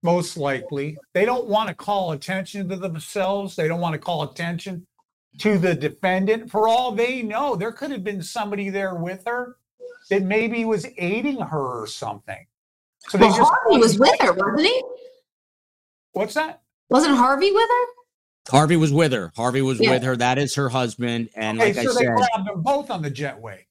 Most 0.02 0.36
likely. 0.36 0.96
They 1.14 1.24
don't 1.24 1.46
want 1.46 1.68
to 1.68 1.74
call 1.74 2.12
attention 2.12 2.68
to 2.68 2.76
themselves. 2.76 3.56
They 3.56 3.68
don't 3.68 3.80
want 3.80 3.94
to 3.94 3.98
call 3.98 4.22
attention 4.22 4.86
to 5.38 5.58
the 5.58 5.74
defendant. 5.74 6.50
For 6.50 6.68
all 6.68 6.92
they 6.92 7.22
know, 7.22 7.56
there 7.56 7.72
could 7.72 7.90
have 7.90 8.04
been 8.04 8.22
somebody 8.22 8.70
there 8.70 8.94
with 8.94 9.22
her 9.26 9.56
that 10.10 10.22
maybe 10.22 10.64
was 10.64 10.86
aiding 10.98 11.40
her 11.40 11.82
or 11.82 11.86
something. 11.86 12.46
So 13.08 13.18
they 13.18 13.26
Well, 13.26 13.36
just 13.36 13.52
Harvey 13.52 13.78
was 13.78 13.98
with 13.98 14.20
her, 14.20 14.32
wasn't 14.32 14.60
he? 14.66 14.82
What's 16.12 16.34
that? 16.34 16.62
Wasn't 16.88 17.16
Harvey 17.16 17.50
with 17.50 17.68
her? 17.68 17.86
Harvey 18.50 18.76
was 18.76 18.92
with 18.92 19.12
her. 19.12 19.32
Harvey 19.36 19.62
was 19.62 19.80
Yeah. 19.80 19.90
with 19.90 20.02
her. 20.04 20.16
That 20.16 20.38
is 20.38 20.54
her 20.54 20.68
husband. 20.68 21.30
And 21.34 21.58
Okay, 21.60 21.72
like 21.72 21.74
so 21.74 21.80
I 21.90 21.94
they 21.94 22.06
said, 22.06 22.14
grabbed 22.14 22.48
them 22.48 22.62
both 22.62 22.90
on 22.90 23.02
the 23.02 23.10
jetway. 23.10 23.64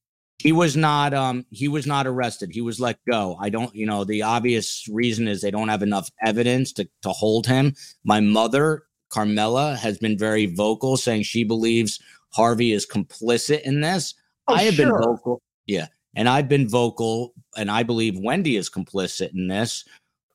He 0.45 0.51
was 0.51 0.77
not 0.77 1.11
um 1.11 1.43
he 1.49 1.67
was 1.67 1.87
not 1.87 2.05
arrested. 2.05 2.51
He 2.53 2.61
was 2.61 2.79
let 2.79 2.99
go. 3.09 3.35
I 3.41 3.49
don't 3.49 3.73
you 3.73 3.87
know 3.87 4.03
the 4.03 4.21
obvious 4.21 4.87
reason 4.91 5.27
is 5.27 5.41
they 5.41 5.49
don't 5.49 5.69
have 5.69 5.81
enough 5.81 6.07
evidence 6.23 6.71
to 6.73 6.87
to 7.01 7.09
hold 7.09 7.47
him. 7.47 7.73
My 8.03 8.19
mother 8.19 8.83
carmela 9.09 9.75
has 9.75 9.97
been 9.97 10.15
very 10.19 10.45
vocal 10.45 10.97
saying 10.97 11.23
she 11.23 11.43
believes 11.43 11.99
harvey 12.35 12.73
is 12.73 12.85
complicit 12.85 13.61
in 13.61 13.81
this. 13.81 14.13
Oh, 14.47 14.53
i 14.53 14.61
have 14.61 14.77
been 14.77 14.91
vocal 14.91 15.41
yeah 15.65 15.87
and 16.15 16.29
i've 16.29 16.47
been 16.47 16.69
vocal 16.69 17.33
and 17.57 17.71
i 17.71 17.81
believe 17.81 18.19
wendy 18.19 18.55
is 18.55 18.69
complicit 18.69 19.33
in 19.33 19.47
this. 19.47 19.83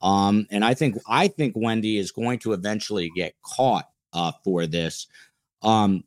Um 0.03 0.49
and 0.51 0.65
i 0.65 0.75
think 0.75 0.97
i 1.07 1.29
think 1.29 1.55
wendy 1.57 1.99
is 1.99 2.11
going 2.11 2.41
to 2.41 2.53
eventually 2.53 3.13
get 3.15 3.35
caught 3.45 3.87
uh 4.13 4.33
for 4.43 4.67
this. 4.67 5.07
Um 5.63 6.03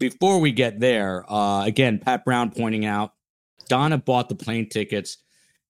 before 0.00 0.40
we 0.40 0.50
get 0.50 0.80
there, 0.80 1.24
uh, 1.30 1.64
again, 1.64 1.98
Pat 2.00 2.24
Brown 2.24 2.50
pointing 2.50 2.84
out 2.84 3.12
Donna 3.68 3.98
bought 3.98 4.28
the 4.28 4.34
plane 4.34 4.68
tickets 4.68 5.18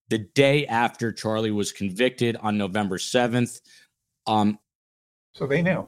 the 0.08 0.18
day 0.18 0.66
after 0.66 1.12
Charlie 1.12 1.50
was 1.50 1.72
convicted 1.72 2.36
on 2.40 2.56
November 2.56 2.96
7th. 2.96 3.60
Um, 4.26 4.58
So 5.34 5.46
they 5.46 5.60
knew. 5.60 5.86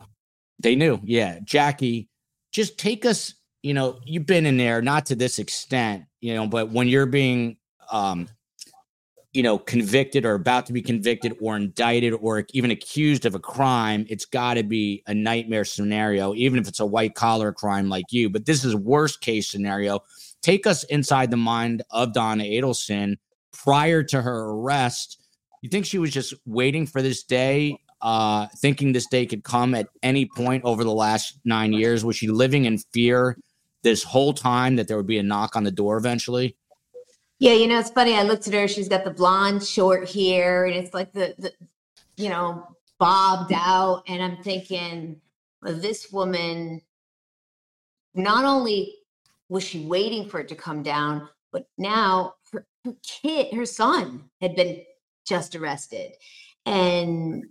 they 0.58 0.76
knew, 0.76 1.00
yeah. 1.04 1.38
Jackie, 1.42 2.08
just 2.52 2.78
take 2.78 3.06
us, 3.06 3.34
you 3.62 3.72
know, 3.74 3.98
you've 4.04 4.26
been 4.26 4.44
in 4.44 4.56
there, 4.58 4.82
not 4.82 5.06
to 5.06 5.14
this 5.14 5.38
extent, 5.38 6.04
you 6.20 6.34
know, 6.34 6.46
but 6.46 6.70
when 6.70 6.88
you're 6.88 7.06
being, 7.06 7.56
um, 7.90 8.28
you 9.32 9.42
know, 9.42 9.58
convicted 9.58 10.26
or 10.26 10.34
about 10.34 10.66
to 10.66 10.72
be 10.72 10.82
convicted 10.82 11.34
or 11.40 11.56
indicted 11.56 12.12
or 12.12 12.44
even 12.52 12.70
accused 12.70 13.24
of 13.24 13.34
a 13.34 13.38
crime, 13.38 14.04
it's 14.10 14.26
got 14.26 14.54
to 14.54 14.62
be 14.62 15.02
a 15.06 15.14
nightmare 15.14 15.64
scenario, 15.64 16.34
even 16.34 16.58
if 16.58 16.68
it's 16.68 16.80
a 16.80 16.86
white 16.86 17.14
collar 17.14 17.52
crime 17.52 17.88
like 17.88 18.04
you. 18.10 18.28
But 18.28 18.44
this 18.44 18.62
is 18.64 18.76
worst 18.76 19.22
case 19.22 19.50
scenario. 19.50 20.00
Take 20.42 20.66
us 20.66 20.84
inside 20.84 21.30
the 21.30 21.38
mind 21.38 21.82
of 21.90 22.12
Donna 22.12 22.44
Adelson 22.44 23.16
prior 23.52 24.02
to 24.02 24.20
her 24.20 24.50
arrest. 24.50 25.18
You 25.62 25.70
think 25.70 25.86
she 25.86 25.98
was 25.98 26.10
just 26.10 26.34
waiting 26.44 26.86
for 26.86 27.00
this 27.00 27.22
day, 27.22 27.78
uh, 28.02 28.48
thinking 28.58 28.92
this 28.92 29.06
day 29.06 29.24
could 29.24 29.44
come 29.44 29.74
at 29.74 29.86
any 30.02 30.26
point 30.26 30.64
over 30.64 30.84
the 30.84 30.92
last 30.92 31.38
nine 31.44 31.72
years? 31.72 32.04
Was 32.04 32.16
she 32.16 32.28
living 32.28 32.66
in 32.66 32.78
fear 32.92 33.38
this 33.82 34.02
whole 34.02 34.34
time 34.34 34.76
that 34.76 34.88
there 34.88 34.96
would 34.96 35.06
be 35.06 35.18
a 35.18 35.22
knock 35.22 35.56
on 35.56 35.64
the 35.64 35.70
door 35.70 35.96
eventually? 35.96 36.56
Yeah, 37.42 37.54
you 37.54 37.66
know, 37.66 37.80
it's 37.80 37.90
funny. 37.90 38.14
I 38.14 38.22
looked 38.22 38.46
at 38.46 38.54
her. 38.54 38.68
She's 38.68 38.88
got 38.88 39.02
the 39.02 39.10
blonde 39.10 39.64
short 39.64 40.08
hair, 40.08 40.64
and 40.64 40.76
it's 40.76 40.94
like 40.94 41.12
the, 41.12 41.34
the 41.36 41.52
you 42.16 42.28
know, 42.28 42.68
bobbed 43.00 43.52
out. 43.52 44.04
And 44.06 44.22
I'm 44.22 44.36
thinking, 44.44 45.20
well, 45.60 45.74
this 45.74 46.12
woman, 46.12 46.82
not 48.14 48.44
only 48.44 48.94
was 49.48 49.64
she 49.64 49.84
waiting 49.84 50.28
for 50.28 50.38
it 50.38 50.46
to 50.50 50.54
come 50.54 50.84
down, 50.84 51.28
but 51.50 51.66
now 51.76 52.34
her, 52.52 52.64
her 52.84 52.94
kid, 53.02 53.52
her 53.54 53.66
son, 53.66 54.30
had 54.40 54.54
been 54.54 54.82
just 55.26 55.56
arrested. 55.56 56.12
And 56.64 57.46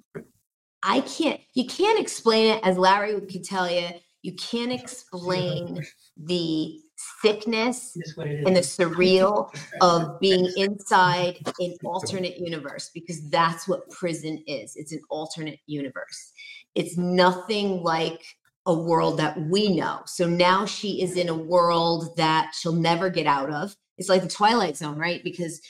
I 0.84 1.02
can't, 1.02 1.42
you 1.54 1.66
can't 1.66 2.00
explain 2.00 2.56
it 2.56 2.64
as 2.64 2.78
Larry 2.78 3.20
could 3.20 3.44
tell 3.44 3.70
you. 3.70 3.90
You 4.22 4.36
can't 4.36 4.72
explain 4.72 5.84
the 6.16 6.80
sickness 7.22 7.96
and 8.18 8.56
the 8.56 8.62
surreal 8.62 9.54
of 9.82 10.20
being 10.20 10.52
inside 10.58 11.40
an 11.60 11.76
alternate 11.86 12.38
universe 12.38 12.90
because 12.94 13.30
that's 13.30 13.68
what 13.68 13.90
prison 13.90 14.44
is. 14.48 14.76
It's 14.76 14.92
an 14.92 15.02
alternate 15.10 15.60
universe. 15.66 16.32
It's 16.76 16.98
nothing 16.98 17.84
like 17.84 18.22
a 18.66 18.74
world 18.74 19.18
that 19.18 19.40
we 19.42 19.76
know. 19.76 20.02
So 20.06 20.28
now 20.28 20.66
she 20.66 21.02
is 21.02 21.18
in 21.18 21.30
a 21.30 21.36
world 21.36 22.16
that 22.18 22.54
she'll 22.54 22.74
never 22.74 23.10
get 23.10 23.26
out 23.26 23.52
of. 23.52 23.76
It's 23.98 24.10
like 24.10 24.22
the 24.22 24.30
Twilight 24.30 24.78
Zone, 24.78 24.98
right? 24.98 25.24
Because 25.24 25.62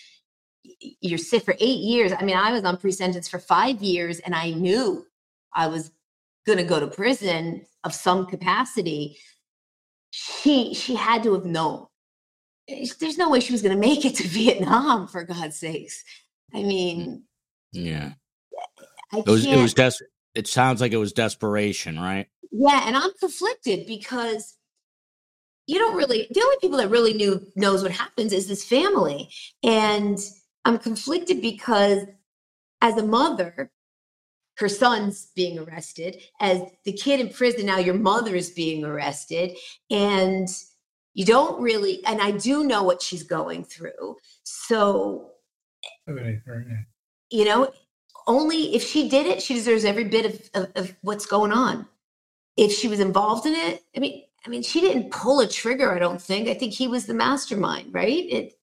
you're 0.64 1.18
sick 1.18 1.44
for 1.44 1.56
eight 1.60 1.80
years. 1.80 2.12
I 2.18 2.24
mean, 2.24 2.36
I 2.36 2.52
was 2.52 2.64
on 2.64 2.78
pre 2.78 2.92
sentence 2.92 3.28
for 3.28 3.40
five 3.40 3.82
years 3.82 4.20
and 4.20 4.36
I 4.36 4.52
knew 4.52 5.06
I 5.54 5.68
was 5.68 5.92
going 6.46 6.58
to 6.58 6.64
go 6.64 6.80
to 6.80 6.88
prison 6.88 7.66
of 7.84 7.94
some 7.94 8.26
capacity, 8.26 9.18
she 10.12 10.74
she 10.74 10.96
had 10.96 11.24
to 11.24 11.34
have 11.34 11.46
known. 11.46 11.88
There's 12.68 13.18
no 13.18 13.30
way 13.30 13.40
she 13.40 13.52
was 13.52 13.62
going 13.62 13.76
to 13.76 13.80
make 13.80 14.06
it 14.06 14.16
to 14.16 14.28
Vietnam 14.28 15.08
for 15.08 15.24
God's 15.24 15.58
sakes. 15.58 16.04
I 16.54 16.64
mean, 16.64 17.08
mm, 17.08 17.22
Yeah. 17.72 18.14
I 19.12 19.20
It 19.20 19.28
was 19.28 19.46
it 19.46 19.58
was 19.58 19.74
des- 19.74 20.06
it 20.36 20.48
sounds 20.48 20.82
like 20.82 20.92
it 20.92 20.98
was 20.98 21.14
desperation, 21.14 22.00
right? 22.00 22.28
Yeah, 22.52 22.84
and 22.86 22.96
I'm 22.96 23.12
conflicted 23.20 23.88
because 23.88 24.58
you 25.68 25.80
don't 25.80 25.96
really 25.96 26.28
the 26.30 26.42
only 26.42 26.58
people 26.62 26.78
that 26.78 26.90
really 26.90 27.14
knew 27.14 27.46
knows 27.56 27.84
what 27.84 27.92
happens 27.92 28.34
is 28.34 28.48
this 28.48 28.66
family. 28.66 29.30
And 29.64 30.18
I'm 30.66 30.78
conflicted 30.78 31.42
because 31.42 32.06
as 32.82 32.98
a 32.98 33.06
mother, 33.06 33.72
her 34.58 34.70
son's 34.70 35.28
being 35.36 35.60
arrested, 35.60 36.22
as 36.40 36.62
the 36.86 36.94
kid 36.94 37.20
in 37.20 37.30
prison, 37.30 37.66
now 37.66 37.78
your 37.78 37.96
mother 37.96 38.36
is 38.36 38.50
being 38.52 38.84
arrested, 38.84 39.58
and 39.90 40.48
you 41.14 41.26
don't 41.26 41.62
really, 41.62 42.04
and 42.06 42.22
I 42.22 42.32
do 42.32 42.64
know 42.64 42.84
what 42.84 43.02
she's 43.02 43.24
going 43.24 43.64
through. 43.64 44.18
So, 44.44 45.32
you 47.30 47.46
know, 47.46 47.72
only 48.28 48.76
if 48.76 48.84
she 48.84 49.10
did 49.10 49.26
it, 49.26 49.42
she 49.42 49.54
deserves 49.54 49.86
every 49.86 50.06
bit 50.06 50.26
of, 50.26 50.50
of, 50.54 50.72
of 50.76 50.96
what's 51.02 51.26
going 51.26 51.52
on. 51.52 51.88
If 52.58 52.72
she 52.72 52.88
was 52.88 53.00
involved 53.00 53.46
in 53.46 53.54
it 53.54 53.84
i 53.96 54.00
mean 54.00 54.24
i 54.46 54.50
mean 54.50 54.62
she 54.62 54.82
didn't 54.82 55.12
pull 55.12 55.40
a 55.40 55.48
trigger 55.48 55.96
i 55.96 56.00
don't 56.00 56.22
think. 56.22 56.50
I 56.50 56.54
think 56.54 56.74
he 56.74 56.88
was 56.88 57.06
the 57.06 57.14
mastermind 57.14 57.94
right? 57.94 58.26
It 58.30 58.54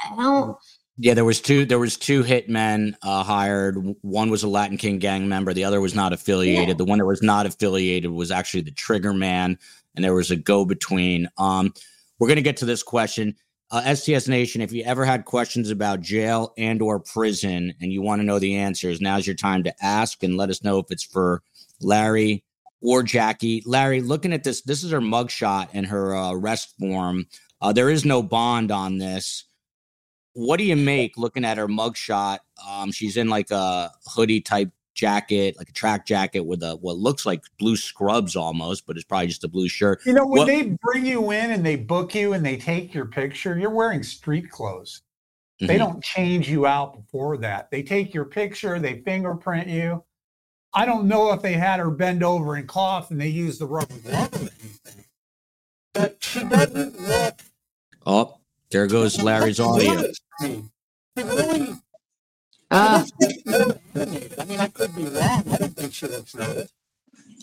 i 0.00 0.16
don't 0.16 0.50
mm. 0.50 0.58
Yeah, 0.98 1.14
there 1.14 1.24
was 1.24 1.40
two. 1.40 1.64
There 1.64 1.78
was 1.78 1.96
two 1.96 2.22
hitmen 2.22 2.94
uh, 3.02 3.24
hired. 3.24 3.76
One 4.02 4.30
was 4.30 4.42
a 4.42 4.48
Latin 4.48 4.76
King 4.76 4.98
gang 4.98 5.28
member. 5.28 5.54
The 5.54 5.64
other 5.64 5.80
was 5.80 5.94
not 5.94 6.12
affiliated. 6.12 6.68
Yeah. 6.68 6.74
The 6.74 6.84
one 6.84 6.98
that 6.98 7.06
was 7.06 7.22
not 7.22 7.46
affiliated 7.46 8.10
was 8.10 8.30
actually 8.30 8.62
the 8.62 8.72
trigger 8.72 9.14
man, 9.14 9.58
and 9.96 10.04
there 10.04 10.14
was 10.14 10.30
a 10.30 10.36
go 10.36 10.64
between. 10.64 11.28
Um, 11.38 11.72
we're 12.18 12.28
gonna 12.28 12.42
get 12.42 12.58
to 12.58 12.66
this 12.66 12.82
question. 12.82 13.34
Uh, 13.70 13.94
STS 13.94 14.28
Nation, 14.28 14.60
if 14.60 14.70
you 14.70 14.84
ever 14.84 15.02
had 15.02 15.24
questions 15.24 15.70
about 15.70 16.02
jail 16.02 16.52
and 16.58 16.82
or 16.82 17.00
prison, 17.00 17.72
and 17.80 17.90
you 17.90 18.02
want 18.02 18.20
to 18.20 18.26
know 18.26 18.38
the 18.38 18.54
answers, 18.56 19.00
now's 19.00 19.26
your 19.26 19.34
time 19.34 19.64
to 19.64 19.74
ask 19.82 20.22
and 20.22 20.36
let 20.36 20.50
us 20.50 20.62
know 20.62 20.78
if 20.78 20.86
it's 20.90 21.02
for 21.04 21.42
Larry 21.80 22.44
or 22.82 23.02
Jackie. 23.02 23.62
Larry, 23.64 24.02
looking 24.02 24.34
at 24.34 24.44
this, 24.44 24.60
this 24.60 24.84
is 24.84 24.90
her 24.90 25.00
mugshot 25.00 25.68
and 25.72 25.86
her 25.86 26.14
uh, 26.14 26.32
arrest 26.32 26.74
form. 26.78 27.26
Uh, 27.62 27.72
there 27.72 27.88
is 27.88 28.04
no 28.04 28.22
bond 28.22 28.70
on 28.70 28.98
this 28.98 29.44
what 30.34 30.56
do 30.58 30.64
you 30.64 30.76
make 30.76 31.16
looking 31.18 31.44
at 31.44 31.58
her 31.58 31.68
mugshot? 31.68 32.38
Um, 32.68 32.90
she's 32.92 33.16
in 33.16 33.28
like 33.28 33.50
a 33.50 33.90
hoodie 34.06 34.40
type 34.40 34.70
jacket, 34.94 35.56
like 35.56 35.68
a 35.68 35.72
track 35.72 36.06
jacket 36.06 36.40
with 36.40 36.62
a 36.62 36.76
what 36.76 36.96
looks 36.98 37.24
like 37.24 37.42
blue 37.58 37.76
scrubs 37.76 38.36
almost, 38.36 38.86
but 38.86 38.96
it's 38.96 39.04
probably 39.04 39.26
just 39.26 39.44
a 39.44 39.48
blue 39.48 39.68
shirt. 39.68 40.00
You 40.04 40.12
know, 40.12 40.26
when 40.26 40.40
What- 40.40 40.46
they 40.46 40.76
bring 40.82 41.06
you 41.06 41.30
in 41.30 41.50
and 41.50 41.64
they 41.64 41.76
book 41.76 42.14
you 42.14 42.32
and 42.34 42.44
they 42.44 42.56
take 42.56 42.92
your 42.94 43.06
picture, 43.06 43.58
you're 43.58 43.70
wearing 43.70 44.02
street 44.02 44.50
clothes. 44.50 45.02
They 45.60 45.76
Mhm. 45.76 45.78
don't 45.78 46.04
change 46.04 46.50
you 46.50 46.66
out 46.66 46.96
before 46.96 47.36
that. 47.38 47.70
They 47.70 47.82
take 47.82 48.12
your 48.12 48.24
picture, 48.24 48.78
they 48.78 49.00
fingerprint 49.02 49.68
you. 49.68 50.02
I 50.74 50.86
don't 50.86 51.06
know 51.06 51.32
if 51.32 51.42
they 51.42 51.52
had 51.52 51.78
her 51.80 51.90
bend 51.90 52.22
over 52.24 52.54
and 52.56 52.66
cough 52.66 53.10
and 53.10 53.20
they 53.20 53.28
use 53.28 53.58
the 53.58 53.66
rubber 53.66 53.94
glove. 53.98 54.50
But 55.94 56.16
she 56.24 56.42
doesn't 56.44 56.98
look 57.00 57.34
Oh, 58.04 58.38
there 58.72 58.86
goes 58.86 59.22
Larry's 59.22 59.60
audio. 59.60 60.02
She 60.40 60.62
uh, 61.18 61.24
I 62.70 63.04
mean, 64.46 64.60
I 64.60 64.68
could 64.72 64.96
be 64.96 65.04
wrong. 65.04 65.44
I 65.52 65.56
don't 65.58 65.76
think 65.76 65.92
she 65.92 66.06
looks 66.06 66.34
nervous. 66.34 66.72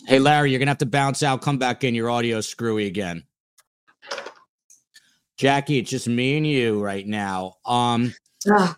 Hey, 0.06 0.18
Larry, 0.18 0.50
you're 0.50 0.58
gonna 0.58 0.70
have 0.72 0.78
to 0.78 0.86
bounce 0.86 1.22
out, 1.22 1.40
come 1.40 1.56
back 1.58 1.84
in. 1.84 1.94
Your 1.94 2.10
audio's 2.10 2.48
screwy 2.48 2.86
again. 2.86 3.22
Jackie, 5.38 5.78
it's 5.78 5.90
just 5.90 6.08
me 6.08 6.36
and 6.36 6.46
you 6.46 6.82
right 6.82 7.06
now. 7.06 7.54
Um, 7.64 8.12
ugh. 8.52 8.76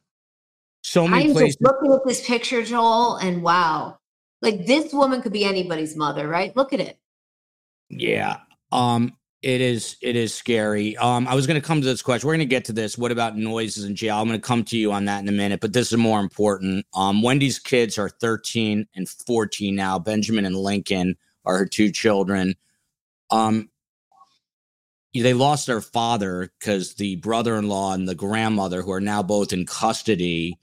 so 0.82 1.09
many 1.09 1.26
i'm 1.26 1.32
places. 1.32 1.57
just 1.57 1.62
looking 1.62 1.92
at 1.92 2.00
this 2.07 2.26
picture 2.26 2.62
joel 2.64 3.16
and 3.16 3.42
wow 3.42 3.98
like 4.42 4.66
this 4.66 4.92
woman 4.92 5.22
could 5.22 5.32
be 5.32 5.44
anybody's 5.44 5.96
mother 5.96 6.26
right 6.28 6.55
look 6.57 6.72
at 6.72 6.80
it 6.80 6.98
Yeah. 7.88 8.38
Um 8.72 9.16
it 9.43 9.61
is 9.61 9.97
it 10.01 10.14
is 10.14 10.32
scary. 10.32 10.97
Um 10.97 11.26
I 11.26 11.34
was 11.34 11.47
going 11.47 11.61
to 11.61 11.66
come 11.66 11.80
to 11.80 11.86
this 11.86 12.01
question. 12.01 12.26
We're 12.26 12.34
going 12.34 12.47
to 12.49 12.55
get 12.55 12.64
to 12.66 12.72
this. 12.72 12.97
What 12.97 13.11
about 13.11 13.36
noises 13.36 13.84
in 13.84 13.97
jail? 13.97 14.18
I'm 14.18 14.28
going 14.28 14.40
to 14.40 14.47
come 14.47 14.64
to 14.64 14.78
you 14.78 14.93
on 14.93 15.05
that 15.07 15.20
in 15.20 15.28
a 15.28 15.32
minute, 15.32 15.61
but 15.61 15.72
this 15.72 15.90
is 15.90 15.99
more 15.99 16.20
important. 16.20 16.86
Um 16.95 17.22
Wendy's 17.22 17.59
kids 17.59 17.99
are 17.99 18.09
13 18.09 18.86
and 18.95 19.09
14 19.09 19.74
now. 19.74 19.99
Benjamin 19.99 20.47
and 20.47 20.57
Lincoln 20.57 21.16
are 21.45 21.59
her 21.59 21.66
two 21.66 21.90
children. 21.90 22.55
Um 23.30 23.68
they 25.12 25.34
lost 25.34 25.66
their 25.66 25.80
father 25.80 26.53
cuz 26.61 26.95
the 26.95 27.16
brother-in-law 27.16 27.95
and 27.95 28.09
the 28.09 28.14
grandmother 28.14 28.82
who 28.82 28.93
are 28.93 29.01
now 29.01 29.22
both 29.22 29.53
in 29.53 29.66
custody 29.66 30.59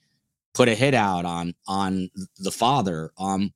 put 0.54 0.70
a 0.70 0.74
hit 0.74 0.94
out 0.94 1.26
on 1.26 1.54
on 1.68 2.10
the 2.38 2.52
father. 2.52 3.12
Um 3.18 3.54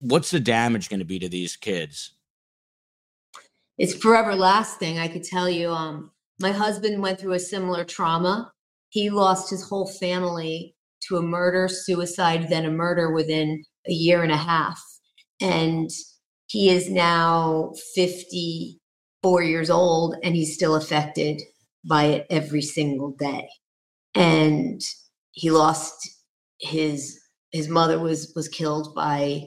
what's 0.00 0.30
the 0.30 0.40
damage 0.40 0.88
going 0.88 1.00
to 1.00 1.06
be 1.06 1.18
to 1.18 1.28
these 1.28 1.54
kids? 1.54 2.14
It's 3.82 3.94
forever 3.94 4.34
lasting 4.34 4.98
i 4.98 5.08
could 5.08 5.24
tell 5.24 5.48
you 5.50 5.70
um 5.70 6.12
my 6.42 6.50
husband 6.50 7.00
went 7.00 7.20
through 7.20 7.34
a 7.34 7.38
similar 7.38 7.84
trauma. 7.84 8.52
He 8.88 9.10
lost 9.10 9.48
his 9.48 9.62
whole 9.62 9.86
family 9.86 10.74
to 11.08 11.16
a 11.16 11.22
murder 11.22 11.68
suicide 11.68 12.48
then 12.48 12.64
a 12.64 12.70
murder 12.70 13.12
within 13.12 13.64
a 13.88 13.92
year 13.92 14.24
and 14.24 14.32
a 14.32 14.36
half. 14.36 14.82
And 15.40 15.88
he 16.48 16.68
is 16.68 16.90
now 16.90 17.72
54 17.94 19.42
years 19.42 19.70
old 19.70 20.16
and 20.24 20.34
he's 20.34 20.54
still 20.54 20.74
affected 20.74 21.40
by 21.84 22.04
it 22.06 22.26
every 22.28 22.62
single 22.62 23.12
day. 23.12 23.48
And 24.14 24.80
he 25.30 25.50
lost 25.52 25.94
his 26.60 27.20
his 27.52 27.68
mother 27.68 28.00
was 28.00 28.32
was 28.34 28.48
killed 28.48 28.96
by 28.96 29.44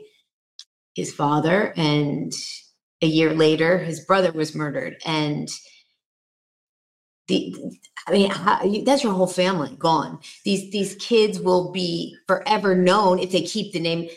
his 0.95 1.13
father 1.13 1.73
and 1.75 2.31
a 3.05 3.07
year 3.07 3.33
later 3.33 3.77
his 3.77 4.01
brother 4.01 4.31
was 4.31 4.55
murdered. 4.55 4.97
And 5.05 5.49
the 7.27 7.55
i 8.07 8.11
mean 8.11 8.83
that's 8.83 9.03
your 9.03 9.13
whole 9.13 9.27
family 9.27 9.75
gone. 9.79 10.19
These 10.43 10.71
these 10.71 10.95
kids 10.95 11.39
will 11.39 11.71
be 11.71 12.15
forever 12.27 12.75
known 12.75 13.19
if 13.19 13.31
they 13.31 13.41
keep 13.41 13.73
the 13.73 13.79
name 13.79 14.09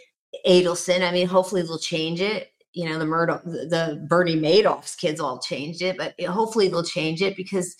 adelson. 0.46 1.06
I 1.06 1.12
mean 1.12 1.26
hopefully 1.26 1.62
they'll 1.62 1.78
change 1.78 2.20
it. 2.20 2.52
You 2.72 2.88
know 2.88 2.98
the 2.98 3.06
murder 3.06 3.40
the, 3.44 3.66
the 3.66 4.06
bernie 4.08 4.36
madoff's 4.36 4.94
kids 4.94 5.20
all 5.20 5.38
changed 5.40 5.82
it 5.82 5.96
but 5.96 6.20
hopefully 6.20 6.68
they'll 6.68 6.84
change 6.84 7.22
it 7.22 7.36
because 7.36 7.74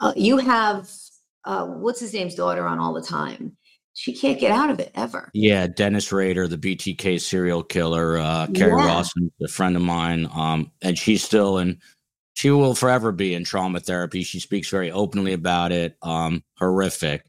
uh, 0.00 0.12
you 0.16 0.36
have 0.36 0.90
uh, 1.44 1.66
what's 1.66 2.00
his 2.00 2.12
name's 2.12 2.34
daughter 2.34 2.66
on 2.66 2.78
all 2.78 2.92
the 2.92 3.00
time 3.00 3.56
she 3.96 4.12
can't 4.12 4.38
get 4.38 4.52
out 4.52 4.68
of 4.70 4.78
it 4.78 4.92
ever 4.94 5.30
Yeah, 5.32 5.66
Dennis 5.66 6.12
Rader, 6.12 6.46
the 6.46 6.58
BTK 6.58 7.18
serial 7.20 7.62
killer. 7.62 8.18
Uh, 8.18 8.46
Kerri 8.48 8.78
Yeah. 8.78 8.86
Rawson, 8.86 9.32
a 9.42 9.48
friend 9.48 9.74
of 9.74 9.82
mine, 9.82 10.28
um, 10.34 10.70
and 10.82 10.98
she's 10.98 11.24
still 11.24 11.58
in. 11.58 11.80
She 12.34 12.50
will 12.50 12.74
forever 12.74 13.10
be 13.12 13.32
in 13.32 13.44
trauma 13.44 13.80
therapy. 13.80 14.22
She 14.22 14.38
speaks 14.40 14.68
very 14.68 14.92
openly 14.92 15.32
about 15.32 15.72
it. 15.72 15.96
Um, 16.02 16.44
horrific. 16.58 17.24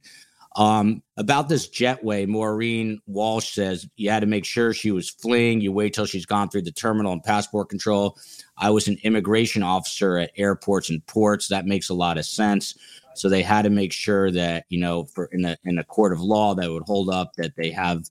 Um, 0.58 1.04
about 1.18 1.48
this 1.50 1.70
jetway, 1.70 2.28
Maureen 2.28 3.00
Walsh 3.06 3.54
says 3.54 3.88
you 3.96 4.10
had 4.10 4.20
to 4.22 4.26
make 4.26 4.44
sure 4.44 4.74
she 4.74 4.92
was 4.92 5.10
fleeing. 5.10 5.62
You 5.62 5.72
wait 5.72 5.94
till 5.94 6.08
she's 6.08 6.26
gone 6.26 6.50
through 6.50 6.64
the 6.64 6.72
terminal 6.72 7.14
and 7.14 7.24
passport 7.24 7.70
control. 7.70 8.18
I 8.58 8.72
was 8.72 8.88
an 8.88 8.98
immigration 9.04 9.62
officer 9.64 10.18
at 10.18 10.32
airports 10.36 10.90
and 10.90 11.06
ports. 11.06 11.48
That 11.48 11.68
makes 11.68 11.90
a 11.90 11.94
lot 11.94 12.18
of 12.18 12.26
sense. 12.26 12.76
So 13.18 13.30
they 13.30 13.44
had 13.44 13.64
to 13.64 13.70
make 13.70 13.94
sure 13.94 14.32
that 14.32 14.66
you 14.70 14.80
know, 14.80 15.06
for 15.06 15.26
in 15.32 15.46
a 15.46 15.58
in 15.64 15.78
a 15.78 15.84
court 15.84 16.14
of 16.14 16.22
law 16.22 16.56
that 16.56 16.72
would 16.72 16.84
hold 16.84 17.10
up 17.10 17.34
that 17.38 17.56
they 17.56 17.72
have 17.72 18.04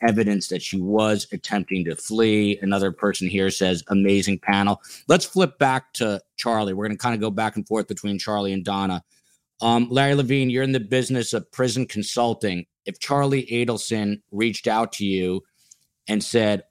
evidence 0.00 0.48
that 0.48 0.62
she 0.62 0.80
was 0.80 1.26
attempting 1.32 1.84
to 1.84 1.96
flee. 1.96 2.58
Another 2.62 2.92
person 2.92 3.28
here 3.28 3.50
says, 3.50 3.82
amazing 3.88 4.38
panel. 4.38 4.80
Let's 5.08 5.24
flip 5.24 5.58
back 5.58 5.92
to 5.94 6.20
Charlie. 6.36 6.74
We're 6.74 6.86
going 6.86 6.96
to 6.96 7.02
kind 7.02 7.14
of 7.14 7.20
go 7.20 7.30
back 7.30 7.56
and 7.56 7.66
forth 7.66 7.88
between 7.88 8.18
Charlie 8.18 8.52
and 8.52 8.64
Donna. 8.64 9.02
Um, 9.60 9.88
Larry 9.90 10.14
Levine, 10.14 10.50
you're 10.50 10.62
in 10.62 10.72
the 10.72 10.80
business 10.80 11.32
of 11.32 11.50
prison 11.52 11.86
consulting. 11.86 12.66
If 12.84 12.98
Charlie 12.98 13.46
Adelson 13.46 14.20
reached 14.30 14.66
out 14.66 14.92
to 14.94 15.06
you 15.06 15.42
and 16.08 16.22
said, 16.22 16.64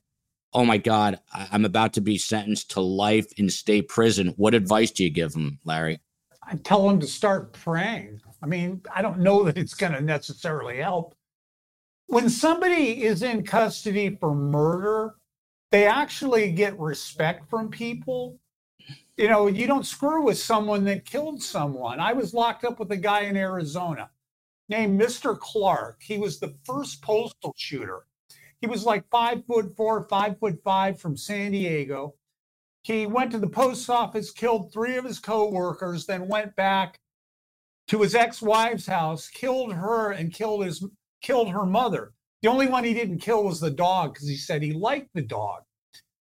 Oh 0.55 0.65
my 0.65 0.77
God, 0.77 1.19
I- 1.33 1.47
I'm 1.51 1.65
about 1.65 1.93
to 1.93 2.01
be 2.01 2.19
sentenced 2.19 2.71
to 2.71 2.81
life 2.81 3.31
in 3.37 3.49
state 3.49 3.87
prison, 3.87 4.33
what 4.37 4.53
advice 4.53 4.91
do 4.91 5.03
you 5.03 5.09
give 5.09 5.33
him, 5.33 5.59
Larry? 5.65 5.99
I 6.45 6.55
tell 6.55 6.87
them 6.87 6.99
to 6.99 7.07
start 7.07 7.53
praying. 7.53 8.21
I 8.41 8.45
mean, 8.45 8.81
I 8.93 9.01
don't 9.01 9.19
know 9.19 9.43
that 9.43 9.57
it's 9.57 9.73
going 9.73 9.93
to 9.93 10.01
necessarily 10.01 10.77
help. 10.77 11.15
When 12.07 12.29
somebody 12.29 13.03
is 13.03 13.23
in 13.23 13.43
custody 13.43 14.17
for 14.19 14.35
murder, 14.35 15.15
they 15.71 15.87
actually 15.87 16.51
get 16.51 16.77
respect 16.79 17.49
from 17.49 17.69
people. 17.69 18.39
You 19.17 19.29
know, 19.29 19.47
you 19.47 19.67
don't 19.67 19.85
screw 19.85 20.23
with 20.23 20.37
someone 20.37 20.83
that 20.85 21.05
killed 21.05 21.41
someone. 21.41 21.99
I 21.99 22.13
was 22.13 22.33
locked 22.33 22.65
up 22.65 22.79
with 22.79 22.91
a 22.91 22.97
guy 22.97 23.21
in 23.21 23.37
Arizona 23.37 24.09
named 24.69 24.99
Mr. 24.99 25.39
Clark. 25.39 26.01
He 26.03 26.17
was 26.17 26.39
the 26.39 26.55
first 26.65 27.01
postal 27.01 27.53
shooter. 27.57 28.05
He 28.59 28.67
was 28.67 28.85
like 28.85 29.09
five 29.09 29.45
foot 29.45 29.75
four, 29.75 30.03
five 30.03 30.39
foot 30.39 30.61
five 30.63 30.99
from 30.99 31.17
San 31.17 31.51
Diego. 31.51 32.15
He 32.83 33.05
went 33.05 33.31
to 33.31 33.39
the 33.39 33.47
post 33.47 33.89
office, 33.89 34.31
killed 34.31 34.71
three 34.71 34.97
of 34.97 35.05
his 35.05 35.19
coworkers, 35.19 36.05
then 36.05 36.27
went 36.27 36.55
back 36.55 36.99
to 37.87 38.01
his 38.01 38.13
ex-wife's 38.13 38.85
house, 38.85 39.29
killed 39.29 39.73
her, 39.73 40.11
and 40.11 40.33
killed 40.33 40.65
his 40.65 40.85
killed 41.21 41.49
her 41.49 41.65
mother. 41.65 42.13
The 42.41 42.49
only 42.49 42.67
one 42.67 42.83
he 42.83 42.93
didn't 42.93 43.19
kill 43.19 43.45
was 43.45 43.61
the 43.61 43.71
dog 43.71 44.13
because 44.13 44.27
he 44.27 44.35
said 44.35 44.61
he 44.61 44.73
liked 44.73 45.09
the 45.13 45.21
dog. 45.21 45.61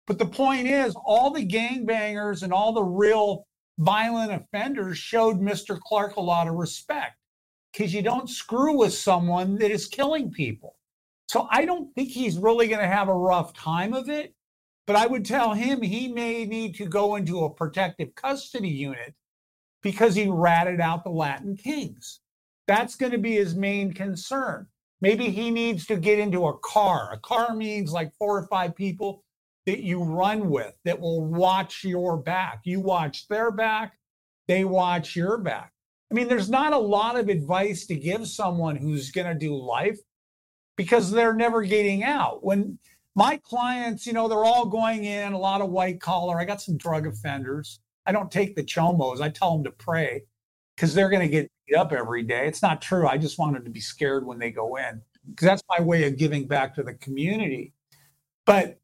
But 0.07 0.19
the 0.19 0.27
point 0.27 0.67
is, 0.67 0.95
all 1.05 1.31
the 1.31 1.47
gangbangers 1.47 2.43
and 2.43 2.53
all 2.53 2.73
the 2.73 2.83
real 2.83 3.47
violent 3.79 4.33
offenders 4.33 4.97
showed 4.97 5.39
Mr. 5.39 5.79
Clark 5.79 6.17
a 6.17 6.21
lot 6.21 6.49
of 6.49 6.55
respect 6.55 7.17
because 7.73 7.93
you 7.93 8.01
don't 8.01 8.31
screw 8.31 8.79
with 8.79 8.95
someone 8.95 9.57
that 9.57 9.71
is 9.71 9.87
killing 9.87 10.31
people. 10.31 10.77
So 11.29 11.49
I 11.51 11.67
don't 11.67 11.95
think 11.95 12.09
he's 12.09 12.39
really 12.39 12.69
going 12.69 12.81
to 12.81 12.87
have 12.87 13.09
a 13.09 13.15
rough 13.15 13.53
time 13.53 13.93
of 13.93 14.09
it. 14.09 14.35
But 14.87 14.97
I 14.97 15.07
would 15.07 15.25
tell 15.25 15.53
him 15.53 15.83
he 15.83 16.09
may 16.09 16.45
need 16.45 16.77
to 16.77 16.87
go 16.87 17.17
into 17.17 17.45
a 17.45 17.51
protective 17.51 18.15
custody 18.15 18.69
unit 18.69 19.15
because 19.83 20.15
he 20.15 20.29
ratted 20.29 20.81
out 20.81 21.05
the 21.05 21.11
Latin 21.11 21.57
kings. 21.57 22.21
That's 22.67 22.97
going 22.97 23.13
to 23.13 23.19
be 23.19 23.35
his 23.35 23.55
main 23.55 23.93
concern. 23.93 24.67
Maybe 25.01 25.29
he 25.31 25.51
needs 25.51 25.87
to 25.87 25.97
get 25.97 26.19
into 26.19 26.47
a 26.47 26.59
car. 26.59 27.13
A 27.13 27.19
car 27.19 27.55
means 27.55 27.93
like 27.93 28.13
four 28.19 28.39
or 28.39 28.47
five 28.47 28.75
people 28.75 29.23
that 29.67 29.81
you 29.81 30.03
run 30.03 30.49
with 30.49 30.73
that 30.85 30.99
will 30.99 31.25
watch 31.25 31.85
your 31.85 32.17
back. 32.17 32.61
You 32.65 32.81
watch 32.81 33.29
their 33.29 33.51
back, 33.51 33.99
they 34.47 34.65
watch 34.65 35.17
your 35.17 35.39
back. 35.39 35.73
I 36.11 36.15
mean, 36.15 36.29
there's 36.29 36.49
not 36.49 36.73
a 36.73 36.79
lot 36.79 37.19
of 37.19 37.29
advice 37.29 37.87
to 37.87 37.97
give 37.97 38.29
someone 38.29 38.77
who's 38.77 39.11
going 39.11 39.27
to 39.27 39.39
do 39.39 39.57
life 39.57 39.99
because 40.77 41.11
they're 41.11 41.35
never 41.35 41.63
getting 41.63 42.05
out. 42.05 42.45
When 42.45 42.79
my 43.17 43.39
clients, 43.39 44.07
you 44.07 44.13
know, 44.13 44.29
they're 44.29 44.45
all 44.45 44.67
going 44.67 45.05
in, 45.05 45.33
a 45.33 45.39
lot 45.39 45.63
of 45.63 45.71
white 45.71 46.01
collar. 46.01 46.39
I 46.39 46.45
got 46.45 46.61
some 46.61 46.77
drug 46.77 47.07
offenders. 47.07 47.81
I 48.05 48.13
don't 48.13 48.31
take 48.31 48.55
the 48.55 48.63
chomos. 48.63 49.23
I 49.23 49.31
tell 49.31 49.55
them 49.55 49.65
to 49.65 49.71
pray 49.71 50.23
because 50.77 50.95
they're 50.95 51.09
going 51.09 51.23
to 51.23 51.29
get 51.29 51.51
beat 51.67 51.77
up 51.77 51.93
every 51.93 52.23
day. 52.23 52.47
It's 52.47 52.63
not 52.63 52.83
true. 52.83 53.09
I 53.09 53.17
just 53.17 53.39
want 53.39 53.55
them 53.55 53.65
to 53.65 53.71
be 53.71 53.81
scared 53.81 54.27
when 54.27 54.39
they 54.39 54.51
go 54.51 54.77
in 54.77 55.01
because 55.31 55.47
that's 55.47 55.63
my 55.69 55.81
way 55.83 56.05
of 56.05 56.19
giving 56.19 56.47
back 56.47 56.75
to 56.75 56.83
the 56.83 56.93
community. 56.95 57.73
But 58.45 58.79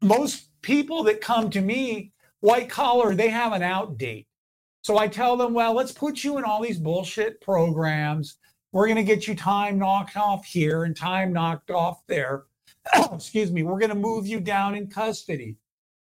most 0.00 0.50
people 0.62 1.02
that 1.04 1.20
come 1.20 1.50
to 1.50 1.60
me, 1.60 2.12
white 2.38 2.70
collar, 2.70 3.12
they 3.12 3.28
have 3.28 3.52
an 3.52 3.62
out 3.62 3.98
date. 3.98 4.28
So 4.82 4.98
I 4.98 5.08
tell 5.08 5.36
them, 5.36 5.52
well, 5.52 5.74
let's 5.74 5.92
put 5.92 6.22
you 6.22 6.38
in 6.38 6.44
all 6.44 6.62
these 6.62 6.78
bullshit 6.78 7.40
programs. 7.40 8.36
We're 8.70 8.86
going 8.86 8.96
to 8.96 9.02
get 9.02 9.26
you 9.26 9.34
time 9.34 9.78
knocked 9.78 10.16
off 10.16 10.46
here 10.46 10.84
and 10.84 10.96
time 10.96 11.32
knocked 11.32 11.72
off 11.72 12.06
there. 12.06 12.44
Excuse 13.12 13.50
me. 13.50 13.62
We're 13.62 13.78
going 13.78 13.90
to 13.90 13.94
move 13.94 14.26
you 14.26 14.40
down 14.40 14.74
in 14.74 14.88
custody 14.88 15.56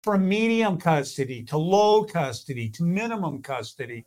from 0.03 0.28
medium 0.28 0.78
custody 0.78 1.43
to 1.43 1.57
low 1.57 2.03
custody 2.03 2.69
to 2.69 2.84
minimum 2.84 3.41
custody, 3.41 4.05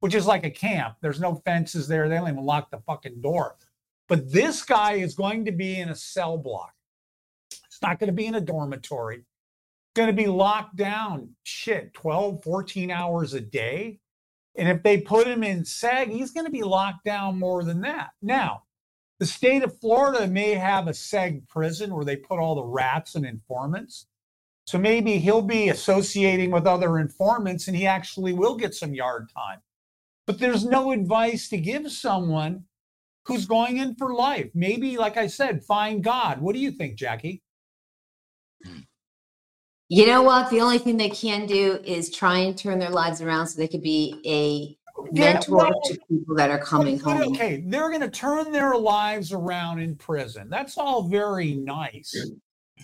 which 0.00 0.14
is 0.14 0.26
like 0.26 0.44
a 0.44 0.50
camp. 0.50 0.96
There's 1.00 1.20
no 1.20 1.36
fences 1.44 1.88
there. 1.88 2.08
They 2.08 2.16
don't 2.16 2.28
even 2.28 2.44
lock 2.44 2.70
the 2.70 2.80
fucking 2.86 3.20
door. 3.22 3.56
But 4.08 4.30
this 4.30 4.62
guy 4.64 4.94
is 4.94 5.14
going 5.14 5.44
to 5.46 5.52
be 5.52 5.80
in 5.80 5.88
a 5.88 5.94
cell 5.94 6.36
block. 6.36 6.74
It's 7.50 7.80
not 7.80 7.98
going 7.98 8.08
to 8.08 8.12
be 8.12 8.26
in 8.26 8.34
a 8.34 8.40
dormitory. 8.40 9.24
Going 9.94 10.08
to 10.08 10.22
be 10.22 10.26
locked 10.26 10.76
down, 10.76 11.30
shit, 11.42 11.94
12, 11.94 12.42
14 12.44 12.90
hours 12.90 13.34
a 13.34 13.40
day. 13.40 13.98
And 14.56 14.68
if 14.68 14.82
they 14.82 15.00
put 15.00 15.26
him 15.26 15.42
in 15.42 15.62
SEG, 15.62 16.08
he's 16.10 16.32
going 16.32 16.46
to 16.46 16.52
be 16.52 16.62
locked 16.62 17.04
down 17.04 17.38
more 17.38 17.64
than 17.64 17.80
that. 17.82 18.10
Now, 18.20 18.64
the 19.20 19.26
state 19.26 19.62
of 19.62 19.78
Florida 19.78 20.26
may 20.26 20.54
have 20.54 20.88
a 20.88 20.92
SEG 20.92 21.46
prison 21.46 21.94
where 21.94 22.06
they 22.06 22.16
put 22.16 22.38
all 22.38 22.54
the 22.54 22.64
rats 22.64 23.14
and 23.14 23.26
informants. 23.26 24.06
So 24.64 24.78
maybe 24.78 25.18
he'll 25.18 25.42
be 25.42 25.68
associating 25.68 26.50
with 26.50 26.66
other 26.66 26.98
informants 26.98 27.68
and 27.68 27.76
he 27.76 27.86
actually 27.86 28.32
will 28.32 28.56
get 28.56 28.74
some 28.74 28.94
yard 28.94 29.28
time. 29.36 29.58
But 30.26 30.38
there's 30.38 30.64
no 30.64 30.92
advice 30.92 31.48
to 31.50 31.58
give 31.58 31.92
someone 31.92 32.64
who's 33.26 33.44
going 33.44 33.76
in 33.76 33.94
for 33.94 34.14
life. 34.14 34.48
Maybe, 34.54 34.96
like 34.96 35.18
I 35.18 35.26
said, 35.26 35.64
find 35.64 36.02
God. 36.02 36.40
What 36.40 36.54
do 36.54 36.60
you 36.60 36.70
think, 36.70 36.96
Jackie? 36.96 37.42
You 39.90 40.06
know 40.06 40.22
what? 40.22 40.48
The 40.48 40.60
only 40.62 40.78
thing 40.78 40.96
they 40.96 41.10
can 41.10 41.46
do 41.46 41.78
is 41.84 42.10
try 42.10 42.38
and 42.38 42.56
turn 42.56 42.78
their 42.78 42.90
lives 42.90 43.20
around 43.20 43.48
so 43.48 43.58
they 43.58 43.68
could 43.68 43.82
be 43.82 44.22
a 44.24 44.79
mentor 45.12 45.56
well, 45.56 45.80
to 45.84 45.98
people 46.08 46.34
that 46.36 46.50
are 46.50 46.58
coming 46.58 46.98
home. 46.98 47.34
Okay, 47.34 47.62
they're 47.66 47.88
going 47.88 48.00
to 48.00 48.10
turn 48.10 48.52
their 48.52 48.76
lives 48.76 49.32
around 49.32 49.80
in 49.80 49.96
prison. 49.96 50.48
That's 50.48 50.78
all 50.78 51.08
very 51.08 51.54
nice. 51.54 52.30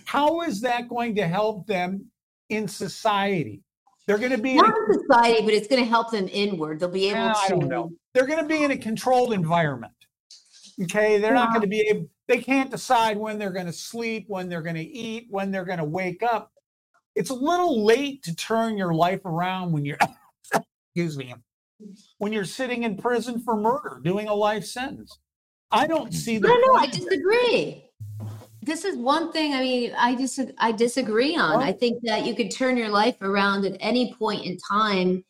How 0.05 0.41
is 0.41 0.61
that 0.61 0.89
going 0.89 1.15
to 1.15 1.27
help 1.27 1.67
them 1.67 2.05
in 2.49 2.67
society? 2.67 3.61
They're 4.05 4.17
going 4.17 4.31
to 4.31 4.37
be 4.37 4.53
in 4.53 4.59
a, 4.59 4.67
Not 4.67 4.73
in 4.89 5.01
society, 5.01 5.41
but 5.43 5.53
it's 5.53 5.67
going 5.67 5.83
to 5.83 5.89
help 5.89 6.11
them 6.11 6.29
inward. 6.31 6.79
They'll 6.79 6.89
be 6.89 7.09
able 7.09 7.19
Yeah, 7.19 7.33
to. 7.33 7.39
I 7.39 7.47
don't 7.49 7.67
know. 7.67 7.91
they're 8.13 8.25
going 8.25 8.39
to 8.39 8.45
be 8.45 8.63
in 8.63 8.71
a 8.71 8.77
controlled 8.77 9.33
environment. 9.33 9.93
Okay, 10.83 11.17
they're 11.17 11.33
not 11.33 11.49
going 11.49 11.61
to 11.61 11.67
be 11.67 11.81
able. 11.81 12.07
They 12.27 12.37
can't 12.37 12.69
decide 12.69 13.17
when 13.17 13.37
they're 13.37 13.51
going 13.51 13.65
to 13.65 13.73
sleep, 13.73 14.25
when 14.27 14.47
they're 14.47 14.61
going 14.61 14.75
to 14.75 14.81
eat, 14.81 15.27
when 15.29 15.51
they're 15.51 15.65
going 15.65 15.79
to 15.79 15.83
wake 15.85 16.23
up. 16.23 16.51
It's 17.15 17.31
a 17.31 17.35
little 17.35 17.83
late 17.83 18.23
to 18.23 18.35
turn 18.35 18.77
your 18.77 18.93
life 18.93 19.25
around 19.25 19.71
when 19.71 19.85
you're. 19.85 19.97
excuse 20.95 21.17
me. 21.17 21.33
When 22.17 22.33
you're 22.33 22.45
sitting 22.45 22.83
in 22.83 22.97
prison 22.97 23.39
for 23.39 23.55
murder, 23.55 24.01
doing 24.03 24.27
a 24.27 24.33
life 24.33 24.65
sentence. 24.65 25.19
I 25.71 25.85
don't 25.87 26.13
see 26.13 26.37
the. 26.37 26.47
No, 26.47 26.55
no, 26.55 26.75
I 26.75 26.87
point 26.87 26.93
of 26.95 27.01
it. 27.01 27.09
disagree. 27.09 27.83
This 28.61 28.83
is 28.85 28.97
one 28.97 29.31
thing. 29.31 29.53
I 29.53 29.61
mean, 29.61 29.93
I 29.97 30.15
just 30.15 30.39
I 30.57 30.71
disagree 30.71 31.35
on. 31.35 31.61
I 31.61 31.71
think 31.71 32.01
that 32.03 32.25
you 32.25 32.35
could 32.35 32.51
turn 32.51 32.77
your 32.77 32.89
life 32.89 33.21
around 33.21 33.65
at 33.65 33.77
any 33.79 34.13
point 34.13 34.45
in 34.45 34.57
time 34.69 35.23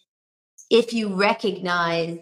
if 0.69 0.93
you 0.93 1.13
recognize. 1.13 2.19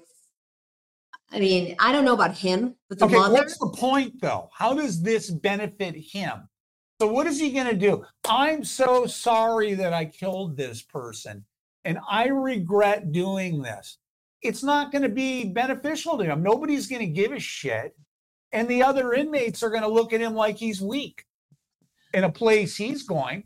I 1.31 1.39
mean, 1.39 1.75
I 1.79 1.91
don't 1.91 2.05
know 2.05 2.13
about 2.13 2.37
him, 2.37 2.75
but 2.89 2.99
the 2.99 3.05
Okay, 3.05 3.15
mother. 3.15 3.33
what's 3.33 3.57
the 3.57 3.69
point 3.69 4.21
though? 4.21 4.49
How 4.53 4.73
does 4.73 5.01
this 5.01 5.29
benefit 5.29 5.95
him? 5.95 6.47
So 7.01 7.07
what 7.07 7.27
is 7.27 7.39
he 7.39 7.51
going 7.51 7.67
to 7.67 7.75
do? 7.75 8.05
I'm 8.29 8.63
so 8.63 9.05
sorry 9.05 9.73
that 9.73 9.93
I 9.93 10.05
killed 10.05 10.55
this 10.55 10.81
person 10.81 11.43
and 11.83 11.99
I 12.09 12.27
regret 12.27 13.11
doing 13.11 13.61
this. 13.61 13.97
It's 14.41 14.63
not 14.63 14.91
going 14.91 15.01
to 15.01 15.09
be 15.09 15.45
beneficial 15.45 16.17
to 16.17 16.23
him. 16.23 16.43
Nobody's 16.43 16.87
going 16.87 17.01
to 17.01 17.07
give 17.07 17.31
a 17.31 17.39
shit. 17.39 17.95
And 18.51 18.67
the 18.67 18.83
other 18.83 19.13
inmates 19.13 19.63
are 19.63 19.69
going 19.69 19.81
to 19.81 19.87
look 19.89 20.13
at 20.13 20.21
him 20.21 20.33
like 20.35 20.55
he's 20.57 20.81
weak 20.81 21.25
in 22.13 22.23
a 22.23 22.31
place 22.31 22.75
he's 22.75 23.03
going. 23.03 23.43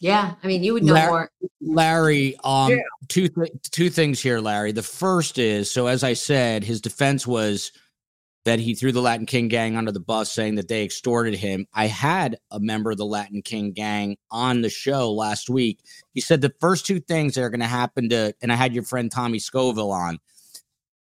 Yeah, 0.00 0.34
I 0.42 0.46
mean, 0.46 0.64
you 0.64 0.72
would 0.72 0.82
know 0.82 0.94
Lar- 0.94 1.08
more. 1.10 1.30
Larry, 1.60 2.34
um, 2.42 2.70
Yeah. 2.70 2.78
two 3.08 3.28
th- 3.28 3.52
two 3.70 3.90
things 3.90 4.18
here, 4.18 4.40
Larry. 4.40 4.72
The 4.72 4.82
first 4.82 5.38
is 5.38 5.70
so 5.70 5.86
as 5.86 6.02
I 6.02 6.14
said, 6.14 6.64
his 6.64 6.80
defense 6.80 7.26
was 7.26 7.70
that 8.44 8.58
he 8.58 8.74
threw 8.74 8.90
the 8.92 9.02
Latin 9.02 9.26
King 9.26 9.48
gang 9.48 9.76
under 9.76 9.92
the 9.92 10.00
bus, 10.00 10.32
saying 10.32 10.54
that 10.54 10.68
they 10.68 10.84
extorted 10.84 11.34
him. 11.34 11.66
I 11.74 11.86
had 11.86 12.38
a 12.50 12.58
member 12.58 12.90
of 12.90 12.96
the 12.96 13.04
Latin 13.04 13.42
King 13.42 13.72
gang 13.72 14.16
on 14.30 14.62
the 14.62 14.70
show 14.70 15.12
last 15.12 15.50
week. 15.50 15.80
He 16.14 16.20
said 16.20 16.40
the 16.40 16.54
first 16.60 16.86
two 16.86 17.00
things 17.00 17.34
that 17.34 17.42
are 17.42 17.50
going 17.50 17.60
to 17.60 17.66
happen 17.66 18.08
to, 18.10 18.34
and 18.40 18.50
I 18.52 18.56
had 18.56 18.72
your 18.74 18.84
friend 18.84 19.10
Tommy 19.10 19.38
Scoville 19.38 19.92
on. 19.92 20.18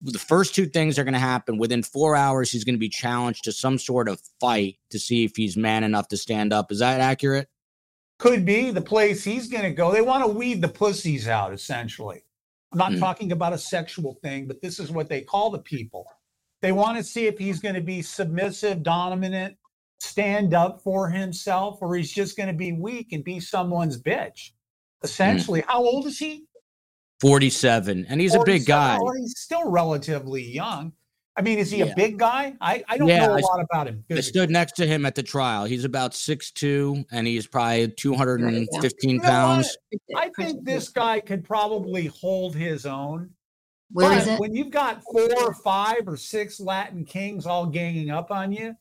The 0.02 0.20
first 0.20 0.54
two 0.56 0.68
things 0.68 1.00
are 1.00 1.04
going 1.04 1.14
to 1.14 1.20
happen 1.20 1.58
within 1.58 1.82
four 1.84 2.16
hours. 2.16 2.52
He's 2.52 2.64
going 2.64 2.76
to 2.76 2.80
be 2.80 2.90
challenged 2.90 3.44
to 3.46 3.52
some 3.52 3.78
sort 3.80 4.08
of 4.10 4.22
fight 4.40 4.78
to 4.92 5.00
see 5.00 5.24
if 5.26 5.36
he's 5.36 5.58
man 5.58 5.84
enough 5.84 6.08
to 6.10 6.18
stand 6.18 6.54
up. 6.54 6.72
Is 6.72 6.80
that 6.80 7.02
accurate? 7.02 7.50
Could 8.20 8.46
be 8.46 8.72
the 8.72 8.82
place 8.82 9.24
he's 9.24 9.48
going 9.48 9.64
to 9.64 9.72
go. 9.72 9.92
They 9.92 10.02
want 10.02 10.24
to 10.24 10.28
weed 10.32 10.62
the 10.62 10.68
pussies 10.68 11.28
out, 11.28 11.54
essentially. 11.54 12.24
I'm 12.72 12.78
not 12.80 12.94
Hmm. 12.94 13.00
talking 13.00 13.32
about 13.32 13.54
a 13.54 13.58
sexual 13.58 14.20
thing, 14.24 14.48
but 14.48 14.62
this 14.62 14.80
is 14.80 14.92
what 14.92 15.08
they 15.08 15.22
call 15.22 15.52
the 15.52 15.60
people. 15.60 16.06
They 16.62 16.72
want 16.72 16.98
to 16.98 17.04
see 17.04 17.28
if 17.28 17.38
he's 17.38 17.60
going 17.60 17.76
to 17.76 17.82
be 17.82 18.02
submissive, 18.02 18.82
dominant, 18.84 19.56
stand 20.00 20.54
up 20.54 20.82
for 20.82 21.10
himself, 21.10 21.80
or 21.82 21.96
he's 21.96 22.12
just 22.12 22.36
going 22.38 22.48
to 22.48 22.54
be 22.54 22.72
weak 22.74 23.14
and 23.14 23.24
be 23.24 23.40
someone's 23.40 24.02
bitch. 24.02 24.52
Essentially, 25.04 25.62
hmm. 25.62 25.70
how 25.70 25.84
old 25.84 26.06
is 26.08 26.18
he? 26.18 26.46
47. 27.22 28.06
And 28.10 28.22
he's 28.22 28.36
a 28.36 28.44
big 28.44 28.66
guy. 28.66 28.98
He's 29.18 29.40
still 29.40 29.70
relatively 29.70 30.44
young. 30.44 30.94
I 31.36 31.42
mean, 31.44 31.60
is 31.60 31.70
he 31.70 31.80
Yeah. 31.80 31.86
a 31.86 31.96
big 31.96 32.18
guy? 32.18 32.56
I, 32.62 32.84
I 32.88 32.98
don't 32.98 33.08
Yeah, 33.08 33.28
know 33.28 33.34
a 33.34 33.38
I- 33.38 33.42
lot 33.42 33.60
about 33.62 33.88
him. 33.88 34.04
I 34.12 34.22
stood 34.22 34.50
next 34.50 34.74
to 34.78 34.88
him 34.88 35.06
at 35.06 35.14
the 35.14 35.22
trial. 35.22 35.66
He's 35.66 35.86
about 35.86 36.14
6'2 36.14 37.06
and 37.12 37.28
he's 37.28 37.46
probably 37.46 37.90
215 37.90 39.10
You 39.10 39.18
know 39.18 39.24
what? 39.24 39.30
pounds. 39.30 39.78
I 40.16 40.30
think 40.30 40.66
this 40.66 40.90
guy 40.90 41.20
could 41.20 41.44
probably 41.44 42.08
hold 42.08 42.56
his 42.56 42.88
own. 42.88 43.30
Where 43.92 44.12
is 44.18 44.26
But 44.26 44.34
it? 44.34 44.40
When 44.40 44.56
you've 44.56 44.72
got 44.72 45.04
four 45.04 45.30
or 45.44 45.54
five 45.54 46.08
or 46.08 46.18
six 46.18 46.60
Latin 46.60 47.06
kings 47.06 47.46
all 47.46 47.66
ganging 47.66 48.10
up 48.10 48.32
on 48.32 48.52
you, 48.52 48.76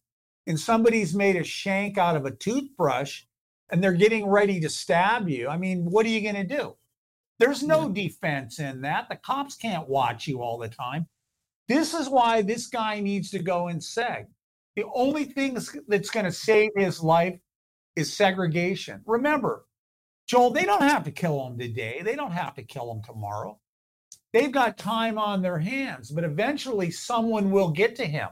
and 0.47 0.59
somebody's 0.59 1.15
made 1.15 1.37
a 1.37 1.45
shank 1.45 1.99
out 1.99 2.17
of 2.17 2.25
a 2.25 2.31
toothbrush 2.31 3.25
and 3.71 3.83
they're 3.83 3.93
getting 3.93 4.27
ready 4.27 4.61
to 4.61 4.69
stab 4.69 5.29
you, 5.29 5.49
I 5.49 5.57
mean, 5.57 5.85
what 5.85 6.07
are 6.07 6.11
you 6.11 6.21
going 6.21 6.47
to 6.47 6.57
do? 6.57 6.77
There's 7.39 7.63
no 7.63 7.89
defense 7.89 8.59
in 8.59 8.81
that. 8.83 9.09
The 9.09 9.17
cops 9.17 9.57
can't 9.57 9.89
watch 9.89 10.27
you 10.27 10.41
all 10.41 10.57
the 10.59 10.69
time. 10.69 11.09
This 11.69 11.93
is 11.95 12.09
why 12.09 12.43
this 12.43 12.69
guy 12.69 13.01
needs 13.01 13.31
to 13.33 13.41
go 13.41 13.69
in 13.69 13.79
seg. 13.79 14.27
The 14.77 14.85
only 14.95 15.25
thing 15.25 15.55
that's- 15.55 15.77
that's 15.89 16.11
going 16.11 16.27
to 16.27 16.33
save 16.33 16.71
his 16.77 17.03
life 17.03 17.39
is 17.97 18.17
segregation. 18.17 19.03
Remember, 19.05 19.67
Joel, 20.27 20.51
they 20.51 20.65
don't 20.65 20.83
have 20.83 21.05
to 21.05 21.11
kill 21.11 21.45
him 21.47 21.59
today. 21.59 22.03
They 22.03 22.15
don't 22.15 22.33
have 22.33 22.55
to 22.55 22.63
kill 22.63 22.91
him 22.93 23.03
tomorrow. 23.03 23.59
They've 24.37 24.53
got 24.53 24.77
time 24.77 25.17
on 25.17 25.41
their 25.41 25.59
hands, 25.59 26.11
but 26.11 26.23
eventually 26.23 26.91
someone 26.91 27.51
will 27.51 27.71
get 27.71 27.97
to 27.97 28.05
him. 28.05 28.29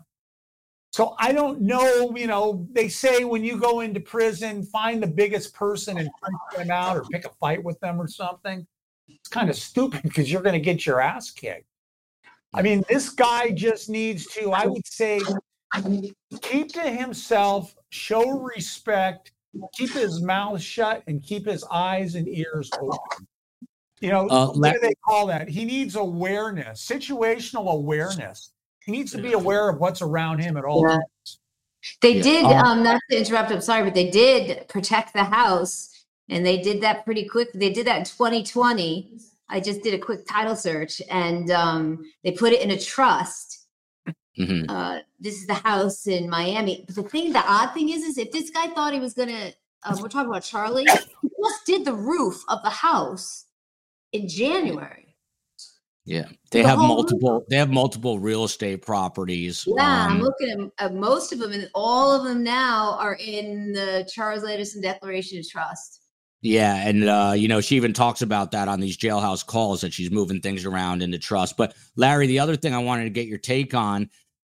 So 0.92 1.16
I 1.18 1.32
don't 1.32 1.62
know, 1.62 2.14
you 2.14 2.26
know, 2.26 2.68
they 2.72 2.90
say 2.90 3.24
when 3.24 3.42
you 3.42 3.56
go 3.58 3.80
into 3.80 4.00
prison, 4.00 4.64
find 4.64 5.02
the 5.02 5.06
biggest 5.06 5.54
person 5.54 5.96
and 5.96 6.10
punch 6.20 6.58
them 6.58 6.70
out 6.70 6.98
or 6.98 7.04
pick 7.04 7.24
a 7.24 7.30
fight 7.40 7.64
with 7.64 7.80
them 7.80 7.98
or 7.98 8.06
something. 8.06 8.66
It's 9.08 9.30
kind 9.30 9.48
of 9.48 9.56
stupid 9.56 10.02
because 10.04 10.30
you're 10.30 10.42
going 10.42 10.52
to 10.52 10.60
get 10.60 10.84
your 10.84 11.00
ass 11.00 11.30
kicked. 11.30 11.64
I 12.52 12.60
mean, 12.60 12.84
this 12.86 13.08
guy 13.08 13.52
just 13.52 13.88
needs 13.88 14.26
to, 14.34 14.52
I 14.52 14.66
would 14.66 14.86
say, 14.86 15.22
keep 16.42 16.70
to 16.74 16.82
himself, 16.82 17.74
show 17.88 18.40
respect, 18.40 19.32
keep 19.72 19.92
his 19.92 20.20
mouth 20.20 20.60
shut, 20.60 21.02
and 21.06 21.22
keep 21.22 21.46
his 21.46 21.64
eyes 21.70 22.14
and 22.14 22.28
ears 22.28 22.68
open. 22.78 23.26
You 24.04 24.10
know, 24.10 24.28
Uh, 24.28 24.46
what 24.48 24.56
La- 24.58 24.72
do 24.72 24.78
they 24.80 24.92
call 25.02 25.26
that? 25.28 25.48
He 25.48 25.64
needs 25.64 25.96
awareness, 25.96 26.86
situational 26.86 27.72
awareness. 27.72 28.50
He 28.84 28.92
needs 28.92 29.10
to 29.12 29.18
be 29.22 29.32
aware 29.32 29.70
of 29.70 29.80
what's 29.80 30.02
around 30.02 30.40
him 30.40 30.58
at 30.58 30.64
all 30.66 30.82
Yeah. 30.82 30.96
times. 30.96 31.38
They 32.02 32.16
Yeah. 32.16 32.22
did, 32.22 32.44
Um, 32.44 32.52
um, 32.66 32.82
not 32.82 33.00
to 33.10 33.16
interrupt, 33.16 33.50
I'm 33.50 33.62
sorry, 33.62 33.82
but 33.82 33.94
they 33.94 34.10
did 34.10 34.68
protect 34.68 35.14
the 35.14 35.24
house 35.24 36.04
and 36.28 36.44
they 36.44 36.58
did 36.58 36.82
that 36.82 37.06
pretty 37.06 37.24
quick. 37.26 37.50
They 37.54 37.70
did 37.70 37.86
that 37.86 37.98
in 37.98 38.04
2020. 38.04 39.10
I 39.48 39.58
just 39.60 39.82
did 39.82 39.94
a 39.94 39.98
quick 39.98 40.26
title 40.26 40.54
search 40.56 41.00
and 41.10 41.50
um, 41.50 42.04
they 42.24 42.32
put 42.32 42.52
it 42.52 42.60
in 42.60 42.70
a 42.72 42.78
trust. 42.78 43.66
Mhm. 44.38 44.66
Uh, 44.68 45.00
this 45.18 45.36
is 45.36 45.46
the 45.46 45.54
house 45.54 46.06
in 46.06 46.28
Miami. 46.28 46.84
But 46.86 46.94
the 46.96 47.02
thing, 47.04 47.32
the 47.32 47.42
odd 47.50 47.72
thing 47.72 47.88
is, 47.88 48.02
is 48.02 48.18
if 48.18 48.32
this 48.32 48.50
guy 48.50 48.66
thought 48.68 48.92
he 48.92 49.00
was 49.00 49.14
gonna, 49.14 49.52
uh, 49.82 49.96
we're 49.98 50.08
talking 50.08 50.28
about 50.28 50.42
Charlie, 50.42 50.84
he 50.84 51.28
just 51.42 51.64
did 51.64 51.86
the 51.86 51.94
roof 51.94 52.42
of 52.48 52.62
the 52.62 52.70
house 52.70 53.46
in 54.14 54.28
January. 54.28 55.16
Yeah, 56.06 56.26
they 56.50 56.62
The 56.62 56.68
have 56.68 56.78
multiple. 56.78 57.44
They 57.48 57.56
have 57.56 57.70
multiple 57.70 58.18
real 58.18 58.44
estate 58.44 58.82
properties. 58.82 59.64
Yeah, 59.66 60.06
I'm 60.06 60.12
um, 60.16 60.20
looking 60.20 60.70
at, 60.78 60.86
at 60.86 60.94
most 60.94 61.32
of 61.32 61.38
them, 61.38 61.52
and 61.52 61.70
all 61.74 62.12
of 62.12 62.24
them 62.24 62.42
now 62.42 62.96
are 62.98 63.14
in 63.14 63.72
the 63.72 64.08
Charles 64.12 64.44
Adelson 64.44 64.82
Declaration 64.82 65.38
of 65.38 65.48
Trust. 65.48 66.02
Yeah, 66.42 66.76
and 66.86 67.08
uh, 67.08 67.32
you 67.34 67.48
know, 67.48 67.62
she 67.62 67.76
even 67.76 67.94
talks 67.94 68.20
about 68.20 68.50
that 68.50 68.68
on 68.68 68.80
these 68.80 68.98
jailhouse 68.98 69.44
calls 69.44 69.80
that 69.80 69.94
she's 69.94 70.10
moving 70.10 70.42
things 70.42 70.66
around 70.66 71.02
into 71.02 71.18
trust. 71.18 71.56
But 71.56 71.74
Larry, 71.96 72.26
the 72.26 72.38
other 72.38 72.54
thing 72.54 72.74
I 72.74 72.78
wanted 72.78 73.04
to 73.04 73.10
get 73.10 73.26
your 73.26 73.38
take 73.38 73.72
on, 73.72 74.10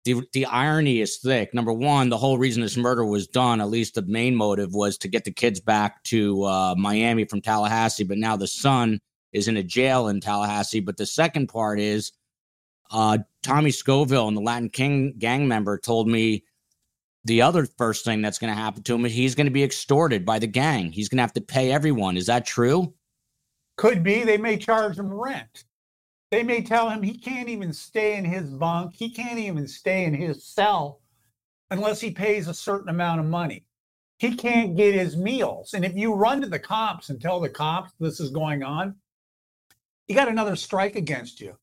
the 0.06 0.22
the 0.34 0.46
irony 0.46 1.02
is 1.02 1.18
thick. 1.18 1.52
Number 1.56 1.74
one, 1.74 2.10
the 2.10 2.18
whole 2.18 2.38
reason 2.38 2.62
this 2.62 2.78
murder 2.78 3.04
was 3.04 3.26
done, 3.26 3.60
at 3.60 3.72
least 3.72 3.96
the 3.96 4.04
main 4.04 4.36
motive, 4.36 4.76
was 4.76 5.00
to 5.00 5.08
get 5.08 5.24
the 5.24 5.32
kids 5.32 5.60
back 5.60 6.04
to 6.04 6.44
uh, 6.44 6.76
Miami 6.78 7.26
from 7.26 7.42
Tallahassee. 7.42 8.04
But 8.04 8.20
now 8.20 8.38
the 8.38 8.46
son 8.46 9.00
is 9.34 9.48
in 9.48 9.58
a 9.58 9.64
jail 9.64 10.08
in 10.08 10.22
Tallahassee. 10.22 10.80
But 10.80 10.98
the 10.98 11.06
second 11.06 11.48
part 11.48 11.80
is 11.80 12.12
uh, 12.92 13.20
Tommy 13.44 13.72
Scoville 13.72 14.28
and 14.28 14.38
the 14.38 14.42
Latin 14.42 14.70
King 14.70 15.16
gang 15.18 15.48
member 15.48 15.78
told 15.78 16.08
me 16.08 16.44
the 17.26 17.42
other 17.42 17.66
first 17.78 18.06
thing 18.06 18.22
that's 18.22 18.40
going 18.40 18.54
to 18.54 18.60
happen 18.60 18.84
to 18.84 18.96
him 18.96 19.06
is 19.06 19.14
he's 19.14 19.36
going 19.36 19.48
to 19.48 19.52
be 19.52 19.64
extorted 19.64 20.26
by 20.26 20.40
the 20.40 20.48
gang. 20.48 20.92
He's 20.92 21.10
going 21.10 21.18
to 21.18 21.24
have 21.24 21.34
to 21.34 21.42
pay 21.42 21.72
everyone. 21.72 22.18
Is 22.18 22.26
that 22.28 22.46
true? 22.46 22.94
Could 23.78 24.04
be 24.04 24.24
they 24.24 24.38
may 24.38 24.58
charge 24.58 24.98
him 24.98 25.14
rent. 25.14 25.66
They 26.32 26.44
may 26.44 26.62
tell 26.62 26.90
him 26.90 27.02
he 27.02 27.18
can't 27.18 27.50
even 27.50 27.74
stay 27.74 28.16
in 28.16 28.26
his 28.26 28.50
bunk. 28.50 28.94
He 28.96 29.10
can't 29.10 29.40
even 29.40 29.68
stay 29.68 30.06
in 30.06 30.14
his 30.14 30.44
cell 30.46 31.02
unless 31.72 32.00
he 32.00 32.12
pays 32.12 32.48
a 32.48 32.54
certain 32.54 32.90
amount 32.90 33.20
of 33.20 33.26
money. 33.26 33.66
He 34.18 34.36
can't 34.36 34.76
get 34.76 34.94
his 34.94 35.16
meals. 35.16 35.74
And 35.74 35.86
if 35.86 35.96
you 35.96 36.14
run 36.14 36.42
to 36.42 36.48
the 36.48 36.60
cops 36.60 37.10
and 37.10 37.22
tell 37.22 37.40
the 37.40 37.50
cops 37.50 37.94
this 38.00 38.20
is 38.20 38.32
going 38.32 38.64
on, 38.64 38.96
you 40.10 40.16
got 40.16 40.28
another 40.28 40.56
strike 40.56 40.96
against 40.96 41.40
you. 41.40 41.56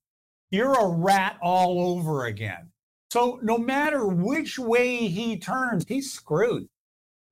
You're 0.50 0.72
a 0.72 0.86
rat 0.86 1.36
all 1.42 1.80
over 1.98 2.26
again. 2.26 2.70
So 3.10 3.40
no 3.42 3.58
matter 3.58 4.06
which 4.06 4.58
way 4.58 5.08
he 5.08 5.36
turns, 5.36 5.84
he's 5.86 6.12
screwed. 6.12 6.68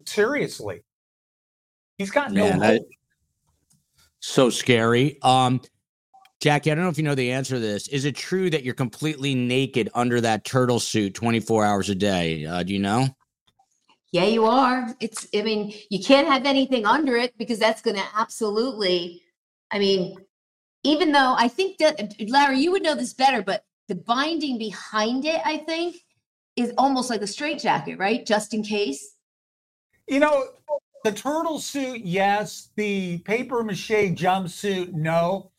Seriously. 0.07 0.83
He's 1.97 2.11
got 2.11 2.33
no 2.33 2.49
Man, 2.49 2.59
that- 2.59 2.79
hope. 2.79 2.89
So 4.19 4.51
scary. 4.51 5.19
Um, 5.23 5.61
Jackie, 6.41 6.73
I 6.73 6.75
don't 6.75 6.85
know 6.85 6.91
if 6.91 6.99
you 6.99 7.05
know 7.05 7.15
the 7.15 7.31
answer 7.31 7.55
to 7.55 7.61
this. 7.61 7.89
Is 7.89 8.05
it 8.05 8.17
true 8.17 8.51
that 8.51 8.65
you're 8.65 8.75
completely 8.75 9.35
naked 9.35 9.91
under 9.95 10.21
that 10.21 10.45
turtle 10.45 10.81
suit 10.81 11.15
24 11.15 11.65
hours 11.65 11.91
a 11.91 11.95
day? 11.95 12.45
Uh, 12.45 12.62
do 12.62 12.73
you 12.73 12.81
know? 12.81 13.09
Yeah, 14.12 14.25
you 14.25 14.45
are. 14.47 14.95
It's, 15.01 15.27
I 15.35 15.43
mean, 15.43 15.75
you 15.91 16.03
can't 16.03 16.27
have 16.27 16.47
anything 16.47 16.87
under 16.87 17.17
it 17.17 17.37
because 17.39 17.59
that's 17.59 17.83
going 17.83 17.97
to 17.97 18.05
absolutely, 18.17 19.23
I 19.71 19.79
mean, 19.79 20.17
even 20.85 21.12
though 21.12 21.35
I 21.37 21.49
think 21.49 21.78
that, 21.78 22.14
Larry, 22.28 22.61
you 22.61 22.70
would 22.70 22.82
know 22.82 22.95
this 22.95 23.14
better, 23.14 23.43
but 23.43 23.64
the 23.89 23.95
binding 23.95 24.59
behind 24.59 25.24
it, 25.24 25.41
I 25.45 25.59
think, 25.59 25.97
is 26.57 26.72
almost 26.78 27.11
like 27.11 27.22
a 27.22 27.26
straitjacket, 27.26 27.99
right? 27.99 28.24
Just 28.24 28.55
in 28.55 28.62
case. 28.62 29.16
You 30.07 30.20
know, 30.20 30.45
the 31.03 31.12
turtle 31.12 31.59
suit, 31.59 32.03
yes. 32.03 32.70
The 32.76 33.18
paper 33.18 33.64
mache 33.64 34.14
jumpsuit, 34.14 34.93
no. 34.93 35.51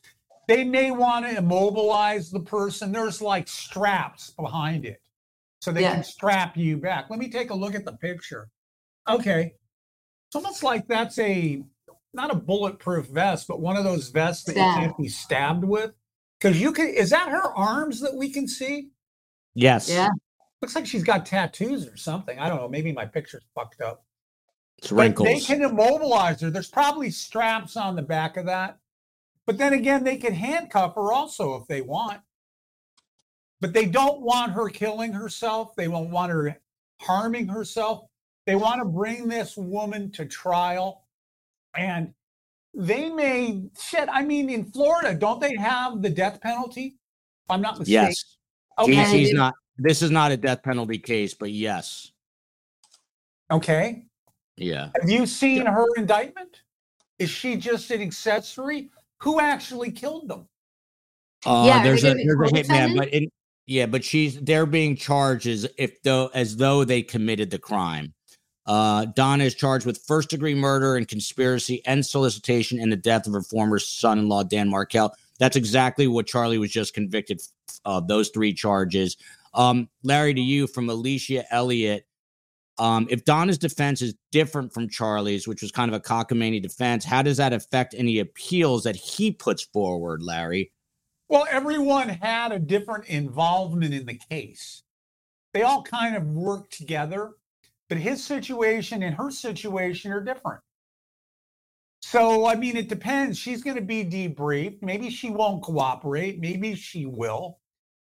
They 0.48 0.64
may 0.64 0.92
want 0.92 1.26
to 1.26 1.36
immobilize 1.36 2.30
the 2.30 2.40
person. 2.40 2.92
There's 2.92 3.20
like 3.20 3.48
straps 3.48 4.30
behind 4.30 4.84
it. 4.86 5.02
So 5.60 5.72
they 5.72 5.82
Yeah. 5.82 5.94
can 5.94 6.04
strap 6.04 6.56
you 6.56 6.76
back. 6.76 7.10
Let 7.10 7.18
me 7.18 7.28
take 7.28 7.50
a 7.50 7.54
look 7.54 7.74
at 7.74 7.84
the 7.84 7.92
picture. 7.92 8.48
Okay. 9.08 9.54
It's 10.28 10.36
almost 10.36 10.62
like 10.62 10.86
that's 10.86 11.18
a 11.18 11.62
not 12.16 12.32
a 12.32 12.34
bulletproof 12.34 13.06
vest, 13.06 13.46
but 13.46 13.60
one 13.60 13.76
of 13.76 13.84
those 13.84 14.08
vests 14.08 14.44
that 14.44 14.56
you 14.56 14.62
can't 14.62 14.96
be 14.98 15.08
stabbed 15.08 15.64
with. 15.64 15.92
Because 16.40 16.60
you 16.60 16.72
can 16.72 16.88
is 16.88 17.10
that 17.10 17.28
her 17.28 17.54
arms 17.56 18.00
that 18.00 18.14
we 18.14 18.30
can 18.30 18.48
see? 18.48 18.90
Yes. 19.54 19.88
Yeah. 19.88 20.08
Looks 20.60 20.74
like 20.74 20.86
she's 20.86 21.04
got 21.04 21.26
tattoos 21.26 21.86
or 21.86 21.96
something. 21.96 22.38
I 22.38 22.48
don't 22.48 22.58
know. 22.58 22.68
Maybe 22.68 22.92
my 22.92 23.06
picture's 23.06 23.44
fucked 23.54 23.80
up. 23.80 24.04
It's 24.78 24.90
But 24.90 24.96
wrinkles. 24.96 25.28
they 25.28 25.40
can 25.40 25.62
immobilize 25.62 26.40
her. 26.40 26.50
There's 26.50 26.68
probably 26.68 27.10
straps 27.10 27.76
on 27.76 27.96
the 27.96 28.02
back 28.02 28.36
of 28.36 28.46
that. 28.46 28.78
But 29.46 29.58
then 29.58 29.72
again, 29.72 30.04
they 30.04 30.16
can 30.16 30.34
handcuff 30.34 30.94
her 30.96 31.12
also 31.12 31.54
if 31.54 31.68
they 31.68 31.80
want. 31.80 32.20
But 33.60 33.72
they 33.72 33.86
don't 33.86 34.20
want 34.20 34.52
her 34.52 34.68
killing 34.68 35.12
herself. 35.12 35.74
They 35.76 35.88
won't 35.88 36.10
want 36.10 36.32
her 36.32 36.60
harming 37.00 37.48
herself. 37.48 38.06
They 38.44 38.56
want 38.56 38.80
to 38.80 38.84
bring 38.84 39.28
this 39.28 39.56
woman 39.56 40.10
to 40.12 40.26
trial. 40.26 41.05
And 41.78 42.12
they 42.74 43.08
may 43.08 43.64
shit. 43.80 44.08
I 44.10 44.22
mean, 44.22 44.50
in 44.50 44.64
Florida, 44.66 45.14
don't 45.14 45.40
they 45.40 45.56
have 45.56 46.02
the 46.02 46.10
death 46.10 46.40
penalty? 46.40 46.96
If 47.44 47.50
I'm 47.50 47.60
not 47.62 47.78
mistaken. 47.78 48.06
yes. 48.08 48.36
Okay. 48.78 48.94
He's, 48.94 49.10
he's 49.10 49.32
not. 49.34 49.54
This 49.78 50.02
is 50.02 50.10
not 50.10 50.32
a 50.32 50.36
death 50.36 50.62
penalty 50.62 50.98
case, 50.98 51.34
but 51.34 51.50
yes. 51.50 52.10
Okay. 53.50 54.04
Yeah. 54.56 54.90
Have 55.00 55.10
you 55.10 55.26
seen 55.26 55.66
her 55.66 55.86
indictment? 55.96 56.62
Is 57.18 57.30
she 57.30 57.56
just 57.56 57.90
an 57.90 58.00
accessory? 58.02 58.90
Who 59.18 59.40
actually 59.40 59.90
killed 59.92 60.28
them? 60.28 60.48
Uh, 61.44 61.64
Yeah, 61.66 61.82
there's 61.82 62.04
a 62.04 62.14
there's 62.14 62.52
a 62.52 62.54
hitman, 62.54 62.96
but 62.96 63.08
in, 63.08 63.30
yeah, 63.66 63.86
but 63.86 64.04
she's 64.04 64.38
they're 64.40 64.66
being 64.66 64.96
charged 64.96 65.46
as 65.46 65.66
if 65.78 66.02
though 66.02 66.30
as 66.34 66.56
though 66.56 66.84
they 66.84 67.02
committed 67.02 67.50
the 67.50 67.58
crime. 67.58 68.12
Uh, 68.66 69.04
Donna 69.04 69.44
is 69.44 69.54
charged 69.54 69.86
with 69.86 69.98
first 69.98 70.30
degree 70.30 70.54
murder 70.54 70.96
and 70.96 71.06
conspiracy 71.06 71.82
and 71.86 72.04
solicitation 72.04 72.80
in 72.80 72.90
the 72.90 72.96
death 72.96 73.26
of 73.26 73.32
her 73.32 73.42
former 73.42 73.78
son-in-law 73.78 74.44
Dan 74.44 74.68
Markel. 74.68 75.14
That's 75.38 75.56
exactly 75.56 76.06
what 76.06 76.26
Charlie 76.26 76.58
was 76.58 76.72
just 76.72 76.94
convicted 76.94 77.40
of. 77.84 78.08
Those 78.08 78.30
three 78.30 78.52
charges. 78.52 79.16
Um, 79.54 79.88
Larry, 80.02 80.34
to 80.34 80.40
you 80.40 80.66
from 80.66 80.88
Alicia 80.88 81.44
Elliott. 81.52 82.06
Um, 82.78 83.06
if 83.08 83.24
Donna's 83.24 83.56
defense 83.56 84.02
is 84.02 84.14
different 84.32 84.74
from 84.74 84.88
Charlie's, 84.88 85.48
which 85.48 85.62
was 85.62 85.72
kind 85.72 85.90
of 85.90 85.94
a 85.94 86.02
cockamamie 86.02 86.60
defense, 86.62 87.04
how 87.04 87.22
does 87.22 87.38
that 87.38 87.54
affect 87.54 87.94
any 87.96 88.18
appeals 88.18 88.84
that 88.84 88.96
he 88.96 89.30
puts 89.32 89.62
forward, 89.62 90.22
Larry? 90.22 90.72
Well, 91.28 91.46
everyone 91.50 92.08
had 92.08 92.52
a 92.52 92.58
different 92.58 93.06
involvement 93.06 93.94
in 93.94 94.06
the 94.06 94.20
case. 94.30 94.82
They 95.54 95.62
all 95.62 95.82
kind 95.82 96.16
of 96.16 96.28
worked 96.28 96.76
together, 96.76 97.32
but 97.88 97.98
his 97.98 98.24
situation 98.24 99.02
and 99.02 99.14
her 99.14 99.30
situation 99.30 100.12
are 100.12 100.20
different. 100.20 100.60
So, 102.02 102.46
I 102.46 102.54
mean, 102.54 102.76
it 102.76 102.88
depends. 102.88 103.38
She's 103.38 103.62
going 103.62 103.76
to 103.76 103.82
be 103.82 104.04
debriefed. 104.04 104.82
Maybe 104.82 105.10
she 105.10 105.30
won't 105.30 105.62
cooperate. 105.62 106.40
Maybe 106.40 106.74
she 106.74 107.06
will. 107.06 107.58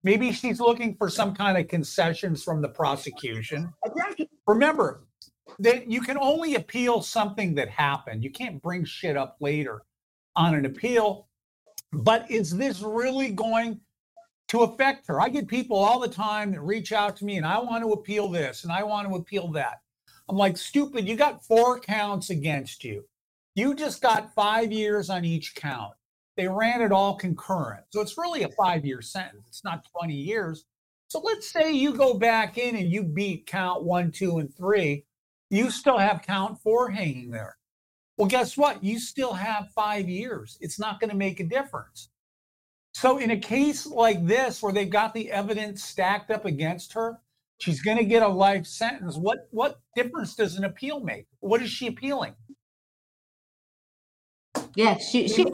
Maybe 0.02 0.32
she's 0.32 0.60
looking 0.60 0.94
for 0.96 1.10
some 1.10 1.34
kind 1.34 1.58
of 1.58 1.68
concessions 1.68 2.42
from 2.42 2.62
the 2.62 2.68
prosecution. 2.68 3.72
Remember 4.46 5.06
that 5.58 5.90
you 5.90 6.00
can 6.00 6.16
only 6.18 6.54
appeal 6.54 7.02
something 7.02 7.54
that 7.56 7.68
happened. 7.68 8.22
You 8.24 8.30
can't 8.30 8.62
bring 8.62 8.84
shit 8.84 9.16
up 9.16 9.36
later 9.40 9.82
on 10.36 10.54
an 10.54 10.64
appeal. 10.64 11.28
But 11.92 12.30
is 12.30 12.56
this 12.56 12.80
really 12.82 13.30
going 13.30 13.80
to 14.50 14.62
affect 14.62 15.06
her? 15.06 15.20
I 15.20 15.28
get 15.28 15.46
people 15.46 15.76
all 15.76 16.00
the 16.00 16.08
time 16.08 16.50
that 16.52 16.60
reach 16.60 16.92
out 16.92 17.16
to 17.16 17.24
me 17.24 17.36
and 17.36 17.46
I 17.46 17.58
want 17.60 17.84
to 17.84 17.92
appeal 17.92 18.28
this 18.28 18.64
and 18.64 18.72
I 18.72 18.82
want 18.82 19.08
to 19.08 19.14
appeal 19.14 19.48
that. 19.52 19.80
I'm 20.28 20.36
like, 20.36 20.56
stupid, 20.56 21.08
you 21.08 21.16
got 21.16 21.44
four 21.44 21.78
counts 21.78 22.30
against 22.30 22.84
you. 22.84 23.04
You 23.54 23.74
just 23.74 24.02
got 24.02 24.34
five 24.34 24.72
years 24.72 25.08
on 25.08 25.24
each 25.24 25.54
count. 25.54 25.94
They 26.36 26.48
ran 26.48 26.82
it 26.82 26.90
all 26.92 27.14
concurrent. 27.14 27.84
So 27.90 28.00
it's 28.00 28.18
really 28.18 28.42
a 28.42 28.48
five 28.50 28.84
year 28.84 29.02
sentence. 29.02 29.44
It's 29.48 29.64
not 29.64 29.86
20 29.98 30.14
years. 30.14 30.64
So 31.06 31.20
let's 31.20 31.48
say 31.48 31.72
you 31.72 31.94
go 31.94 32.14
back 32.14 32.58
in 32.58 32.76
and 32.76 32.90
you 32.90 33.04
beat 33.04 33.46
count 33.46 33.84
one, 33.84 34.10
two, 34.10 34.38
and 34.38 34.52
three. 34.56 35.04
You 35.50 35.70
still 35.70 35.98
have 35.98 36.22
count 36.22 36.60
four 36.60 36.90
hanging 36.90 37.30
there. 37.30 37.56
Well, 38.16 38.28
guess 38.28 38.56
what? 38.56 38.82
You 38.82 38.98
still 38.98 39.32
have 39.32 39.70
five 39.74 40.08
years. 40.08 40.58
It's 40.60 40.78
not 40.78 41.00
going 41.00 41.10
to 41.10 41.16
make 41.16 41.40
a 41.40 41.44
difference. 41.44 42.10
So, 43.00 43.16
in 43.16 43.30
a 43.30 43.38
case 43.38 43.86
like 43.86 44.26
this, 44.26 44.62
where 44.62 44.74
they've 44.74 44.90
got 44.90 45.14
the 45.14 45.32
evidence 45.32 45.82
stacked 45.82 46.30
up 46.30 46.44
against 46.44 46.92
her, 46.92 47.18
she's 47.56 47.80
going 47.80 47.96
to 47.96 48.04
get 48.04 48.22
a 48.22 48.28
life 48.28 48.66
sentence. 48.66 49.16
What 49.16 49.48
what 49.52 49.80
difference 49.96 50.34
does 50.34 50.56
an 50.56 50.64
appeal 50.64 51.00
make? 51.00 51.26
What 51.38 51.62
is 51.62 51.70
she 51.70 51.86
appealing? 51.86 52.34
Yeah, 54.76 54.98
she 54.98 55.28
she 55.28 55.46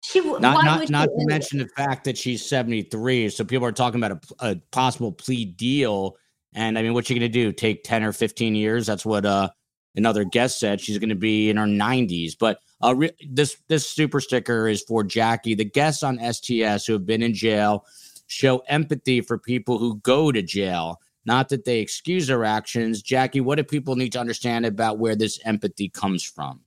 she. 0.00 0.20
Not 0.20 0.40
not 0.64 0.90
not 0.90 1.04
to 1.04 1.26
mention 1.28 1.60
the 1.60 1.68
fact 1.76 2.02
that 2.06 2.18
she's 2.18 2.44
seventy 2.44 2.82
three. 2.82 3.28
So 3.28 3.44
people 3.44 3.68
are 3.68 3.72
talking 3.72 4.02
about 4.02 4.24
a, 4.40 4.50
a 4.50 4.56
possible 4.72 5.12
plea 5.12 5.44
deal. 5.44 6.16
And 6.54 6.76
I 6.76 6.82
mean, 6.82 6.92
what's 6.92 7.06
she 7.06 7.14
going 7.14 7.20
to 7.20 7.28
do? 7.28 7.52
Take 7.52 7.84
ten 7.84 8.02
or 8.02 8.12
fifteen 8.12 8.56
years? 8.56 8.84
That's 8.84 9.06
what 9.06 9.24
uh, 9.24 9.50
another 9.96 10.24
guest 10.24 10.58
said. 10.58 10.80
She's 10.80 10.98
going 10.98 11.10
to 11.10 11.14
be 11.14 11.50
in 11.50 11.56
her 11.56 11.66
nineties. 11.66 12.34
But 12.34 12.60
uh, 12.82 12.94
re- 12.96 13.10
this 13.28 13.56
this 13.68 13.88
super 13.88 14.20
sticker 14.20 14.68
is 14.68 14.82
for 14.82 15.04
Jackie. 15.04 15.54
The 15.54 15.64
guests 15.64 16.02
on 16.02 16.18
STS 16.18 16.86
who 16.86 16.94
have 16.94 17.06
been 17.06 17.22
in 17.22 17.34
jail 17.34 17.84
show 18.26 18.58
empathy 18.68 19.20
for 19.20 19.38
people 19.38 19.78
who 19.78 19.96
go 19.98 20.32
to 20.32 20.42
jail. 20.42 21.00
Not 21.26 21.50
that 21.50 21.64
they 21.64 21.80
excuse 21.80 22.28
their 22.28 22.44
actions. 22.44 23.02
Jackie, 23.02 23.40
what 23.40 23.56
do 23.56 23.64
people 23.64 23.96
need 23.96 24.12
to 24.12 24.20
understand 24.20 24.64
about 24.64 24.98
where 24.98 25.14
this 25.14 25.38
empathy 25.44 25.88
comes 25.88 26.22
from? 26.24 26.60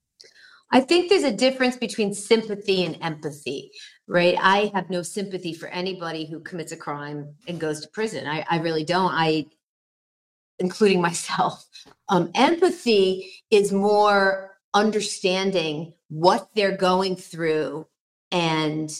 I 0.73 0.81
think 0.81 1.09
there's 1.09 1.23
a 1.23 1.31
difference 1.31 1.77
between 1.77 2.13
sympathy 2.13 2.83
and 2.83 2.97
empathy, 3.01 3.71
right? 4.07 4.35
I 4.39 4.71
have 4.73 4.89
no 4.89 5.03
sympathy 5.03 5.53
for 5.53 5.69
anybody 5.69 6.25
who 6.25 6.39
commits 6.39 6.71
a 6.71 6.77
crime 6.77 7.35
and 7.47 7.59
goes 7.59 7.81
to 7.81 7.87
prison. 7.89 8.27
I, 8.27 8.43
I 8.49 8.57
really 8.57 8.83
don't. 8.83 9.11
I, 9.11 9.45
including 10.59 11.01
myself. 11.01 11.67
Um, 12.09 12.31
empathy 12.35 13.31
is 13.49 13.71
more 13.71 14.51
understanding 14.73 15.93
what 16.09 16.49
they're 16.53 16.75
going 16.75 17.15
through 17.15 17.87
and 18.29 18.91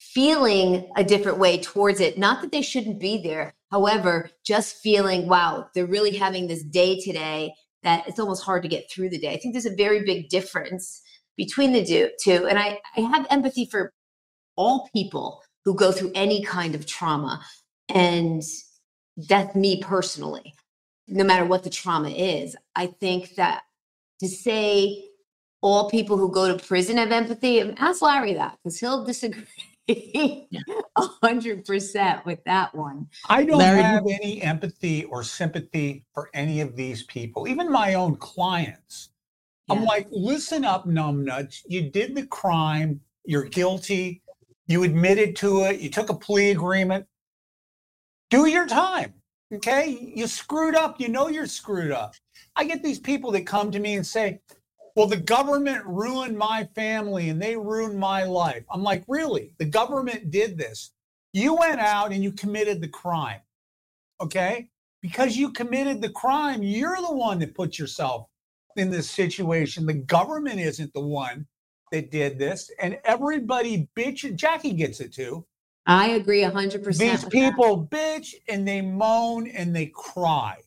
feeling 0.00 0.90
a 0.96 1.04
different 1.04 1.38
way 1.38 1.58
towards 1.58 2.00
it. 2.00 2.18
Not 2.18 2.42
that 2.42 2.50
they 2.50 2.62
shouldn't 2.62 2.98
be 2.98 3.22
there. 3.22 3.54
However, 3.70 4.30
just 4.44 4.78
feeling, 4.78 5.28
wow, 5.28 5.68
they're 5.74 5.86
really 5.86 6.16
having 6.16 6.48
this 6.48 6.64
day 6.64 7.00
today 7.00 7.54
that 7.82 8.08
it's 8.08 8.18
almost 8.18 8.42
hard 8.42 8.62
to 8.62 8.68
get 8.68 8.90
through 8.90 9.10
the 9.10 9.18
day. 9.18 9.32
I 9.32 9.38
think 9.38 9.54
there's 9.54 9.66
a 9.66 9.76
very 9.76 10.04
big 10.04 10.28
difference 10.28 11.00
between 11.36 11.72
the 11.72 12.10
two. 12.20 12.46
And 12.46 12.58
I, 12.58 12.80
I 12.96 13.00
have 13.02 13.26
empathy 13.30 13.66
for 13.66 13.92
all 14.56 14.88
people 14.92 15.42
who 15.64 15.74
go 15.74 15.92
through 15.92 16.12
any 16.14 16.42
kind 16.42 16.74
of 16.74 16.86
trauma. 16.86 17.44
And 17.88 18.42
that's 19.28 19.54
me 19.54 19.82
personally, 19.82 20.54
no 21.08 21.24
matter 21.24 21.44
what 21.44 21.64
the 21.64 21.70
trauma 21.70 22.10
is. 22.10 22.56
I 22.76 22.86
think 22.86 23.34
that 23.36 23.62
to 24.20 24.28
say 24.28 25.04
all 25.60 25.90
people 25.90 26.16
who 26.16 26.30
go 26.30 26.56
to 26.56 26.64
prison 26.64 26.96
have 26.98 27.10
empathy, 27.12 27.60
ask 27.78 28.02
Larry 28.02 28.34
that 28.34 28.58
because 28.62 28.78
he'll 28.78 29.04
disagree. 29.04 29.44
A 29.88 30.46
hundred 31.22 31.64
percent 31.64 32.24
with 32.26 32.44
that 32.44 32.74
one. 32.74 33.08
I 33.28 33.44
don't 33.44 33.58
Larry, 33.58 33.82
have 33.82 34.04
any 34.06 34.42
empathy 34.42 35.04
or 35.04 35.22
sympathy 35.22 36.04
for 36.12 36.28
any 36.34 36.60
of 36.60 36.76
these 36.76 37.04
people, 37.04 37.48
even 37.48 37.72
my 37.72 37.94
own 37.94 38.16
clients. 38.16 39.08
Yeah. 39.66 39.76
I'm 39.76 39.84
like, 39.84 40.06
listen 40.10 40.64
up, 40.64 40.86
numbnuts. 40.86 41.62
You 41.66 41.90
did 41.90 42.14
the 42.14 42.26
crime. 42.26 43.00
You're 43.24 43.44
guilty. 43.44 44.22
You 44.66 44.82
admitted 44.82 45.36
to 45.36 45.64
it. 45.64 45.80
You 45.80 45.88
took 45.88 46.10
a 46.10 46.14
plea 46.14 46.50
agreement. 46.50 47.06
Do 48.28 48.46
your 48.46 48.66
time. 48.66 49.14
Okay. 49.54 50.12
You 50.14 50.26
screwed 50.26 50.74
up. 50.74 51.00
You 51.00 51.08
know 51.08 51.28
you're 51.28 51.46
screwed 51.46 51.90
up. 51.90 52.14
I 52.56 52.64
get 52.64 52.82
these 52.82 52.98
people 52.98 53.30
that 53.32 53.46
come 53.46 53.70
to 53.70 53.78
me 53.78 53.94
and 53.94 54.06
say, 54.06 54.40
well, 54.96 55.06
the 55.06 55.16
government 55.16 55.84
ruined 55.86 56.36
my 56.36 56.68
family 56.74 57.28
and 57.28 57.40
they 57.40 57.56
ruined 57.56 57.98
my 57.98 58.24
life. 58.24 58.64
I'm 58.70 58.82
like, 58.82 59.04
really? 59.06 59.54
The 59.58 59.64
government 59.64 60.30
did 60.30 60.58
this. 60.58 60.92
You 61.32 61.54
went 61.54 61.80
out 61.80 62.12
and 62.12 62.22
you 62.22 62.32
committed 62.32 62.80
the 62.80 62.88
crime. 62.88 63.40
Okay. 64.20 64.70
Because 65.00 65.36
you 65.36 65.52
committed 65.52 66.02
the 66.02 66.10
crime, 66.10 66.62
you're 66.62 66.96
the 66.96 67.14
one 67.14 67.38
that 67.38 67.54
put 67.54 67.78
yourself 67.78 68.26
in 68.76 68.90
this 68.90 69.08
situation. 69.08 69.86
The 69.86 69.94
government 69.94 70.58
isn't 70.58 70.92
the 70.92 71.00
one 71.00 71.46
that 71.92 72.10
did 72.10 72.38
this, 72.38 72.70
and 72.80 72.98
everybody 73.04 73.88
bitch. 73.96 74.34
Jackie 74.34 74.72
gets 74.72 75.00
it 75.00 75.12
too. 75.12 75.46
I 75.88 76.08
agree 76.10 76.42
hundred 76.42 76.84
percent. 76.84 77.22
These 77.22 77.30
people 77.30 77.88
that. 77.90 77.90
bitch 77.90 78.34
and 78.48 78.68
they 78.68 78.82
moan 78.82 79.48
and 79.48 79.74
they 79.74 79.86
cry. 79.86 80.58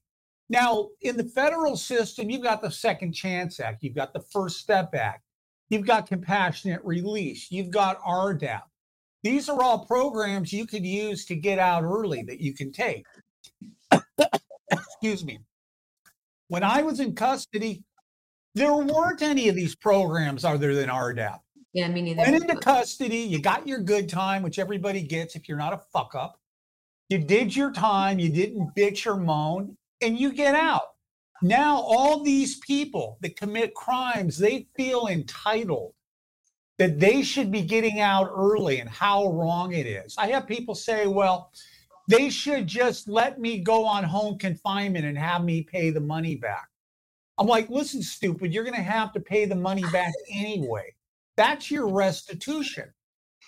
Now, 0.49 0.89
in 0.99 1.15
the 1.15 1.23
federal 1.23 1.77
system, 1.77 2.29
you've 2.29 2.43
got 2.43 2.61
the 2.61 2.71
Second 2.71 3.13
Chance 3.13 3.61
Act, 3.61 3.83
you've 3.83 3.95
got 3.95 4.11
the 4.11 4.19
First 4.19 4.57
Step 4.57 4.93
Act, 4.93 5.23
you've 5.69 5.85
got 5.85 6.07
compassionate 6.07 6.83
release, 6.83 7.49
you've 7.51 7.71
got 7.71 8.01
RDAP. 8.01 8.63
These 9.23 9.47
are 9.47 9.61
all 9.61 9.85
programs 9.85 10.51
you 10.51 10.65
could 10.65 10.85
use 10.85 11.23
to 11.25 11.35
get 11.35 11.59
out 11.59 11.83
early 11.83 12.23
that 12.23 12.41
you 12.41 12.53
can 12.53 12.71
take. 12.71 13.05
Excuse 14.71 15.23
me. 15.23 15.39
When 16.47 16.63
I 16.63 16.81
was 16.81 16.99
in 16.99 17.15
custody, 17.15 17.83
there 18.55 18.75
weren't 18.75 19.21
any 19.21 19.47
of 19.47 19.55
these 19.55 19.75
programs 19.75 20.43
other 20.43 20.73
than 20.75 20.89
RDAP. 20.89 21.39
Yeah, 21.73 21.87
me 21.87 22.01
neither. 22.01 22.23
Went 22.23 22.35
into 22.35 22.57
custody. 22.57 23.17
You 23.17 23.41
got 23.41 23.67
your 23.67 23.79
good 23.79 24.09
time, 24.09 24.43
which 24.43 24.59
everybody 24.59 25.01
gets 25.01 25.35
if 25.35 25.47
you're 25.47 25.57
not 25.57 25.73
a 25.73 25.81
fuck 25.93 26.15
up. 26.15 26.39
You 27.09 27.17
did 27.17 27.55
your 27.55 27.71
time. 27.71 28.19
You 28.19 28.29
didn't 28.29 28.75
bitch 28.75 29.05
or 29.05 29.17
moan, 29.17 29.77
and 30.01 30.19
you 30.19 30.33
get 30.33 30.55
out. 30.55 30.81
Now, 31.41 31.77
all 31.77 32.23
these 32.23 32.59
people 32.59 33.17
that 33.21 33.35
commit 33.35 33.73
crimes, 33.73 34.37
they 34.37 34.67
feel 34.75 35.07
entitled 35.07 35.93
that 36.77 36.99
they 36.99 37.21
should 37.21 37.51
be 37.51 37.61
getting 37.61 37.99
out 37.99 38.31
early 38.35 38.79
and 38.79 38.89
how 38.89 39.31
wrong 39.31 39.73
it 39.73 39.85
is. 39.85 40.15
I 40.17 40.27
have 40.27 40.47
people 40.47 40.75
say, 40.75 41.07
well, 41.07 41.51
they 42.07 42.29
should 42.29 42.67
just 42.67 43.07
let 43.07 43.39
me 43.39 43.59
go 43.59 43.85
on 43.85 44.03
home 44.03 44.37
confinement 44.37 45.05
and 45.05 45.17
have 45.17 45.43
me 45.43 45.63
pay 45.63 45.89
the 45.89 45.99
money 45.99 46.35
back. 46.35 46.67
I'm 47.37 47.47
like, 47.47 47.69
listen, 47.69 48.01
stupid, 48.01 48.53
you're 48.53 48.63
going 48.63 48.75
to 48.75 48.81
have 48.81 49.13
to 49.13 49.19
pay 49.19 49.45
the 49.45 49.55
money 49.55 49.83
back 49.91 50.13
anyway. 50.31 50.93
That's 51.41 51.71
your 51.71 51.91
restitution. 51.91 52.93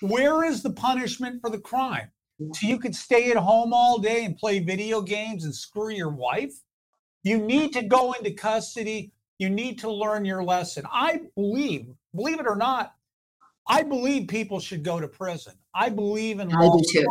Where 0.02 0.44
is 0.44 0.64
the 0.64 0.72
punishment 0.72 1.42
for 1.42 1.52
the 1.52 1.60
crime? 1.60 2.10
So 2.54 2.66
you 2.66 2.80
could 2.80 2.96
stay 2.96 3.30
at 3.30 3.38
home 3.38 3.72
all 3.72 4.00
day 4.00 4.26
and 4.26 4.36
play 4.36 4.58
video 4.58 5.00
games 5.00 5.44
and 5.46 5.54
screw 5.54 5.92
your 5.92 6.10
wife? 6.10 6.54
You 7.22 7.38
need 7.38 7.72
to 7.74 7.84
go 7.84 8.14
into 8.14 8.32
custody. 8.32 9.12
You 9.38 9.52
need 9.52 9.78
to 9.80 9.92
learn 9.92 10.26
your 10.26 10.44
lesson. 10.44 10.86
I 10.92 11.22
believe, 11.36 11.86
believe 12.16 12.40
it 12.40 12.48
or 12.48 12.56
not, 12.56 12.96
I 13.68 13.84
believe 13.84 14.28
people 14.28 14.60
should 14.60 14.84
go 14.84 15.00
to 15.00 15.08
prison. 15.08 15.54
I 15.76 15.90
believe 15.90 16.40
in 16.40 16.50
law. 16.50 16.74
I 16.74 16.78
do 16.78 16.84
too. 16.92 17.08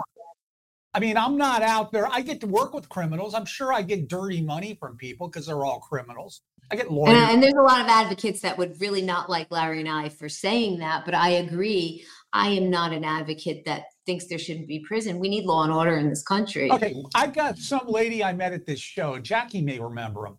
I 0.95 0.99
mean, 0.99 1.17
I'm 1.17 1.37
not 1.37 1.63
out 1.63 1.93
there. 1.93 2.09
I 2.11 2.23
get 2.23 2.41
to 2.41 2.49
work 2.49 2.75
with 2.75 2.89
criminals. 2.89 3.35
I'm 3.35 3.47
sure 3.47 3.73
I 3.73 3.83
get 3.83 4.09
dirty 4.09 4.43
money 4.43 4.75
from 4.75 4.97
people 4.97 5.29
because 5.29 5.47
they're 5.47 5.65
all 5.65 5.79
criminals. 5.79 6.43
I 6.71 6.77
get 6.77 6.91
lawyers. 6.91 7.15
And, 7.15 7.25
uh, 7.25 7.33
and, 7.33 7.43
there's 7.43 7.55
a 7.55 7.63
lot 7.63 7.81
of 7.81 7.87
advocates 7.87 8.41
that 8.41 8.57
would 8.57 8.81
really 8.81 9.03
not 9.03 9.29
like 9.29 9.51
Larry 9.51 9.81
and 9.81 9.89
I 9.89 10.09
for 10.09 10.29
saying 10.29 10.79
that, 10.79 11.05
but 11.05 11.15
I 11.15 11.31
agree. 11.31 12.05
I 12.33 12.49
am 12.49 12.71
not 12.71 12.93
an 12.93 13.05
advocate 13.05 13.65
that 13.67 13.85
thinks 14.07 14.27
there 14.27 14.39
shouldn't 14.39 14.69
be 14.69 14.81
prison. 14.81 15.19
We 15.19 15.29
need 15.29 15.45
law 15.45 15.65
and 15.65 15.73
order 15.73 15.97
in 15.99 16.09
this 16.09 16.23
country. 16.23 16.71
Okay, 16.73 16.95
I 17.15 17.27
got 17.27 17.59
some 17.59 17.87
lady 17.87 18.25
I 18.25 18.33
met 18.33 18.53
at 18.53 18.65
this 18.65 18.81
show. 18.81 19.19
Jackie 19.19 19.61
may 19.61 19.79
remember 19.79 20.23
them. 20.23 20.39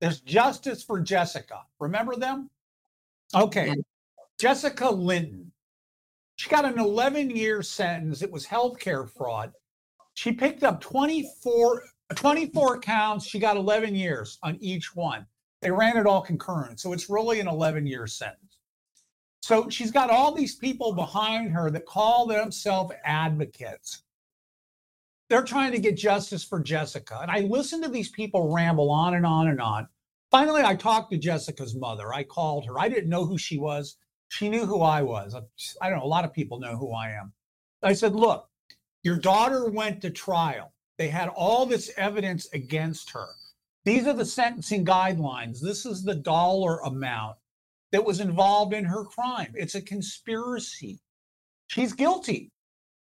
There's 0.00 0.20
Justice 0.20 0.82
for 0.82 1.00
Jessica. 1.00 1.62
Remember 1.78 2.16
them? 2.16 2.50
Okay, 3.34 3.68
yeah. 3.68 3.74
Jessica 4.38 4.88
Linton. 4.90 5.52
She 6.36 6.48
got 6.48 6.64
an 6.64 6.78
11 6.78 7.30
year 7.30 7.62
sentence. 7.62 8.22
It 8.22 8.30
was 8.30 8.46
healthcare 8.46 9.08
fraud. 9.08 9.52
She 10.14 10.32
picked 10.32 10.62
up 10.64 10.80
24, 10.80 11.82
24 12.14 12.80
counts. 12.80 13.26
She 13.26 13.38
got 13.38 13.56
11 13.56 13.94
years 13.94 14.38
on 14.42 14.56
each 14.60 14.94
one. 14.94 15.26
They 15.60 15.70
ran 15.70 15.96
it 15.96 16.06
all 16.06 16.22
concurrent. 16.22 16.80
So 16.80 16.92
it's 16.92 17.10
really 17.10 17.40
an 17.40 17.48
11 17.48 17.86
year 17.86 18.06
sentence. 18.06 18.58
So 19.42 19.68
she's 19.68 19.90
got 19.90 20.10
all 20.10 20.32
these 20.32 20.56
people 20.56 20.92
behind 20.92 21.52
her 21.52 21.70
that 21.70 21.86
call 21.86 22.26
themselves 22.26 22.92
advocates. 23.04 24.02
They're 25.28 25.42
trying 25.42 25.72
to 25.72 25.78
get 25.78 25.96
justice 25.96 26.44
for 26.44 26.60
Jessica. 26.60 27.18
And 27.20 27.30
I 27.30 27.40
listen 27.40 27.82
to 27.82 27.88
these 27.88 28.08
people 28.10 28.52
ramble 28.52 28.90
on 28.90 29.14
and 29.14 29.26
on 29.26 29.48
and 29.48 29.60
on. 29.60 29.88
Finally, 30.30 30.62
I 30.62 30.74
talked 30.74 31.10
to 31.12 31.18
Jessica's 31.18 31.74
mother. 31.74 32.12
I 32.12 32.22
called 32.24 32.66
her. 32.66 32.78
I 32.78 32.88
didn't 32.88 33.10
know 33.10 33.24
who 33.24 33.38
she 33.38 33.58
was. 33.58 33.96
She 34.28 34.48
knew 34.48 34.66
who 34.66 34.82
I 34.82 35.02
was. 35.02 35.34
I 35.80 35.88
don't 35.88 35.98
know. 35.98 36.04
A 36.04 36.06
lot 36.06 36.24
of 36.24 36.32
people 36.32 36.60
know 36.60 36.76
who 36.76 36.92
I 36.92 37.10
am. 37.10 37.32
I 37.82 37.94
said, 37.94 38.14
Look, 38.14 38.48
your 39.02 39.16
daughter 39.16 39.70
went 39.70 40.02
to 40.02 40.10
trial. 40.10 40.72
They 40.98 41.08
had 41.08 41.28
all 41.28 41.64
this 41.64 41.90
evidence 41.96 42.48
against 42.52 43.10
her. 43.10 43.28
These 43.88 44.06
are 44.06 44.12
the 44.12 44.26
sentencing 44.26 44.84
guidelines. 44.84 45.62
This 45.62 45.86
is 45.86 46.04
the 46.04 46.14
dollar 46.14 46.76
amount 46.80 47.36
that 47.90 48.04
was 48.04 48.20
involved 48.20 48.74
in 48.74 48.84
her 48.84 49.02
crime. 49.02 49.50
It's 49.54 49.76
a 49.76 49.80
conspiracy. 49.80 51.00
She's 51.68 51.94
guilty. 51.94 52.52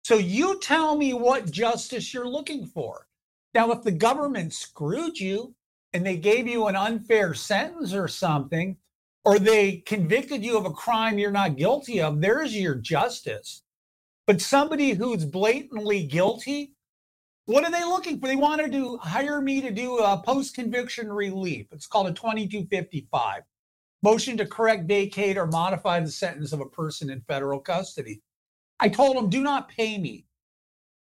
So 0.05 0.15
you 0.15 0.59
tell 0.59 0.97
me 0.97 1.13
what 1.13 1.51
justice 1.51 2.15
you're 2.15 2.27
looking 2.27 2.65
for. 2.65 3.07
Now, 3.53 3.71
if 3.73 3.83
the 3.83 3.93
government 3.93 4.55
screwed 4.55 5.21
you 5.21 5.55
and 5.93 6.07
they 6.07 6.17
gave 6.17 6.49
you 6.49 6.67
an 6.67 6.77
unfair 6.77 7.35
sentence 7.35 7.93
or 7.93 8.09
something, 8.09 8.79
or 9.27 9.39
they 9.39 9.83
convicted 9.85 10.43
you 10.43 10.57
of 10.57 10.65
a 10.65 10.71
crime 10.71 11.19
you're 11.19 11.31
not 11.31 11.59
guilty 11.59 12.01
of, 12.01 12.23
there's 12.23 12.57
your 12.57 12.77
justice. 12.77 13.61
But 14.27 14.41
somebody 14.41 14.93
who's 14.93 15.27
blatantly 15.27 16.05
guilty, 16.05 16.73
what 17.47 17.65
are 17.65 17.71
they 17.71 17.85
looking 17.85 18.21
for? 18.21 18.29
They 18.29 18.37
wanted 18.37 18.73
to 18.73 18.97
hire 18.99 19.41
me 19.41 19.61
to 19.61 19.71
do 19.71 19.99
a 19.99 20.23
post 20.25 20.55
conviction 20.55 21.13
relief. 21.13 21.67
It's 21.73 21.87
called 21.87 22.09
a 22.09 22.13
2255 22.13 23.43
motion 24.03 24.37
to 24.39 24.47
correct, 24.47 24.87
vacate, 24.87 25.37
or 25.37 25.47
modify 25.47 26.01
the 26.01 26.11
sentence 26.11 26.53
of 26.53 26.61
a 26.61 26.67
person 26.67 27.11
in 27.11 27.21
federal 27.23 27.61
custody. 27.61 28.23
I 28.79 28.89
told 28.89 29.17
them, 29.17 29.29
do 29.29 29.43
not 29.43 29.69
pay 29.69 29.99
me. 29.99 30.25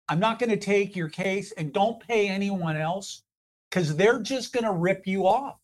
I'm 0.09 0.21
not 0.21 0.39
going 0.39 0.51
to 0.51 0.57
take 0.57 0.97
your 0.97 1.09
case 1.09 1.53
and 1.53 1.73
don't 1.73 2.01
pay 2.01 2.29
anyone 2.29 2.77
else 2.77 3.23
because 3.71 3.97
they're 3.97 4.21
just 4.21 4.53
going 4.53 4.65
to 4.65 4.73
rip 4.73 5.07
you 5.07 5.27
off. 5.27 5.57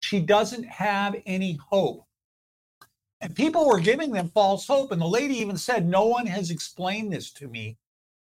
She 0.00 0.20
doesn't 0.20 0.64
have 0.64 1.16
any 1.24 1.58
hope. 1.70 2.04
And 3.20 3.34
people 3.34 3.66
were 3.66 3.80
giving 3.80 4.12
them 4.12 4.30
false 4.34 4.66
hope. 4.66 4.92
And 4.92 5.00
the 5.00 5.06
lady 5.06 5.38
even 5.38 5.56
said, 5.56 5.88
No 5.88 6.06
one 6.06 6.26
has 6.26 6.50
explained 6.50 7.12
this 7.12 7.30
to 7.32 7.48
me 7.48 7.78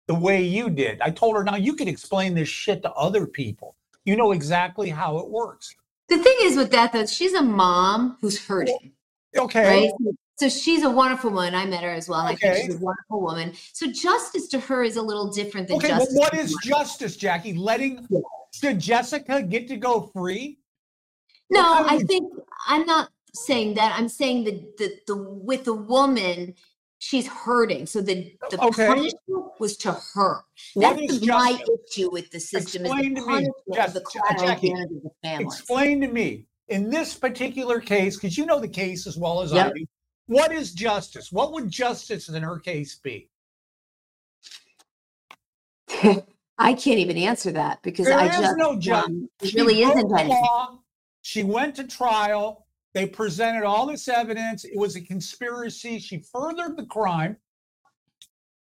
the 0.07 0.15
way 0.15 0.43
you 0.43 0.69
did. 0.69 1.01
I 1.01 1.11
told 1.11 1.35
her, 1.35 1.43
Now 1.43 1.55
you 1.55 1.75
can 1.75 1.87
explain 1.87 2.33
this 2.33 2.49
shit 2.49 2.81
to 2.83 2.91
other 2.93 3.25
people. 3.25 3.75
You 4.05 4.15
know 4.15 4.31
exactly 4.31 4.89
how 4.89 5.17
it 5.19 5.29
works. 5.29 5.75
The 6.09 6.17
thing 6.17 6.35
is 6.41 6.57
with 6.57 6.71
that, 6.71 6.91
though, 6.91 7.05
she's 7.05 7.33
a 7.33 7.41
mom 7.41 8.17
who's 8.19 8.43
hurting. 8.45 8.91
Okay. 9.37 9.87
Right? 9.87 10.15
So 10.37 10.49
she's 10.49 10.83
a 10.83 10.89
wonderful 10.89 11.29
woman. 11.29 11.53
I 11.53 11.65
met 11.65 11.83
her 11.83 11.91
as 11.91 12.09
well. 12.09 12.21
And 12.21 12.29
I 12.29 12.35
think 12.35 12.65
she's 12.65 12.75
a 12.75 12.79
wonderful 12.79 13.21
woman. 13.21 13.53
So 13.73 13.91
justice 13.91 14.47
to 14.49 14.59
her 14.59 14.83
is 14.83 14.95
a 14.95 15.01
little 15.01 15.31
different 15.31 15.67
than 15.67 15.77
Okay, 15.77 15.89
justice. 15.89 16.17
what 16.17 16.33
is 16.33 16.57
justice, 16.63 17.15
Jackie? 17.15 17.53
Letting 17.53 18.07
did 18.59 18.79
Jessica 18.79 19.41
get 19.43 19.67
to 19.67 19.77
go 19.77 20.09
free? 20.13 20.57
No, 21.51 21.85
I 21.87 21.99
think 21.99 22.33
I'm 22.67 22.85
not 22.85 23.09
saying 23.33 23.75
that. 23.75 23.93
I'm 23.95 24.09
saying 24.09 24.45
that 24.45 24.77
the, 24.77 24.99
the 25.07 25.15
with 25.15 25.67
a 25.67 25.73
woman, 25.73 26.55
she's 27.01 27.27
hurting. 27.27 27.85
So 27.87 27.99
the 28.01 28.33
the 28.49 28.61
Okay. 28.61 28.85
punishment 28.87 29.51
was 29.59 29.75
to 29.77 29.91
her. 30.13 30.41
What 30.75 30.97
That's 30.97 31.13
is 31.13 31.27
my 31.27 31.61
issue 31.87 32.11
with 32.11 32.31
the 32.31 32.39
system. 32.39 32.85
Explain 32.85 33.17
is 33.17 33.23
to 33.23 33.27
me, 33.27 33.47
of 33.77 33.93
the 33.93 34.05
Jackie, 34.39 34.71
of 34.71 34.77
the. 34.89 35.11
Explain 35.39 36.01
to 36.01 36.07
me 36.07 36.45
in 36.69 36.89
this 36.89 37.15
particular 37.15 37.79
case, 37.79 38.15
because 38.15 38.37
you 38.37 38.45
know 38.45 38.59
the 38.59 38.67
case 38.67 39.07
as 39.07 39.17
well 39.17 39.41
as 39.41 39.51
I 39.51 39.69
do. 39.69 39.85
What 40.27 40.53
is 40.53 40.73
justice? 40.73 41.31
What 41.31 41.51
would 41.53 41.69
justice 41.69 42.29
in 42.29 42.41
her 42.43 42.59
case 42.59 42.95
be? 42.95 43.29
I 46.57 46.73
can't 46.75 46.99
even 46.99 47.17
answer 47.17 47.51
that 47.51 47.81
because 47.81 48.05
There 48.07 48.19
I 48.19 48.27
is 48.27 48.37
just 48.37 48.55
no 48.57 48.77
justice. 48.79 49.07
um, 49.07 49.29
really 49.55 49.81
isn't 49.81 50.07
the 50.07 50.15
anything. 50.15 50.29
law. 50.43 50.79
She 51.23 51.43
went 51.43 51.75
to 51.77 51.83
trial. 51.87 52.60
They 52.93 53.05
presented 53.05 53.63
all 53.63 53.85
this 53.87 54.07
evidence. 54.07 54.65
It 54.65 54.77
was 54.77 54.95
a 54.95 55.01
conspiracy. 55.01 55.99
She 55.99 56.19
furthered 56.19 56.77
the 56.77 56.85
crime. 56.85 57.37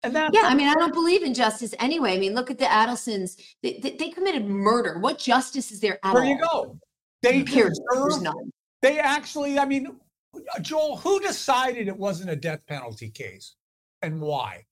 And 0.03 0.15
that's 0.15 0.35
Yeah, 0.35 0.47
I 0.47 0.55
mean, 0.55 0.67
I 0.67 0.73
don't 0.73 0.93
believe 0.93 1.23
in 1.23 1.33
justice 1.33 1.73
anyway. 1.79 2.13
I 2.13 2.19
mean, 2.19 2.33
look 2.33 2.51
at 2.51 2.57
the 2.57 2.65
Adelsons. 2.65 3.41
They, 3.61 3.79
they, 3.81 3.91
they 3.91 4.09
committed 4.09 4.45
murder. 4.45 4.99
What 4.99 5.17
justice 5.17 5.71
is 5.71 5.79
there 5.79 5.99
at 6.03 6.13
there 6.13 6.23
all? 6.23 6.27
you 6.27 6.39
go. 6.39 6.77
They 7.21 7.41
deserve 7.43 8.21
none. 8.21 8.51
They 8.81 8.99
actually, 8.99 9.57
I 9.57 9.65
mean, 9.65 9.95
Joel, 10.61 10.97
who 10.97 11.21
decided 11.21 11.87
it 11.87 11.97
wasn't 11.97 12.31
a 12.31 12.35
death 12.35 12.59
penalty 12.67 13.09
case 13.09 13.55
and 14.01 14.19
why? 14.19 14.65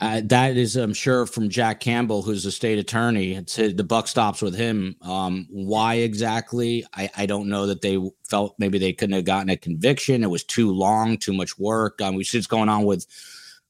Uh, 0.00 0.20
that 0.24 0.56
is, 0.56 0.76
I'm 0.76 0.92
sure, 0.92 1.24
from 1.24 1.48
Jack 1.48 1.80
Campbell, 1.80 2.22
who's 2.22 2.42
the 2.42 2.50
state 2.50 2.78
attorney. 2.78 3.34
It's 3.34 3.54
his, 3.54 3.76
the 3.76 3.84
buck 3.84 4.08
stops 4.08 4.42
with 4.42 4.56
him. 4.56 4.96
Um, 5.00 5.46
why 5.50 5.94
exactly? 5.94 6.84
I, 6.94 7.08
I 7.16 7.26
don't 7.26 7.48
know 7.48 7.66
that 7.66 7.80
they 7.80 7.98
felt 8.28 8.56
maybe 8.58 8.78
they 8.78 8.92
couldn't 8.92 9.14
have 9.14 9.24
gotten 9.24 9.50
a 9.50 9.56
conviction. 9.56 10.24
It 10.24 10.30
was 10.30 10.42
too 10.42 10.72
long, 10.72 11.16
too 11.16 11.32
much 11.32 11.58
work. 11.58 12.02
Um, 12.02 12.16
we 12.16 12.24
see 12.24 12.38
what's 12.38 12.48
going 12.48 12.68
on 12.68 12.84
with 12.84 13.06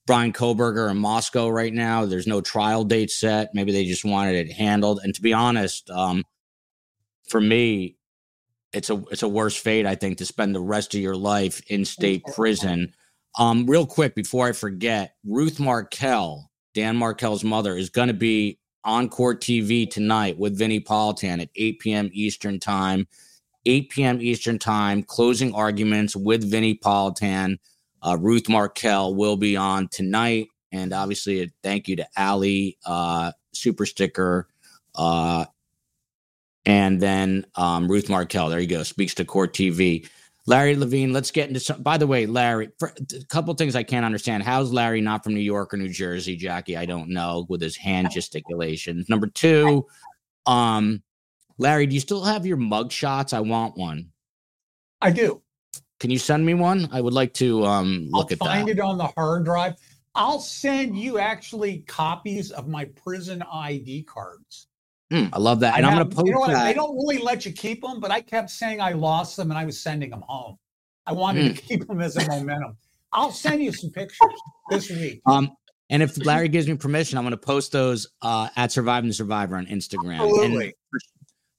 Bryan 0.06 0.32
Kohberger 0.32 0.90
in 0.90 0.96
Moscow 0.96 1.48
right 1.48 1.72
now. 1.72 2.06
There's 2.06 2.26
no 2.26 2.40
trial 2.40 2.84
date 2.84 3.10
set. 3.10 3.54
Maybe 3.54 3.72
they 3.72 3.84
just 3.84 4.04
wanted 4.04 4.34
it 4.34 4.52
handled. 4.52 5.00
And 5.04 5.14
to 5.14 5.22
be 5.22 5.34
honest, 5.34 5.90
um, 5.90 6.24
for 7.28 7.40
me, 7.40 7.96
it's 8.72 8.90
a 8.90 9.02
it's 9.10 9.22
a 9.22 9.28
worse 9.28 9.56
fate, 9.56 9.86
I 9.86 9.94
think, 9.94 10.18
to 10.18 10.26
spend 10.26 10.54
the 10.54 10.60
rest 10.60 10.94
of 10.94 11.00
your 11.00 11.16
life 11.16 11.62
in 11.68 11.84
state 11.84 12.24
prison. 12.34 12.92
Um, 13.36 13.66
real 13.66 13.86
quick 13.86 14.14
before 14.14 14.48
I 14.48 14.52
forget, 14.52 15.14
Ruth 15.24 15.58
Markel, 15.58 16.50
Dan 16.74 16.96
Markel's 16.96 17.44
mother, 17.44 17.76
is 17.76 17.90
going 17.90 18.08
to 18.08 18.14
be 18.14 18.58
on 18.84 19.08
court 19.08 19.40
TV 19.40 19.90
tonight 19.90 20.38
with 20.38 20.56
Vinnie 20.56 20.80
Politan 20.80 21.40
at 21.40 21.48
8 21.56 21.78
p.m. 21.80 22.10
Eastern 22.12 22.60
time. 22.60 23.06
8 23.66 23.90
p.m. 23.90 24.20
Eastern 24.20 24.58
time, 24.58 25.02
closing 25.02 25.54
arguments 25.54 26.14
with 26.14 26.48
Vinnie 26.48 26.76
Politan. 26.76 27.58
Uh, 28.02 28.16
Ruth 28.20 28.48
Markel 28.48 29.14
will 29.14 29.36
be 29.36 29.56
on 29.56 29.88
tonight. 29.88 30.48
And 30.70 30.92
obviously, 30.92 31.42
a 31.42 31.46
thank 31.62 31.88
you 31.88 31.96
to 31.96 32.06
Ali, 32.16 32.76
uh, 32.84 33.32
Super 33.52 33.86
Sticker, 33.86 34.48
uh, 34.96 35.46
and 36.66 37.00
then 37.00 37.46
um, 37.54 37.88
Ruth 37.88 38.08
Markel. 38.08 38.48
There 38.48 38.60
you 38.60 38.66
go. 38.66 38.82
Speaks 38.82 39.14
to 39.14 39.24
Court 39.24 39.54
TV. 39.54 40.08
Larry 40.46 40.76
Levine. 40.76 41.12
Let's 41.12 41.30
get 41.30 41.48
into 41.48 41.60
some. 41.60 41.82
By 41.82 41.96
the 41.96 42.06
way, 42.06 42.26
Larry, 42.26 42.70
for, 42.78 42.92
a 43.12 43.24
couple 43.26 43.54
things 43.54 43.74
I 43.74 43.82
can't 43.82 44.04
understand. 44.04 44.42
How's 44.42 44.72
Larry 44.72 45.00
not 45.00 45.24
from 45.24 45.34
New 45.34 45.40
York 45.40 45.72
or 45.72 45.76
New 45.76 45.88
Jersey, 45.88 46.36
Jackie? 46.36 46.76
I 46.76 46.84
don't 46.84 47.08
know 47.08 47.46
with 47.48 47.60
his 47.60 47.76
hand 47.76 48.10
gesticulations. 48.10 49.08
Number 49.08 49.26
two, 49.26 49.86
um, 50.46 51.02
Larry, 51.58 51.86
do 51.86 51.94
you 51.94 52.00
still 52.00 52.24
have 52.24 52.44
your 52.44 52.56
mug 52.56 52.92
shots? 52.92 53.32
I 53.32 53.40
want 53.40 53.76
one. 53.76 54.10
I 55.00 55.10
do. 55.10 55.40
Can 56.00 56.10
you 56.10 56.18
send 56.18 56.44
me 56.44 56.54
one? 56.54 56.88
I 56.92 57.00
would 57.00 57.14
like 57.14 57.32
to 57.34 57.64
um, 57.64 58.08
look 58.10 58.32
at 58.32 58.38
that. 58.38 58.44
I'll 58.44 58.50
at 58.50 58.56
find 58.56 58.68
that. 58.68 58.78
it 58.78 58.80
on 58.80 58.98
the 58.98 59.06
hard 59.16 59.44
drive. 59.44 59.74
I'll 60.14 60.40
send 60.40 60.96
you 60.96 61.18
actually 61.18 61.78
copies 61.86 62.50
of 62.50 62.68
my 62.68 62.84
prison 62.84 63.42
ID 63.50 64.04
cards. 64.04 64.68
Hmm, 65.14 65.26
I 65.32 65.38
love 65.38 65.60
that, 65.60 65.76
and 65.76 65.86
I 65.86 65.90
I'm 65.90 65.96
going 65.98 66.08
to 66.10 66.16
post 66.16 66.26
you 66.26 66.32
know 66.32 66.40
what, 66.40 66.50
that. 66.50 66.64
They 66.64 66.74
don't 66.74 66.96
really 66.96 67.18
let 67.18 67.46
you 67.46 67.52
keep 67.52 67.82
them, 67.82 68.00
but 68.00 68.10
I 68.10 68.20
kept 68.20 68.50
saying 68.50 68.80
I 68.80 68.92
lost 68.92 69.36
them 69.36 69.50
and 69.50 69.58
I 69.58 69.64
was 69.64 69.80
sending 69.80 70.10
them 70.10 70.24
home. 70.26 70.56
I 71.06 71.12
wanted 71.12 71.46
Hmm. 71.46 71.54
to 71.54 71.62
keep 71.62 71.86
them 71.86 72.00
as 72.00 72.16
a 72.16 72.26
momentum. 72.26 72.76
I'll 73.12 73.30
send 73.30 73.62
you 73.62 73.72
some 73.72 73.90
pictures 73.90 74.18
this 74.70 74.90
week. 74.90 75.20
Um, 75.26 75.52
and 75.90 76.02
if 76.02 76.24
Larry 76.24 76.48
gives 76.48 76.66
me 76.66 76.74
permission, 76.76 77.16
I'm 77.16 77.22
going 77.24 77.30
to 77.30 77.36
post 77.36 77.70
those 77.70 78.08
uh, 78.22 78.48
at 78.56 78.72
Surviving 78.72 79.06
the 79.08 79.14
Survivor 79.14 79.56
on 79.56 79.66
Instagram. 79.66 80.14
Absolutely. 80.20 80.64
And 80.64 80.74
for, 80.90 80.98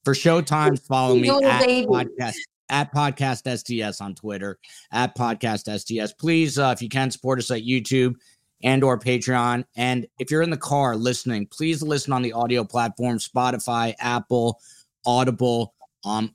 for 0.03 0.13
showtimes, 0.13 0.81
follow 0.85 1.15
me 1.15 1.29
at 1.29 1.65
baby. 1.65 1.87
podcast 1.87 2.33
at 2.69 2.91
podcast 2.93 3.47
STS 3.59 4.01
on 4.01 4.15
Twitter 4.15 4.57
at 4.91 5.15
podcast 5.15 5.69
STS. 5.79 6.13
Please, 6.13 6.57
uh, 6.59 6.73
if 6.75 6.81
you 6.81 6.89
can, 6.89 7.09
support 7.11 7.39
us 7.39 7.51
at 7.51 7.61
YouTube 7.61 8.15
and 8.63 8.83
or 8.83 8.99
Patreon. 8.99 9.65
And 9.75 10.07
if 10.19 10.31
you're 10.31 10.41
in 10.41 10.49
the 10.49 10.57
car 10.57 10.95
listening, 10.95 11.47
please 11.47 11.81
listen 11.81 12.13
on 12.13 12.21
the 12.21 12.33
audio 12.33 12.63
platform: 12.63 13.17
Spotify, 13.19 13.93
Apple, 13.99 14.59
Audible. 15.05 15.73
Um, 16.03 16.33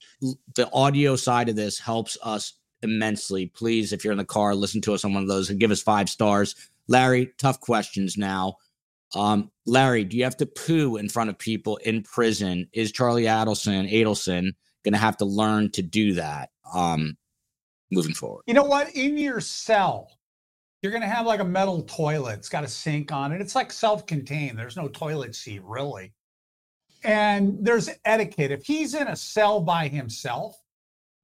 the 0.56 0.68
audio 0.72 1.16
side 1.16 1.48
of 1.48 1.56
this 1.56 1.78
helps 1.78 2.18
us 2.22 2.54
immensely. 2.82 3.46
Please, 3.46 3.92
if 3.92 4.04
you're 4.04 4.12
in 4.12 4.18
the 4.18 4.24
car, 4.24 4.54
listen 4.54 4.80
to 4.82 4.94
us 4.94 5.04
on 5.04 5.14
one 5.14 5.22
of 5.22 5.28
those 5.28 5.50
and 5.50 5.60
give 5.60 5.70
us 5.70 5.82
five 5.82 6.08
stars. 6.08 6.54
Larry, 6.88 7.32
tough 7.38 7.60
questions 7.60 8.16
now. 8.16 8.56
Um, 9.14 9.50
Larry, 9.66 10.04
do 10.04 10.16
you 10.16 10.24
have 10.24 10.36
to 10.38 10.46
poo 10.46 10.96
in 10.96 11.08
front 11.08 11.30
of 11.30 11.38
people 11.38 11.76
in 11.78 12.02
prison? 12.02 12.68
Is 12.72 12.92
Charlie 12.92 13.24
Adelson, 13.24 13.90
Adelson 13.92 14.52
going 14.84 14.92
to 14.92 14.98
have 14.98 15.16
to 15.18 15.24
learn 15.24 15.70
to 15.72 15.82
do 15.82 16.14
that 16.14 16.50
um, 16.72 17.16
moving 17.90 18.14
forward? 18.14 18.42
You 18.46 18.54
know 18.54 18.64
what? 18.64 18.94
In 18.94 19.18
your 19.18 19.40
cell, 19.40 20.10
you're 20.82 20.92
going 20.92 21.02
to 21.02 21.08
have 21.08 21.26
like 21.26 21.40
a 21.40 21.44
metal 21.44 21.82
toilet. 21.82 22.38
It's 22.38 22.48
got 22.48 22.64
a 22.64 22.68
sink 22.68 23.12
on 23.12 23.32
it. 23.32 23.40
It's 23.40 23.54
like 23.54 23.72
self 23.72 24.06
contained. 24.06 24.58
There's 24.58 24.76
no 24.76 24.88
toilet 24.88 25.34
seat, 25.34 25.62
really. 25.64 26.12
And 27.04 27.58
there's 27.60 27.90
etiquette. 28.04 28.50
If 28.50 28.64
he's 28.64 28.94
in 28.94 29.08
a 29.08 29.16
cell 29.16 29.60
by 29.60 29.88
himself, 29.88 30.56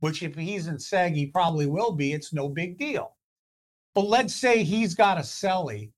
which 0.00 0.22
if 0.22 0.34
he's 0.34 0.66
in 0.66 0.76
SEG, 0.76 1.14
he 1.14 1.26
probably 1.26 1.66
will 1.66 1.92
be, 1.92 2.12
it's 2.12 2.32
no 2.32 2.48
big 2.48 2.78
deal. 2.78 3.16
But 3.94 4.06
let's 4.06 4.34
say 4.34 4.62
he's 4.62 4.94
got 4.94 5.18
a 5.18 5.22
cellie. 5.22 5.92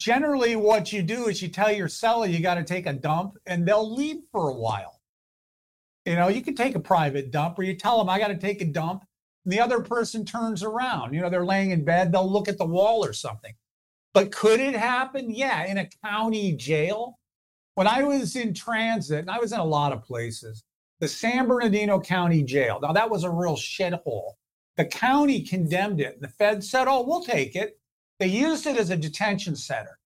Generally, 0.00 0.56
what 0.56 0.92
you 0.92 1.02
do 1.02 1.28
is 1.28 1.42
you 1.42 1.48
tell 1.48 1.72
your 1.72 1.88
cellie 1.88 2.32
you 2.32 2.40
got 2.40 2.54
to 2.54 2.64
take 2.64 2.86
a 2.86 2.92
dump 2.92 3.36
and 3.46 3.66
they'll 3.66 3.94
leave 3.94 4.22
for 4.30 4.48
a 4.48 4.54
while. 4.54 5.00
You 6.04 6.14
know, 6.14 6.28
you 6.28 6.40
can 6.40 6.54
take 6.54 6.74
a 6.74 6.80
private 6.80 7.30
dump 7.30 7.58
or 7.58 7.64
you 7.64 7.74
tell 7.74 7.98
them, 7.98 8.08
I 8.08 8.18
got 8.18 8.28
to 8.28 8.36
take 8.36 8.60
a 8.62 8.64
dump 8.64 9.04
and 9.48 9.52
the 9.54 9.60
other 9.60 9.80
person 9.80 10.26
turns 10.26 10.62
around. 10.62 11.14
You 11.14 11.22
know, 11.22 11.30
they're 11.30 11.46
laying 11.46 11.70
in 11.70 11.82
bed, 11.82 12.12
they'll 12.12 12.30
look 12.30 12.48
at 12.48 12.58
the 12.58 12.66
wall 12.66 13.02
or 13.02 13.14
something. 13.14 13.54
But 14.12 14.30
could 14.30 14.60
it 14.60 14.74
happen? 14.74 15.30
Yeah, 15.30 15.64
in 15.64 15.78
a 15.78 15.88
county 16.04 16.52
jail. 16.52 17.18
When 17.74 17.86
I 17.86 18.02
was 18.02 18.36
in 18.36 18.52
transit, 18.52 19.20
and 19.20 19.30
I 19.30 19.38
was 19.38 19.52
in 19.52 19.58
a 19.58 19.64
lot 19.64 19.94
of 19.94 20.02
places, 20.02 20.64
the 21.00 21.08
San 21.08 21.48
Bernardino 21.48 21.98
County 21.98 22.42
Jail. 22.42 22.78
Now, 22.82 22.92
that 22.92 23.08
was 23.08 23.24
a 23.24 23.30
real 23.30 23.56
shithole. 23.56 24.32
The 24.76 24.84
county 24.84 25.40
condemned 25.40 26.02
it. 26.02 26.20
The 26.20 26.28
Fed 26.28 26.62
said, 26.62 26.86
oh, 26.86 27.06
we'll 27.06 27.24
take 27.24 27.56
it. 27.56 27.78
They 28.18 28.26
used 28.26 28.66
it 28.66 28.76
as 28.76 28.90
a 28.90 28.96
detention 28.98 29.56
center. 29.56 29.98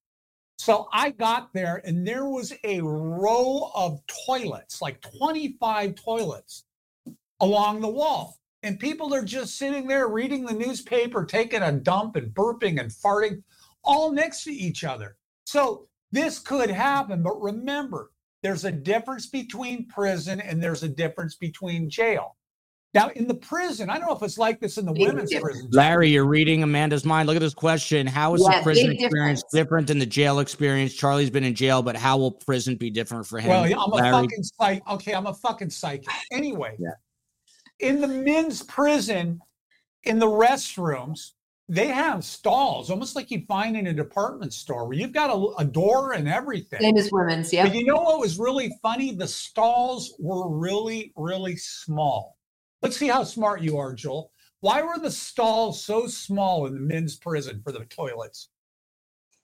So 0.57 0.87
I 0.93 1.11
got 1.11 1.53
there 1.53 1.83
and 1.85 2.07
there 2.07 2.27
was 2.27 2.53
a 2.63 2.81
row 2.81 3.73
of 3.75 3.99
toilets, 4.25 4.81
like 4.81 5.01
25 5.19 5.97
toilets 5.97 6.63
along 7.41 7.81
the 7.81 7.89
wall. 7.89 8.39
And 8.63 8.79
people 8.79 9.13
are 9.13 9.25
just 9.25 9.59
sitting 9.59 9.87
there 9.89 10.09
reading 10.09 10.45
the 10.47 10.55
newspaper, 10.55 11.25
taking 11.25 11.63
a 11.63 11.73
dump 11.73 12.17
and 12.17 12.33
burping 12.33 12.79
and 12.81 12.91
farting 12.91 13.43
all 13.85 14.13
next 14.13 14.45
to 14.45 14.53
each 14.53 14.85
other. 14.85 15.17
So 15.45 15.89
this 16.13 16.39
could 16.39 16.71
happen. 16.71 17.23
But 17.23 17.41
remember, 17.41 18.13
there's 18.43 18.65
a 18.65 18.71
difference 18.73 19.27
between 19.27 19.87
prison 19.89 20.41
and 20.41 20.63
there's 20.63 20.83
a 20.85 20.89
difference 20.89 21.35
between 21.35 21.91
jail. 21.91 22.37
Now, 22.95 23.09
in 23.17 23.27
the 23.27 23.35
prison, 23.35 23.89
I 23.89 23.99
don't 23.99 24.07
know 24.07 24.15
if 24.15 24.23
it's 24.23 24.37
like 24.37 24.61
this 24.61 24.77
in 24.77 24.85
the 24.85 24.93
Big 24.93 25.09
women's 25.09 25.31
difference. 25.31 25.57
prison. 25.57 25.71
Larry, 25.73 26.11
you're 26.11 26.27
reading 26.27 26.63
Amanda's 26.63 27.07
mind. 27.07 27.27
Look 27.27 27.37
at 27.37 27.41
this 27.41 27.55
question. 27.55 28.07
How 28.07 28.35
is 28.35 28.47
Yeah, 28.47 28.59
the 28.59 28.63
prison 28.63 28.93
experience 28.93 29.41
difference. 29.41 29.53
different 29.53 29.87
than 29.87 29.99
the 29.99 30.05
jail 30.07 30.41
experience? 30.41 30.93
Charlie's 30.93 31.31
been 31.31 31.43
in 31.43 31.55
jail, 31.55 31.83
but 31.83 31.97
how 31.97 32.19
will 32.19 32.33
prison 32.33 32.77
be 32.77 32.91
different 32.91 33.27
for 33.27 33.41
him? 33.41 33.49
Well, 33.49 33.67
yeah, 33.67 33.79
I'm 33.79 33.93
a 33.95 33.99
fucking 33.99 34.43
psych. 34.43 34.83
Okay, 34.91 35.15
I'm 35.15 35.27
a 35.27 35.33
fucking 35.35 35.71
psychic. 35.71 36.07
Anyway, 36.31 36.77
Yeah. 36.79 36.91
In 37.83 38.01
the 38.01 38.09
men's 38.09 38.63
prison, 38.63 39.41
in 40.05 40.19
the 40.19 40.27
restrooms, 40.27 41.33
they 41.69 41.89
have 41.89 42.25
stalls, 42.25 42.91
almost 42.91 43.15
like 43.17 43.31
you'd 43.31 43.47
find 43.47 43.77
in 43.77 43.89
a 43.89 43.93
department 43.93 44.53
store, 44.53 44.87
where 44.87 44.97
you've 44.97 45.13
got 45.13 45.31
a, 45.31 45.63
a 45.63 45.65
door 45.65 46.13
and 46.13 46.29
everything. 46.29 46.81
Same 46.81 46.97
as 46.97 47.11
women's. 47.13 47.53
yeah. 47.53 47.67
But 47.67 47.75
you 47.75 47.85
know 47.85 48.01
what 48.01 48.19
was 48.19 48.39
really 48.39 48.73
funny? 48.83 49.15
The 49.15 49.29
stalls 49.29 50.15
were 50.19 50.49
really, 50.49 51.13
really 51.17 51.57
small. 51.57 52.37
Let's 52.83 52.97
see 52.97 53.09
how 53.09 53.25
smart 53.25 53.63
you 53.63 53.79
are, 53.79 53.95
Joel. 53.95 54.33
Why 54.61 54.83
were 54.83 54.99
the 54.99 55.11
stalls 55.11 55.85
so 55.85 56.07
small 56.07 56.67
in 56.67 56.75
the 56.75 56.81
men's 56.81 57.17
prison 57.17 57.61
for 57.65 57.73
the 57.73 57.85
toilets? 57.87 58.49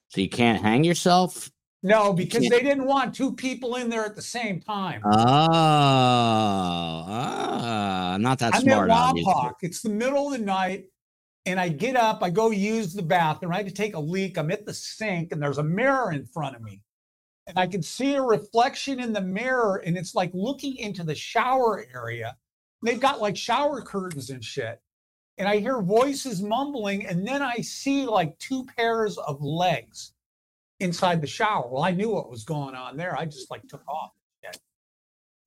so 0.09 0.21
you 0.21 0.29
can't 0.29 0.61
hang 0.61 0.83
yourself? 0.83 1.51
No, 1.81 2.11
because 2.11 2.49
they 2.49 2.61
didn't 2.61 2.85
want 2.85 3.15
two 3.15 3.31
people 3.33 3.77
in 3.77 3.89
there 3.89 4.03
at 4.03 4.15
the 4.15 4.21
same 4.21 4.59
time. 4.59 5.01
Oh, 5.05 5.09
ah, 7.07 8.17
not 8.19 8.37
that 8.39 8.55
I'm 8.55 8.61
smart. 8.61 8.89
at 8.89 8.97
obviously. 8.97 9.31
Wapak. 9.33 9.53
It's 9.61 9.81
the 9.81 9.89
middle 9.89 10.33
of 10.33 10.33
the 10.37 10.45
night, 10.45 10.87
and 11.45 11.57
I 11.57 11.69
get 11.69 11.95
up. 11.95 12.21
I 12.21 12.31
go 12.31 12.51
use 12.51 12.93
the 12.93 13.01
bathroom. 13.01 13.53
I 13.53 13.57
had 13.57 13.67
to 13.67 13.73
take 13.73 13.95
a 13.95 13.99
leak. 13.99 14.37
I'm 14.37 14.51
at 14.51 14.65
the 14.65 14.73
sink, 14.73 15.31
and 15.31 15.41
there's 15.41 15.57
a 15.57 15.63
mirror 15.63 16.11
in 16.11 16.25
front 16.25 16.57
of 16.57 16.61
me, 16.61 16.81
and 17.47 17.57
I 17.57 17.65
can 17.65 17.81
see 17.81 18.15
a 18.15 18.21
reflection 18.21 18.99
in 18.99 19.13
the 19.13 19.21
mirror, 19.21 19.81
and 19.85 19.97
it's 19.97 20.13
like 20.13 20.31
looking 20.33 20.75
into 20.75 21.05
the 21.05 21.15
shower 21.15 21.85
area. 21.93 22.35
They've 22.83 22.99
got 22.99 23.21
like 23.21 23.37
shower 23.37 23.81
curtains 23.81 24.31
and 24.31 24.43
shit, 24.43 24.81
and 25.37 25.47
I 25.47 25.59
hear 25.59 25.81
voices 25.81 26.41
mumbling, 26.41 27.05
and 27.05 27.25
then 27.25 27.41
I 27.41 27.55
see 27.61 28.05
like 28.05 28.37
two 28.37 28.65
pairs 28.65 29.17
of 29.17 29.41
legs 29.41 30.11
inside 30.79 31.21
the 31.21 31.27
shower. 31.27 31.67
Well, 31.69 31.83
I 31.83 31.91
knew 31.91 32.09
what 32.09 32.29
was 32.29 32.43
going 32.43 32.75
on 32.75 32.97
there. 32.97 33.17
I 33.17 33.25
just 33.25 33.49
like 33.51 33.67
took 33.67 33.87
off. 33.87 34.11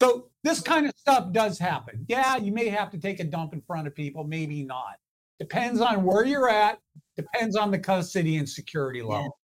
So 0.01 0.31
this 0.43 0.61
kind 0.61 0.87
of 0.87 0.93
stuff 0.97 1.31
does 1.33 1.61
happen. 1.61 2.05
Yeah, 2.09 2.37
you 2.37 2.51
may 2.51 2.69
have 2.69 2.91
to 2.91 2.99
take 2.99 3.21
a 3.21 3.25
dump 3.25 3.53
in 3.53 3.61
front 3.61 3.87
of 3.87 3.95
people, 3.95 4.25
maybe 4.25 4.65
not. 4.65 4.97
Depends 5.39 5.81
on 5.81 6.03
where 6.03 6.25
you're 6.25 6.49
at, 6.49 6.81
depends 7.17 7.55
on 7.57 7.71
the 7.71 7.79
custody 7.79 8.39
and 8.39 8.49
security 8.49 9.01
level. 9.01 9.39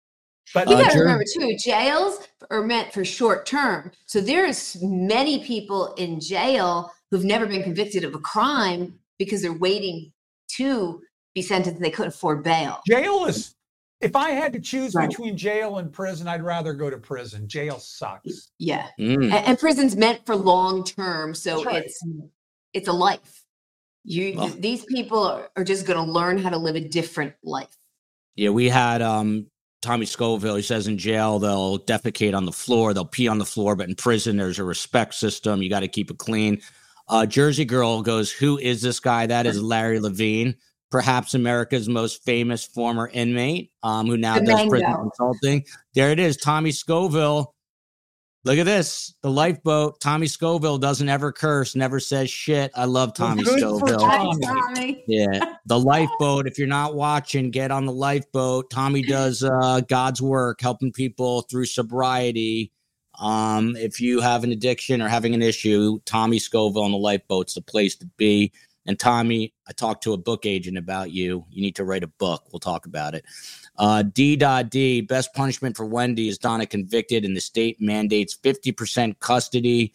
But 0.53 0.69
You 0.69 0.75
Uh, 0.75 0.83
got 0.83 0.93
to 0.95 0.99
remember 0.99 1.23
too, 1.33 1.57
jails 1.65 2.27
are 2.51 2.63
meant 2.63 2.93
for 2.93 3.05
short 3.05 3.47
term. 3.47 3.93
So 4.07 4.21
there's 4.21 4.77
many 4.83 5.45
people 5.45 5.95
in 5.95 6.19
jail 6.19 6.91
who've 7.13 7.25
never 7.25 7.47
been 7.47 7.63
convicted 7.63 8.03
of 8.03 8.17
a 8.17 8.19
crime 8.19 8.99
because 9.17 9.43
they're 9.43 9.53
waiting 9.53 10.13
to 10.57 11.01
be 11.37 11.43
sentenced 11.43 11.81
they 11.81 11.91
couldn't 11.91 12.15
afford 12.15 12.43
bail. 12.43 12.81
jail 12.85 13.27
is 13.27 13.55
if 14.01 14.15
I 14.15 14.31
had 14.31 14.53
to 14.53 14.61
choose 14.61 14.95
Right. 14.95 15.09
between 15.09 15.37
jail 15.37 15.79
and 15.79 15.93
prison, 15.93 16.29
I'd 16.29 16.43
rather 16.43 16.73
go 16.73 16.89
to 16.91 16.99
prison. 16.99 17.49
Jail 17.49 17.79
sucks. 17.79 18.51
Yeah. 18.59 18.87
Mm. 18.99 19.25
And, 19.25 19.33
and 19.35 19.59
prison's 19.59 19.97
meant 19.97 20.25
for 20.25 20.37
long 20.37 20.85
term. 20.85 21.35
So 21.35 21.65
right. 21.65 21.85
it's 21.85 22.01
it's 22.73 22.89
a 22.89 22.93
life. 22.93 23.45
You 24.05 24.35
Well- 24.37 24.49
these 24.49 24.85
people 24.85 25.23
are, 25.23 25.51
are 25.57 25.65
just 25.65 25.87
gonna 25.87 26.11
learn 26.11 26.39
how 26.39 26.51
to 26.51 26.59
live 26.59 26.77
a 26.77 26.81
different 26.81 27.35
life. 27.43 27.75
Yeah, 28.37 28.51
we 28.51 28.69
had 28.69 29.03
um 29.03 29.47
Tommy 29.83 30.07
Scoville. 30.07 30.57
He 30.57 30.63
says 30.63 30.87
in 30.87 30.99
jail 30.99 31.39
they'll 31.39 31.79
defecate 31.79 32.35
on 32.37 32.45
the 32.47 32.53
floor, 32.53 32.95
they'll 32.95 33.05
pee 33.05 33.29
on 33.29 33.39
the 33.39 33.45
floor, 33.45 33.75
but 33.77 33.89
in 33.89 33.95
prison 33.95 34.37
there's 34.37 34.59
a 34.59 34.65
respect 34.65 35.15
system. 35.15 35.63
You 35.63 35.71
got 35.71 35.81
to 35.81 35.89
keep 35.89 36.11
it 36.11 36.19
clean. 36.19 36.61
Uh, 37.09 37.25
Jersey 37.27 37.65
Girl 37.65 38.03
goes, 38.03 38.31
"Who 38.31 38.59
is 38.59 38.83
this 38.83 39.01
guy? 39.01 39.27
That 39.27 39.47
is 39.47 39.61
Larry 39.63 39.99
Levine, 39.99 40.57
perhaps 40.91 41.35
America's 41.35 41.89
most 41.89 42.25
famous 42.25 42.65
former 42.65 43.09
inmate, 43.13 43.71
um, 43.83 44.07
who 44.07 44.17
now 44.17 44.39
The 44.39 44.47
does 44.47 44.69
prison 44.69 44.87
mango. 44.89 45.03
consulting." 45.11 45.65
There 45.95 46.11
it 46.11 46.19
is, 46.19 46.37
Tommy 46.37 46.73
Scoville. 46.73 47.55
Look 48.45 48.57
at 48.59 48.67
this, 48.67 49.15
the 49.23 49.31
lifeboat. 49.31 50.01
Tommy 50.01 50.27
Scoville 50.27 50.79
doesn't 50.79 51.09
ever 51.09 51.33
curse, 51.33 51.75
never 51.75 51.99
says 52.01 52.31
shit. 52.31 52.71
I 52.75 52.85
love 52.87 53.13
Tommy 53.13 53.43
good 53.43 53.59
Scoville. 53.59 53.99
Tommy. 53.99 54.47
Tommy. 54.47 55.05
Yeah, 55.09 55.57
the 55.67 55.79
lifeboat. 55.79 56.47
If 56.47 56.57
you're 56.57 56.69
not 56.69 56.95
watching, 56.95 57.51
get 57.51 57.71
on 57.71 57.85
the 57.85 57.93
lifeboat. 57.93 58.71
Tommy 58.71 59.03
does 59.03 59.43
uh, 59.43 59.81
God's 59.89 60.23
work, 60.23 60.61
helping 60.63 60.93
people 60.93 61.43
through 61.43 61.67
sobriety. 61.67 62.73
Um, 63.21 63.75
if 63.75 64.01
you 64.01 64.21
have 64.21 64.45
an 64.45 64.53
addiction 64.53 65.03
or 65.03 65.09
having 65.09 65.35
an 65.35 65.43
issue, 65.43 65.99
Tommy 66.07 66.39
Scoville 66.39 66.85
on 66.85 66.93
the 66.93 66.97
lifeboat's 66.97 67.55
the 67.55 67.61
place 67.61 67.97
to 67.97 68.07
be. 68.17 68.53
And 68.89 68.99
Tommy, 68.99 69.53
I 69.69 69.73
talked 69.73 70.03
to 70.05 70.15
a 70.15 70.17
book 70.17 70.47
agent 70.47 70.79
about 70.79 71.13
you. 71.13 71.45
You 71.51 71.61
need 71.61 71.77
to 71.77 71.85
write 71.85 72.03
a 72.03 72.09
book. 72.09 72.45
We'll 72.51 72.59
talk 72.59 72.87
about 72.87 73.15
it. 73.15 73.23
Uh, 73.77 74.03
D.D. 74.03 75.03
Best 75.03 75.35
punishment 75.35 75.77
for 75.77 75.85
Wendy 75.85 76.27
is 76.27 76.39
Donna 76.39 76.65
convicted, 76.65 77.27
and 77.27 77.37
the 77.37 77.41
state 77.43 77.77
mandates 77.83 78.35
50% 78.35 79.19
custody 79.21 79.93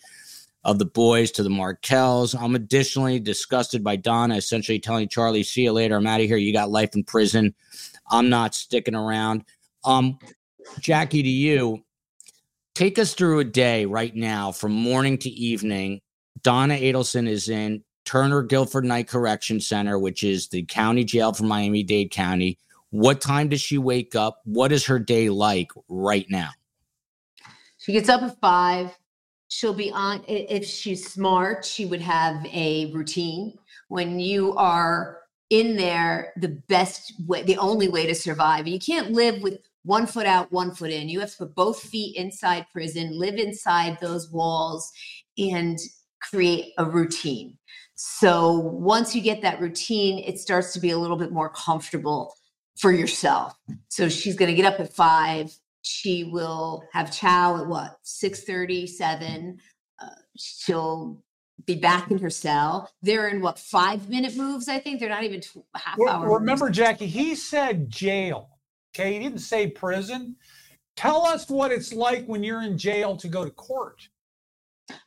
of 0.64 0.78
the 0.78 0.86
boys 0.86 1.32
to 1.32 1.44
the 1.44 1.50
Markels. 1.50 2.36
I'm 2.40 2.54
additionally 2.54 3.20
disgusted 3.20 3.84
by 3.84 3.96
Donna 3.96 4.36
essentially 4.36 4.80
telling 4.80 5.10
Charlie, 5.10 5.42
"See 5.42 5.64
you 5.64 5.74
later. 5.74 5.98
I'm 5.98 6.06
out 6.06 6.22
of 6.22 6.28
here. 6.28 6.38
You 6.38 6.54
got 6.54 6.70
life 6.70 6.96
in 6.96 7.04
prison. 7.04 7.56
I'm 8.12 8.30
not 8.30 8.54
sticking 8.54 8.96
around." 8.96 9.44
Um, 9.84 10.20
Jackie, 10.80 11.24
to 11.24 11.30
you, 11.30 11.84
take 12.76 13.00
us 13.00 13.16
through 13.16 13.40
a 13.40 13.44
day 13.44 13.86
right 13.86 14.16
now 14.16 14.52
from 14.52 14.72
morning 14.72 15.18
to 15.18 15.30
evening. 15.32 16.02
Donna 16.44 16.76
Adelson 16.76 17.28
is 17.28 17.50
in 17.50 17.84
Turner 18.06 18.44
Guilford 18.44 18.86
Knight 18.86 19.08
Correction 19.08 19.60
Center, 19.60 19.98
which 19.98 20.24
is 20.24 20.48
the 20.48 20.64
county 20.64 21.04
jail 21.04 21.34
for 21.34 21.44
Miami 21.44 21.84
Dade 21.84 22.12
County. 22.12 22.58
What 22.90 23.22
time 23.22 23.50
does 23.50 23.62
she 23.62 23.78
wake 23.78 24.16
up? 24.16 24.42
What 24.46 24.72
is 24.72 24.86
her 24.86 25.00
day 25.00 25.30
like 25.30 25.72
right 25.88 26.26
now? 26.30 26.50
She 27.78 27.92
gets 27.92 28.10
up 28.10 28.22
at 28.22 28.40
five. 28.40 28.98
She'll 29.48 29.74
be 29.74 29.92
on, 29.92 30.24
if 30.28 30.66
she's 30.66 31.12
smart, 31.12 31.66
she 31.66 31.86
would 31.86 32.02
have 32.02 32.46
a 32.48 32.92
routine. 32.92 33.58
When 33.88 34.20
you 34.20 34.56
are 34.56 35.20
in 35.50 35.76
there, 35.76 36.34
the 36.38 36.62
best 36.68 37.14
way, 37.28 37.44
the 37.44 37.58
only 37.58 37.88
way 37.88 38.08
to 38.08 38.16
survive, 38.16 38.68
you 38.68 38.80
can't 38.80 39.12
live 39.12 39.42
with 39.42 39.60
one 39.84 40.08
foot 40.08 40.26
out, 40.26 40.52
one 40.52 40.74
foot 40.74 40.92
in. 40.92 41.10
You 41.10 41.20
have 41.20 41.32
to 41.32 41.38
put 41.46 41.56
both 41.56 41.80
feet 41.80 42.16
inside 42.16 42.66
prison, 42.72 43.20
live 43.20 43.36
inside 43.36 43.98
those 44.00 44.32
walls, 44.32 44.92
and 45.38 45.78
create 46.22 46.74
a 46.78 46.86
routine. 46.86 47.58
So 47.96 48.54
once 48.54 49.16
you 49.16 49.22
get 49.22 49.42
that 49.44 49.60
routine, 49.62 50.20
it 50.20 50.40
starts 50.40 50.74
to 50.74 50.80
be 50.80 50.92
a 50.92 50.98
little 50.98 51.18
bit 51.18 51.32
more 51.32 51.50
comfortable 51.50 52.34
for 52.78 52.92
yourself. 52.92 53.56
So 53.90 54.10
she's 54.10 54.36
going 54.36 54.50
to 54.50 54.56
get 54.56 54.66
up 54.72 54.80
at 54.80 54.94
five. 54.94 55.56
She 55.84 56.24
will 56.24 56.84
have 56.94 57.16
chow 57.16 57.58
at 57.62 57.68
what 57.68 57.98
six 58.04 58.44
thirty, 58.44 58.88
seven. 58.88 59.60
Uh, 60.02 60.08
she'll 60.38 61.22
be 61.66 61.76
back 61.76 62.10
in 62.10 62.18
her 62.20 62.30
cell. 62.30 62.90
They're 63.02 63.28
in 63.28 63.42
what 63.42 63.60
five 63.60 64.10
minute 64.10 64.36
moves? 64.36 64.68
I 64.68 64.80
think 64.80 65.00
they're 65.00 65.10
not 65.10 65.24
even 65.24 65.42
tw- 65.42 65.58
half 65.76 65.98
Well, 65.98 66.14
hour. 66.16 66.28
moves. 66.28 66.40
remember, 66.40 66.70
Jackie, 66.70 67.08
he 67.08 67.36
said 67.36 67.90
jail. 67.90 68.50
Okay, 68.96 69.14
he 69.14 69.20
didn't 69.20 69.40
say 69.40 69.68
prison. 69.68 70.36
Tell 70.96 71.26
us 71.26 71.50
what 71.50 71.72
it's 71.72 71.94
like 71.94 72.26
when 72.28 72.44
you're 72.44 72.62
in 72.64 72.78
jail 72.78 73.16
to 73.18 73.28
go 73.28 73.44
to 73.44 73.52
court. 73.52 74.08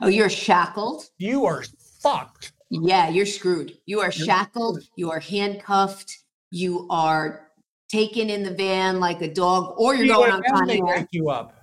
Oh, 0.01 0.09
you're 0.09 0.31
shackled. 0.31 1.05
You 1.19 1.47
are 1.47 1.63
fucked. 2.01 2.53
Yeah, 2.70 3.09
you're 3.09 3.26
screwed. 3.26 3.78
You 3.86 4.01
are 4.01 4.10
shackled. 4.10 4.80
You 4.97 5.10
are 5.10 5.20
handcuffed. 5.20 6.18
You 6.51 6.86
are 6.90 7.48
taken 7.88 8.28
in 8.28 8.43
the 8.43 8.51
van 8.51 8.98
like 8.98 9.22
a 9.22 9.32
dog, 9.32 9.74
or 9.78 9.94
you're 9.94 10.09
going 10.14 10.32
on 10.32 10.43
And 10.44 10.68
they 10.68 10.78
Con 10.78 10.86
wake 10.88 11.09
you 11.12 11.30
up. 11.30 11.55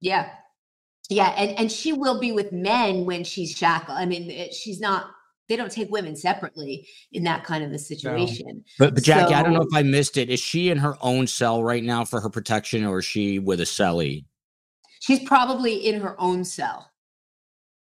Yeah. 0.00 0.30
Yeah. 1.10 1.30
And, 1.30 1.58
and 1.58 1.72
she 1.72 1.92
will 1.92 2.20
be 2.20 2.32
with 2.32 2.52
men 2.52 3.04
when 3.04 3.24
she's 3.24 3.50
shackled. 3.50 3.98
I 3.98 4.06
mean, 4.06 4.30
it, 4.30 4.54
she's 4.54 4.80
not, 4.80 5.10
they 5.48 5.56
don't 5.56 5.72
take 5.72 5.90
women 5.90 6.14
separately 6.14 6.86
in 7.10 7.24
that 7.24 7.44
kind 7.44 7.64
of 7.64 7.72
a 7.72 7.78
situation. 7.78 8.64
But, 8.78 8.94
but 8.94 9.02
Jackie, 9.02 9.34
I 9.34 9.42
don't 9.42 9.52
know 9.52 9.62
if 9.62 9.74
I 9.74 9.82
missed 9.82 10.16
it. 10.16 10.30
Is 10.30 10.40
she 10.40 10.70
in 10.70 10.78
her 10.78 10.96
own 11.00 11.26
cell 11.26 11.64
right 11.64 11.82
now 11.82 12.04
for 12.04 12.20
her 12.20 12.30
protection, 12.30 12.84
or 12.84 13.00
is 13.00 13.04
she 13.04 13.40
with 13.40 13.60
a 13.60 13.64
cellie? 13.64 14.24
She's 15.00 15.24
probably 15.24 15.74
in 15.74 16.00
her 16.00 16.18
own 16.20 16.44
cell. 16.44 16.91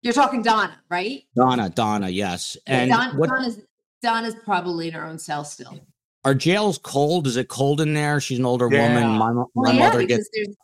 You're 0.03 0.13
talking 0.13 0.43
Donna, 0.43 0.77
right? 0.91 1.25
Donna, 1.35 1.71
Donna, 1.71 2.09
yes. 2.09 2.57
Yeah, 2.67 2.75
And 2.83 2.91
Don, 2.91 3.17
what 3.17 3.29
Donna's 3.29 3.61
Donna's 4.03 4.35
probably 4.45 4.89
in 4.89 4.95
her 4.95 5.05
own 5.05 5.19
cell 5.19 5.45
still. 5.45 5.81
are 6.25 6.35
jails 6.35 6.79
cold? 6.79 7.27
Is 7.27 7.37
it 7.37 7.49
cold 7.49 7.81
in 7.81 7.95
there? 7.95 8.21
She's 8.21 8.39
an 8.39 8.47
older 8.47 8.69
Yeah. 8.71 8.89
woman. 8.95 9.19
My, 9.19 9.33
my 9.33 9.45
Well, 9.55 9.73
yeah, 9.73 9.81
mother 9.81 9.99
because 9.99 10.19
gets 10.19 10.31
there's 10.33 10.57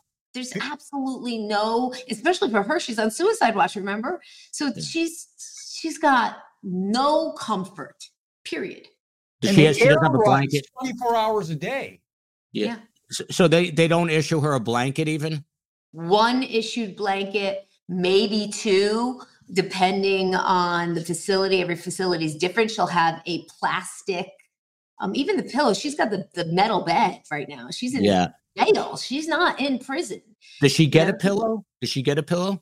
there's 0.53 0.63
absolutely 0.63 1.37
no, 1.39 1.93
especially 2.09 2.49
for 2.49 2.61
her. 2.63 2.79
She's 2.79 2.99
on 2.99 3.09
suicide 3.11 3.55
watch. 3.55 3.75
Remember, 3.75 4.21
so 4.51 4.67
Yeah. 4.67 4.81
she's 4.81 5.27
she's 5.73 5.97
got 5.97 6.37
no 6.63 7.33
comfort. 7.33 8.03
Period. 8.45 8.87
does 9.41 9.49
And 9.51 9.55
she, 9.55 9.63
has, 9.65 9.77
she 9.77 9.85
doesn't 9.85 10.03
have 10.03 10.13
a 10.15 10.19
blanket. 10.19 10.65
24 10.79 11.15
hours 11.15 11.49
a 11.49 11.55
day. 11.55 12.01
Yeah. 12.53 12.65
Yeah. 12.65 12.77
So, 13.11 13.23
so 13.31 13.47
they 13.47 13.69
they 13.69 13.87
don't 13.87 14.09
issue 14.09 14.39
her 14.41 14.53
a 14.53 14.59
blanket 14.59 15.07
even. 15.09 15.43
One 15.91 16.43
issued 16.43 16.95
blanket, 16.95 17.67
maybe 17.87 18.51
two, 18.51 19.21
depending 19.53 20.35
on 20.35 20.93
the 20.95 21.01
facility. 21.01 21.61
Every 21.61 21.75
facility 21.75 22.25
is 22.25 22.35
different. 22.35 22.71
She'll 22.71 22.87
have 22.87 23.21
a 23.25 23.45
plastic. 23.59 24.27
Um, 24.99 25.13
even 25.15 25.37
the 25.37 25.43
pillow. 25.43 25.73
She's 25.73 25.95
got 25.95 26.09
the, 26.09 26.27
the 26.33 26.45
metal 26.45 26.81
bed 26.83 27.21
right 27.31 27.47
now. 27.49 27.69
She's 27.71 27.93
in 27.95 28.03
Yeah. 28.03 28.29
jail. 28.57 28.97
She's 28.97 29.27
not 29.27 29.59
in 29.59 29.77
prison. 29.79 30.21
Does 30.61 30.71
she 30.71 30.87
get 30.87 31.09
a 31.09 31.13
pillow? 31.13 31.65
Does 31.81 31.89
she 31.89 32.01
get 32.01 32.17
a 32.17 32.23
pillow? 32.23 32.61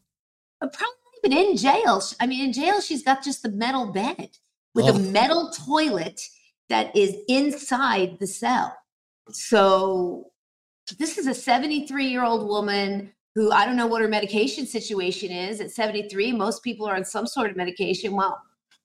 but 0.59 0.71
probably 0.73 0.95
even 1.25 1.37
in 1.51 1.57
jail. 1.57 2.01
I 2.19 2.25
mean, 2.27 2.45
in 2.45 2.53
jail, 2.53 2.79
she's 2.81 3.03
got 3.03 3.23
just 3.23 3.43
the 3.43 3.49
metal 3.51 3.91
bed 3.91 4.29
with 4.73 4.85
Oh. 4.85 4.95
a 4.95 4.99
metal 4.99 5.51
toilet 5.51 6.19
that 6.69 6.95
is 6.95 7.15
inside 7.27 8.17
the 8.19 8.27
cell. 8.27 8.75
So 9.31 10.31
this 10.97 11.17
is 11.17 11.27
a 11.27 11.33
73 11.33 12.07
year 12.07 12.23
old 12.23 12.47
woman 12.47 13.12
who 13.35 13.51
I 13.51 13.65
don't 13.65 13.75
know 13.75 13.87
what 13.87 14.01
her 14.01 14.07
medication 14.07 14.65
situation 14.65 15.31
is. 15.31 15.59
At 15.59 15.71
73, 15.71 16.31
most 16.33 16.63
people 16.63 16.85
are 16.87 16.95
on 16.95 17.05
some 17.05 17.25
sort 17.27 17.49
of 17.51 17.57
medication. 17.57 18.15
Well, 18.15 18.39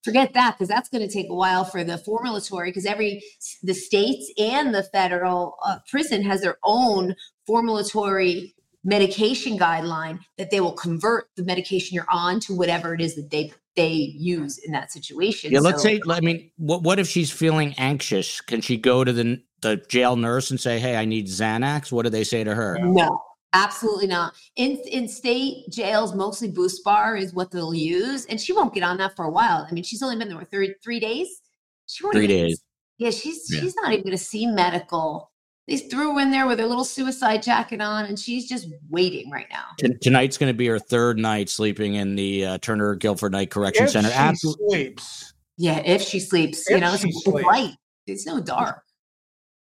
forget 0.04 0.32
that 0.34 0.54
because 0.56 0.68
that's 0.68 0.88
going 0.88 1.06
to 1.06 1.12
take 1.12 1.28
a 1.28 1.34
while 1.34 1.64
for 1.64 1.84
the 1.84 1.98
formulatory 1.98 2.70
because 2.70 2.86
every 2.86 3.22
the 3.62 3.74
states 3.74 4.32
and 4.38 4.74
the 4.74 4.82
federal 4.84 5.56
uh, 5.64 5.78
prison 5.90 6.22
has 6.22 6.40
their 6.40 6.56
own 6.64 7.14
formulatory 7.46 8.54
medication 8.84 9.58
guideline 9.58 10.20
that 10.38 10.50
they 10.50 10.60
will 10.60 10.72
convert 10.72 11.28
the 11.36 11.44
medication 11.44 11.94
you're 11.94 12.06
on 12.10 12.40
to 12.40 12.54
whatever 12.54 12.94
it 12.94 13.00
is 13.00 13.16
that 13.16 13.30
they 13.30 13.52
they 13.76 13.90
use 13.92 14.58
in 14.58 14.72
that 14.72 14.90
situation. 14.90 15.52
Yeah. 15.52 15.60
Let's 15.60 15.82
So- 15.82 15.88
say. 15.88 16.00
I 16.08 16.20
mean, 16.20 16.50
what 16.56 16.82
what 16.82 16.98
if 16.98 17.06
she's 17.08 17.30
feeling 17.30 17.74
anxious? 17.78 18.40
Can 18.40 18.60
she 18.60 18.76
go 18.76 19.04
to 19.04 19.12
the 19.12 19.42
the 19.60 19.76
jail 19.88 20.16
nurse 20.16 20.50
and 20.50 20.60
say, 20.60 20.78
"Hey, 20.78 20.96
I 20.96 21.04
need 21.04 21.26
Xanax"? 21.26 21.90
What 21.92 22.04
do 22.04 22.10
they 22.10 22.24
say 22.24 22.44
to 22.44 22.54
her? 22.54 22.78
No, 22.80 23.20
absolutely 23.52 24.06
not. 24.06 24.34
In 24.56 24.76
in 24.90 25.08
state 25.08 25.68
jails, 25.70 26.14
mostly 26.14 26.50
BuSpar 26.52 27.20
is 27.20 27.32
what 27.34 27.50
they'll 27.50 27.74
use, 27.74 28.24
and 28.26 28.40
she 28.40 28.52
won't 28.52 28.74
get 28.74 28.82
on 28.82 28.96
that 28.98 29.16
for 29.16 29.24
a 29.24 29.30
while. 29.30 29.66
I 29.68 29.72
mean, 29.72 29.84
she's 29.84 30.02
only 30.02 30.16
been 30.16 30.28
there 30.28 30.38
for 30.38 30.44
three 30.44 30.74
three 30.82 31.00
days. 31.00 31.40
She 31.86 32.04
won't 32.04 32.14
Three 32.14 32.24
even- 32.24 32.46
days. 32.48 32.62
Yeah, 32.98 33.10
she's 33.10 33.46
Yeah. 33.50 33.60
she's 33.60 33.74
not 33.76 33.92
even 33.92 34.04
going 34.04 34.16
to 34.16 34.22
see 34.22 34.46
medical. 34.46 35.30
They 35.68 35.76
threw 35.76 36.14
her 36.14 36.20
in 36.20 36.30
there 36.30 36.46
with 36.46 36.58
her 36.58 36.66
little 36.66 36.84
suicide 36.84 37.42
jacket 37.42 37.80
on, 37.80 38.06
and 38.06 38.18
she's 38.18 38.48
just 38.48 38.68
waiting 38.88 39.30
right 39.30 39.46
now. 39.50 39.64
T- 39.78 39.94
tonight's 40.00 40.38
going 40.38 40.50
to 40.52 40.56
be 40.56 40.66
her 40.66 40.78
third 40.78 41.18
night 41.18 41.48
sleeping 41.50 41.94
in 41.94 42.16
the 42.16 42.44
uh, 42.44 42.58
Turner 42.58 42.94
Guilford 42.94 43.32
Knight 43.32 43.50
Correction 43.50 43.84
If 43.84 43.90
Center. 43.90 44.08
she 44.08 44.14
Absolutely. 44.14 44.68
sleeps, 44.70 45.34
Yeah, 45.58 45.78
if 45.84 46.00
she 46.02 46.20
sleeps, 46.20 46.68
you 46.70 46.78
know, 46.80 46.94
it's, 46.94 47.02
she 47.02 47.08
it's 47.10 47.22
sleeps. 47.24 47.46
light. 47.46 47.74
It's 48.06 48.26
no 48.26 48.40
dark. 48.40 48.82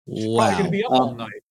probably 0.06 0.26
Wow. 0.28 0.50
going 0.52 0.64
to 0.66 0.70
be 0.70 0.84
up 0.84 0.90
all 0.92 1.08
Um, 1.08 1.16
night. 1.16 1.42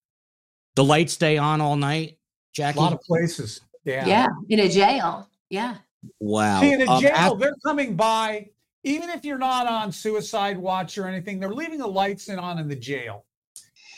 the 0.76 0.84
lights 0.84 1.14
stay 1.14 1.38
on 1.40 1.60
all 1.60 1.76
night, 1.76 2.20
A 2.60 2.74
lot 2.74 2.94
of 2.94 3.02
places. 3.02 3.62
Yeah. 3.84 4.06
Yeah, 4.06 4.28
in 4.50 4.60
a 4.60 4.70
jail. 4.70 5.28
Yeah. 5.50 5.78
wow. 6.20 6.62
See, 6.62 6.72
in 6.74 6.82
a 6.82 6.92
Um, 6.92 7.02
jail, 7.02 7.34
af- 7.34 7.40
they're 7.40 7.56
coming 7.66 7.96
by, 7.96 8.50
even 8.84 9.10
if 9.10 9.26
you're 9.26 9.38
not 9.38 9.68
on 9.68 9.92
suicide 9.92 10.58
watch 10.58 10.98
or 10.98 11.08
anything, 11.08 11.40
they're 11.40 11.54
leaving 11.54 11.80
the 11.80 11.88
lights 11.88 12.28
in 12.30 12.40
on 12.40 12.60
in 12.60 12.68
the 12.68 12.76
jail, 12.76 13.26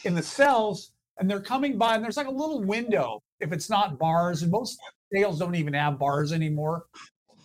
in 0.04 0.16
the 0.16 0.24
cells, 0.24 0.92
and 1.20 1.30
they're 1.30 1.42
coming 1.42 1.78
by, 1.78 1.96
and 1.96 2.04
there's 2.04 2.18
like 2.18 2.28
a 2.28 2.32
little 2.32 2.64
window 2.64 3.22
if 3.40 3.52
it's 3.52 3.70
not 3.70 4.00
bars, 4.00 4.42
and 4.44 4.52
most 4.52 4.80
jails 5.14 5.40
don't 5.40 5.56
even 5.56 5.74
have 5.74 6.00
bars 6.00 6.32
anymore. 6.32 6.86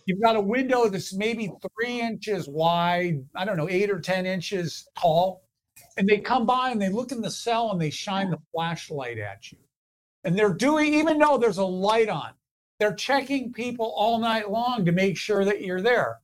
You've 0.05 0.21
got 0.21 0.35
a 0.35 0.41
window 0.41 0.87
that's 0.89 1.13
maybe 1.13 1.51
three 1.77 2.01
inches 2.01 2.47
wide, 2.49 3.23
I 3.35 3.45
don't 3.45 3.55
know, 3.57 3.69
eight 3.69 3.89
or 3.91 3.99
10 3.99 4.25
inches 4.25 4.87
tall. 4.97 5.43
And 5.97 6.07
they 6.07 6.17
come 6.17 6.45
by 6.45 6.71
and 6.71 6.81
they 6.81 6.89
look 6.89 7.11
in 7.11 7.21
the 7.21 7.29
cell 7.29 7.71
and 7.71 7.79
they 7.79 7.89
shine 7.91 8.31
the 8.31 8.39
flashlight 8.51 9.19
at 9.19 9.51
you. 9.51 9.57
And 10.23 10.37
they're 10.37 10.53
doing, 10.53 10.93
even 10.93 11.17
though 11.17 11.37
there's 11.37 11.57
a 11.57 11.65
light 11.65 12.09
on, 12.09 12.31
they're 12.79 12.93
checking 12.93 13.51
people 13.51 13.93
all 13.95 14.19
night 14.19 14.49
long 14.49 14.85
to 14.85 14.91
make 14.91 15.17
sure 15.17 15.45
that 15.45 15.61
you're 15.61 15.81
there. 15.81 16.19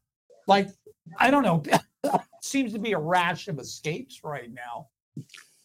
Like, 0.48 0.70
I 1.20 1.32
don't 1.32 1.44
know, 1.44 1.64
seems 2.42 2.74
to 2.74 2.80
be 2.80 2.94
a 2.94 3.00
rash 3.00 3.48
of 3.48 3.60
escapes 3.60 4.22
right 4.24 4.52
now 4.52 4.88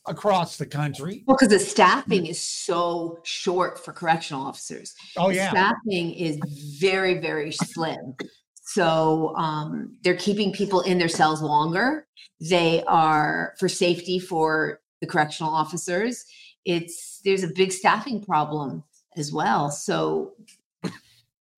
across 0.07 0.57
the 0.57 0.67
country. 0.67 1.25
Well, 1.27 1.37
because 1.37 1.49
the 1.49 1.59
staffing 1.59 2.27
is 2.27 2.41
so 2.41 3.21
short 3.23 3.83
for 3.85 3.93
correctional 3.93 4.43
officers. 4.43 4.95
Oh, 5.17 5.29
The 5.29 5.37
yeah. 5.37 5.51
Staffing 5.51 6.13
is 6.13 6.39
very, 6.79 7.19
very 7.19 7.53
slim. 7.53 8.17
So 8.65 9.35
um, 9.37 9.97
they're 10.03 10.17
keeping 10.17 10.53
people 10.53 10.81
in 10.83 10.99
their 10.99 11.09
cells 11.09 11.43
longer. 11.43 12.07
They 12.41 12.83
are 12.87 13.55
for 13.59 13.69
safety 13.69 14.19
for 14.19 14.81
the 15.01 15.07
correctional 15.07 15.53
officers. 15.53 16.25
It's 16.64 17.20
there's 17.24 17.43
a 17.43 17.48
big 17.48 17.72
staffing 17.72 18.22
problem 18.22 18.84
as 19.16 19.32
well. 19.32 19.70
So 19.70 20.32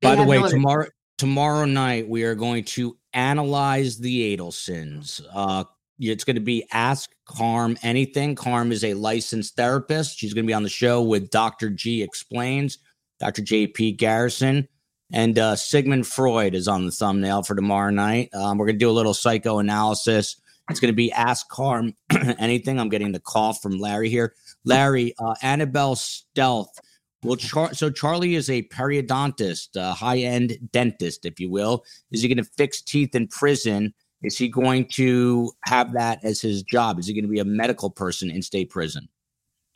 By 0.02 0.16
the 0.16 0.24
way, 0.24 0.38
no 0.38 0.48
tomorrow 0.48 0.86
tomorrow 1.18 1.64
night 1.64 2.08
we 2.08 2.24
are 2.24 2.34
going 2.34 2.64
to 2.64 2.96
analyze 3.12 3.98
the 3.98 4.36
Adelsons. 4.36 5.22
Uh, 5.32 5.64
it's 5.98 6.24
going 6.24 6.36
to 6.36 6.42
be 6.42 6.66
Ask 6.72 7.10
Carm 7.26 7.78
Anything. 7.82 8.34
Carm 8.34 8.72
is 8.72 8.84
a 8.84 8.94
licensed 8.94 9.56
therapist. 9.56 10.18
She's 10.18 10.34
going 10.34 10.44
to 10.44 10.48
be 10.48 10.54
on 10.54 10.64
the 10.64 10.68
show 10.68 11.02
with 11.02 11.30
Dr. 11.30 11.70
G 11.70 12.02
Explains, 12.02 12.78
Dr. 13.20 13.42
JP 13.42 13.96
Garrison, 13.96 14.68
and 15.12 15.38
uh, 15.38 15.54
Sigmund 15.54 16.06
Freud 16.06 16.54
is 16.54 16.66
on 16.66 16.84
the 16.84 16.90
thumbnail 16.90 17.44
for 17.44 17.54
tomorrow 17.54 17.90
night. 17.90 18.30
Um, 18.34 18.58
we're 18.58 18.66
going 18.66 18.78
to 18.78 18.84
do 18.84 18.90
a 18.90 18.92
little 18.92 19.14
psychoanalysis. 19.14 20.40
It's 20.70 20.80
going 20.80 20.92
to 20.92 20.96
be 20.96 21.12
Ask 21.12 21.48
Carm 21.48 21.94
Anything. 22.38 22.80
I'm 22.80 22.88
getting 22.88 23.12
the 23.12 23.20
call 23.20 23.52
from 23.52 23.78
Larry 23.78 24.08
here. 24.08 24.34
Larry, 24.64 25.14
uh, 25.18 25.34
Annabelle 25.42 25.96
Stealth. 25.96 26.78
Well, 27.22 27.36
Char- 27.36 27.74
so 27.74 27.90
Charlie 27.90 28.34
is 28.34 28.50
a 28.50 28.62
periodontist, 28.64 29.76
a 29.76 29.92
high-end 29.94 30.58
dentist, 30.72 31.24
if 31.24 31.40
you 31.40 31.50
will. 31.50 31.84
Is 32.10 32.20
he 32.20 32.28
going 32.28 32.44
to 32.44 32.50
fix 32.56 32.82
teeth 32.82 33.14
in 33.14 33.28
prison? 33.28 33.94
Is 34.22 34.36
he 34.36 34.48
going 34.48 34.86
to 34.92 35.52
have 35.64 35.92
that 35.94 36.24
as 36.24 36.40
his 36.40 36.62
job? 36.62 36.98
Is 36.98 37.06
he 37.06 37.14
going 37.14 37.24
to 37.24 37.30
be 37.30 37.40
a 37.40 37.44
medical 37.44 37.90
person 37.90 38.30
in 38.30 38.42
state 38.42 38.70
prison? 38.70 39.08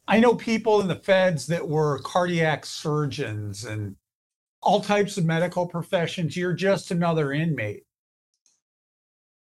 I 0.06 0.20
know 0.20 0.34
people 0.34 0.80
in 0.80 0.88
the 0.88 0.96
feds 0.96 1.46
that 1.48 1.68
were 1.68 2.00
cardiac 2.00 2.64
surgeons 2.64 3.64
and 3.64 3.96
all 4.62 4.80
types 4.80 5.18
of 5.18 5.24
medical 5.24 5.66
professions. 5.66 6.36
You're 6.36 6.54
just 6.54 6.90
another 6.90 7.32
inmate. 7.32 7.84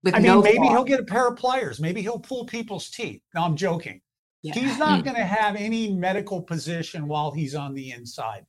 with 0.03 0.15
I 0.15 0.19
mean, 0.19 0.27
no 0.27 0.41
maybe 0.41 0.57
fault. 0.57 0.69
he'll 0.71 0.83
get 0.83 0.99
a 0.99 1.05
pair 1.05 1.27
of 1.27 1.37
pliers. 1.37 1.79
Maybe 1.79 2.01
he'll 2.01 2.19
pull 2.19 2.45
people's 2.45 2.89
teeth. 2.89 3.21
No, 3.33 3.43
I'm 3.43 3.55
joking. 3.55 4.01
Yeah. 4.45 4.53
He's 4.53 4.77
not 4.77 5.01
mm. 5.01 5.05
going 5.05 5.15
to 5.15 5.25
have 5.25 5.55
any 5.55 5.91
medical 5.91 6.39
position 6.39 7.07
while 7.07 7.31
he's 7.31 7.55
on 7.55 7.73
the 7.73 7.89
inside 7.91 8.45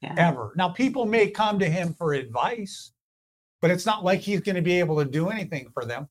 Yeah. 0.00 0.14
ever. 0.16 0.52
Now, 0.54 0.68
people 0.68 1.04
may 1.04 1.30
come 1.30 1.58
to 1.58 1.68
him 1.68 1.94
for 1.94 2.12
advice, 2.12 2.92
but 3.60 3.72
it's 3.72 3.84
not 3.84 4.04
like 4.04 4.20
he's 4.20 4.40
going 4.40 4.54
to 4.54 4.62
be 4.62 4.78
able 4.78 5.02
to 5.02 5.04
do 5.04 5.30
anything 5.30 5.68
for 5.74 5.84
them. 5.84 6.08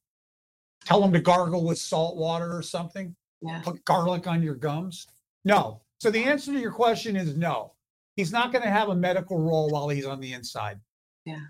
Tell 0.84 1.00
them 1.00 1.14
to 1.14 1.22
gargle 1.22 1.64
with 1.64 1.78
salt 1.78 2.18
water 2.18 2.54
or 2.54 2.62
something, 2.62 3.16
Yeah. 3.42 3.62
put 3.62 3.86
garlic 3.86 4.28
on 4.28 4.44
your 4.44 4.56
gums. 4.56 5.08
No. 5.46 5.82
So 6.02 6.12
the 6.12 6.26
answer 6.26 6.52
to 6.52 6.60
your 6.60 6.74
question 6.74 7.16
is 7.16 7.38
no. 7.38 7.76
He's 8.18 8.34
not 8.34 8.52
going 8.52 8.64
to 8.66 8.70
have 8.70 8.90
a 8.90 8.96
medical 8.96 9.40
role 9.40 9.70
while 9.70 9.88
he's 9.88 10.06
on 10.06 10.20
the 10.20 10.34
inside. 10.34 10.78
Yeah. 11.24 11.46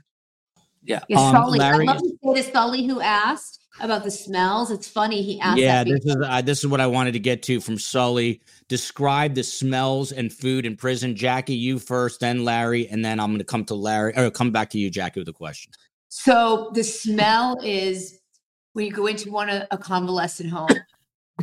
Yeah, 0.84 1.00
Um, 1.16 1.36
Sully. 1.36 1.60
Larry, 1.60 1.88
I 1.88 1.94
love 1.94 2.02
to 2.02 2.10
say 2.24 2.44
to 2.44 2.52
Sully 2.52 2.88
who 2.88 3.02
asked 3.02 3.60
about 3.80 4.04
the 4.04 4.12
smells. 4.12 4.72
It's 4.72 4.88
funny 4.88 5.22
he 5.22 5.40
asked 5.40 5.60
yeah, 5.60 5.84
this 5.84 6.04
is 6.04 6.16
uh, 6.24 6.42
this 6.42 6.60
is 6.60 6.68
what 6.68 6.82
I 6.82 6.88
wanted 6.88 7.12
to 7.14 7.20
get 7.20 7.44
to 7.44 7.62
from 7.62 7.78
Sully. 7.78 8.42
Describe 8.68 9.36
the 9.36 9.44
smells 9.44 10.12
and 10.12 10.32
food 10.34 10.66
in 10.66 10.76
prison. 10.76 11.16
Jackie, 11.16 11.56
you 11.56 11.80
first, 11.80 12.20
then 12.20 12.44
Larry, 12.44 12.88
and 12.88 13.06
then 13.06 13.20
I'm 13.20 13.30
going 13.30 13.40
to 13.40 13.46
come 13.46 13.66
to 13.66 13.76
Larry 13.76 14.14
or 14.18 14.32
come 14.32 14.52
back 14.52 14.70
to 14.72 14.80
you, 14.80 14.90
Jackie, 14.90 15.20
with 15.20 15.30
a 15.30 15.34
question. 15.34 15.72
So 16.10 16.72
the 16.74 16.84
smell 16.84 17.58
is 17.64 18.20
when 18.74 18.86
you 18.86 18.92
go 18.92 19.08
into 19.08 19.32
one 19.32 19.50
a, 19.50 19.68
a 19.72 19.78
convalescent 19.78 20.50
home, 20.50 20.70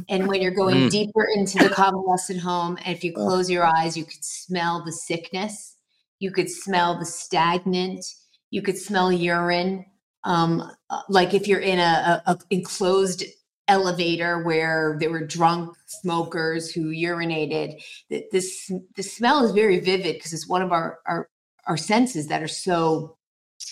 and 0.09 0.27
when 0.27 0.43
you're 0.43 0.51
going 0.51 0.89
Mm. 0.89 0.91
deeper 0.91 1.27
into 1.35 1.59
the 1.59 1.71
convalescent 1.71 2.41
home, 2.41 2.77
and 2.85 2.95
if 2.97 3.05
you 3.05 3.13
close 3.13 3.51
your 3.51 3.65
eyes, 3.65 3.97
you 3.97 4.05
could 4.05 4.25
smell 4.25 4.85
the 4.85 4.93
sickness. 4.93 5.77
You 6.19 6.31
could 6.33 6.51
smell 6.51 6.99
the 6.99 7.07
stagnant. 7.07 8.05
You 8.51 8.63
could 8.63 8.79
smell 8.79 9.13
urine. 9.13 9.85
Um, 10.25 10.71
uh, 10.91 11.03
like 11.09 11.35
if 11.35 11.47
you're 11.47 11.61
in 11.61 11.79
a, 11.79 12.23
a, 12.27 12.33
a 12.33 12.39
enclosed 12.51 13.25
elevator 13.69 14.43
where 14.43 14.97
there 14.99 15.11
were 15.11 15.27
drunk 15.27 15.77
smokers 15.87 16.71
who 16.71 16.91
urinated, 16.91 17.83
th- 18.09 18.25
this 18.33 18.71
the 18.97 19.03
smell 19.03 19.45
is 19.45 19.53
very 19.53 19.79
vivid 19.79 20.15
because 20.15 20.33
it's 20.33 20.49
one 20.49 20.63
of 20.63 20.73
our 20.73 20.99
our 21.07 21.29
our 21.67 21.77
senses 21.77 22.27
that 22.29 22.43
are 22.43 22.49
so 22.49 23.17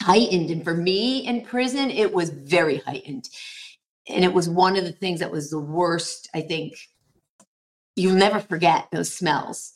heightened. 0.01 0.51
And 0.51 0.63
for 0.63 0.75
me 0.75 1.27
in 1.27 1.43
prison, 1.43 1.91
it 1.91 2.13
was 2.13 2.31
very 2.31 2.79
heightened. 2.79 3.29
And 4.09 4.25
it 4.25 4.33
was 4.33 4.49
one 4.49 4.77
of 4.77 4.85
the 4.85 4.93
things 4.93 5.21
that 5.21 5.33
was 5.33 5.51
the 5.51 5.59
worst, 5.59 6.29
I 6.35 6.43
think. 6.43 6.75
You'll 7.97 8.15
never 8.15 8.41
forget 8.41 8.89
those 8.93 9.13
smells. 9.13 9.73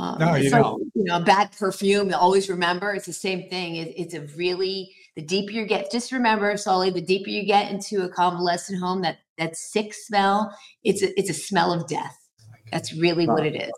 Um, 0.00 0.18
No, 0.18 0.34
you 0.34 0.50
like, 0.50 0.62
don't. 0.62 0.90
you 0.94 1.04
know, 1.04 1.18
a 1.18 1.20
bad 1.20 1.52
perfume. 1.52 2.12
Always 2.14 2.48
remember. 2.48 2.94
It's 2.94 3.06
the 3.06 3.12
same 3.12 3.48
thing. 3.50 3.76
It, 3.76 3.92
it's 3.96 4.14
a 4.14 4.22
really 4.36 4.94
the 5.16 5.22
deeper 5.22 5.52
you 5.52 5.66
get. 5.66 5.90
Just 5.90 6.12
remember, 6.12 6.56
Sully, 6.56 6.90
the 6.90 7.00
deeper 7.00 7.28
you 7.28 7.44
get 7.44 7.70
into 7.70 8.02
a 8.02 8.08
convalescent 8.08 8.80
home, 8.80 9.02
that 9.02 9.18
that 9.38 9.56
sick 9.56 9.92
smell. 9.92 10.56
It's 10.84 11.02
a 11.02 11.18
it's 11.18 11.30
a 11.30 11.34
smell 11.34 11.72
of 11.72 11.86
death. 11.86 12.16
That's 12.72 12.94
really 12.94 13.26
what 13.26 13.44
it 13.44 13.56
is. 13.56 13.72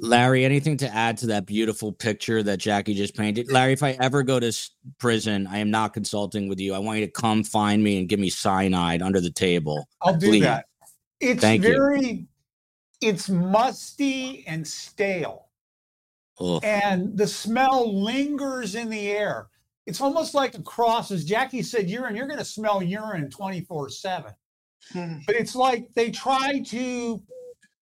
Larry, 0.00 0.44
anything 0.44 0.76
to 0.76 0.94
add 0.94 1.18
to 1.18 1.26
that 1.26 1.44
beautiful 1.44 1.90
picture 1.92 2.40
that 2.44 2.58
Jackie 2.58 2.94
just 2.94 3.16
painted? 3.16 3.50
Larry, 3.50 3.72
if 3.72 3.82
I 3.82 3.96
ever 4.00 4.22
go 4.22 4.38
to 4.38 4.52
prison, 4.98 5.48
I 5.48 5.58
am 5.58 5.72
not 5.72 5.92
consulting 5.92 6.48
with 6.48 6.60
you. 6.60 6.72
I 6.72 6.78
want 6.78 7.00
you 7.00 7.06
to 7.06 7.10
come 7.10 7.42
find 7.42 7.82
me 7.82 7.98
and 7.98 8.08
give 8.08 8.20
me 8.20 8.30
cyanide 8.30 9.02
under 9.02 9.20
the 9.20 9.32
table. 9.32 9.88
I'll 10.00 10.14
do 10.14 10.28
Please. 10.28 10.42
that. 10.42 10.66
It's 11.18 11.40
Thank 11.40 11.64
you. 11.64 11.70
very, 11.70 12.26
it's 13.00 13.28
musty 13.28 14.44
and 14.46 14.64
stale, 14.64 15.47
Ugh. 16.40 16.60
and 16.62 17.16
the 17.16 17.26
smell 17.26 18.02
lingers 18.02 18.74
in 18.74 18.90
the 18.90 19.08
air. 19.08 19.48
It's 19.86 20.00
almost 20.00 20.34
like 20.34 20.54
a 20.54 20.62
cross, 20.62 21.10
as 21.10 21.24
Jackie 21.24 21.62
said, 21.62 21.88
urine. 21.88 22.14
You're 22.14 22.26
going 22.26 22.38
to 22.38 22.44
smell 22.44 22.82
urine 22.82 23.30
24 23.30 23.88
7. 23.88 24.32
Hmm. 24.92 25.14
But 25.26 25.36
it's 25.36 25.54
like 25.54 25.88
they 25.94 26.10
try 26.10 26.60
to 26.66 27.22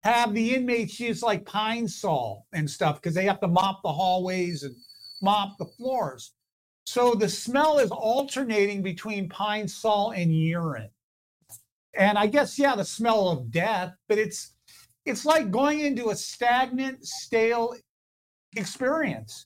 have 0.04 0.34
the 0.34 0.54
inmates 0.54 1.00
use 1.00 1.24
like 1.24 1.46
pine 1.46 1.88
sol 1.88 2.46
and 2.54 2.70
stuff 2.70 3.02
because 3.02 3.16
they 3.16 3.26
have 3.26 3.40
to 3.40 3.48
mop 3.48 3.82
the 3.82 3.92
hallways 3.92 4.62
and 4.62 4.76
mop 5.22 5.58
the 5.58 5.66
floors. 5.66 6.34
So 6.86 7.16
the 7.16 7.28
smell 7.28 7.80
is 7.80 7.90
alternating 7.90 8.84
between 8.84 9.28
pine 9.28 9.68
sol 9.68 10.12
and 10.12 10.32
urine. 10.32 10.92
And 11.98 12.18
I 12.18 12.28
guess 12.28 12.60
yeah, 12.60 12.76
the 12.76 12.86
smell 12.86 13.30
of 13.30 13.50
death, 13.50 13.94
but 14.08 14.20
it's 14.20 14.54
it's 15.06 15.26
like 15.26 15.52
going 15.52 15.80
into 15.80 16.10
a 16.10 16.16
stagnant, 16.16 17.06
stale 17.06 17.74
experience. 18.56 19.46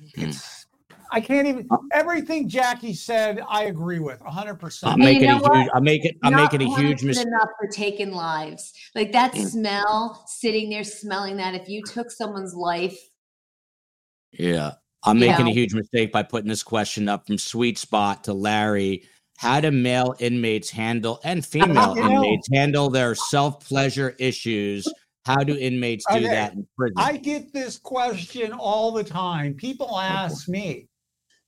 Mhm. 0.00 0.28
It's 0.28 0.66
I 1.10 1.20
can't 1.20 1.46
even 1.48 1.68
everything 1.92 2.48
Jackie 2.48 2.92
said, 2.92 3.40
I 3.48 3.64
agree 3.64 3.98
with 3.98 4.20
100%. 4.20 4.92
I'm 4.92 5.00
And 5.00 5.02
you 5.02 5.14
making 5.14 5.28
know 5.30 5.38
a 5.38 5.40
what? 5.40 5.56
huge. 5.56 5.70
I'm 5.74 5.84
making. 5.84 6.12
I'm 6.22 6.32
Not 6.32 6.52
making 6.52 6.68
a 6.68 6.76
huge 6.76 7.02
mistake. 7.02 7.26
enough 7.26 7.48
for 7.58 7.66
taking 7.68 8.12
lives. 8.12 8.72
Like 8.94 9.12
that 9.12 9.32
Mm. 9.32 9.46
smell, 9.50 10.24
sitting 10.26 10.68
there 10.70 10.84
smelling 10.84 11.36
that. 11.38 11.54
If 11.54 11.68
you 11.68 11.82
took 11.82 12.10
someone's 12.10 12.54
life, 12.54 12.98
Yeah, 14.32 14.74
I'm 15.04 15.18
making 15.18 15.46
know. 15.46 15.50
a 15.50 15.54
huge 15.54 15.72
mistake 15.74 16.12
by 16.12 16.22
putting 16.22 16.48
this 16.48 16.62
question 16.62 17.08
up 17.08 17.26
from 17.26 17.38
Sweet 17.38 17.78
Spot 17.78 18.22
to 18.24 18.34
Larry. 18.34 19.08
How 19.38 19.60
do 19.60 19.70
male 19.70 20.14
inmates 20.18 20.68
handle 20.70 21.20
and 21.24 21.44
female 21.46 21.94
inmates 21.96 22.48
handle 22.52 22.90
their 22.90 23.14
self 23.14 23.66
pleasure 23.66 24.14
issues? 24.18 24.86
How 25.28 25.44
do 25.44 25.54
inmates 25.56 26.06
do 26.10 26.16
Okay. 26.16 26.28
that 26.28 26.54
in 26.54 26.66
prison? 26.74 26.94
I 26.96 27.18
get 27.18 27.52
this 27.52 27.76
question 27.76 28.50
all 28.52 28.92
the 28.92 29.04
time. 29.04 29.52
People 29.52 29.98
ask 29.98 30.48
me, 30.48 30.88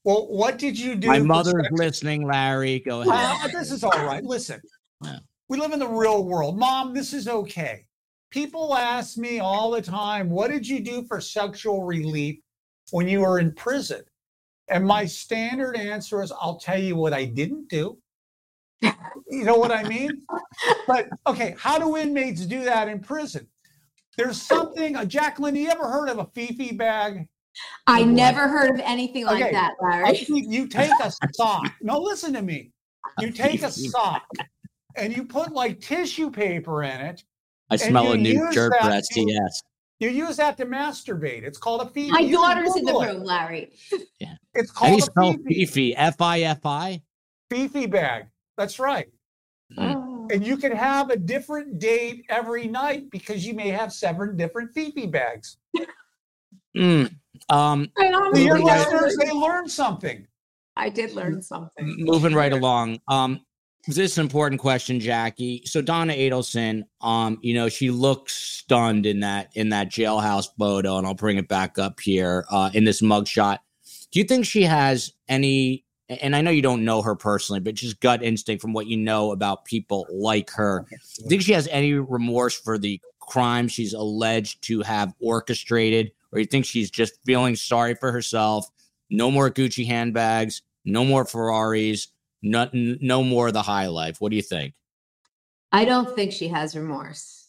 "Well, 0.03 0.27
what 0.27 0.59
did 0.59 0.77
you 0.77 0.95
do?" 0.95 1.07
My 1.07 1.17
mother's 1.17 1.63
sex-" 1.63 1.71
listening, 1.71 2.27
Larry. 2.27 2.79
Go 2.79 3.01
ahead. 3.01 3.11
Well, 3.11 3.49
this 3.51 3.71
is 3.71 3.83
all 3.83 4.05
right. 4.05 4.23
Listen, 4.23 4.61
Yeah. 5.03 5.17
we 5.49 5.57
live 5.57 5.71
in 5.71 5.79
the 5.79 5.87
real 5.87 6.23
world. 6.23 6.59
Mom, 6.59 6.93
this 6.93 7.11
is 7.11 7.27
okay. 7.27 7.87
People 8.29 8.75
ask 8.75 9.17
me 9.17 9.39
all 9.39 9.71
the 9.71 9.81
time, 9.81 10.29
"What 10.29 10.51
did 10.51 10.67
you 10.67 10.79
do 10.79 11.03
for 11.07 11.19
sexual 11.19 11.83
relief 11.83 12.39
when 12.91 13.07
you 13.07 13.21
were 13.21 13.39
in 13.39 13.51
prison?" 13.51 14.03
And 14.67 14.85
my 14.85 15.05
standard 15.05 15.75
answer 15.75 16.21
is, 16.21 16.31
"I'll 16.31 16.59
tell 16.59 16.79
you 16.79 16.95
what 16.95 17.13
I 17.13 17.25
didn't 17.25 17.67
do." 17.67 17.97
You 18.81 19.45
know 19.45 19.55
what 19.55 19.71
I 19.71 19.83
mean? 19.83 20.21
But 20.85 21.09
okay, 21.25 21.55
how 21.57 21.79
do 21.79 21.97
inmates 21.97 22.45
do 22.45 22.63
that 22.65 22.87
in 22.87 22.99
prison? 22.99 23.47
There's 24.17 24.41
something, 24.41 24.95
uh, 24.95 25.05
Jacqueline, 25.05 25.55
you 25.55 25.69
ever 25.69 25.89
heard 25.89 26.09
of 26.09 26.19
a 26.19 26.25
Fifi 26.25 26.73
bag? 26.73 27.27
I 27.87 28.03
never 28.03 28.47
heard 28.47 28.71
of 28.71 28.79
anything 28.81 29.25
like 29.25 29.43
Okay. 29.43 29.51
that, 29.53 29.73
Larry. 29.81 30.25
you 30.27 30.67
take 30.67 30.93
a 31.01 31.11
sock. 31.33 31.73
No, 31.81 31.99
listen 31.99 32.33
to 32.33 32.41
me. 32.41 32.71
You 33.19 33.31
take 33.31 33.61
a 33.63 33.71
sock 33.71 34.23
and 34.95 35.15
you 35.15 35.25
put 35.25 35.51
like 35.51 35.81
tissue 35.81 36.29
paper 36.31 36.83
in 36.83 37.01
it. 37.01 37.23
I 37.69 37.75
smell 37.77 38.11
a 38.11 38.17
new 38.17 38.31
use 38.31 38.53
shirt 38.53 38.73
for 38.81 38.91
STS. 38.91 39.63
You 39.99 40.09
use 40.09 40.37
that 40.37 40.57
to 40.57 40.65
masturbate. 40.65 41.43
It's 41.43 41.57
called 41.57 41.81
a 41.81 41.85
Fifi. 41.85 42.11
My 42.11 42.19
You 42.19 42.37
can 42.39 42.57
daughter's 42.57 42.75
in 42.75 42.85
the 42.85 42.99
it. 42.99 43.07
room, 43.13 43.23
Larry. 43.23 43.71
Yeah. 44.19 44.35
It's 44.53 44.71
How 44.77 44.87
do 44.87 44.91
you 44.93 44.97
called 44.99 45.11
spell 45.11 45.29
a 45.29 45.33
Fifi, 45.43 45.65
Fifi? 45.65 45.95
F 45.95 46.21
I 46.21 46.41
F 46.41 46.65
I. 46.65 47.01
Fifi 47.49 47.85
bag. 47.85 48.25
That's 48.57 48.79
right. 48.79 49.07
Mm. 49.77 50.00
And 50.31 50.45
you 50.45 50.57
can 50.57 50.71
have 50.71 51.09
a 51.09 51.17
different 51.17 51.79
date 51.79 52.25
every 52.29 52.67
night 52.67 53.09
because 53.11 53.45
you 53.45 53.53
may 53.53 53.69
have 53.69 53.91
seven 53.91 54.37
different 54.37 54.73
Fifi 54.73 55.07
bags. 55.07 55.57
Mm. 56.75 57.13
Um, 57.49 57.91
I 57.97 58.09
So 58.11 58.15
honestly 58.17 58.45
your 58.45 58.55
Moving 58.55 58.67
right- 58.67 58.77
never- 58.91 59.05
listeners, 59.05 59.17
they 59.25 59.31
learn 59.31 59.67
something. 59.67 60.27
I 60.77 60.89
did 60.89 61.13
learn 61.13 61.41
something. 61.41 61.95
moving 61.99 62.33
right 62.33 62.53
along. 62.53 62.99
Um, 63.07 63.41
this 63.87 63.97
is 63.97 64.17
an 64.17 64.23
important 64.23 64.61
question, 64.61 64.99
Jackie. 64.99 65.63
So 65.65 65.81
Donna 65.81 66.13
Adelson, 66.13 66.83
um, 67.01 67.39
you 67.41 67.53
know, 67.53 67.67
she 67.67 67.89
looks 67.91 68.33
stunned 68.35 69.05
in 69.05 69.19
that 69.21 69.49
in 69.55 69.69
that 69.69 69.89
jailhouse 69.89 70.47
photo, 70.57 70.97
and 70.97 71.05
I'll 71.05 71.13
bring 71.15 71.37
it 71.37 71.47
back 71.47 71.77
up 71.79 71.99
here 71.99 72.45
uh, 72.49 72.69
in 72.73 72.83
this 72.85 73.01
mugshot. 73.01 73.57
Do 74.11 74.19
you 74.19 74.23
think 74.25 74.45
she 74.45 74.63
has 74.63 75.11
any? 75.27 75.83
And 76.19 76.35
I 76.35 76.41
know 76.41 76.51
you 76.51 76.61
don't 76.61 76.83
know 76.83 77.01
her 77.01 77.15
personally, 77.15 77.61
but 77.61 77.75
just 77.75 78.01
gut 78.01 78.21
instinct 78.21 78.61
from 78.61 78.73
what 78.73 78.87
you 78.87 78.97
know 78.97 79.31
about 79.31 79.63
people 79.65 80.05
like 80.09 80.49
her. 80.51 80.85
Do 80.89 81.23
you 81.23 81.29
think 81.29 81.41
she 81.41 81.53
has 81.53 81.67
any 81.69 81.93
remorse 81.93 82.59
for 82.59 82.77
the 82.77 82.99
crime 83.19 83.67
she's 83.67 83.93
alleged 83.93 84.61
to 84.63 84.81
have 84.81 85.13
orchestrated, 85.21 86.11
or 86.31 86.39
you 86.39 86.45
think 86.45 86.65
she's 86.65 86.91
just 86.91 87.13
feeling 87.25 87.55
sorry 87.55 87.95
for 87.95 88.11
herself? 88.11 88.67
No 89.09 89.31
more 89.31 89.49
Gucci 89.49 89.85
handbags, 89.85 90.61
no 90.83 91.05
more 91.05 91.25
Ferraris, 91.25 92.09
no, 92.41 92.69
no 92.73 93.23
more 93.23 93.47
of 93.47 93.53
the 93.53 93.61
high 93.61 93.87
life. 93.87 94.19
What 94.19 94.31
do 94.31 94.35
you 94.35 94.41
think? 94.41 94.73
I 95.71 95.85
don't 95.85 96.13
think 96.15 96.33
she 96.33 96.49
has 96.49 96.75
remorse. 96.75 97.47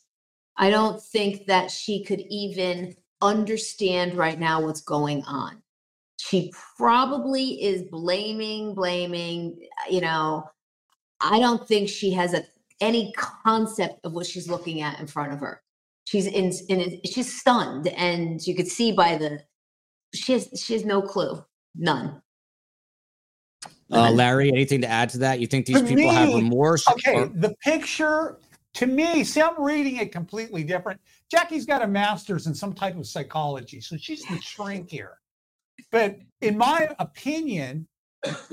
I 0.56 0.70
don't 0.70 1.02
think 1.02 1.46
that 1.46 1.70
she 1.70 2.04
could 2.04 2.20
even 2.28 2.94
understand 3.20 4.14
right 4.14 4.38
now 4.38 4.60
what's 4.62 4.82
going 4.82 5.24
on. 5.24 5.62
She 6.28 6.52
probably 6.76 7.62
is 7.62 7.82
blaming, 7.82 8.74
blaming, 8.74 9.58
you 9.90 10.00
know. 10.00 10.44
I 11.20 11.40
don't 11.40 11.66
think 11.66 11.88
she 11.88 12.12
has 12.12 12.32
a 12.32 12.44
any 12.80 13.12
concept 13.16 14.00
of 14.04 14.12
what 14.12 14.26
she's 14.26 14.48
looking 14.48 14.82
at 14.82 15.00
in 15.00 15.06
front 15.06 15.32
of 15.32 15.40
her. 15.40 15.62
She's 16.04 16.26
in, 16.26 16.52
in 16.68 17.00
she's 17.04 17.40
stunned 17.40 17.88
and 17.88 18.44
you 18.46 18.54
could 18.54 18.68
see 18.68 18.92
by 18.92 19.16
the 19.16 19.40
she 20.14 20.34
has 20.34 20.48
she 20.56 20.74
has 20.74 20.84
no 20.84 21.02
clue. 21.02 21.44
None. 21.74 22.22
Uh, 23.90 24.10
Larry, 24.10 24.48
anything 24.48 24.80
to 24.80 24.88
add 24.88 25.10
to 25.10 25.18
that? 25.18 25.40
You 25.40 25.46
think 25.46 25.66
these 25.66 25.80
For 25.80 25.86
people 25.86 26.10
have 26.10 26.34
remorse? 26.34 26.88
Okay, 26.88 27.14
or- 27.14 27.32
the 27.34 27.54
picture 27.64 28.38
to 28.74 28.86
me, 28.86 29.22
see, 29.24 29.42
I'm 29.42 29.60
reading 29.62 29.96
it 29.96 30.12
completely 30.12 30.64
different. 30.64 31.00
Jackie's 31.30 31.66
got 31.66 31.82
a 31.82 31.86
master's 31.86 32.46
in 32.46 32.54
some 32.54 32.72
type 32.72 32.96
of 32.96 33.06
psychology, 33.06 33.80
so 33.80 33.96
she's 33.96 34.24
the 34.24 34.40
shrink 34.40 34.88
here. 34.88 35.18
But 35.90 36.18
in 36.40 36.56
my 36.56 36.88
opinion, 36.98 37.86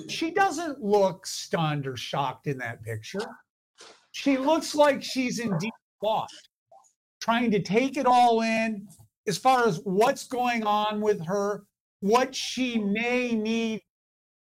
she 0.07 0.31
doesn't 0.31 0.81
look 0.83 1.25
stunned 1.25 1.87
or 1.87 1.95
shocked 1.95 2.47
in 2.47 2.57
that 2.57 2.83
picture. 2.83 3.21
She 4.11 4.37
looks 4.37 4.75
like 4.75 5.03
she's 5.03 5.39
in 5.39 5.57
deep 5.57 5.73
thought, 6.01 6.29
trying 7.21 7.51
to 7.51 7.61
take 7.61 7.97
it 7.97 8.05
all 8.05 8.41
in 8.41 8.87
as 9.27 9.37
far 9.37 9.67
as 9.67 9.81
what's 9.83 10.27
going 10.27 10.63
on 10.63 11.01
with 11.01 11.23
her, 11.25 11.63
what 12.01 12.33
she 12.35 12.79
may 12.79 13.33
need 13.33 13.81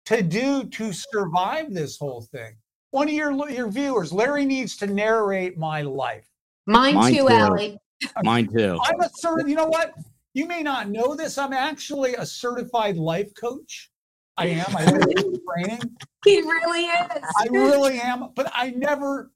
to 0.07 0.23
do 0.23 0.65
to 0.65 0.93
survive 0.93 1.73
this 1.73 1.99
whole 1.99 2.23
thing. 2.23 2.57
One 2.91 3.09
of 3.09 3.15
your 3.15 3.51
your 3.51 3.69
viewers, 3.69 4.13
Larry 4.13 4.47
needs 4.47 4.77
to 4.79 4.87
narrate 4.87 5.59
my 5.59 5.83
life. 5.83 6.27
Mine, 6.67 6.95
Mine 6.95 7.15
too, 7.15 7.29
too. 7.29 7.29
Allie. 7.29 7.79
Mine 8.23 8.49
too. 8.49 8.79
I'm 8.83 9.01
a 9.01 9.11
certain, 9.15 9.49
you 9.49 9.57
know 9.57 9.67
what? 9.67 9.93
You 10.39 10.47
may 10.47 10.63
not 10.63 10.89
know 10.89 11.17
this. 11.17 11.37
I'm 11.37 11.53
actually 11.53 12.15
a 12.15 12.25
certified 12.25 12.97
life 12.97 13.35
coach. 13.35 13.91
I 14.37 14.47
am. 14.47 14.67
I 14.69 14.85
went 14.93 15.03
through 15.19 15.41
training. 15.53 15.81
He 16.25 16.41
really 16.43 16.85
is. 16.85 17.23
I 17.37 17.49
really 17.51 17.99
am, 17.99 18.29
but 18.37 18.49
I 18.55 18.71
never 18.71 19.33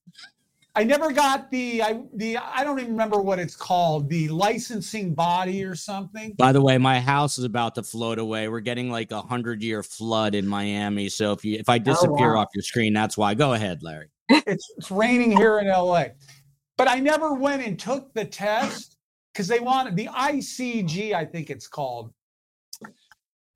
I 0.76 0.84
never 0.84 1.10
got 1.10 1.50
the 1.50 1.82
I 1.82 2.02
the 2.14 2.36
I 2.36 2.62
don't 2.62 2.78
even 2.78 2.92
remember 2.92 3.20
what 3.20 3.40
it's 3.40 3.56
called, 3.56 4.10
the 4.10 4.28
licensing 4.28 5.12
body 5.12 5.64
or 5.64 5.74
something. 5.74 6.34
By 6.38 6.52
the 6.52 6.62
way, 6.62 6.78
my 6.78 7.00
house 7.00 7.36
is 7.36 7.42
about 7.44 7.74
to 7.74 7.82
float 7.82 8.20
away. 8.20 8.46
We're 8.46 8.60
getting 8.60 8.88
like 8.88 9.10
a 9.10 9.22
hundred 9.22 9.60
year 9.60 9.82
flood 9.82 10.36
in 10.36 10.46
Miami. 10.46 11.08
So 11.08 11.32
if 11.32 11.44
you 11.44 11.58
if 11.58 11.68
I 11.68 11.78
oh, 11.78 11.78
disappear 11.80 12.34
wow. 12.34 12.42
off 12.42 12.48
your 12.54 12.62
screen, 12.62 12.92
that's 12.92 13.18
why. 13.18 13.34
Go 13.34 13.54
ahead, 13.54 13.82
Larry. 13.82 14.06
It's 14.28 14.72
it's 14.76 14.90
raining 14.92 15.36
here 15.36 15.58
in 15.58 15.66
LA. 15.66 16.04
But 16.78 16.86
I 16.86 17.00
never 17.00 17.34
went 17.34 17.66
and 17.66 17.76
took 17.76 18.14
the 18.14 18.24
test 18.24 18.91
because 19.32 19.48
they 19.48 19.60
wanted 19.60 19.96
the 19.96 20.06
ICG, 20.08 21.14
I 21.14 21.24
think 21.24 21.50
it's 21.50 21.66
called. 21.66 22.12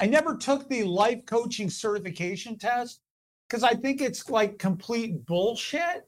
I 0.01 0.07
never 0.07 0.37
took 0.37 0.69
the 0.69 0.85
life 0.85 1.25
coaching 1.27 1.71
certification 1.71 2.59
test 2.59 3.01
because 3.49 3.63
I 3.63 3.75
think 3.75 4.01
it's 4.01 4.29
like 4.31 4.59
complete 4.59 5.25
bullshit. 5.27 6.07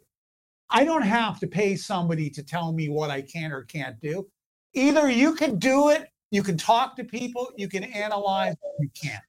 I 0.71 0.85
don't 0.85 1.03
have 1.03 1.41
to 1.41 1.47
pay 1.47 1.77
somebody 1.77 2.29
to 2.31 2.43
tell 2.43 2.73
me 2.73 2.89
what 2.89 3.11
I 3.11 3.23
can 3.23 3.53
or 3.53 3.63
can't 3.63 3.99
do. 4.01 4.27
Either 4.75 5.11
you 5.11 5.35
can 5.35 5.59
do 5.59 5.89
it, 5.89 6.09
you 6.31 6.43
can 6.43 6.59
talk 6.59 6.95
to 6.97 7.05
people, 7.05 7.51
you 7.57 7.69
can 7.69 7.85
analyze, 7.85 8.55
you 8.79 8.91
can't. 9.01 9.25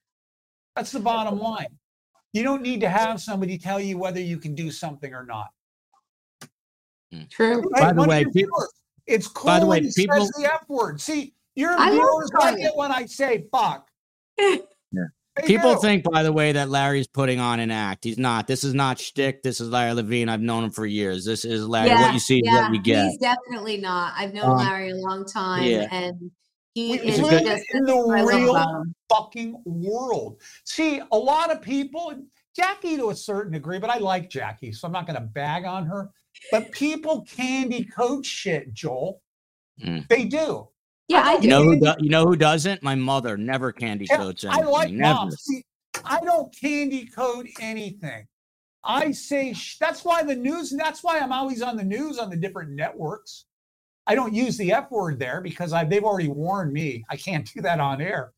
That's 0.75 0.91
the 0.91 0.99
bottom 0.99 1.39
line. 1.39 1.77
You 2.33 2.43
don't 2.43 2.61
need 2.61 2.81
to 2.81 2.89
have 2.89 3.21
somebody 3.21 3.57
tell 3.57 3.79
you 3.79 3.97
whether 3.97 4.19
you 4.19 4.37
can 4.37 4.53
do 4.53 4.69
something 4.69 5.13
or 5.13 5.25
not. 5.25 5.47
Hmm. 7.11 7.23
True. 7.29 7.63
By 7.71 7.93
the 7.93 7.99
One 7.99 8.09
way, 8.09 8.25
people- 8.25 8.33
viewers, 8.33 8.73
it's 9.09 9.27
cool 9.27 9.45
by 9.47 9.59
the 9.59 9.65
way, 9.65 9.77
when 9.77 9.83
he 9.85 9.91
people- 9.95 10.17
says 10.19 10.31
the 10.37 10.45
F 10.53 10.63
word. 10.69 11.01
See, 11.01 11.33
your 11.55 11.71
I 11.71 11.89
love 11.89 11.93
viewers 11.93 12.31
like 12.39 12.53
saying 12.55 12.65
it 12.67 12.75
when 12.75 12.91
I 12.91 13.05
say 13.05 13.45
fuck. 13.51 13.87
Yeah. 14.91 15.03
People 15.45 15.75
do. 15.75 15.79
think, 15.81 16.03
by 16.03 16.23
the 16.23 16.33
way, 16.33 16.51
that 16.51 16.69
Larry's 16.69 17.07
putting 17.07 17.39
on 17.39 17.59
an 17.59 17.69
act. 17.71 18.03
He's 18.03 18.17
not. 18.17 18.47
This 18.47 18.63
is 18.63 18.73
not 18.73 18.99
shtick. 18.99 19.43
This 19.43 19.61
is 19.61 19.69
Larry 19.69 19.93
Levine. 19.93 20.27
I've 20.27 20.41
known 20.41 20.63
him 20.65 20.71
for 20.71 20.85
years. 20.85 21.23
This 21.23 21.45
is 21.45 21.65
Larry. 21.67 21.91
what 21.91 22.13
you 22.13 22.19
see 22.19 22.39
is 22.39 22.51
what 22.51 22.73
you 22.73 22.81
get. 22.81 23.05
He's 23.05 23.17
definitely 23.19 23.77
not. 23.77 24.13
I've 24.17 24.33
known 24.33 24.49
Um, 24.49 24.57
Larry 24.57 24.89
a 24.89 24.95
long 24.95 25.25
time, 25.25 25.63
yeah. 25.63 25.87
and 25.91 26.31
he 26.73 26.93
We 26.93 26.99
is 27.01 27.21
live 27.21 27.43
just 27.43 27.63
in 27.73 27.83
the 27.85 27.93
that's 27.93 28.05
what 28.25 28.33
I 28.33 28.43
love 28.45 28.67
real 28.73 28.83
fucking 29.09 29.61
world. 29.65 30.41
See, 30.65 31.01
a 31.11 31.17
lot 31.17 31.51
of 31.51 31.61
people, 31.61 32.13
Jackie 32.55 32.97
to 32.97 33.11
a 33.11 33.15
certain 33.15 33.53
degree, 33.53 33.79
but 33.79 33.89
I 33.91 33.99
like 33.99 34.29
Jackie, 34.29 34.73
so 34.73 34.87
I'm 34.87 34.91
not 34.91 35.05
going 35.05 35.19
to 35.19 35.25
bag 35.25 35.63
on 35.63 35.85
her. 35.85 36.09
But 36.51 36.71
people 36.71 37.25
candy 37.29 37.85
coat 37.85 38.25
shit, 38.25 38.73
Joel. 38.73 39.21
Mm. 39.83 40.07
They 40.07 40.25
do. 40.25 40.67
Yeah, 41.07 41.23
I 41.25 41.35
You 41.35 41.41
do. 41.41 41.49
know 41.49 41.63
who? 41.63 41.79
Do, 41.79 41.93
you 41.99 42.09
know 42.09 42.25
who 42.25 42.35
doesn't? 42.35 42.83
My 42.83 42.95
mother 42.95 43.37
never 43.37 43.71
candy 43.71 44.07
Yeah, 44.09 44.17
coats 44.17 44.45
I 44.49 44.61
like 44.61 44.91
never. 44.91 45.19
moms. 45.19 45.41
See, 45.41 45.63
I 46.05 46.19
don't 46.21 46.55
candy 46.59 47.05
coat 47.07 47.47
anything. 47.59 48.27
I 48.83 49.11
say 49.11 49.53
sh- 49.53 49.77
that's 49.79 50.05
why 50.05 50.23
the 50.23 50.35
news, 50.35 50.71
that's 50.71 51.03
why 51.03 51.19
I'm 51.19 51.31
always 51.33 51.61
on 51.61 51.77
the 51.77 51.83
news 51.83 52.17
on 52.17 52.29
the 52.29 52.37
different 52.37 52.71
networks. 52.71 53.45
I 54.07 54.15
don't 54.15 54.33
use 54.33 54.57
the 54.57 54.71
F 54.73 54.89
word 54.89 55.19
there 55.19 55.41
because 55.41 55.73
I, 55.73 55.83
they've 55.83 56.03
already 56.03 56.29
warned 56.29 56.73
me. 56.73 57.03
I 57.09 57.15
can't 57.17 57.47
do 57.53 57.61
that 57.61 57.79
on 57.79 58.01
air. 58.01 58.31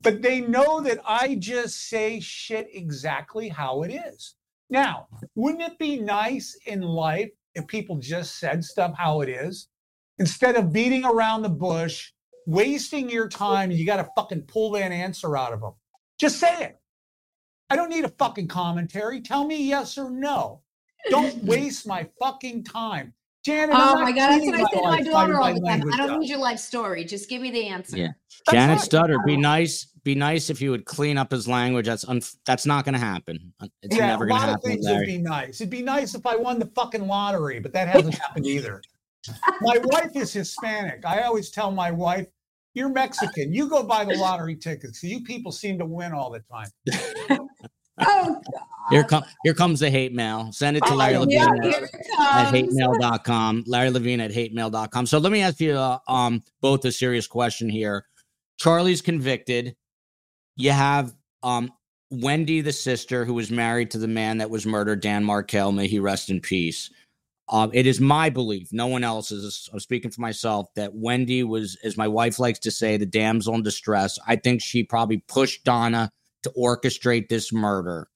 But 0.00 0.22
they 0.22 0.40
know 0.40 0.80
that 0.80 1.00
I 1.06 1.36
just 1.36 1.88
say 1.88 2.20
shit 2.20 2.68
exactly 2.72 3.48
how 3.48 3.82
it 3.82 3.92
is. 3.92 4.34
Now, 4.68 5.06
wouldn't 5.34 5.62
it 5.62 5.78
be 5.78 6.00
nice 6.00 6.56
in 6.66 6.80
life 6.82 7.30
if 7.54 7.66
people 7.66 7.96
just 7.96 8.38
said 8.38 8.64
stuff 8.64 8.94
how 8.96 9.20
it 9.20 9.28
is 9.28 9.68
instead 10.18 10.56
of 10.56 10.72
beating 10.72 11.04
around 11.04 11.42
the 11.42 11.48
bush, 11.48 12.10
wasting 12.46 13.08
your 13.08 13.28
time, 13.28 13.70
and 13.70 13.78
you 13.78 13.86
got 13.86 13.96
to 13.96 14.08
fucking 14.16 14.42
pull 14.42 14.72
that 14.72 14.92
answer 14.92 15.36
out 15.36 15.52
of 15.52 15.60
them? 15.60 15.72
Just 16.18 16.38
say 16.38 16.64
it. 16.64 16.76
I 17.70 17.76
don't 17.76 17.90
need 17.90 18.04
a 18.04 18.08
fucking 18.10 18.48
commentary. 18.48 19.20
Tell 19.20 19.44
me 19.44 19.68
yes 19.68 19.98
or 19.98 20.10
no. 20.10 20.62
Don't 21.10 21.36
waste 21.44 21.86
my 21.86 22.08
fucking 22.20 22.64
time. 22.64 23.12
Janet, 23.46 23.76
I'm 23.76 23.96
Oh 23.96 24.02
my 24.02 24.10
god, 24.10 24.30
that's 24.32 24.44
what 24.44 24.54
I 24.56 24.58
say 24.58 24.80
to 24.80 24.82
my 24.82 25.02
daughter 25.02 25.40
all 25.40 25.54
the 25.54 25.60
time. 25.60 25.88
I 25.94 25.96
don't 25.98 26.10
up. 26.10 26.18
need 26.18 26.28
your 26.28 26.40
life 26.40 26.58
story. 26.58 27.04
Just 27.04 27.30
give 27.30 27.40
me 27.40 27.52
the 27.52 27.68
answer. 27.68 27.96
Yeah. 27.96 28.08
That's 28.46 28.52
Janet 28.52 28.76
right. 28.78 28.84
Stutter, 28.84 29.18
be 29.24 29.36
nice. 29.36 29.86
Be 30.02 30.16
nice 30.16 30.50
if 30.50 30.60
you 30.60 30.72
would 30.72 30.84
clean 30.84 31.16
up 31.16 31.30
his 31.30 31.46
language. 31.46 31.86
That's 31.86 32.04
un- 32.08 32.22
that's 32.44 32.66
not 32.66 32.84
going 32.84 32.94
to 32.94 33.00
happen. 33.00 33.52
It's 33.82 33.96
yeah, 33.96 34.08
never 34.08 34.24
a 34.24 34.28
going 34.28 34.40
lot 34.40 34.46
to 34.46 34.52
of 34.54 34.56
happen. 34.56 34.70
things 34.72 34.86
would 34.86 34.92
Larry. 34.94 35.06
be 35.06 35.18
nice. 35.18 35.60
It'd 35.60 35.70
be 35.70 35.82
nice 35.82 36.16
if 36.16 36.26
I 36.26 36.34
won 36.34 36.58
the 36.58 36.66
fucking 36.74 37.06
lottery, 37.06 37.60
but 37.60 37.72
that 37.72 37.86
hasn't 37.86 38.14
happened 38.18 38.46
either. 38.46 38.82
My 39.60 39.78
wife 39.84 40.10
is 40.16 40.32
Hispanic. 40.32 41.06
I 41.06 41.22
always 41.22 41.50
tell 41.50 41.70
my 41.70 41.92
wife, 41.92 42.26
"You're 42.74 42.88
Mexican. 42.88 43.52
You 43.54 43.68
go 43.68 43.84
buy 43.84 44.04
the 44.04 44.16
lottery 44.16 44.56
tickets. 44.56 45.04
You 45.04 45.22
people 45.22 45.52
seem 45.52 45.78
to 45.78 45.86
win 45.86 46.12
all 46.12 46.30
the 46.30 46.40
time." 46.50 47.45
Oh, 47.98 48.40
Here 48.90 49.04
come 49.04 49.24
here 49.44 49.54
comes 49.54 49.80
the 49.80 49.90
hate 49.90 50.12
mail. 50.12 50.52
Send 50.52 50.76
it 50.76 50.84
to 50.84 50.92
Oh, 50.92 50.96
Larry 50.96 51.12
yeah, 51.14 51.18
Levine 51.46 51.62
yeah, 51.62 51.70
at, 52.20 52.46
at 52.46 52.54
hatemail.com. 52.54 53.64
Larry 53.66 53.90
Levine 53.90 54.20
at 54.20 54.30
hatemail.com. 54.32 55.06
So 55.06 55.18
let 55.18 55.32
me 55.32 55.40
ask 55.42 55.60
you 55.60 55.72
uh, 55.72 55.98
um 56.08 56.42
both 56.60 56.84
a 56.84 56.92
serious 56.92 57.26
question 57.26 57.68
here. 57.68 58.06
Charlie's 58.58 59.02
convicted. 59.02 59.74
You 60.56 60.70
have 60.72 61.14
um 61.42 61.72
Wendy, 62.10 62.60
the 62.60 62.72
sister, 62.72 63.24
who 63.24 63.34
was 63.34 63.50
married 63.50 63.90
to 63.90 63.98
the 63.98 64.06
man 64.08 64.38
that 64.38 64.50
was 64.50 64.64
murdered, 64.66 65.00
Dan 65.00 65.24
Markel. 65.24 65.72
May 65.72 65.88
he 65.88 65.98
rest 65.98 66.30
in 66.30 66.40
peace. 66.40 66.90
Um, 67.48 67.70
it 67.72 67.86
is 67.86 68.00
my 68.00 68.28
belief, 68.30 68.68
no 68.72 68.86
one 68.88 69.04
else's. 69.04 69.68
I'm 69.72 69.78
speaking 69.80 70.10
for 70.10 70.20
myself 70.20 70.68
that 70.74 70.94
Wendy 70.94 71.44
was, 71.44 71.76
as 71.84 71.96
my 71.96 72.08
wife 72.08 72.38
likes 72.40 72.58
to 72.60 72.70
say, 72.72 72.96
the 72.96 73.06
damsel 73.06 73.54
in 73.54 73.62
distress. 73.62 74.18
I 74.26 74.34
think 74.36 74.60
she 74.62 74.82
probably 74.82 75.18
pushed 75.28 75.62
Donna 75.64 76.10
to 76.46 76.52
orchestrate 76.58 77.28
this 77.28 77.52
murder. 77.52 78.08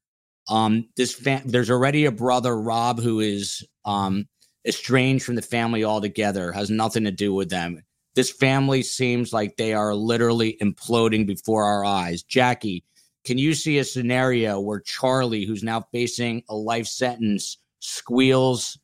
Um, 0.49 0.89
this 0.97 1.15
there's 1.45 1.71
already 1.71 2.05
a 2.07 2.13
brother, 2.13 2.59
Rob, 2.61 3.01
who 3.01 3.21
is 3.21 3.67
um 3.85 4.27
estranged 4.67 5.25
from 5.25 5.37
the 5.37 5.43
family 5.43 5.85
altogether, 5.85 6.53
has 6.53 6.71
nothing 6.71 7.05
to 7.05 7.11
do 7.11 7.33
with 7.33 7.51
them. 7.51 7.83
This 8.15 8.31
family 8.31 8.83
seems 8.83 9.33
like 9.33 9.57
they 9.57 9.73
are 9.73 9.95
literally 9.95 10.57
imploding 10.61 11.27
before 11.27 11.65
our 11.65 11.85
eyes. 11.85 12.23
Jackie, 12.23 12.85
can 13.25 13.39
you 13.39 13.55
see 13.55 13.79
a 13.79 13.85
scenario 13.85 14.61
where 14.61 14.81
Charlie, 14.81 15.45
who's 15.45 15.63
now 15.63 15.83
facing 15.93 16.43
a 16.49 16.57
life 16.57 16.87
sentence, 16.87 17.59
squeals 17.79 18.79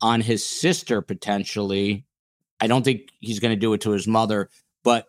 on 0.00 0.20
his 0.20 0.46
sister 0.46 1.00
potentially? 1.00 2.04
I 2.60 2.66
don't 2.66 2.84
think 2.84 3.08
he's 3.20 3.40
going 3.40 3.54
to 3.54 3.60
do 3.60 3.72
it 3.72 3.80
to 3.82 3.92
his 3.92 4.06
mother, 4.06 4.50
but 4.82 5.06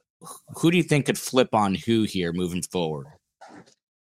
who 0.58 0.72
do 0.72 0.78
you 0.78 0.84
think 0.84 1.08
could 1.08 1.18
flip 1.18 1.54
on 1.54 1.76
who 1.76 2.04
here 2.04 2.32
moving 2.32 2.62
forward? 2.62 3.08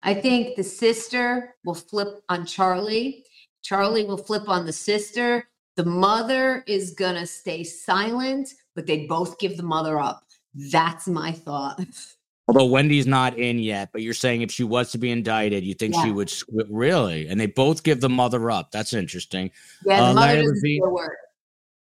I 0.04 0.14
think 0.14 0.56
the 0.56 0.64
sister 0.64 1.56
will 1.66 1.76
flip 1.76 2.22
on 2.30 2.46
Charlie. 2.46 3.26
Charlie 3.64 4.06
will 4.06 4.18
flip 4.18 4.48
on 4.48 4.66
the 4.66 4.74
sister. 4.74 5.48
The 5.76 5.86
mother 5.86 6.64
is 6.68 6.92
gonna 6.92 7.26
stay 7.28 7.64
silent, 7.64 8.50
but 8.76 8.88
they 8.88 9.06
both 9.08 9.40
give 9.40 9.58
the 9.58 9.64
mother 9.64 10.00
up. 10.00 10.24
That's 10.72 11.08
my 11.08 11.32
thought. 11.32 11.80
Although 12.48 12.66
Wendy's 12.66 13.06
not 13.06 13.38
in 13.38 13.60
yet, 13.60 13.90
but 13.94 14.02
you're 14.02 14.14
saying 14.16 14.42
if 14.42 14.52
she 14.52 14.64
was 14.64 14.92
to 14.94 14.98
be 14.98 15.12
indicted, 15.12 15.64
you 15.64 15.76
think 15.76 15.94
she 16.04 16.10
would 16.10 16.30
squ- 16.30 16.66
really? 16.70 17.28
And 17.28 17.40
they 17.40 17.46
both 17.46 17.84
give 17.84 18.02
the 18.02 18.10
mother 18.10 18.50
up. 18.50 18.72
That's 18.72 18.92
interesting. 18.94 19.52
Yeah, 19.86 20.00
the 20.00 20.06
Uh, 20.08 20.14
mother 20.16 20.20
Larry 20.28 20.38
doesn't 20.42 20.56
Levine- 20.56 20.82
say 20.82 20.88
a 20.88 20.90
word. 20.90 21.18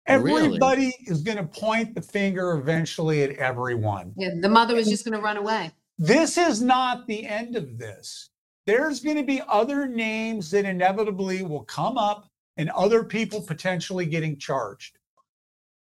Really? 0.08 0.44
Everybody 0.46 0.96
is 1.08 1.22
going 1.24 1.38
to 1.38 1.46
point 1.46 1.96
the 1.96 2.02
finger 2.02 2.52
eventually 2.54 3.24
at 3.24 3.32
everyone. 3.38 4.14
Yeah, 4.18 4.30
the 4.40 4.50
mother 4.50 4.76
was 4.76 4.88
just 4.88 5.04
gonna 5.04 5.20
run 5.22 5.38
away. 5.38 5.72
This 6.02 6.36
is 6.36 6.64
not 6.64 7.06
the 7.06 7.28
end 7.28 7.56
of 7.56 7.78
this. 7.78 8.32
There's 8.66 9.02
going 9.02 9.18
to 9.18 9.24
be 9.24 9.40
other 9.48 9.88
names 9.88 10.50
that 10.50 10.66
inevitably 10.66 11.44
will 11.44 11.64
come 11.66 11.96
up 11.96 12.28
and 12.58 12.72
other 12.72 13.04
people 13.04 13.40
potentially 13.40 14.08
getting 14.08 14.40
charged. 14.40 14.98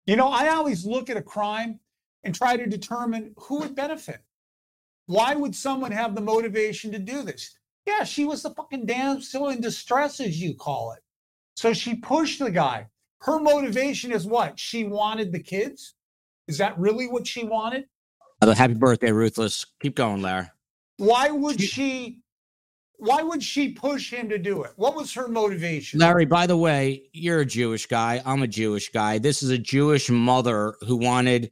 You 0.08 0.16
know, 0.16 0.30
I 0.30 0.48
always 0.48 0.88
look 0.88 1.12
at 1.12 1.18
a 1.18 1.22
crime 1.22 1.80
and 2.24 2.34
try 2.34 2.58
to 2.58 2.66
determine 2.66 3.36
who 3.38 3.60
would 3.60 3.76
benefit. 3.76 4.22
Why 5.06 5.36
would 5.36 5.54
someone 5.54 5.92
have 5.92 6.16
the 6.16 6.22
motivation 6.22 6.92
to 6.94 7.00
do 7.00 7.22
this? 7.22 7.56
Yeah, 7.86 8.04
she 8.04 8.26
was 8.26 8.42
the 8.42 8.56
fucking 8.56 8.88
damsel 8.88 9.50
in 9.50 9.62
distress, 9.62 10.20
as 10.20 10.42
you 10.42 10.56
call 10.56 10.94
it. 10.94 11.04
So 11.56 11.74
she 11.74 11.94
pushed 11.94 12.40
the 12.40 12.50
guy. 12.50 12.88
Her 13.22 13.40
motivation 13.40 14.12
is 14.12 14.26
what? 14.26 14.60
She 14.60 14.84
wanted 14.84 15.32
the 15.32 15.44
kids? 15.44 15.94
Is 16.48 16.58
that 16.58 16.80
really 16.80 17.06
what 17.06 17.28
she 17.28 17.44
wanted? 17.44 17.86
Uh, 18.42 18.54
Happy 18.54 18.74
birthday, 18.76 19.12
Ruthless. 19.12 19.66
Keep 19.82 19.96
going, 19.96 20.22
Larry. 20.22 20.48
why 20.98 21.30
would 21.30 21.60
she 21.62 22.20
why 23.00 23.22
would 23.22 23.44
she 23.44 23.70
push 23.74 24.12
him 24.12 24.28
to 24.30 24.40
do 24.40 24.64
it 24.64 24.72
what 24.76 24.96
was 24.96 25.14
her 25.14 25.28
motivation 25.28 26.00
Larry, 26.00 26.26
by 26.26 26.48
the 26.48 26.58
way, 26.58 27.04
you're 27.14 27.42
a 27.42 27.46
Jewish 27.46 27.86
guy. 27.86 28.22
I'm 28.26 28.42
a 28.42 28.48
Jewish 28.48 28.90
guy. 28.90 29.20
This 29.20 29.44
is 29.44 29.50
a 29.52 29.58
Jewish 29.58 30.10
mother 30.10 30.76
who 30.82 30.96
wanted 30.98 31.52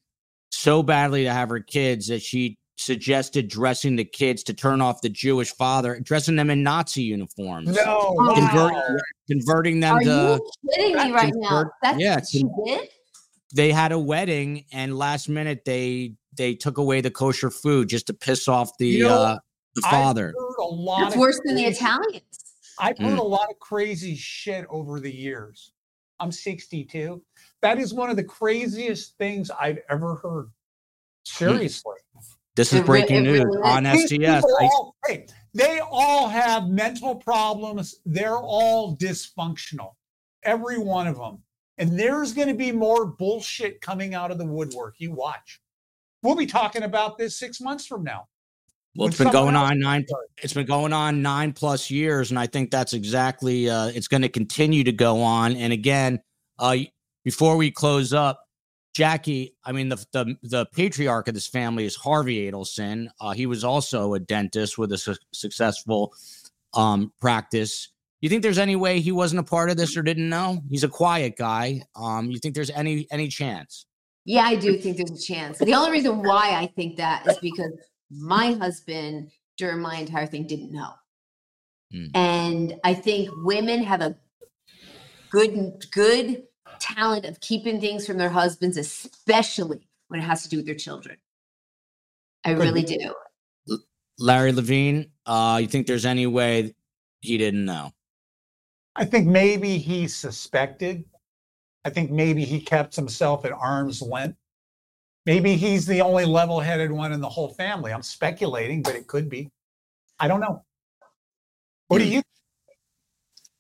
so 0.50 0.82
badly 0.82 1.24
to 1.26 1.32
have 1.34 1.50
her 1.50 1.60
kids 1.60 2.08
that 2.08 2.22
she 2.24 2.58
suggested 2.78 3.48
dressing 3.48 3.96
the 3.96 4.04
kids 4.06 4.44
to 4.44 4.54
turn 4.54 4.82
off 4.82 5.02
the 5.02 5.10
Jewish 5.10 5.54
father, 5.54 6.00
dressing 6.02 6.36
them 6.36 6.50
in 6.50 6.62
Nazi 6.64 7.04
uniforms. 7.04 7.68
no 7.70 8.16
Convert- 8.34 8.74
wow. 8.74 8.96
Converting 9.30 9.80
them 9.80 9.96
Are 9.96 10.00
to 10.02 10.06
you 10.06 10.50
kidding 10.74 10.96
me 10.96 11.12
right 11.12 11.34
now? 11.36 11.66
That's 11.84 12.00
yeah, 12.00 12.16
what 12.16 12.28
she 12.28 12.44
did? 12.66 12.90
they 13.56 13.72
had 13.72 13.92
a 13.92 14.00
wedding 14.00 14.66
and 14.74 14.98
last 14.98 15.30
minute 15.30 15.64
they 15.66 16.14
they 16.38 16.54
took 16.56 16.78
away 16.78 17.02
the 17.02 17.12
kosher 17.12 17.50
food 17.50 17.90
just 17.90 18.08
to 18.08 18.14
piss 18.14 18.48
off 18.48 18.78
the 18.78 18.88
You 18.88 19.04
know, 19.04 19.22
uh 19.22 19.40
the 19.76 19.82
I've 19.86 19.92
father. 19.92 20.28
heard 20.38 20.56
a 20.60 20.64
lot 20.66 21.00
That's 21.02 21.16
of 21.16 21.20
worse 21.22 21.40
than 21.44 21.56
the 21.56 21.66
Italians. 21.66 22.24
i've 22.80 22.98
heard 22.98 23.18
Mm. 23.18 23.20
a 23.20 23.24
lot 23.24 23.50
of 23.52 23.60
crazy 23.60 24.16
shit 24.16 24.66
over 24.70 25.00
the 25.00 25.14
years. 25.14 25.72
I'm 26.20 26.32
62 26.32 27.22
that 27.62 27.78
is 27.80 27.94
one 27.94 28.10
of 28.10 28.16
the 28.16 28.24
craziest 28.24 29.18
things 29.18 29.52
i've 29.52 29.80
ever 29.90 30.16
heard. 30.16 30.50
Seriously. 31.24 31.96
This 32.56 32.72
is 32.72 32.82
breaking 32.82 33.24
news 33.24 33.44
on 33.64 33.84
These 33.84 34.04
STS. 34.06 34.10
people 34.46 34.58
all- 34.62 34.96
hey, 35.08 35.26
they 35.54 35.80
all 35.82 36.28
have 36.30 36.68
mental 36.70 37.16
problems. 37.16 37.96
They're 38.06 38.38
all 38.38 38.96
dysfunctional 38.96 39.92
every 40.44 40.78
one 40.78 41.08
of 41.08 41.18
them 41.18 41.42
and 41.80 42.00
there's 42.00 42.32
going 42.34 42.48
to 42.48 42.54
be 42.54 42.72
more 42.72 43.06
bullshit 43.06 43.82
coming 43.82 44.14
out 44.14 44.30
of 44.32 44.38
the 44.38 44.46
woodwork. 44.46 44.96
You 45.00 45.12
watch 45.12 45.60
we'll 46.26 46.36
be 46.36 46.46
talking 46.46 46.84
about 46.84 47.18
this 47.18 47.38
six 47.38 47.62
months 47.62 47.86
from 47.86 48.04
now 48.04 48.28
Well, 48.96 49.08
it's 49.08 49.18
been 49.18 49.32
going 49.32 49.56
on 49.56 49.80
nine. 49.80 50.06
It's 50.42 50.54
been 50.54 50.66
going 50.66 50.94
on 50.94 51.22
nine 51.22 51.54
plus 51.54 51.92
years, 51.92 52.32
and 52.32 52.40
I 52.40 52.48
think 52.48 52.72
that's 52.72 52.94
exactly. 52.94 53.70
Uh, 53.70 53.88
it's 53.88 54.08
going 54.08 54.24
to 54.24 54.30
continue 54.30 54.84
to 54.84 54.92
go 54.92 55.22
on. 55.22 55.56
And 55.56 55.72
again, 55.72 56.22
uh, 56.60 56.78
before 57.24 57.58
we 57.58 57.72
close 57.72 58.14
up, 58.14 58.42
Jackie, 58.96 59.54
I 59.66 59.74
mean 59.74 59.90
the 59.90 59.98
the 60.14 60.36
the 60.42 60.66
patriarch 60.68 61.28
of 61.28 61.34
this 61.34 61.48
family 61.48 61.86
is 61.86 61.96
Harvey 61.96 62.50
Adelson. 62.50 63.10
Uh, 63.20 63.34
he 63.34 63.46
was 63.46 63.66
also 63.66 64.14
a 64.14 64.20
dentist 64.20 64.78
with 64.78 64.94
a 64.94 64.98
su- 64.98 65.16
successful 65.34 66.14
um, 66.74 67.12
practice. 67.20 67.90
You 68.22 68.30
think 68.30 68.42
there's 68.42 68.58
any 68.58 68.78
way 68.78 69.02
he 69.02 69.12
wasn't 69.12 69.42
a 69.42 69.44
part 69.44 69.70
of 69.70 69.76
this 69.76 69.98
or 69.98 70.02
didn't 70.02 70.30
know? 70.30 70.62
He's 70.70 70.86
a 70.86 70.90
quiet 70.90 71.36
guy. 71.38 71.82
Um, 71.96 72.32
you 72.32 72.40
think 72.40 72.56
there's 72.56 72.70
any 72.70 73.06
any 73.12 73.28
chance? 73.28 73.86
Yeah, 74.26 74.44
I 74.44 74.56
do 74.56 74.78
think 74.78 74.98
there's 74.98 75.12
a 75.12 75.24
chance. 75.24 75.60
The 75.60 75.74
only 75.74 75.92
reason 75.92 76.24
why 76.24 76.56
I 76.56 76.68
think 76.76 76.98
that 76.98 77.28
is 77.28 77.38
because 77.40 77.74
my 78.10 78.54
husband, 78.54 79.32
during 79.58 79.80
my 79.80 79.98
entire 79.98 80.26
thing, 80.26 80.48
didn't 80.48 80.72
know. 80.72 80.94
Hmm. 81.92 82.06
And 82.16 82.80
I 82.84 82.96
think 82.96 83.30
women 83.44 83.84
have 83.84 84.02
a 84.02 84.18
good, 85.30 85.86
good 85.92 86.44
talent 86.80 87.26
of 87.26 87.40
keeping 87.40 87.80
things 87.80 88.08
from 88.08 88.18
their 88.18 88.30
husbands, 88.30 88.78
especially 88.78 89.88
when 90.08 90.20
it 90.20 90.24
has 90.24 90.44
to 90.44 90.50
do 90.50 90.58
with 90.58 90.66
their 90.66 90.76
children. 90.76 91.18
I 92.44 92.54
Could 92.54 92.64
really 92.64 92.84
do. 92.84 93.14
Larry 94.18 94.54
Levine, 94.54 95.12
uh, 95.26 95.60
you 95.62 95.68
think 95.68 95.88
there's 95.88 96.06
any 96.06 96.26
way 96.26 96.74
he 97.22 97.38
didn't 97.38 97.66
know? 97.66 97.92
I 98.96 99.06
think 99.06 99.28
maybe 99.28 99.78
he 99.78 100.08
suspected. 100.08 101.04
I 101.86 101.92
think 101.92 102.12
maybe 102.12 102.44
he 102.44 102.60
kept 102.60 102.96
himself 102.96 103.46
at 103.46 103.52
arm's 103.52 104.02
length. 104.02 104.38
Maybe 105.26 105.56
he's 105.56 105.86
the 105.86 106.02
only 106.02 106.26
level 106.26 106.60
headed 106.60 106.92
one 106.92 107.14
in 107.14 107.22
the 107.22 107.30
whole 107.30 107.54
family. 107.54 107.94
I'm 107.94 108.02
speculating, 108.04 108.82
but 108.82 108.96
it 108.96 109.08
could 109.08 109.30
be. 109.30 109.52
I 110.20 110.28
don't 110.28 110.40
know. 110.42 110.64
What 111.88 112.00
do 112.00 112.06
you 112.06 112.22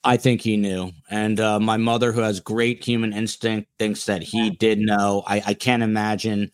I 0.03 0.17
think 0.17 0.41
he 0.41 0.55
knew. 0.55 0.91
And 1.09 1.39
uh, 1.39 1.59
my 1.59 1.77
mother, 1.77 2.11
who 2.11 2.21
has 2.21 2.39
great 2.39 2.83
human 2.83 3.11
instinct, 3.11 3.69
thinks 3.79 4.05
that 4.05 4.21
he 4.21 4.51
did 4.51 4.77
know. 4.77 5.23
I, 5.25 5.41
I 5.47 5.53
can't 5.55 5.81
imagine 5.81 6.51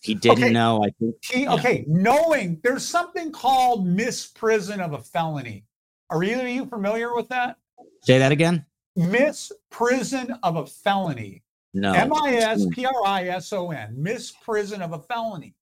he 0.00 0.14
didn't 0.14 0.44
Okay. 0.44 0.52
know. 0.52 0.82
I 0.82 0.90
think 0.98 1.16
He, 1.22 1.46
okay, 1.46 1.84
knowing 1.86 2.58
there's 2.62 2.86
something 2.86 3.32
called 3.32 3.86
misprison 3.86 4.80
of 4.80 4.94
a 4.94 4.98
felony. 4.98 5.64
Are 6.08 6.24
either 6.24 6.42
of 6.42 6.48
you 6.48 6.64
familiar 6.64 7.14
with 7.14 7.28
that? 7.28 7.56
say 8.02 8.18
that 8.18 8.32
again. 8.32 8.64
Mm-hmm. 8.96 9.14
Misprison 9.14 10.38
of 10.42 10.56
a 10.56 10.66
felony. 10.66 11.42
No. 11.74 11.92
M 11.92 12.12
I 12.14 12.36
S 12.36 12.64
P 12.72 12.86
R 12.86 13.04
I 13.04 13.24
S 13.24 13.52
O 13.52 13.70
N, 13.70 13.94
misprison 13.98 14.80
of 14.80 14.92
a 14.92 14.98
felony, 14.98 15.54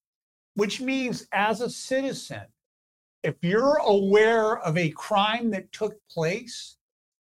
which 0.55 0.81
means 0.81 1.27
as 1.32 1.61
a 1.61 1.69
citizen, 1.69 2.43
if 3.24 3.35
you're 3.43 3.78
aware 3.78 4.59
of 4.59 4.78
a 4.78 4.90
crime 4.90 5.51
that 5.51 5.73
took 5.73 5.97
place, 6.09 6.77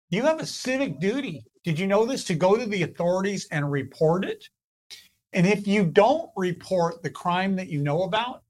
you 0.09 0.23
have 0.23 0.41
a 0.41 0.45
civic 0.45 0.99
duty. 0.99 1.45
Did 1.63 1.79
you 1.79 1.87
know 1.87 2.05
this? 2.05 2.25
To 2.25 2.35
go 2.35 2.57
to 2.57 2.65
the 2.65 2.83
authorities 2.83 3.47
and 3.51 3.71
report 3.71 4.25
it. 4.25 4.49
And 5.31 5.47
if 5.47 5.65
you 5.65 5.85
don't 5.85 6.29
report 6.35 7.01
the 7.01 7.09
crime 7.09 7.55
that 7.55 7.69
you 7.69 7.81
know 7.81 8.03
about, 8.03 8.43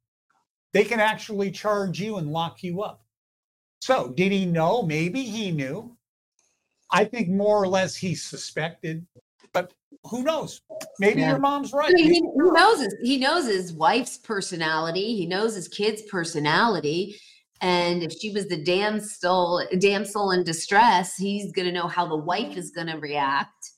they 0.74 0.84
can 0.84 1.00
actually 1.00 1.52
charge 1.52 2.00
you 2.00 2.18
and 2.18 2.32
lock 2.32 2.64
you 2.64 2.82
up. 2.82 3.04
So, 3.82 4.14
did 4.16 4.32
he 4.32 4.46
know? 4.46 4.82
Maybe 4.82 5.22
he 5.24 5.52
knew. 5.52 5.96
I 6.92 7.06
think 7.06 7.30
more 7.30 7.62
or 7.62 7.68
less 7.68 7.96
he 7.96 8.16
suspected, 8.16 9.06
but 9.54 9.74
who 10.06 10.24
knows? 10.24 10.62
Maybe 11.00 11.22
Yeah. 11.22 11.32
your 11.32 11.40
mom's 11.40 11.74
right. 11.74 11.90
I 11.90 11.94
mean, 11.94 12.06
he, 12.14 12.20
he 12.20 12.22
knows 12.36 12.80
his, 12.82 12.96
he 13.04 13.18
knows 13.18 13.46
his 13.46 13.74
wife's 13.74 14.18
personality. 14.18 15.16
He 15.16 15.26
knows 15.26 15.56
his 15.56 15.68
kid's 15.68 16.02
personality. 16.04 17.16
And 17.62 18.02
if 18.02 18.12
she 18.12 18.32
was 18.32 18.48
the 18.48 18.58
damsel 18.64 19.64
damsel 19.78 20.32
in 20.32 20.44
distress, 20.44 21.16
he's 21.16 21.52
gonna 21.52 21.72
know 21.72 21.88
how 21.88 22.08
the 22.08 22.18
wife 22.18 22.58
is 22.58 22.72
gonna 22.72 23.00
react. 23.00 23.72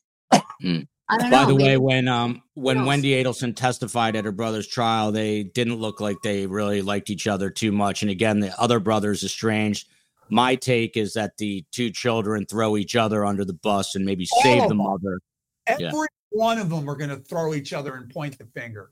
Hmm. 0.61 0.79
I 1.09 1.17
don't 1.17 1.29
By 1.31 1.41
know. 1.43 1.47
the 1.49 1.55
way, 1.63 1.77
when 1.77 2.07
um 2.07 2.41
when? 2.53 2.85
Wendy 2.85 3.21
Adelson 3.21 3.53
testified 3.53 4.15
at 4.15 4.23
her 4.23 4.31
brother's 4.31 4.67
trial, 4.67 5.11
they 5.11 5.43
didn't 5.43 5.75
look 5.75 5.99
like 5.99 6.15
they 6.23 6.47
really 6.47 6.81
liked 6.81 7.09
each 7.09 7.27
other 7.27 7.49
too 7.49 7.73
much. 7.73 8.01
And 8.01 8.09
again, 8.09 8.39
the 8.39 8.57
other 8.59 8.79
brothers 8.79 9.21
estranged. 9.21 9.89
My 10.33 10.55
take 10.55 10.97
is 10.97 11.13
that 11.13 11.37
the 11.37 11.63
two 11.71 11.91
children 11.91 12.45
throw 12.45 12.75
each 12.75 12.95
other 12.95 13.23
under 13.25 13.45
the 13.45 13.53
bus 13.53 13.95
and 13.95 14.03
maybe 14.03 14.27
All 14.33 14.41
save 14.41 14.67
the 14.67 14.75
mother. 14.75 15.19
every 15.67 15.83
Yeah. 15.85 15.91
one 16.31 16.57
of 16.57 16.69
them 16.69 16.89
are 16.89 16.95
going 16.95 17.11
to 17.11 17.17
throw 17.19 17.53
each 17.53 17.71
other 17.73 17.95
and 17.95 18.09
point 18.09 18.37
the 18.39 18.45
finger 18.47 18.91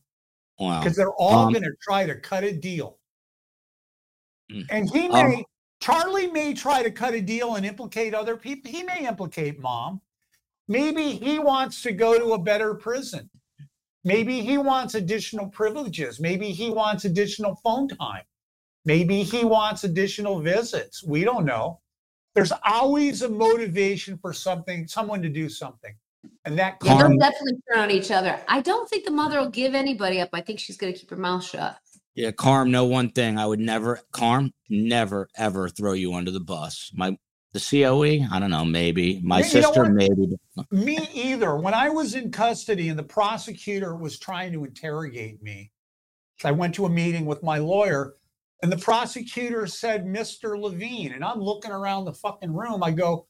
Wow. 0.59 0.79
because 0.79 0.95
they're 0.95 1.13
all 1.13 1.47
Um, 1.47 1.53
going 1.53 1.63
to 1.63 1.73
try 1.81 2.05
to 2.05 2.15
cut 2.15 2.43
a 2.43 2.51
deal. 2.53 2.99
Mm. 4.51 4.65
And 4.69 4.89
he 4.89 5.07
Um, 5.09 5.11
may, 5.29 5.45
Charlie 5.79 6.27
may 6.27 6.53
try 6.53 6.83
to 6.83 6.91
cut 6.91 7.15
a 7.15 7.21
deal 7.21 7.55
and 7.55 7.65
implicate 7.65 8.13
other 8.13 8.37
people. 8.37 8.69
He 8.69 8.83
may 8.83 9.07
implicate 9.07 9.59
mom. 9.59 10.01
Maybe 10.67 11.13
he 11.13 11.39
wants 11.39 11.81
to 11.81 11.91
go 11.91 12.19
to 12.19 12.33
a 12.33 12.39
better 12.39 12.75
prison. 12.75 13.29
Maybe 14.03 14.41
he 14.41 14.57
wants 14.57 14.93
additional 14.93 15.49
privileges. 15.49 16.19
Maybe 16.19 16.51
he 16.51 16.69
wants 16.69 17.05
additional 17.05 17.55
phone 17.63 17.87
time. 17.87 18.23
Maybe 18.85 19.23
he 19.23 19.45
wants 19.45 19.83
additional 19.83 20.39
visits. 20.39 21.03
We 21.03 21.23
don't 21.23 21.45
know. 21.45 21.79
There's 22.33 22.53
always 22.65 23.21
a 23.21 23.29
motivation 23.29 24.17
for 24.17 24.33
something, 24.33 24.87
someone 24.87 25.21
to 25.21 25.29
do 25.29 25.49
something. 25.49 25.93
And 26.45 26.57
that 26.57 26.77
yeah, 26.83 26.97
they'll 26.97 27.17
definitely 27.17 27.59
turn 27.71 27.79
on 27.83 27.91
each 27.91 28.11
other. 28.11 28.39
I 28.47 28.61
don't 28.61 28.89
think 28.89 29.05
the 29.05 29.11
mother 29.11 29.39
will 29.39 29.49
give 29.49 29.75
anybody 29.75 30.21
up. 30.21 30.29
I 30.33 30.41
think 30.41 30.59
she's 30.59 30.77
gonna 30.77 30.93
keep 30.93 31.09
her 31.09 31.15
mouth 31.15 31.43
shut. 31.43 31.77
Yeah, 32.15 32.31
Carm, 32.31 32.71
know 32.71 32.85
one 32.85 33.09
thing. 33.09 33.37
I 33.37 33.45
would 33.45 33.59
never, 33.59 34.01
Carm, 34.11 34.51
never, 34.69 35.29
ever 35.35 35.69
throw 35.69 35.93
you 35.93 36.13
under 36.13 36.31
the 36.31 36.39
bus. 36.41 36.91
My, 36.93 37.17
the 37.53 37.59
COE, 37.59 38.27
I 38.31 38.39
don't 38.39 38.51
know, 38.51 38.65
maybe. 38.65 39.21
My 39.23 39.39
You- 39.39 39.45
you 39.45 39.49
sister, 39.49 39.85
maybe. 39.85 40.35
Me 40.71 40.97
either. 41.13 41.55
When 41.55 41.73
I 41.73 41.89
was 41.89 42.15
in 42.15 42.31
custody 42.31 42.89
and 42.89 42.99
the 42.99 43.03
prosecutor 43.03 43.95
was 43.95 44.19
trying 44.19 44.51
to 44.53 44.63
interrogate 44.65 45.41
me, 45.41 45.71
I 46.43 46.51
went 46.51 46.75
to 46.75 46.85
a 46.85 46.89
meeting 46.89 47.25
with 47.25 47.43
my 47.43 47.59
lawyer 47.59 48.15
and 48.61 48.71
the 48.71 48.77
prosecutor 48.77 49.65
said, 49.65 50.05
Mr. 50.05 50.59
Levine. 50.59 51.13
And 51.13 51.25
I'm 51.25 51.39
looking 51.39 51.71
around 51.71 52.05
the 52.05 52.13
fucking 52.13 52.53
room. 52.53 52.83
I 52.83 52.91
go, 52.91 53.27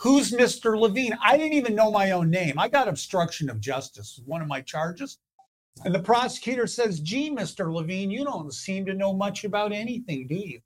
Who's 0.00 0.32
Mr. 0.32 0.78
Levine? 0.78 1.16
I 1.22 1.36
didn't 1.36 1.54
even 1.54 1.74
know 1.74 1.90
my 1.90 2.10
own 2.10 2.28
name. 2.28 2.58
I 2.58 2.68
got 2.68 2.88
obstruction 2.88 3.48
of 3.48 3.60
justice, 3.60 4.20
one 4.26 4.42
of 4.42 4.48
my 4.48 4.60
charges. 4.60 5.18
And 5.84 5.94
the 5.94 6.00
prosecutor 6.00 6.66
says, 6.66 7.00
Gee, 7.00 7.30
Mr. 7.30 7.72
Levine, 7.72 8.10
you 8.10 8.24
don't 8.24 8.52
seem 8.52 8.84
to 8.86 8.94
know 8.94 9.12
much 9.12 9.44
about 9.44 9.72
anything, 9.72 10.26
do 10.26 10.34
you? 10.34 10.60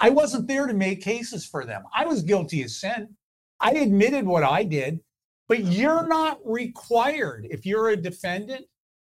I 0.00 0.10
wasn't 0.10 0.48
there 0.48 0.66
to 0.66 0.74
make 0.74 1.02
cases 1.02 1.44
for 1.44 1.64
them. 1.64 1.84
I 1.94 2.06
was 2.06 2.22
guilty 2.22 2.62
of 2.62 2.70
sin. 2.70 3.16
I 3.60 3.72
admitted 3.72 4.26
what 4.26 4.44
I 4.44 4.64
did, 4.64 5.00
but 5.48 5.64
you're 5.64 6.06
not 6.06 6.38
required. 6.44 7.46
If 7.50 7.66
you're 7.66 7.90
a 7.90 7.96
defendant, 7.96 8.66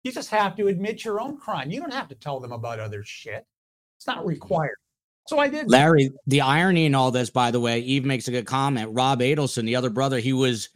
you 0.04 0.12
just 0.12 0.30
have 0.30 0.56
to 0.56 0.68
admit 0.68 1.04
your 1.04 1.20
own 1.20 1.36
crime. 1.36 1.70
You 1.70 1.80
don't 1.80 1.92
have 1.92 2.08
to 2.08 2.14
tell 2.14 2.40
them 2.40 2.52
about 2.52 2.80
other 2.80 3.02
shit. 3.04 3.44
It's 4.00 4.06
not 4.06 4.24
required. 4.24 4.76
So 5.28 5.38
I 5.38 5.48
did. 5.48 5.68
Larry, 5.70 6.10
the 6.26 6.40
irony 6.40 6.86
in 6.86 6.94
all 6.94 7.10
this, 7.10 7.28
by 7.28 7.50
the 7.50 7.60
way, 7.60 7.80
Eve 7.80 8.06
makes 8.06 8.28
a 8.28 8.30
good 8.30 8.46
comment. 8.46 8.88
Rob 8.94 9.20
Adelson, 9.20 9.64
the 9.66 9.76
other 9.76 9.90
brother, 9.90 10.18
he 10.20 10.32
was 10.32 10.70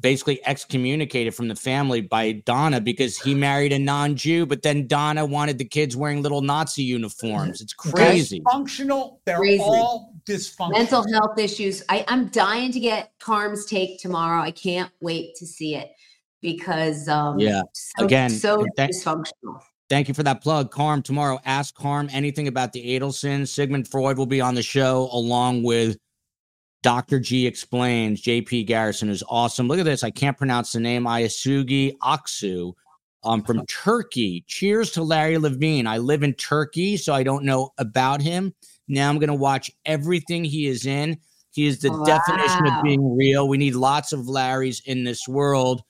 basically 0.00 0.40
excommunicated 0.46 1.34
from 1.34 1.48
the 1.48 1.54
family 1.54 2.00
by 2.00 2.32
Donna 2.32 2.80
because 2.80 3.18
he 3.18 3.34
married 3.34 3.74
a 3.74 3.78
non-Jew, 3.78 4.46
but 4.46 4.62
then 4.62 4.86
Donna 4.86 5.24
wanted 5.26 5.58
the 5.58 5.66
kids 5.66 5.94
wearing 5.94 6.22
little 6.22 6.40
Nazi 6.40 6.82
uniforms. 6.82 7.60
It's 7.60 7.74
crazy. 7.74 8.40
Dysfunctional. 8.40 9.18
They're 9.26 9.36
Crazy. 9.36 9.62
all 9.62 10.14
dysfunctional. 10.24 10.72
Mental 10.72 11.12
health 11.12 11.38
issues. 11.38 11.82
I, 11.90 12.06
I'm 12.08 12.28
dying 12.28 12.72
to 12.72 12.80
get 12.80 13.12
Carm's 13.20 13.66
take 13.66 14.00
tomorrow. 14.00 14.40
I 14.40 14.50
can't 14.50 14.90
wait 15.02 15.36
to 15.36 15.46
see 15.46 15.74
it 15.76 15.92
because 16.40 17.06
um 17.06 17.38
Yeah. 17.38 17.60
so, 17.74 18.04
Again, 18.06 18.30
so 18.30 18.66
that- 18.78 18.90
dysfunctional. 18.90 19.60
Thank 19.92 20.08
you 20.08 20.14
for 20.14 20.22
that 20.22 20.40
plug, 20.40 20.70
Carm. 20.70 21.02
Tomorrow, 21.02 21.38
ask 21.44 21.74
Carm 21.74 22.08
anything 22.10 22.48
about 22.48 22.72
the 22.72 22.98
Adelson. 22.98 23.46
Sigmund 23.46 23.86
Freud 23.86 24.16
will 24.16 24.24
be 24.24 24.40
on 24.40 24.54
the 24.54 24.62
show 24.62 25.10
along 25.12 25.64
with 25.64 25.98
Dr. 26.82 27.20
G 27.20 27.46
Explains. 27.46 28.22
JP 28.22 28.68
Garrison 28.68 29.10
is 29.10 29.22
awesome. 29.28 29.68
Look 29.68 29.78
at 29.78 29.84
this. 29.84 30.02
I 30.02 30.10
can't 30.10 30.38
pronounce 30.38 30.72
the 30.72 30.80
name. 30.80 31.04
Ayasugi 31.04 31.98
Aksu 31.98 32.72
um, 33.22 33.42
from 33.42 33.66
Turkey. 33.68 34.46
Cheers 34.46 34.92
to 34.92 35.02
Larry 35.02 35.36
Levine. 35.36 35.86
I 35.86 35.98
live 35.98 36.22
in 36.22 36.32
Turkey, 36.32 36.96
so 36.96 37.12
I 37.12 37.22
don't 37.22 37.44
know 37.44 37.68
about 37.76 38.22
him. 38.22 38.54
Now 38.88 39.10
I'm 39.10 39.18
going 39.18 39.28
to 39.28 39.34
watch 39.34 39.70
everything 39.84 40.42
he 40.42 40.68
is 40.68 40.86
in. 40.86 41.18
He 41.50 41.66
is 41.66 41.80
the 41.80 41.90
definition 42.06 42.66
of 42.66 42.82
being 42.82 43.14
real. 43.14 43.46
We 43.46 43.58
need 43.58 43.74
lots 43.74 44.14
of 44.14 44.20
Larrys 44.20 44.82
in 44.86 45.04
this 45.04 45.28
world. 45.28 45.82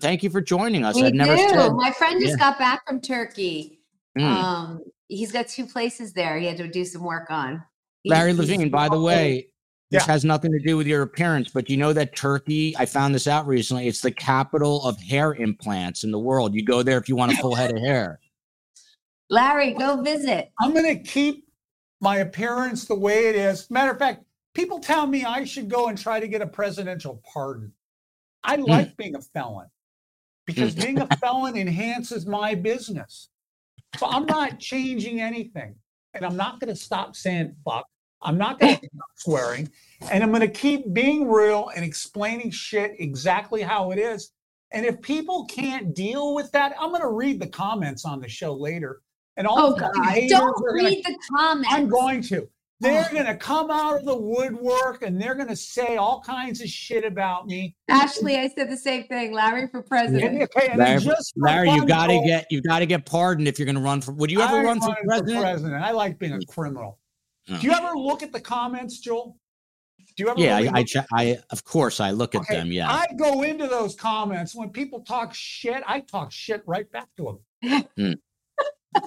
Thank 0.00 0.22
you 0.22 0.30
for 0.30 0.40
joining 0.40 0.84
us. 0.84 0.94
We 0.94 1.04
I've 1.04 1.14
never 1.14 1.34
do. 1.36 1.48
said. 1.48 1.72
My 1.72 1.90
friend 1.92 2.20
just 2.20 2.32
Yeah. 2.38 2.50
got 2.50 2.58
back 2.58 2.86
from 2.86 3.00
Turkey. 3.00 3.80
Mm. 4.18 4.22
Um, 4.22 4.80
he's 5.08 5.32
got 5.32 5.48
two 5.48 5.66
places 5.66 6.12
there. 6.12 6.38
He 6.38 6.46
had 6.46 6.56
to 6.58 6.68
do 6.68 6.84
some 6.84 7.02
work 7.02 7.30
on. 7.30 7.62
He- 8.02 8.10
Larry 8.10 8.32
Levine, 8.32 8.68
by 8.70 8.88
the 8.88 9.00
way, 9.00 9.48
this 9.90 10.06
Yeah. 10.06 10.12
has 10.12 10.24
nothing 10.24 10.52
to 10.52 10.58
do 10.60 10.76
with 10.76 10.86
your 10.86 11.02
appearance, 11.02 11.50
but 11.50 11.68
you 11.68 11.76
know 11.76 11.92
that 11.92 12.14
Turkey, 12.14 12.76
I 12.78 12.86
found 12.86 13.14
this 13.14 13.26
out 13.26 13.46
recently, 13.46 13.88
it's 13.88 14.00
the 14.00 14.10
capital 14.12 14.84
of 14.84 14.98
hair 15.00 15.34
implants 15.34 16.04
in 16.04 16.10
the 16.12 16.18
world. 16.18 16.54
You 16.54 16.64
go 16.64 16.82
there 16.82 16.98
if 16.98 17.08
you 17.08 17.16
want 17.16 17.32
a 17.32 17.36
full 17.36 17.54
head 17.54 17.72
of 17.72 17.78
hair. 17.78 18.20
Larry, 19.30 19.72
go 19.72 20.00
visit. 20.02 20.52
I'm 20.60 20.72
going 20.72 20.96
to 20.96 21.02
keep 21.02 21.48
my 22.00 22.18
appearance 22.18 22.84
the 22.84 22.94
way 22.94 23.26
it 23.28 23.34
is. 23.36 23.70
Matter 23.70 23.90
of 23.92 23.98
fact, 23.98 24.24
people 24.54 24.78
tell 24.78 25.06
me 25.06 25.24
I 25.24 25.44
should 25.44 25.68
go 25.70 25.88
and 25.88 25.96
try 25.98 26.20
to 26.20 26.28
get 26.28 26.42
a 26.42 26.46
presidential 26.46 27.22
pardon. 27.32 27.72
I 28.44 28.56
Hmm. 28.56 28.62
like 28.64 28.96
being 28.96 29.14
a 29.16 29.20
felon 29.20 29.68
because 30.46 30.74
being 30.74 31.00
a 31.00 31.06
felon 31.06 31.56
enhances 31.56 32.26
my 32.26 32.54
business. 32.54 33.28
So 33.98 34.06
I'm 34.06 34.26
not 34.26 34.58
changing 34.58 35.20
anything. 35.20 35.74
And 36.14 36.24
I'm 36.26 36.36
not 36.36 36.60
going 36.60 36.68
to 36.68 36.76
stop 36.76 37.16
saying 37.16 37.54
fuck. 37.64 37.86
I'm 38.20 38.36
not 38.38 38.58
going 38.58 38.76
to 38.78 38.86
stop 38.94 39.08
swearing. 39.16 39.70
And 40.10 40.22
I'm 40.22 40.30
going 40.30 40.42
to 40.42 40.48
keep 40.48 40.92
being 40.92 41.30
real 41.30 41.70
and 41.74 41.84
explaining 41.84 42.50
shit 42.50 42.96
exactly 42.98 43.62
how 43.62 43.90
it 43.92 43.98
is. 43.98 44.32
And 44.72 44.86
if 44.86 45.00
people 45.00 45.44
can't 45.46 45.94
deal 45.94 46.34
with 46.34 46.50
that, 46.52 46.74
I'm 46.78 46.90
going 46.90 47.02
to 47.02 47.08
read 47.10 47.40
the 47.40 47.46
comments 47.46 48.04
on 48.04 48.20
the 48.20 48.28
show 48.28 48.52
later. 48.54 49.00
And 49.36 49.46
all 49.46 49.58
Oh 49.58 49.74
the 49.74 49.80
God! 49.80 49.92
Don't 50.28 50.42
are 50.42 50.52
gonna 50.52 50.72
read 50.72 51.04
the 51.04 51.18
comments. 51.30 51.68
I'm 51.72 51.88
going 51.88 52.22
to. 52.24 52.48
They're 52.82 53.06
Oh. 53.08 53.12
going 53.12 53.26
to 53.26 53.36
come 53.36 53.70
out 53.70 53.96
of 53.98 54.04
the 54.04 54.16
woodwork 54.16 55.02
and 55.02 55.20
they're 55.20 55.36
going 55.36 55.48
to 55.48 55.56
say 55.56 55.96
all 55.96 56.20
kinds 56.20 56.60
of 56.60 56.68
shit 56.68 57.04
about 57.04 57.46
me. 57.46 57.76
Ashley, 57.88 58.36
I 58.36 58.48
said 58.48 58.68
the 58.70 58.76
same 58.76 59.04
thing. 59.04 59.32
Larry 59.32 59.68
for 59.68 59.78
And, 59.78 59.88
president. 59.88 60.42
okay, 60.56 60.68
and 60.68 60.78
Larry, 60.78 61.00
just 61.00 61.32
for 61.34 61.46
Larry, 61.46 61.70
you 61.70 61.78
fun, 61.78 61.86
got 61.86 62.06
to 62.08 62.20
get 62.26 62.46
you 62.50 62.60
got 62.60 62.80
to 62.80 62.86
get 62.86 63.06
pardoned 63.06 63.46
if 63.46 63.58
you're 63.58 63.66
going 63.66 63.76
to 63.76 63.80
run 63.82 64.00
for. 64.00 64.10
Would 64.12 64.30
you 64.32 64.40
ever 64.40 64.58
I 64.58 64.64
run 64.64 64.80
for 64.80 64.88
running 64.88 65.04
president? 65.06 65.40
president. 65.42 65.84
I 65.84 65.92
like 65.92 66.18
being 66.18 66.32
a 66.32 66.44
criminal. 66.46 66.98
Oh. 67.48 67.58
Do 67.58 67.66
you 67.66 67.72
ever 67.72 67.92
look 67.96 68.22
at 68.24 68.32
the 68.32 68.40
comments, 68.40 68.98
Joel? 68.98 69.36
Do 70.16 70.24
you 70.24 70.30
ever? 70.30 70.40
Yeah, 70.40 70.56
really 70.56 70.68
I, 70.68 70.72
I, 70.72 70.78
look- 70.80 70.86
che- 70.88 71.06
I, 71.12 71.38
of 71.50 71.64
course, 71.64 72.00
I 72.00 72.10
look 72.10 72.34
at 72.34 72.40
Okay, 72.42 72.56
them. 72.56 72.72
Yeah, 72.72 72.90
I 72.90 73.06
go 73.16 73.42
into 73.42 73.66
those 73.68 73.94
comments 73.94 74.54
when 74.56 74.70
people 74.70 75.00
talk 75.00 75.32
shit. 75.34 75.82
I 75.86 76.00
talk 76.00 76.32
shit 76.32 76.62
right 76.66 76.90
back 76.90 77.06
to 77.18 77.38
them. 77.62 77.84
Hmm. 77.96 78.12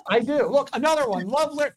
I 0.09 0.19
do. 0.19 0.47
Look, 0.49 0.69
another 0.73 1.07
one. 1.09 1.27
Love 1.27 1.53
lit. 1.53 1.73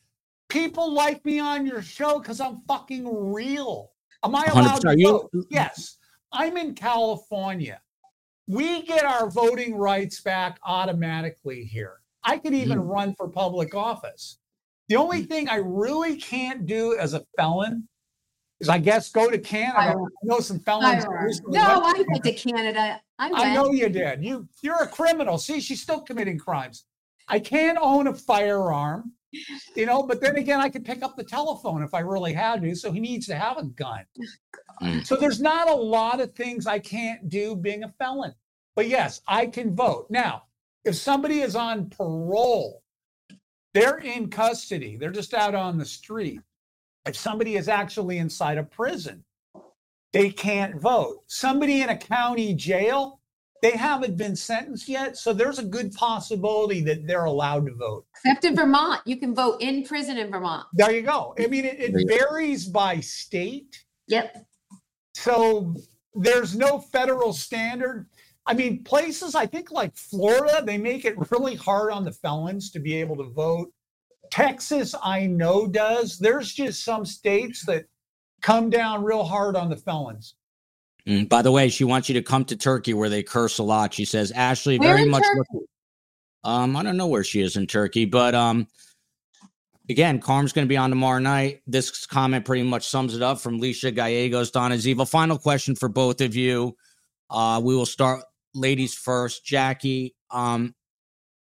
People 0.49 0.93
like 0.93 1.25
me 1.25 1.39
on 1.41 1.66
your 1.66 1.83
show 1.83 2.19
because 2.19 2.41
I'm 2.41 2.62
fucking 2.66 3.07
real. 3.33 3.93
Am 4.25 4.35
I 4.35 4.47
allowed 4.47 4.81
to 4.81 4.89
Are 4.89 4.97
you- 4.97 5.29
vote? 5.33 5.47
Yes. 5.51 5.99
I'm 6.33 6.57
in 6.57 6.75
California. 6.75 7.81
We 8.47 8.83
get 8.83 9.05
our 9.05 9.31
voting 9.31 9.77
rights 9.77 10.20
back 10.20 10.59
automatically 10.65 11.65
here. 11.65 12.01
I 12.25 12.39
could 12.39 12.55
even 12.55 12.79
Hmm. 12.79 12.89
run 12.89 13.15
for 13.15 13.29
public 13.29 13.75
office. 13.75 14.39
The 14.89 14.97
only 14.97 15.23
thing 15.25 15.49
I 15.51 15.57
really 15.57 16.16
can't 16.16 16.65
do 16.65 16.97
as 16.99 17.12
a 17.12 17.25
felon 17.37 17.87
is, 18.61 18.70
I 18.70 18.79
guess, 18.79 19.11
go 19.12 19.31
to 19.31 19.39
Canada. 19.39 19.79
I 19.79 19.87
Firearm. 19.93 20.09
know 20.23 20.41
some 20.41 20.61
felons. 20.61 21.05
Firearm. 21.05 21.25
recently 21.27 21.59
No, 21.59 21.65
I 21.85 22.05
went 22.09 22.25
to 22.25 22.33
Canada. 22.33 23.01
I 23.19 23.31
went. 23.31 23.45
I 23.45 23.55
know 23.55 23.70
you 23.73 23.89
did. 23.91 24.25
You 24.25 24.49
you're 24.62 24.83
a 24.83 24.89
criminal. 24.89 25.37
See, 25.37 25.61
she's 25.61 25.83
still 25.83 26.01
committing 26.01 26.39
crimes. 26.39 26.85
I 27.29 27.39
can't 27.39 27.77
own 27.81 28.07
a 28.07 28.15
firearm, 28.15 29.12
you 29.77 29.87
know, 29.87 30.03
but 30.03 30.21
then 30.21 30.37
again, 30.37 30.61
I 30.61 30.69
could 30.69 30.85
pick 30.85 31.03
up 31.03 31.17
the 31.17 31.25
telephone 31.25 31.83
if 31.83 31.95
I 31.95 32.01
really 32.01 32.33
had 32.33 32.63
to. 32.63 32.75
So 32.75 32.93
he 32.93 33.01
needs 33.01 33.27
to 33.27 33.35
have 33.35 33.59
a 33.59 33.65
gun. 33.65 34.05
Mm. 34.83 35.07
So 35.07 35.17
there's 35.17 35.41
not 35.41 35.69
a 35.69 35.75
lot 35.75 36.21
of 36.21 36.35
things 36.35 36.67
I 36.67 36.79
can't 36.79 37.29
do 37.29 37.57
being 37.57 37.85
a 37.85 37.93
felon. 37.99 38.35
But 38.77 38.89
yes, 38.89 39.21
I 39.27 39.47
can 39.47 39.75
vote. 39.75 40.07
Now, 40.09 40.45
if 40.85 40.95
somebody 40.95 41.41
is 41.41 41.57
on 41.57 41.91
parole, 41.91 42.83
they're 43.75 43.99
in 43.99 44.31
custody, 44.31 44.97
they're 44.97 45.11
just 45.11 45.35
out 45.35 45.55
on 45.55 45.79
the 45.79 45.85
street. 45.85 46.41
If 47.07 47.17
somebody 47.17 47.57
is 47.57 47.69
actually 47.69 48.19
inside 48.19 48.59
a 48.59 48.63
prison, 48.63 49.25
they 50.13 50.31
can't 50.31 50.81
vote. 50.81 51.23
Somebody 51.27 51.83
in 51.83 51.91
a 51.91 51.97
county 51.97 52.55
jail, 52.55 53.18
they 53.63 53.73
haven't 53.73 54.17
been 54.17 54.37
sentenced 54.37 54.89
yet. 54.89 55.17
So 55.17 55.33
there's 55.33 55.59
a 55.59 55.65
good 55.65 55.93
possibility 55.93 56.81
that 56.83 57.07
they're 57.07 57.25
allowed 57.25 57.67
to 57.67 57.75
vote. 57.75 58.07
Except 58.25 58.45
in 58.45 58.57
Vermont, 58.57 59.03
you 59.05 59.17
can 59.17 59.35
vote 59.35 59.61
in 59.61 59.85
prison 59.85 60.19
in 60.19 60.31
Vermont. 60.31 60.67
There 60.75 60.93
you 60.93 61.03
go. 61.03 61.35
I 61.39 61.47
mean, 61.47 61.65
it, 61.65 61.79
it 61.79 62.09
varies 62.09 62.67
by 62.67 63.01
state. 63.01 63.85
Yep. 64.09 64.47
So 65.15 65.75
there's 66.15 66.57
no 66.57 66.79
federal 66.79 67.33
standard. 67.33 68.07
I 68.47 68.55
mean, 68.55 68.85
places 68.85 69.35
I 69.35 69.47
think 69.47 69.71
like 69.71 69.95
Florida, 69.97 70.63
they 70.65 70.79
make 70.79 71.05
it 71.05 71.31
really 71.31 71.55
hard 71.55 71.93
on 71.93 72.05
the 72.05 72.13
felons 72.13 72.71
to 72.73 72.79
be 72.81 72.95
able 72.95 73.17
to 73.17 73.31
vote. 73.31 73.73
Texas, 74.31 74.95
I 75.03 75.27
know 75.27 75.67
does. 75.67 76.19
There's 76.19 76.53
just 76.53 76.85
some 76.85 77.05
states 77.05 77.65
that 77.67 77.87
come 78.41 78.71
down 78.71 79.05
real 79.05 79.25
hard 79.25 79.57
on 79.57 79.69
the 79.69 79.77
felons. 79.77 80.35
Mm, 81.09 81.29
By 81.29 81.43
the 81.43 81.51
way, 81.51 81.69
she 81.71 81.85
wants 81.85 82.09
you 82.09 82.15
to 82.15 82.23
come 82.23 82.45
to 82.47 82.57
Turkey 82.57 82.93
where 82.93 83.09
they 83.09 83.23
curse 83.23 83.59
a 83.59 83.63
lot. 83.63 83.95
She 83.95 84.05
says, 84.05 84.31
Ashley, 84.33 84.79
Where 84.79 84.97
very 84.97 85.09
much. 85.09 85.23
Turkey? 85.23 85.65
Um, 86.45 86.77
I 86.77 86.83
don't 86.83 86.97
know 86.97 87.07
where 87.07 87.25
she 87.25 87.41
is 87.41 87.57
in 87.57 87.67
Turkey, 87.67 88.05
but 88.05 88.35
um, 88.35 88.69
again, 89.89 90.21
Carm's 90.21 90.53
going 90.53 90.67
to 90.67 90.69
be 90.69 90.77
on 90.77 90.91
tomorrow 90.91 91.19
night. 91.19 91.63
This 91.67 92.07
comment 92.07 92.45
pretty 92.45 92.63
much 92.63 92.87
sums 92.87 93.17
it 93.17 93.23
up 93.23 93.41
from 93.41 93.61
Leisha 93.61 93.95
Gallegos, 93.95 94.51
Donna 94.51 94.77
Ziva. 94.77 95.09
Final 95.09 95.39
question 95.39 95.75
for 95.75 95.89
both 95.89 96.21
of 96.21 96.37
you. 96.37 96.77
Uh, 97.31 97.61
we 97.63 97.75
will 97.75 97.87
start 97.87 98.23
ladies 98.55 98.95
first. 98.95 99.45
Jackie, 99.45 100.15
um, 100.31 100.75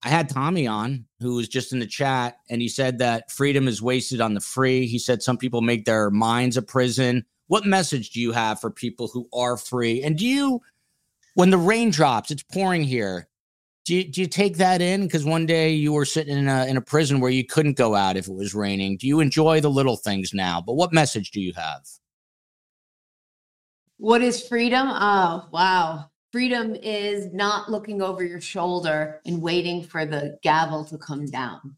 I 0.03 0.09
had 0.09 0.29
Tommy 0.29 0.67
on 0.67 1.07
who 1.21 1.35
was 1.35 1.49
just 1.49 1.73
in 1.73 1.81
the 1.81 1.87
chat, 1.87 2.37
and 2.49 2.63
he 2.63 2.69
said 2.69 2.99
that 2.99 3.31
freedom 3.33 3.67
is 3.67 3.83
wasted 3.83 4.21
on 4.21 4.35
the 4.35 4.41
free. 4.41 4.87
He 4.87 4.99
said 4.99 5.23
some 5.23 5.37
people 5.37 5.61
make 5.61 5.85
their 5.85 6.11
minds 6.11 6.57
a 6.57 6.63
prison. 6.63 7.27
What 7.49 7.66
message 7.66 8.11
do 8.11 8.20
you 8.20 8.33
have 8.33 8.61
for 8.61 8.70
people 8.70 9.09
who 9.09 9.29
are 9.33 9.57
free? 9.57 10.03
And 10.03 10.16
do 10.16 10.27
you, 10.27 10.61
when 11.35 11.51
the 11.51 11.59
rain 11.59 11.91
drops, 11.91 12.31
it's 12.31 12.43
pouring 12.43 12.85
here, 12.85 13.29
do 13.87 13.95
you, 13.95 14.05
do 14.05 14.20
you 14.20 14.27
take 14.27 14.59
that 14.59 14.83
in? 14.83 15.05
Because 15.05 15.25
one 15.25 15.47
day 15.47 15.73
you 15.73 15.95
were 15.95 16.05
sitting 16.05 16.37
in 16.37 16.47
a, 16.47 16.66
in 16.66 16.77
a 16.77 16.83
prison 16.83 17.20
where 17.20 17.31
you 17.31 17.47
couldn't 17.47 17.79
go 17.79 17.95
out 17.95 18.19
if 18.19 18.29
it 18.29 18.35
was 18.35 18.55
raining. 18.55 18.99
Do 18.99 19.07
you 19.07 19.20
enjoy 19.20 19.62
the 19.62 19.70
little 19.70 19.97
things 19.97 20.35
now? 20.35 20.61
But 20.61 20.75
what 20.75 20.93
message 20.93 21.31
do 21.31 21.41
you 21.41 21.55
have? 21.55 21.87
What 23.97 24.20
is 24.20 24.47
freedom? 24.47 24.89
Oh, 24.91 25.49
wow. 25.51 26.11
Freedom 26.31 26.75
is 26.75 27.33
not 27.33 27.70
looking 27.70 28.03
over 28.03 28.23
your 28.23 28.43
shoulder 28.43 29.23
and 29.25 29.41
waiting 29.41 29.83
for 29.83 30.05
the 30.05 30.39
gavel 30.43 30.85
to 30.85 30.99
come 30.99 31.25
down. 31.25 31.78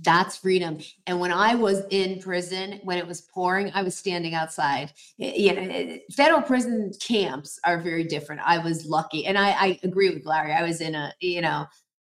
That's 0.00 0.36
freedom. 0.36 0.78
And 1.06 1.20
when 1.20 1.32
I 1.32 1.54
was 1.54 1.82
in 1.90 2.20
prison, 2.20 2.80
when 2.84 2.98
it 2.98 3.06
was 3.06 3.22
pouring, 3.22 3.72
I 3.74 3.82
was 3.82 3.96
standing 3.96 4.34
outside. 4.34 4.92
You 5.16 5.54
know, 5.54 5.62
eh, 5.62 5.98
federal 6.12 6.42
prison 6.42 6.92
camps 7.00 7.58
are 7.64 7.80
very 7.80 8.04
different. 8.04 8.42
I 8.44 8.58
was 8.58 8.84
lucky, 8.84 9.24
and 9.24 9.38
I, 9.38 9.50
I 9.52 9.80
agree 9.82 10.10
with 10.10 10.26
Larry. 10.26 10.52
I 10.52 10.62
was 10.62 10.82
in 10.82 10.94
a, 10.94 11.14
you 11.20 11.40
know, 11.40 11.66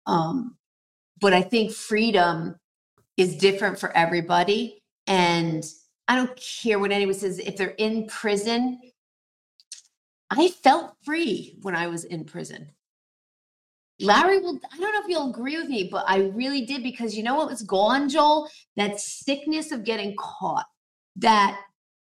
um, 0.07 0.57
but 1.21 1.35
I 1.35 1.43
think 1.43 1.73
freedom 1.73 2.57
is 3.17 3.37
different 3.37 3.79
for 3.79 3.97
everybody. 3.97 4.83
And 5.07 5.65
I 6.09 6.17
don't 6.17 6.37
care 6.37 6.79
what 6.79 6.93
anyone 6.93 7.15
says. 7.15 7.39
If 7.39 7.57
they're 7.57 7.75
in 7.79 8.07
prison, 8.07 8.81
I 10.31 10.49
felt 10.49 10.97
free 11.05 11.59
when 11.63 11.77
I 11.77 11.87
was 11.89 12.05
in 12.05 12.25
prison. 12.25 12.71
Larry 14.01 14.41
will, 14.41 14.59
I 14.73 14.79
don't 14.79 14.93
know 14.93 15.01
if 15.01 15.09
you'll 15.09 15.31
agree 15.31 15.57
with 15.57 15.69
me, 15.69 15.89
but 15.91 16.05
I 16.09 16.31
really 16.35 16.67
did 16.67 16.83
because 16.83 17.17
you 17.17 17.23
know 17.23 17.37
what 17.37 17.49
was 17.49 17.63
gone, 17.63 18.09
Joel? 18.09 18.49
That 18.77 18.99
sickness 18.99 19.71
of 19.71 19.85
getting 19.85 20.17
caught, 20.17 20.67
that 21.17 21.61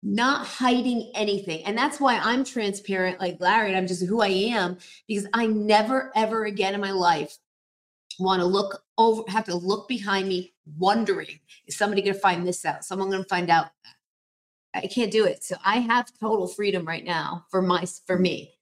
not 0.03 0.47
hiding 0.47 1.11
anything. 1.15 1.65
And 1.65 1.77
that's 1.77 2.01
why 2.01 2.19
I'm 2.19 2.45
transparent 2.45 3.21
like 3.21 3.39
Larry, 3.41 3.69
and 3.69 3.77
I'm 3.77 3.87
just 3.87 4.07
who 4.07 4.21
I 4.21 4.29
am 4.29 4.79
because 5.09 5.27
I 5.33 5.47
never, 5.47 6.13
ever 6.15 6.45
again 6.45 6.75
in 6.75 6.81
my 6.81 6.93
life 6.93 7.39
want 8.19 8.41
to 8.41 8.47
look 8.47 8.83
over, 8.99 9.23
have 9.29 9.45
to 9.45 9.55
look 9.55 9.89
behind 9.89 10.29
me 10.29 10.53
wondering, 10.79 11.41
is 11.67 11.77
somebody 11.77 12.03
going 12.03 12.15
to 12.15 12.21
find 12.21 12.47
this 12.47 12.65
out? 12.65 12.85
Someone 12.85 13.11
going 13.11 13.23
to 13.23 13.29
find 13.29 13.51
out? 13.51 13.69
I 14.75 14.87
can't 14.87 15.11
do 15.11 15.25
it. 15.25 15.43
So 15.43 15.57
I 15.65 15.79
have 15.79 16.13
total 16.21 16.47
freedom 16.47 16.85
right 16.87 17.05
now 17.05 17.47
for 17.51 17.61
my, 17.61 17.85
for 18.07 18.19
me. 18.19 18.53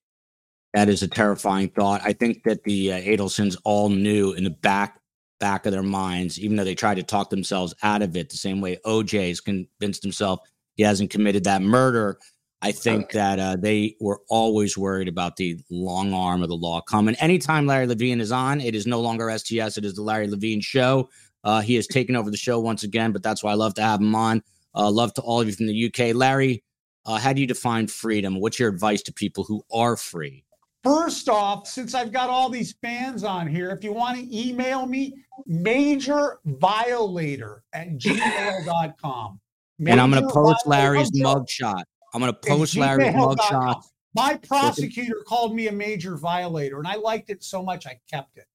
That 0.74 0.88
is 0.88 1.02
a 1.02 1.08
terrifying 1.08 1.70
thought. 1.70 2.02
I 2.04 2.12
think 2.12 2.42
that 2.44 2.64
the 2.64 2.92
uh, 2.92 3.00
Adelsons 3.00 3.56
all 3.64 3.88
knew 3.88 4.32
in 4.32 4.44
the 4.44 4.50
back 4.50 5.00
back 5.40 5.66
of 5.66 5.72
their 5.72 5.82
minds, 5.82 6.38
even 6.38 6.56
though 6.56 6.64
they 6.64 6.74
tried 6.74 6.96
to 6.96 7.02
talk 7.02 7.30
themselves 7.30 7.74
out 7.82 8.02
of 8.02 8.16
it, 8.16 8.28
the 8.28 8.36
same 8.36 8.60
way 8.60 8.78
OJ 8.84 9.28
has 9.28 9.40
convinced 9.40 10.02
himself 10.02 10.40
he 10.78 10.84
hasn't 10.84 11.10
committed 11.10 11.44
that 11.44 11.60
murder. 11.60 12.18
I 12.62 12.72
think 12.72 13.10
that 13.12 13.38
uh, 13.38 13.56
they 13.56 13.96
were 14.00 14.20
always 14.28 14.78
worried 14.78 15.08
about 15.08 15.36
the 15.36 15.60
long 15.70 16.14
arm 16.14 16.42
of 16.42 16.48
the 16.48 16.56
law 16.56 16.80
coming. 16.80 17.14
Anytime 17.16 17.66
Larry 17.66 17.86
Levine 17.86 18.20
is 18.20 18.32
on, 18.32 18.60
it 18.60 18.74
is 18.74 18.86
no 18.86 19.00
longer 19.00 19.36
STS. 19.36 19.76
It 19.76 19.84
is 19.84 19.94
the 19.94 20.02
Larry 20.02 20.28
Levine 20.28 20.60
Show. 20.60 21.10
Uh, 21.44 21.60
he 21.60 21.74
has 21.74 21.86
taken 21.86 22.16
over 22.16 22.30
the 22.30 22.36
show 22.36 22.58
once 22.58 22.82
again, 22.84 23.12
but 23.12 23.22
that's 23.22 23.42
why 23.42 23.52
I 23.52 23.54
love 23.54 23.74
to 23.74 23.82
have 23.82 24.00
him 24.00 24.14
on. 24.14 24.42
Uh, 24.74 24.90
love 24.90 25.14
to 25.14 25.22
all 25.22 25.40
of 25.40 25.48
you 25.48 25.52
from 25.52 25.66
the 25.66 25.86
UK. 25.86 26.14
Larry, 26.14 26.62
uh, 27.06 27.18
how 27.18 27.32
do 27.32 27.40
you 27.40 27.46
define 27.46 27.86
freedom? 27.86 28.40
What's 28.40 28.58
your 28.58 28.68
advice 28.68 29.02
to 29.02 29.12
people 29.12 29.44
who 29.44 29.64
are 29.72 29.96
free? 29.96 30.44
First 30.84 31.28
off, 31.28 31.66
since 31.66 31.94
I've 31.94 32.12
got 32.12 32.30
all 32.30 32.48
these 32.48 32.74
fans 32.80 33.24
on 33.24 33.46
here, 33.46 33.70
if 33.70 33.82
you 33.82 33.92
want 33.92 34.18
to 34.18 34.36
email 34.36 34.86
me, 34.86 35.14
major 35.46 36.38
violator 36.44 37.62
at 37.72 37.98
gmail.com. 37.98 39.40
and 39.86 40.00
I'm 40.00 40.10
going 40.10 40.22
to 40.22 40.32
post 40.32 40.66
Larry's 40.66 41.10
mugshot. 41.12 41.82
I'm 42.14 42.20
going 42.20 42.32
to 42.32 42.38
post 42.38 42.76
Larry's 42.76 43.14
mugshot. 43.14 43.82
My 44.14 44.36
prosecutor 44.36 45.22
called 45.26 45.54
me 45.54 45.68
a 45.68 45.72
major 45.72 46.16
violator, 46.16 46.78
and 46.78 46.86
I 46.86 46.94
liked 46.94 47.30
it 47.30 47.42
so 47.44 47.62
much 47.62 47.86
I 47.86 47.98
kept 48.10 48.36
it. 48.38 48.46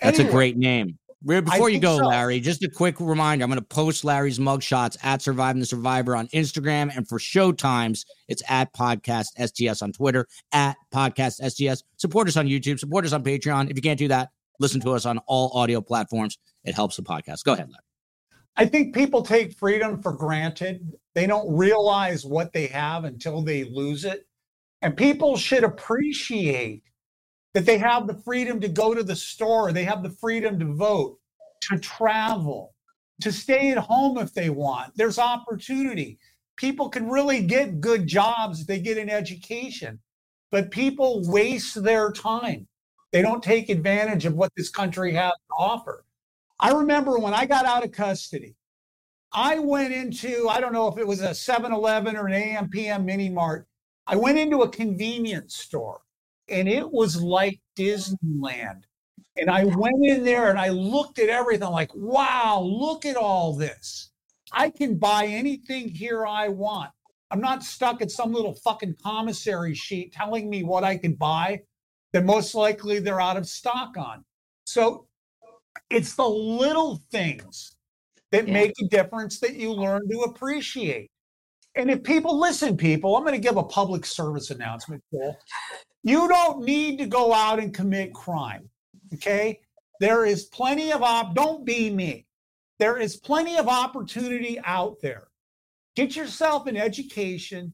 That's 0.00 0.18
a 0.18 0.24
great 0.24 0.56
name. 0.56 0.98
Before 1.24 1.70
you 1.70 1.78
go, 1.78 1.98
so. 1.98 2.06
Larry, 2.06 2.40
just 2.40 2.64
a 2.64 2.68
quick 2.68 2.98
reminder. 2.98 3.44
I'm 3.44 3.50
going 3.50 3.60
to 3.60 3.64
post 3.64 4.04
Larry's 4.04 4.38
mugshots 4.38 4.96
at 5.04 5.22
Surviving 5.22 5.60
the 5.60 5.66
Survivor 5.66 6.16
on 6.16 6.26
Instagram. 6.28 6.94
And 6.96 7.06
for 7.06 7.18
show 7.18 7.52
times, 7.52 8.04
it's 8.28 8.42
at 8.48 8.72
Podcast 8.72 9.28
STS 9.38 9.82
on 9.82 9.92
Twitter, 9.92 10.26
at 10.52 10.76
Podcast 10.92 11.40
STS. 11.48 11.84
Support 11.96 12.28
us 12.28 12.36
on 12.36 12.46
YouTube, 12.46 12.80
support 12.80 13.04
us 13.04 13.12
on 13.12 13.22
Patreon. 13.22 13.70
If 13.70 13.76
you 13.76 13.82
can't 13.82 13.98
do 13.98 14.08
that, 14.08 14.30
listen 14.58 14.80
to 14.80 14.90
us 14.92 15.06
on 15.06 15.18
all 15.26 15.56
audio 15.56 15.80
platforms. 15.80 16.38
It 16.64 16.74
helps 16.74 16.96
the 16.96 17.02
podcast. 17.02 17.44
Go 17.44 17.52
ahead, 17.52 17.68
Larry. 17.68 17.82
I 18.56 18.66
think 18.66 18.94
people 18.94 19.22
take 19.22 19.56
freedom 19.56 20.02
for 20.02 20.12
granted. 20.12 20.92
They 21.14 21.26
don't 21.26 21.56
realize 21.56 22.24
what 22.26 22.52
they 22.52 22.66
have 22.66 23.04
until 23.04 23.42
they 23.42 23.64
lose 23.64 24.04
it. 24.04 24.26
And 24.82 24.96
people 24.96 25.36
should 25.36 25.64
appreciate 25.64 26.82
that 27.54 27.66
they 27.66 27.78
have 27.78 28.06
the 28.06 28.20
freedom 28.24 28.60
to 28.60 28.68
go 28.68 28.94
to 28.94 29.02
the 29.02 29.16
store, 29.16 29.72
they 29.72 29.84
have 29.84 30.02
the 30.02 30.10
freedom 30.10 30.58
to 30.58 30.74
vote, 30.74 31.18
to 31.62 31.78
travel, 31.78 32.74
to 33.20 33.30
stay 33.30 33.70
at 33.70 33.78
home 33.78 34.18
if 34.18 34.32
they 34.32 34.50
want. 34.50 34.92
There's 34.96 35.18
opportunity. 35.18 36.18
People 36.56 36.88
can 36.88 37.08
really 37.08 37.42
get 37.42 37.80
good 37.80 38.06
jobs 38.06 38.60
if 38.60 38.66
they 38.66 38.80
get 38.80 38.98
an 38.98 39.10
education, 39.10 40.00
but 40.50 40.70
people 40.70 41.22
waste 41.30 41.82
their 41.82 42.10
time. 42.10 42.66
They 43.12 43.22
don't 43.22 43.42
take 43.42 43.68
advantage 43.68 44.24
of 44.24 44.34
what 44.34 44.52
this 44.56 44.70
country 44.70 45.12
has 45.14 45.32
to 45.32 45.54
offer. 45.58 46.04
I 46.58 46.72
remember 46.72 47.18
when 47.18 47.34
I 47.34 47.44
got 47.44 47.66
out 47.66 47.84
of 47.84 47.92
custody, 47.92 48.54
I 49.34 49.58
went 49.58 49.92
into, 49.92 50.48
I 50.48 50.60
don't 50.60 50.72
know 50.72 50.88
if 50.88 50.98
it 50.98 51.06
was 51.06 51.20
a 51.20 51.34
7 51.34 51.72
Eleven 51.72 52.16
or 52.16 52.26
an 52.26 52.34
AM 52.34 52.68
PM 52.68 53.04
mini 53.04 53.28
mart. 53.28 53.66
I 54.06 54.16
went 54.16 54.38
into 54.38 54.62
a 54.62 54.68
convenience 54.68 55.56
store 55.56 56.02
and 56.52 56.68
it 56.68 56.90
was 56.90 57.20
like 57.20 57.60
Disneyland. 57.76 58.82
And 59.36 59.50
I 59.50 59.64
went 59.64 60.04
in 60.04 60.24
there 60.24 60.50
and 60.50 60.58
I 60.58 60.68
looked 60.68 61.18
at 61.18 61.28
everything 61.30 61.70
like, 61.70 61.90
wow, 61.94 62.60
look 62.60 63.06
at 63.06 63.16
all 63.16 63.54
this. 63.56 64.10
I 64.52 64.68
can 64.68 64.98
buy 64.98 65.26
anything 65.26 65.88
here 65.88 66.26
I 66.26 66.48
want. 66.48 66.90
I'm 67.30 67.40
not 67.40 67.62
stuck 67.62 68.02
at 68.02 68.10
some 68.10 68.32
little 68.34 68.54
fucking 68.54 68.96
commissary 69.02 69.74
sheet 69.74 70.12
telling 70.12 70.50
me 70.50 70.64
what 70.64 70.84
I 70.84 70.98
can 70.98 71.14
buy 71.14 71.62
that 72.12 72.26
most 72.26 72.54
likely 72.54 72.98
they're 72.98 73.22
out 73.22 73.38
of 73.38 73.48
stock 73.48 73.96
on. 73.96 74.22
So 74.66 75.06
it's 75.88 76.14
the 76.14 76.28
little 76.28 77.02
things 77.10 77.74
that 78.32 78.46
Yeah. 78.46 78.52
make 78.52 78.72
a 78.82 78.88
difference 78.88 79.40
that 79.40 79.54
you 79.54 79.72
learn 79.72 80.02
to 80.10 80.20
appreciate. 80.20 81.10
And 81.74 81.90
if 81.90 82.02
people 82.02 82.38
listen, 82.38 82.76
people, 82.76 83.16
I'm 83.16 83.22
going 83.22 83.34
to 83.34 83.40
give 83.40 83.56
a 83.56 83.62
public 83.62 84.04
service 84.04 84.50
announcement, 84.50 85.02
Joel. 85.12 85.38
You 86.02 86.28
don't 86.28 86.64
need 86.64 86.98
to 86.98 87.06
go 87.06 87.32
out 87.32 87.58
and 87.58 87.72
commit 87.72 88.12
crime. 88.12 88.68
Okay. 89.14 89.60
There 90.00 90.24
is 90.24 90.46
plenty 90.46 90.92
of 90.92 91.02
op, 91.02 91.34
don't 91.34 91.64
be 91.64 91.90
me. 91.90 92.26
There 92.78 92.98
is 92.98 93.16
plenty 93.16 93.56
of 93.56 93.68
opportunity 93.68 94.58
out 94.64 94.96
there. 95.00 95.28
Get 95.94 96.16
yourself 96.16 96.66
an 96.66 96.76
education, 96.76 97.72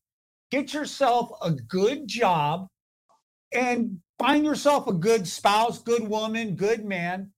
get 0.51 0.75
yourself 0.75 1.31
a 1.41 1.53
good 1.53 2.07
job, 2.07 2.69
and 3.53 3.99
find 4.19 4.45
yourself 4.45 4.89
a 4.89 4.93
good 4.93 5.27
spouse, 5.27 5.81
good 5.81 6.07
woman, 6.07 6.55
good 6.55 6.85
man. 6.85 7.31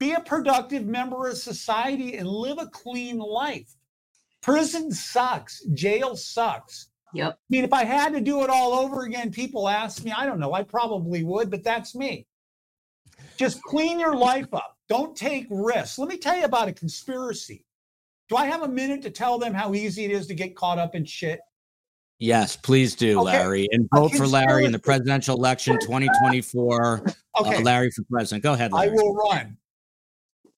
Be 0.00 0.12
a 0.12 0.20
productive 0.20 0.86
member 0.86 1.28
of 1.28 1.36
society 1.36 2.16
and 2.16 2.26
live 2.26 2.58
a 2.58 2.68
clean 2.68 3.18
life. 3.18 3.68
Prison 4.48 4.90
sucks, 4.90 5.64
jail 5.74 6.16
sucks. 6.16 6.88
Yep. 7.14 7.32
I 7.32 7.36
mean, 7.50 7.64
if 7.64 7.72
I 7.72 7.84
had 7.84 8.12
to 8.14 8.20
do 8.20 8.42
it 8.42 8.50
all 8.50 8.72
over 8.74 9.02
again, 9.02 9.30
people 9.30 9.68
ask 9.68 10.04
me, 10.04 10.12
I 10.12 10.26
don't 10.26 10.40
know, 10.40 10.52
I 10.52 10.62
probably 10.62 11.24
would, 11.24 11.50
but 11.50 11.62
that's 11.64 11.94
me. 11.94 12.26
Just 13.36 13.62
clean 13.62 13.98
your 13.98 14.14
life 14.16 14.52
up. 14.52 14.76
Don't 14.88 15.16
take 15.16 15.46
risks. 15.50 15.98
Let 15.98 16.08
me 16.08 16.16
tell 16.16 16.36
you 16.36 16.44
about 16.44 16.68
a 16.68 16.72
conspiracy. 16.72 17.64
Do 18.28 18.36
I 18.36 18.46
have 18.46 18.62
a 18.62 18.68
minute 18.68 19.02
to 19.02 19.10
tell 19.10 19.38
them 19.38 19.52
how 19.54 19.74
easy 19.74 20.04
it 20.04 20.10
is 20.10 20.26
to 20.28 20.34
get 20.34 20.56
caught 20.56 20.78
up 20.78 20.94
in 20.94 21.04
shit? 21.04 21.40
Yes, 22.18 22.56
please 22.56 22.94
do, 22.96 23.20
Okay. 23.20 23.24
Larry. 23.26 23.68
And 23.70 23.86
vote 23.94 24.12
for 24.14 24.26
Larry 24.26 24.64
in 24.64 24.72
the 24.72 24.78
presidential 24.78 25.36
election 25.36 25.78
2024. 25.80 27.04
Okay, 27.40 27.56
Uh, 27.56 27.60
Larry 27.60 27.90
for 27.90 28.02
president. 28.10 28.42
Go 28.42 28.54
ahead, 28.54 28.72
I 28.74 28.88
will 28.88 29.14
run. 29.14 29.57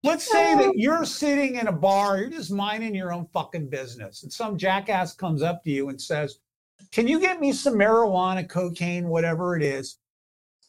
Let's 0.02 0.30
say 0.30 0.54
that 0.54 0.72
you're 0.76 1.04
sitting 1.04 1.56
in 1.56 1.66
a 1.66 1.72
bar, 1.72 2.18
you're 2.18 2.30
just 2.30 2.50
minding 2.50 2.94
your 2.94 3.12
own 3.12 3.26
fucking 3.34 3.68
business, 3.68 4.22
and 4.22 4.32
some 4.32 4.56
jackass 4.56 5.14
comes 5.14 5.42
up 5.42 5.62
to 5.64 5.70
you 5.70 5.90
and 5.90 6.00
says, 6.00 6.38
Can 6.90 7.06
you 7.06 7.20
get 7.20 7.38
me 7.38 7.52
some 7.52 7.74
marijuana, 7.74 8.48
cocaine, 8.48 9.08
whatever 9.08 9.56
it 9.56 9.62
is? 9.62 9.98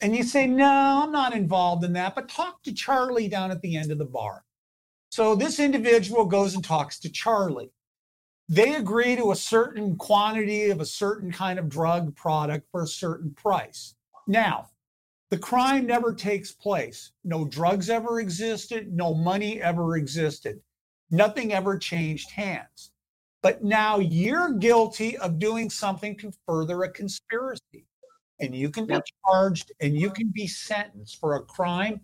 And 0.01 0.15
you 0.15 0.23
say, 0.23 0.47
No, 0.47 1.01
I'm 1.03 1.13
not 1.13 1.33
involved 1.33 1.85
in 1.85 1.93
that, 1.93 2.13
but 2.13 2.27
talk 2.27 2.61
to 2.63 2.73
Charlie 2.73 3.29
down 3.29 3.51
at 3.51 3.61
the 3.61 3.77
end 3.77 3.91
of 3.91 3.99
the 3.99 4.05
bar. 4.05 4.43
So 5.09 5.35
this 5.35 5.59
individual 5.59 6.25
goes 6.25 6.55
and 6.55 6.63
talks 6.63 6.99
to 6.99 7.09
Charlie. 7.09 7.71
They 8.49 8.75
agree 8.75 9.15
to 9.15 9.31
a 9.31 9.35
certain 9.35 9.95
quantity 9.95 10.71
of 10.71 10.81
a 10.81 10.85
certain 10.85 11.31
kind 11.31 11.57
of 11.57 11.69
drug 11.69 12.13
product 12.17 12.67
for 12.69 12.83
a 12.83 12.87
certain 12.87 13.31
price. 13.31 13.95
Now, 14.27 14.70
the 15.31 15.37
crime 15.37 15.87
never 15.87 16.13
takes 16.13 16.51
place. 16.51 17.13
No 17.23 17.45
drugs 17.45 17.89
ever 17.89 18.19
existed. 18.19 18.93
No 18.93 19.13
money 19.13 19.61
ever 19.61 19.95
existed. 19.95 20.59
Nothing 21.09 21.53
ever 21.53 21.77
changed 21.77 22.29
hands. 22.31 22.91
But 23.41 23.63
now 23.63 23.99
you're 23.99 24.53
guilty 24.53 25.17
of 25.17 25.39
doing 25.39 25.69
something 25.69 26.17
to 26.17 26.33
further 26.45 26.83
a 26.83 26.91
conspiracy. 26.91 27.85
And 28.41 28.53
you 28.53 28.69
can 28.69 28.85
be 28.85 28.99
charged 29.25 29.71
and 29.79 29.97
you 29.97 30.09
can 30.09 30.33
be 30.33 30.47
sentenced 30.47 31.19
for 31.19 31.35
a 31.35 31.43
crime 31.43 32.01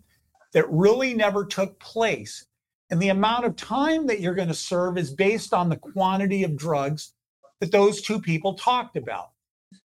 that 0.54 0.70
really 0.70 1.12
never 1.12 1.44
took 1.44 1.78
place. 1.80 2.46
And 2.90 3.00
the 3.00 3.10
amount 3.10 3.44
of 3.44 3.56
time 3.56 4.06
that 4.06 4.20
you're 4.20 4.34
going 4.34 4.48
to 4.48 4.54
serve 4.54 4.96
is 4.96 5.12
based 5.12 5.52
on 5.52 5.68
the 5.68 5.76
quantity 5.76 6.44
of 6.44 6.56
drugs 6.56 7.12
that 7.60 7.72
those 7.72 8.00
two 8.00 8.20
people 8.22 8.54
talked 8.54 8.96
about. 8.96 9.32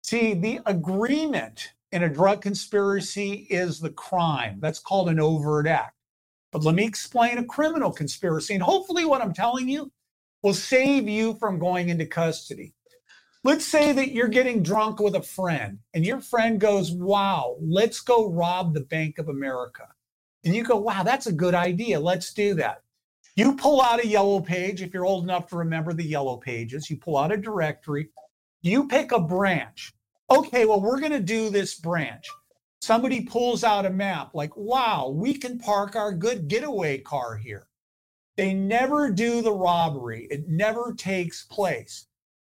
See, 0.01 0.34
the 0.34 0.59
agreement 0.65 1.73
in 1.91 2.03
a 2.03 2.09
drug 2.09 2.41
conspiracy 2.41 3.47
is 3.49 3.80
the 3.80 3.89
crime. 3.89 4.59
That's 4.59 4.80
called 4.80 5.09
an 5.09 5.19
overt 5.19 5.68
act. 5.68 5.95
But 6.51 6.64
let 6.64 6.76
me 6.76 6.85
explain 6.85 7.38
a 7.38 7.45
criminal 7.45 7.91
conspiracy. 7.91 8.53
And 8.53 8.64
hopefully, 8.64 9.05
what 9.05 9.22
I'm 9.22 9.34
telling 9.34 9.68
you 9.68 9.91
will 10.43 10.53
save 10.53 11.07
you 11.07 11.35
from 11.35 11.59
going 11.59 11.89
into 11.89 12.05
custody. 12.05 12.73
Let's 13.43 13.65
say 13.65 13.93
that 13.93 14.11
you're 14.11 14.27
getting 14.27 14.64
drunk 14.64 14.99
with 14.99 15.15
a 15.15 15.22
friend, 15.22 15.80
and 15.93 16.05
your 16.05 16.19
friend 16.19 16.59
goes, 16.59 16.91
Wow, 16.91 17.57
let's 17.61 18.01
go 18.01 18.30
rob 18.30 18.73
the 18.73 18.81
Bank 18.81 19.19
of 19.19 19.30
America. 19.30 19.88
And 20.43 20.55
you 20.55 20.64
go, 20.64 20.77
Wow, 20.77 21.03
that's 21.03 21.27
a 21.27 21.34
good 21.34 21.55
idea. 21.55 21.99
Let's 21.99 22.34
do 22.34 22.55
that. 22.55 22.81
You 23.35 23.55
pull 23.55 23.81
out 23.81 24.03
a 24.03 24.07
yellow 24.07 24.39
page, 24.39 24.81
if 24.81 24.93
you're 24.93 25.05
old 25.05 25.23
enough 25.23 25.47
to 25.49 25.57
remember 25.57 25.93
the 25.93 26.03
yellow 26.03 26.38
pages, 26.38 26.89
you 26.89 26.97
pull 26.97 27.18
out 27.18 27.31
a 27.31 27.38
directory, 27.38 28.09
you 28.61 28.88
pick 28.88 29.11
a 29.11 29.19
branch. 29.19 29.93
Okay, 30.29 30.65
well, 30.65 30.81
we're 30.81 30.99
going 30.99 31.13
to 31.13 31.21
do 31.21 31.49
this 31.49 31.79
branch. 31.79 32.27
Somebody 32.81 33.21
pulls 33.21 33.63
out 33.63 33.85
a 33.85 33.89
map, 33.89 34.31
like, 34.33 34.55
wow, 34.57 35.09
we 35.09 35.33
can 35.33 35.57
park 35.57 35.95
our 35.95 36.11
good 36.11 36.47
getaway 36.47 36.97
car 36.97 37.37
here. 37.37 37.67
They 38.35 38.53
never 38.53 39.09
do 39.09 39.41
the 39.41 39.53
robbery, 39.53 40.27
it 40.29 40.47
never 40.47 40.93
takes 40.93 41.45
place. 41.45 42.07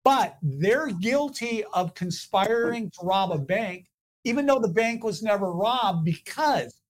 But 0.02 0.38
they're 0.42 0.90
guilty 0.90 1.62
of 1.74 1.94
conspiring 1.94 2.90
to 2.90 3.06
rob 3.06 3.32
a 3.32 3.38
bank, 3.38 3.86
even 4.24 4.46
though 4.46 4.60
the 4.60 4.68
bank 4.68 5.04
was 5.04 5.22
never 5.22 5.52
robbed, 5.52 6.04
because 6.04 6.80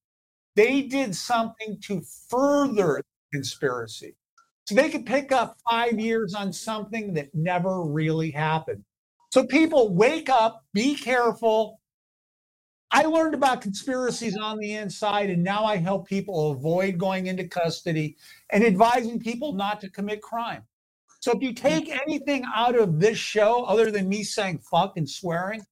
they 0.55 0.83
did 0.83 1.15
something 1.15 1.79
to 1.83 2.03
further 2.29 3.03
the 3.03 3.37
conspiracy. 3.37 4.15
So 4.67 4.75
they 4.75 4.91
could 4.91 5.07
pick 5.07 5.33
up 5.33 5.57
five 5.69 5.99
years 5.99 6.35
on 6.35 6.53
something 6.53 7.15
that 7.15 7.35
never 7.35 7.83
really 7.83 8.31
happened. 8.31 8.85
So 9.31 9.45
people 9.45 9.95
wake 9.95 10.29
up, 10.29 10.65
be 10.73 10.95
careful. 10.95 11.81
I 12.91 13.03
learned 13.03 13.35
about 13.35 13.61
conspiracies 13.61 14.37
on 14.37 14.59
the 14.59 14.75
inside, 14.75 15.29
and 15.29 15.45
now 15.45 15.65
I 15.65 15.77
help 15.77 16.09
people 16.09 16.53
avoid 16.53 16.97
going 16.97 17.27
into 17.27 17.47
custody 17.47 18.17
and 18.51 18.65
advising 18.65 19.21
people 19.21 19.53
not 19.53 19.81
to 19.83 19.91
commit 19.91 20.23
crime. 20.23 20.63
So 21.21 21.33
if 21.33 21.43
you 21.43 21.53
take 21.53 21.91
anything 21.91 22.45
out 22.55 22.79
of 22.79 23.01
this 23.01 23.19
show 23.19 23.65
other 23.65 23.91
than 23.91 24.09
me 24.09 24.23
saying 24.23 24.61
fuck 24.71 24.97
and 24.97 25.09
swearing, 25.09 25.63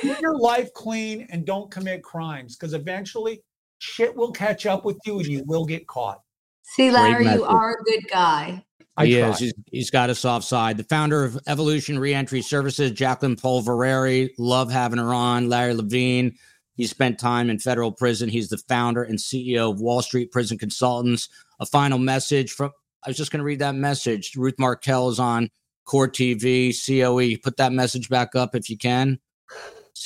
keep 0.00 0.20
your 0.20 0.38
life 0.38 0.72
clean 0.74 1.26
and 1.30 1.44
don't 1.44 1.70
commit 1.70 2.02
crimes 2.02 2.56
because 2.56 2.74
eventually 2.74 3.42
shit 3.78 4.14
will 4.14 4.30
catch 4.30 4.66
up 4.66 4.84
with 4.84 4.98
you 5.06 5.18
and 5.18 5.26
you 5.26 5.42
will 5.46 5.64
get 5.64 5.86
caught. 5.86 6.20
See, 6.62 6.90
Larry, 6.90 7.26
you 7.28 7.44
are 7.44 7.72
a 7.72 7.82
good 7.84 8.08
guy. 8.10 8.64
I 8.96 9.06
he 9.06 9.18
try. 9.18 9.30
is. 9.30 9.38
He's, 9.38 9.54
he's 9.70 9.90
got 9.90 10.10
a 10.10 10.14
soft 10.14 10.46
side. 10.46 10.76
The 10.76 10.84
founder 10.84 11.24
of 11.24 11.38
Evolution 11.46 11.98
Reentry 11.98 12.42
Services, 12.42 12.92
Jacqueline 12.92 13.36
Polverari. 13.36 14.30
Love 14.38 14.70
having 14.70 14.98
her 14.98 15.12
on. 15.12 15.48
Larry 15.48 15.74
Levine. 15.74 16.36
He 16.76 16.86
spent 16.86 17.18
time 17.18 17.50
in 17.50 17.58
federal 17.58 17.92
prison. 17.92 18.28
He's 18.28 18.48
the 18.48 18.58
founder 18.58 19.02
and 19.02 19.18
CEO 19.18 19.70
of 19.72 19.80
Wall 19.80 20.02
Street 20.02 20.32
Prison 20.32 20.58
Consultants. 20.58 21.28
A 21.60 21.66
final 21.66 21.98
message 21.98 22.52
from. 22.52 22.70
I 23.04 23.10
was 23.10 23.16
just 23.16 23.30
going 23.30 23.38
to 23.40 23.44
read 23.44 23.58
that 23.60 23.74
message. 23.74 24.32
Ruth 24.36 24.58
Markel 24.58 25.08
is 25.10 25.20
on 25.20 25.50
Court 25.84 26.14
TV, 26.14 26.72
COE. 26.74 27.36
Put 27.42 27.58
that 27.58 27.72
message 27.72 28.08
back 28.08 28.34
up 28.34 28.54
if 28.54 28.70
you 28.70 28.78
can. 28.78 29.18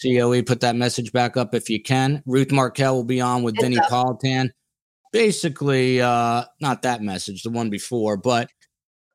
COE, 0.03 0.43
put 0.43 0.61
that 0.61 0.77
message 0.77 1.13
back 1.13 1.37
up 1.37 1.55
if 1.55 1.71
you 1.71 1.83
can. 1.83 2.23
Ruth 2.27 2.51
Markel 2.51 2.97
will 2.97 3.05
be 3.05 3.21
on 3.21 3.43
with 3.43 3.55
It's 3.55 3.63
Vinny 3.63 3.79
up. 3.79 3.89
Politan. 3.89 4.51
basically 5.13 6.01
uh 6.03 6.45
not 6.61 6.83
that 6.83 7.03
message, 7.03 7.43
the 7.43 7.51
one 7.51 7.71
before, 7.71 8.17
but 8.17 8.51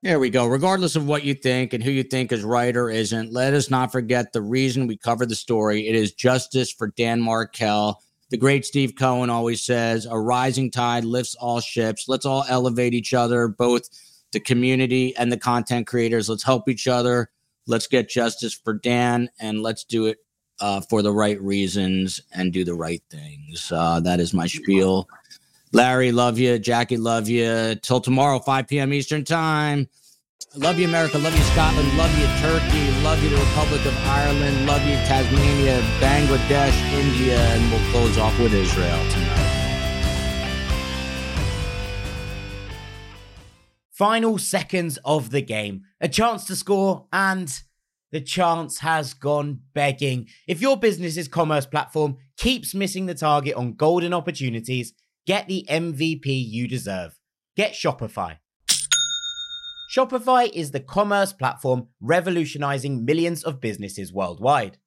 there 0.03 0.19
we 0.19 0.29
go. 0.29 0.45
Regardless 0.45 0.97
of 0.97 1.07
what 1.07 1.23
you 1.23 1.33
think 1.33 1.71
and 1.71 1.81
who 1.81 1.89
you 1.89 2.03
think 2.03 2.33
is 2.33 2.43
right 2.43 2.75
or 2.75 2.89
isn't, 2.89 3.31
let 3.31 3.53
us 3.53 3.69
not 3.69 3.91
forget 3.91 4.33
the 4.33 4.41
reason 4.41 4.85
we 4.85 4.97
cover 4.97 5.25
the 5.25 5.33
story. 5.33 5.87
It 5.87 5.95
is 5.95 6.11
justice 6.11 6.71
for 6.71 6.87
Dan 6.89 7.21
Markel. 7.21 8.01
The 8.29 8.37
great 8.37 8.65
Steve 8.65 8.95
Cohen 8.97 9.29
always 9.29 9.63
says, 9.63 10.05
a 10.05 10.19
rising 10.19 10.71
tide 10.71 11.05
lifts 11.05 11.35
all 11.35 11.61
ships. 11.61 12.09
Let's 12.09 12.25
all 12.25 12.43
elevate 12.49 12.93
each 12.93 13.13
other, 13.13 13.47
both 13.47 13.87
the 14.33 14.41
community 14.41 15.15
and 15.15 15.31
the 15.31 15.37
content 15.37 15.87
creators. 15.87 16.27
Let's 16.27 16.43
help 16.43 16.67
each 16.67 16.87
other. 16.87 17.29
Let's 17.65 17.87
get 17.87 18.09
justice 18.09 18.53
for 18.53 18.73
Dan 18.73 19.29
and 19.39 19.61
let's 19.61 19.85
do 19.85 20.07
it 20.07 20.17
uh, 20.59 20.81
for 20.81 21.01
the 21.01 21.13
right 21.13 21.41
reasons 21.41 22.19
and 22.33 22.51
do 22.51 22.65
the 22.65 22.75
right 22.75 23.01
things. 23.09 23.71
Uh, 23.71 24.01
that 24.01 24.19
is 24.19 24.33
my 24.33 24.47
spiel. 24.47 25.07
Larry, 25.73 26.11
love 26.11 26.37
you. 26.37 26.59
Jackie, 26.59 26.97
love 26.97 27.27
you. 27.27 27.73
Till 27.81 27.99
tomorrow, 27.99 28.37
5 28.37 28.67
p.m. 28.67 28.93
Eastern 28.93 29.25
Time. 29.25 29.89
Love 30.55 30.77
you, 30.77 30.85
America. 30.85 31.17
Love 31.17 31.35
you, 31.35 31.41
Scotland. 31.45 31.97
Love 31.97 32.15
you, 32.19 32.27
Turkey. 32.37 32.91
Love 33.01 33.23
you, 33.23 33.29
the 33.29 33.37
Republic 33.37 33.83
of 33.83 33.97
Ireland. 34.05 34.67
Love 34.67 34.85
you, 34.85 34.93
Tasmania, 34.97 35.79
Bangladesh, 35.99 36.77
India. 36.93 37.39
And 37.39 37.71
we'll 37.71 37.91
close 37.91 38.19
off 38.19 38.39
with 38.39 38.53
Israel 38.53 39.09
tonight. 39.09 39.49
Final 43.89 44.37
seconds 44.37 44.99
of 45.03 45.31
the 45.31 45.41
game. 45.41 45.85
A 45.99 46.07
chance 46.07 46.45
to 46.45 46.55
score, 46.55 47.07
and 47.11 47.51
the 48.11 48.21
chance 48.21 48.77
has 48.79 49.15
gone 49.15 49.61
begging. 49.73 50.27
If 50.47 50.61
your 50.61 50.77
business's 50.77 51.27
commerce 51.27 51.65
platform 51.65 52.17
keeps 52.37 52.75
missing 52.75 53.07
the 53.07 53.15
target 53.15 53.55
on 53.55 53.73
golden 53.73 54.13
opportunities, 54.13 54.93
get 55.25 55.47
the 55.47 55.65
MVP 55.69 56.25
you 56.25 56.67
deserve. 56.67 57.19
Get 57.55 57.73
Shopify. 57.73 58.37
Shopify 59.95 60.49
is 60.51 60.71
the 60.71 60.79
commerce 60.79 61.33
platform 61.33 61.87
revolutionizing 62.01 63.05
millions 63.05 63.43
of 63.43 63.61
businesses 63.61 64.11
worldwide. 64.11 64.79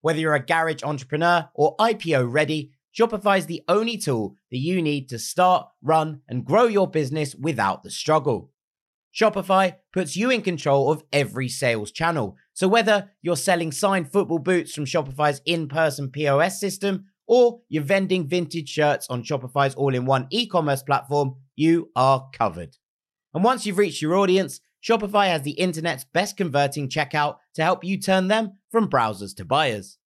Whether 0.00 0.20
you're 0.20 0.34
a 0.34 0.44
garage 0.44 0.82
entrepreneur 0.82 1.48
or 1.54 1.76
IPO 1.76 2.30
ready, 2.30 2.72
Shopify 2.98 3.38
is 3.38 3.46
the 3.46 3.62
only 3.68 3.96
tool 3.96 4.36
that 4.50 4.58
you 4.58 4.82
need 4.82 5.08
to 5.10 5.18
start, 5.18 5.68
run, 5.82 6.22
and 6.28 6.44
grow 6.44 6.64
your 6.64 6.90
business 6.90 7.34
without 7.36 7.84
the 7.84 7.90
struggle. 7.90 8.50
Shopify 9.14 9.76
puts 9.92 10.16
you 10.16 10.30
in 10.30 10.42
control 10.42 10.90
of 10.90 11.02
every 11.12 11.48
sales 11.48 11.92
channel. 11.92 12.36
So 12.52 12.68
whether 12.68 13.10
you're 13.22 13.36
selling 13.36 13.72
signed 13.72 14.10
football 14.10 14.38
boots 14.38 14.74
from 14.74 14.84
Shopify's 14.84 15.40
in-person 15.44 16.10
POS 16.10 16.60
system 16.60 17.06
or 17.28 17.60
you're 17.68 17.84
vending 17.84 18.26
vintage 18.26 18.68
shirts 18.68 19.06
on 19.08 19.22
Shopify's 19.22 19.74
all-in-one 19.74 20.26
e-commerce 20.30 20.82
platform, 20.82 21.36
you 21.54 21.90
are 21.94 22.28
covered. 22.32 22.76
And 23.34 23.44
once 23.44 23.66
you've 23.66 23.78
reached 23.78 24.02
your 24.02 24.16
audience, 24.16 24.60
Shopify 24.82 25.26
has 25.26 25.42
the 25.42 25.52
internet's 25.52 26.04
best 26.04 26.36
converting 26.36 26.88
checkout 26.88 27.36
to 27.54 27.62
help 27.62 27.84
you 27.84 28.00
turn 28.00 28.28
them 28.28 28.52
from 28.70 28.88
browsers 28.88 29.36
to 29.36 29.44
buyers. 29.44 29.98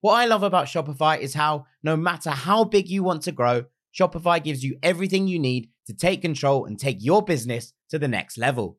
What 0.00 0.14
I 0.14 0.26
love 0.26 0.44
about 0.44 0.66
Shopify 0.66 1.18
is 1.18 1.34
how, 1.34 1.66
no 1.82 1.96
matter 1.96 2.30
how 2.30 2.62
big 2.62 2.88
you 2.88 3.02
want 3.02 3.22
to 3.22 3.32
grow, 3.32 3.64
Shopify 3.98 4.42
gives 4.42 4.62
you 4.62 4.78
everything 4.82 5.26
you 5.26 5.40
need 5.40 5.70
to 5.86 5.94
take 5.94 6.22
control 6.22 6.66
and 6.66 6.78
take 6.78 6.98
your 7.00 7.24
business 7.24 7.72
to 7.90 7.98
the 7.98 8.06
next 8.06 8.38
level. 8.38 8.78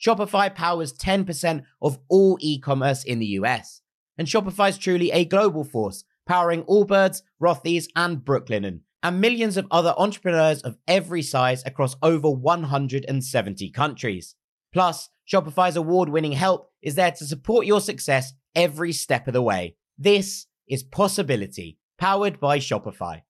Shopify 0.00 0.54
powers 0.54 0.92
10% 0.92 1.64
of 1.82 1.98
all 2.08 2.38
e 2.40 2.60
commerce 2.60 3.02
in 3.02 3.18
the 3.18 3.26
US. 3.40 3.80
And 4.16 4.28
Shopify 4.28 4.68
is 4.68 4.78
truly 4.78 5.10
a 5.10 5.24
global 5.24 5.64
force, 5.64 6.04
powering 6.26 6.64
Allbirds, 6.64 7.22
Rothy's, 7.42 7.88
and 7.94 8.18
Brooklinen, 8.18 8.80
and 9.02 9.20
millions 9.20 9.56
of 9.56 9.66
other 9.70 9.94
entrepreneurs 9.96 10.62
of 10.62 10.76
every 10.88 11.22
size 11.22 11.62
across 11.64 11.96
over 12.02 12.30
170 12.30 13.70
countries. 13.70 14.34
Plus, 14.72 15.08
Shopify's 15.30 15.76
award 15.76 16.08
winning 16.08 16.32
help 16.32 16.70
is 16.82 16.96
there 16.96 17.12
to 17.12 17.24
support 17.24 17.66
your 17.66 17.80
success 17.80 18.32
every 18.54 18.92
step 18.92 19.26
of 19.26 19.32
the 19.32 19.42
way. 19.42 19.76
This 19.98 20.46
is 20.68 20.82
Possibility, 20.82 21.78
powered 21.98 22.40
by 22.40 22.58
Shopify. 22.58 23.22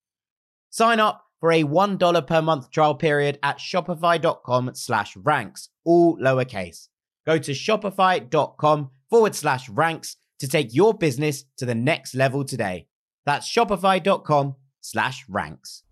Sign 0.71 1.01
up 1.01 1.25
for 1.41 1.53
a 1.53 1.65
$1 1.65 2.27
per 2.27 2.43
month 2.43 2.71
trial 2.71 2.95
period 2.95 3.39
at 3.43 3.59
shopify.com 3.59 4.71
slash 4.75 5.17
ranks, 5.17 5.69
all 5.85 6.19
lowercase. 6.19 6.89
Go 7.27 7.39
to 7.39 7.53
shopify.com 7.53 8.91
forward 9.11 9.35
slash 9.35 9.69
ranks 9.69 10.17
to 10.41 10.49
take 10.49 10.75
your 10.75 10.95
business 10.95 11.45
to 11.59 11.67
the 11.67 11.75
next 11.75 12.15
level 12.15 12.45
today. 12.45 12.87
That's 13.25 13.51
shopify.com 13.51 14.57
slash 14.81 15.25
ranks. 15.29 15.83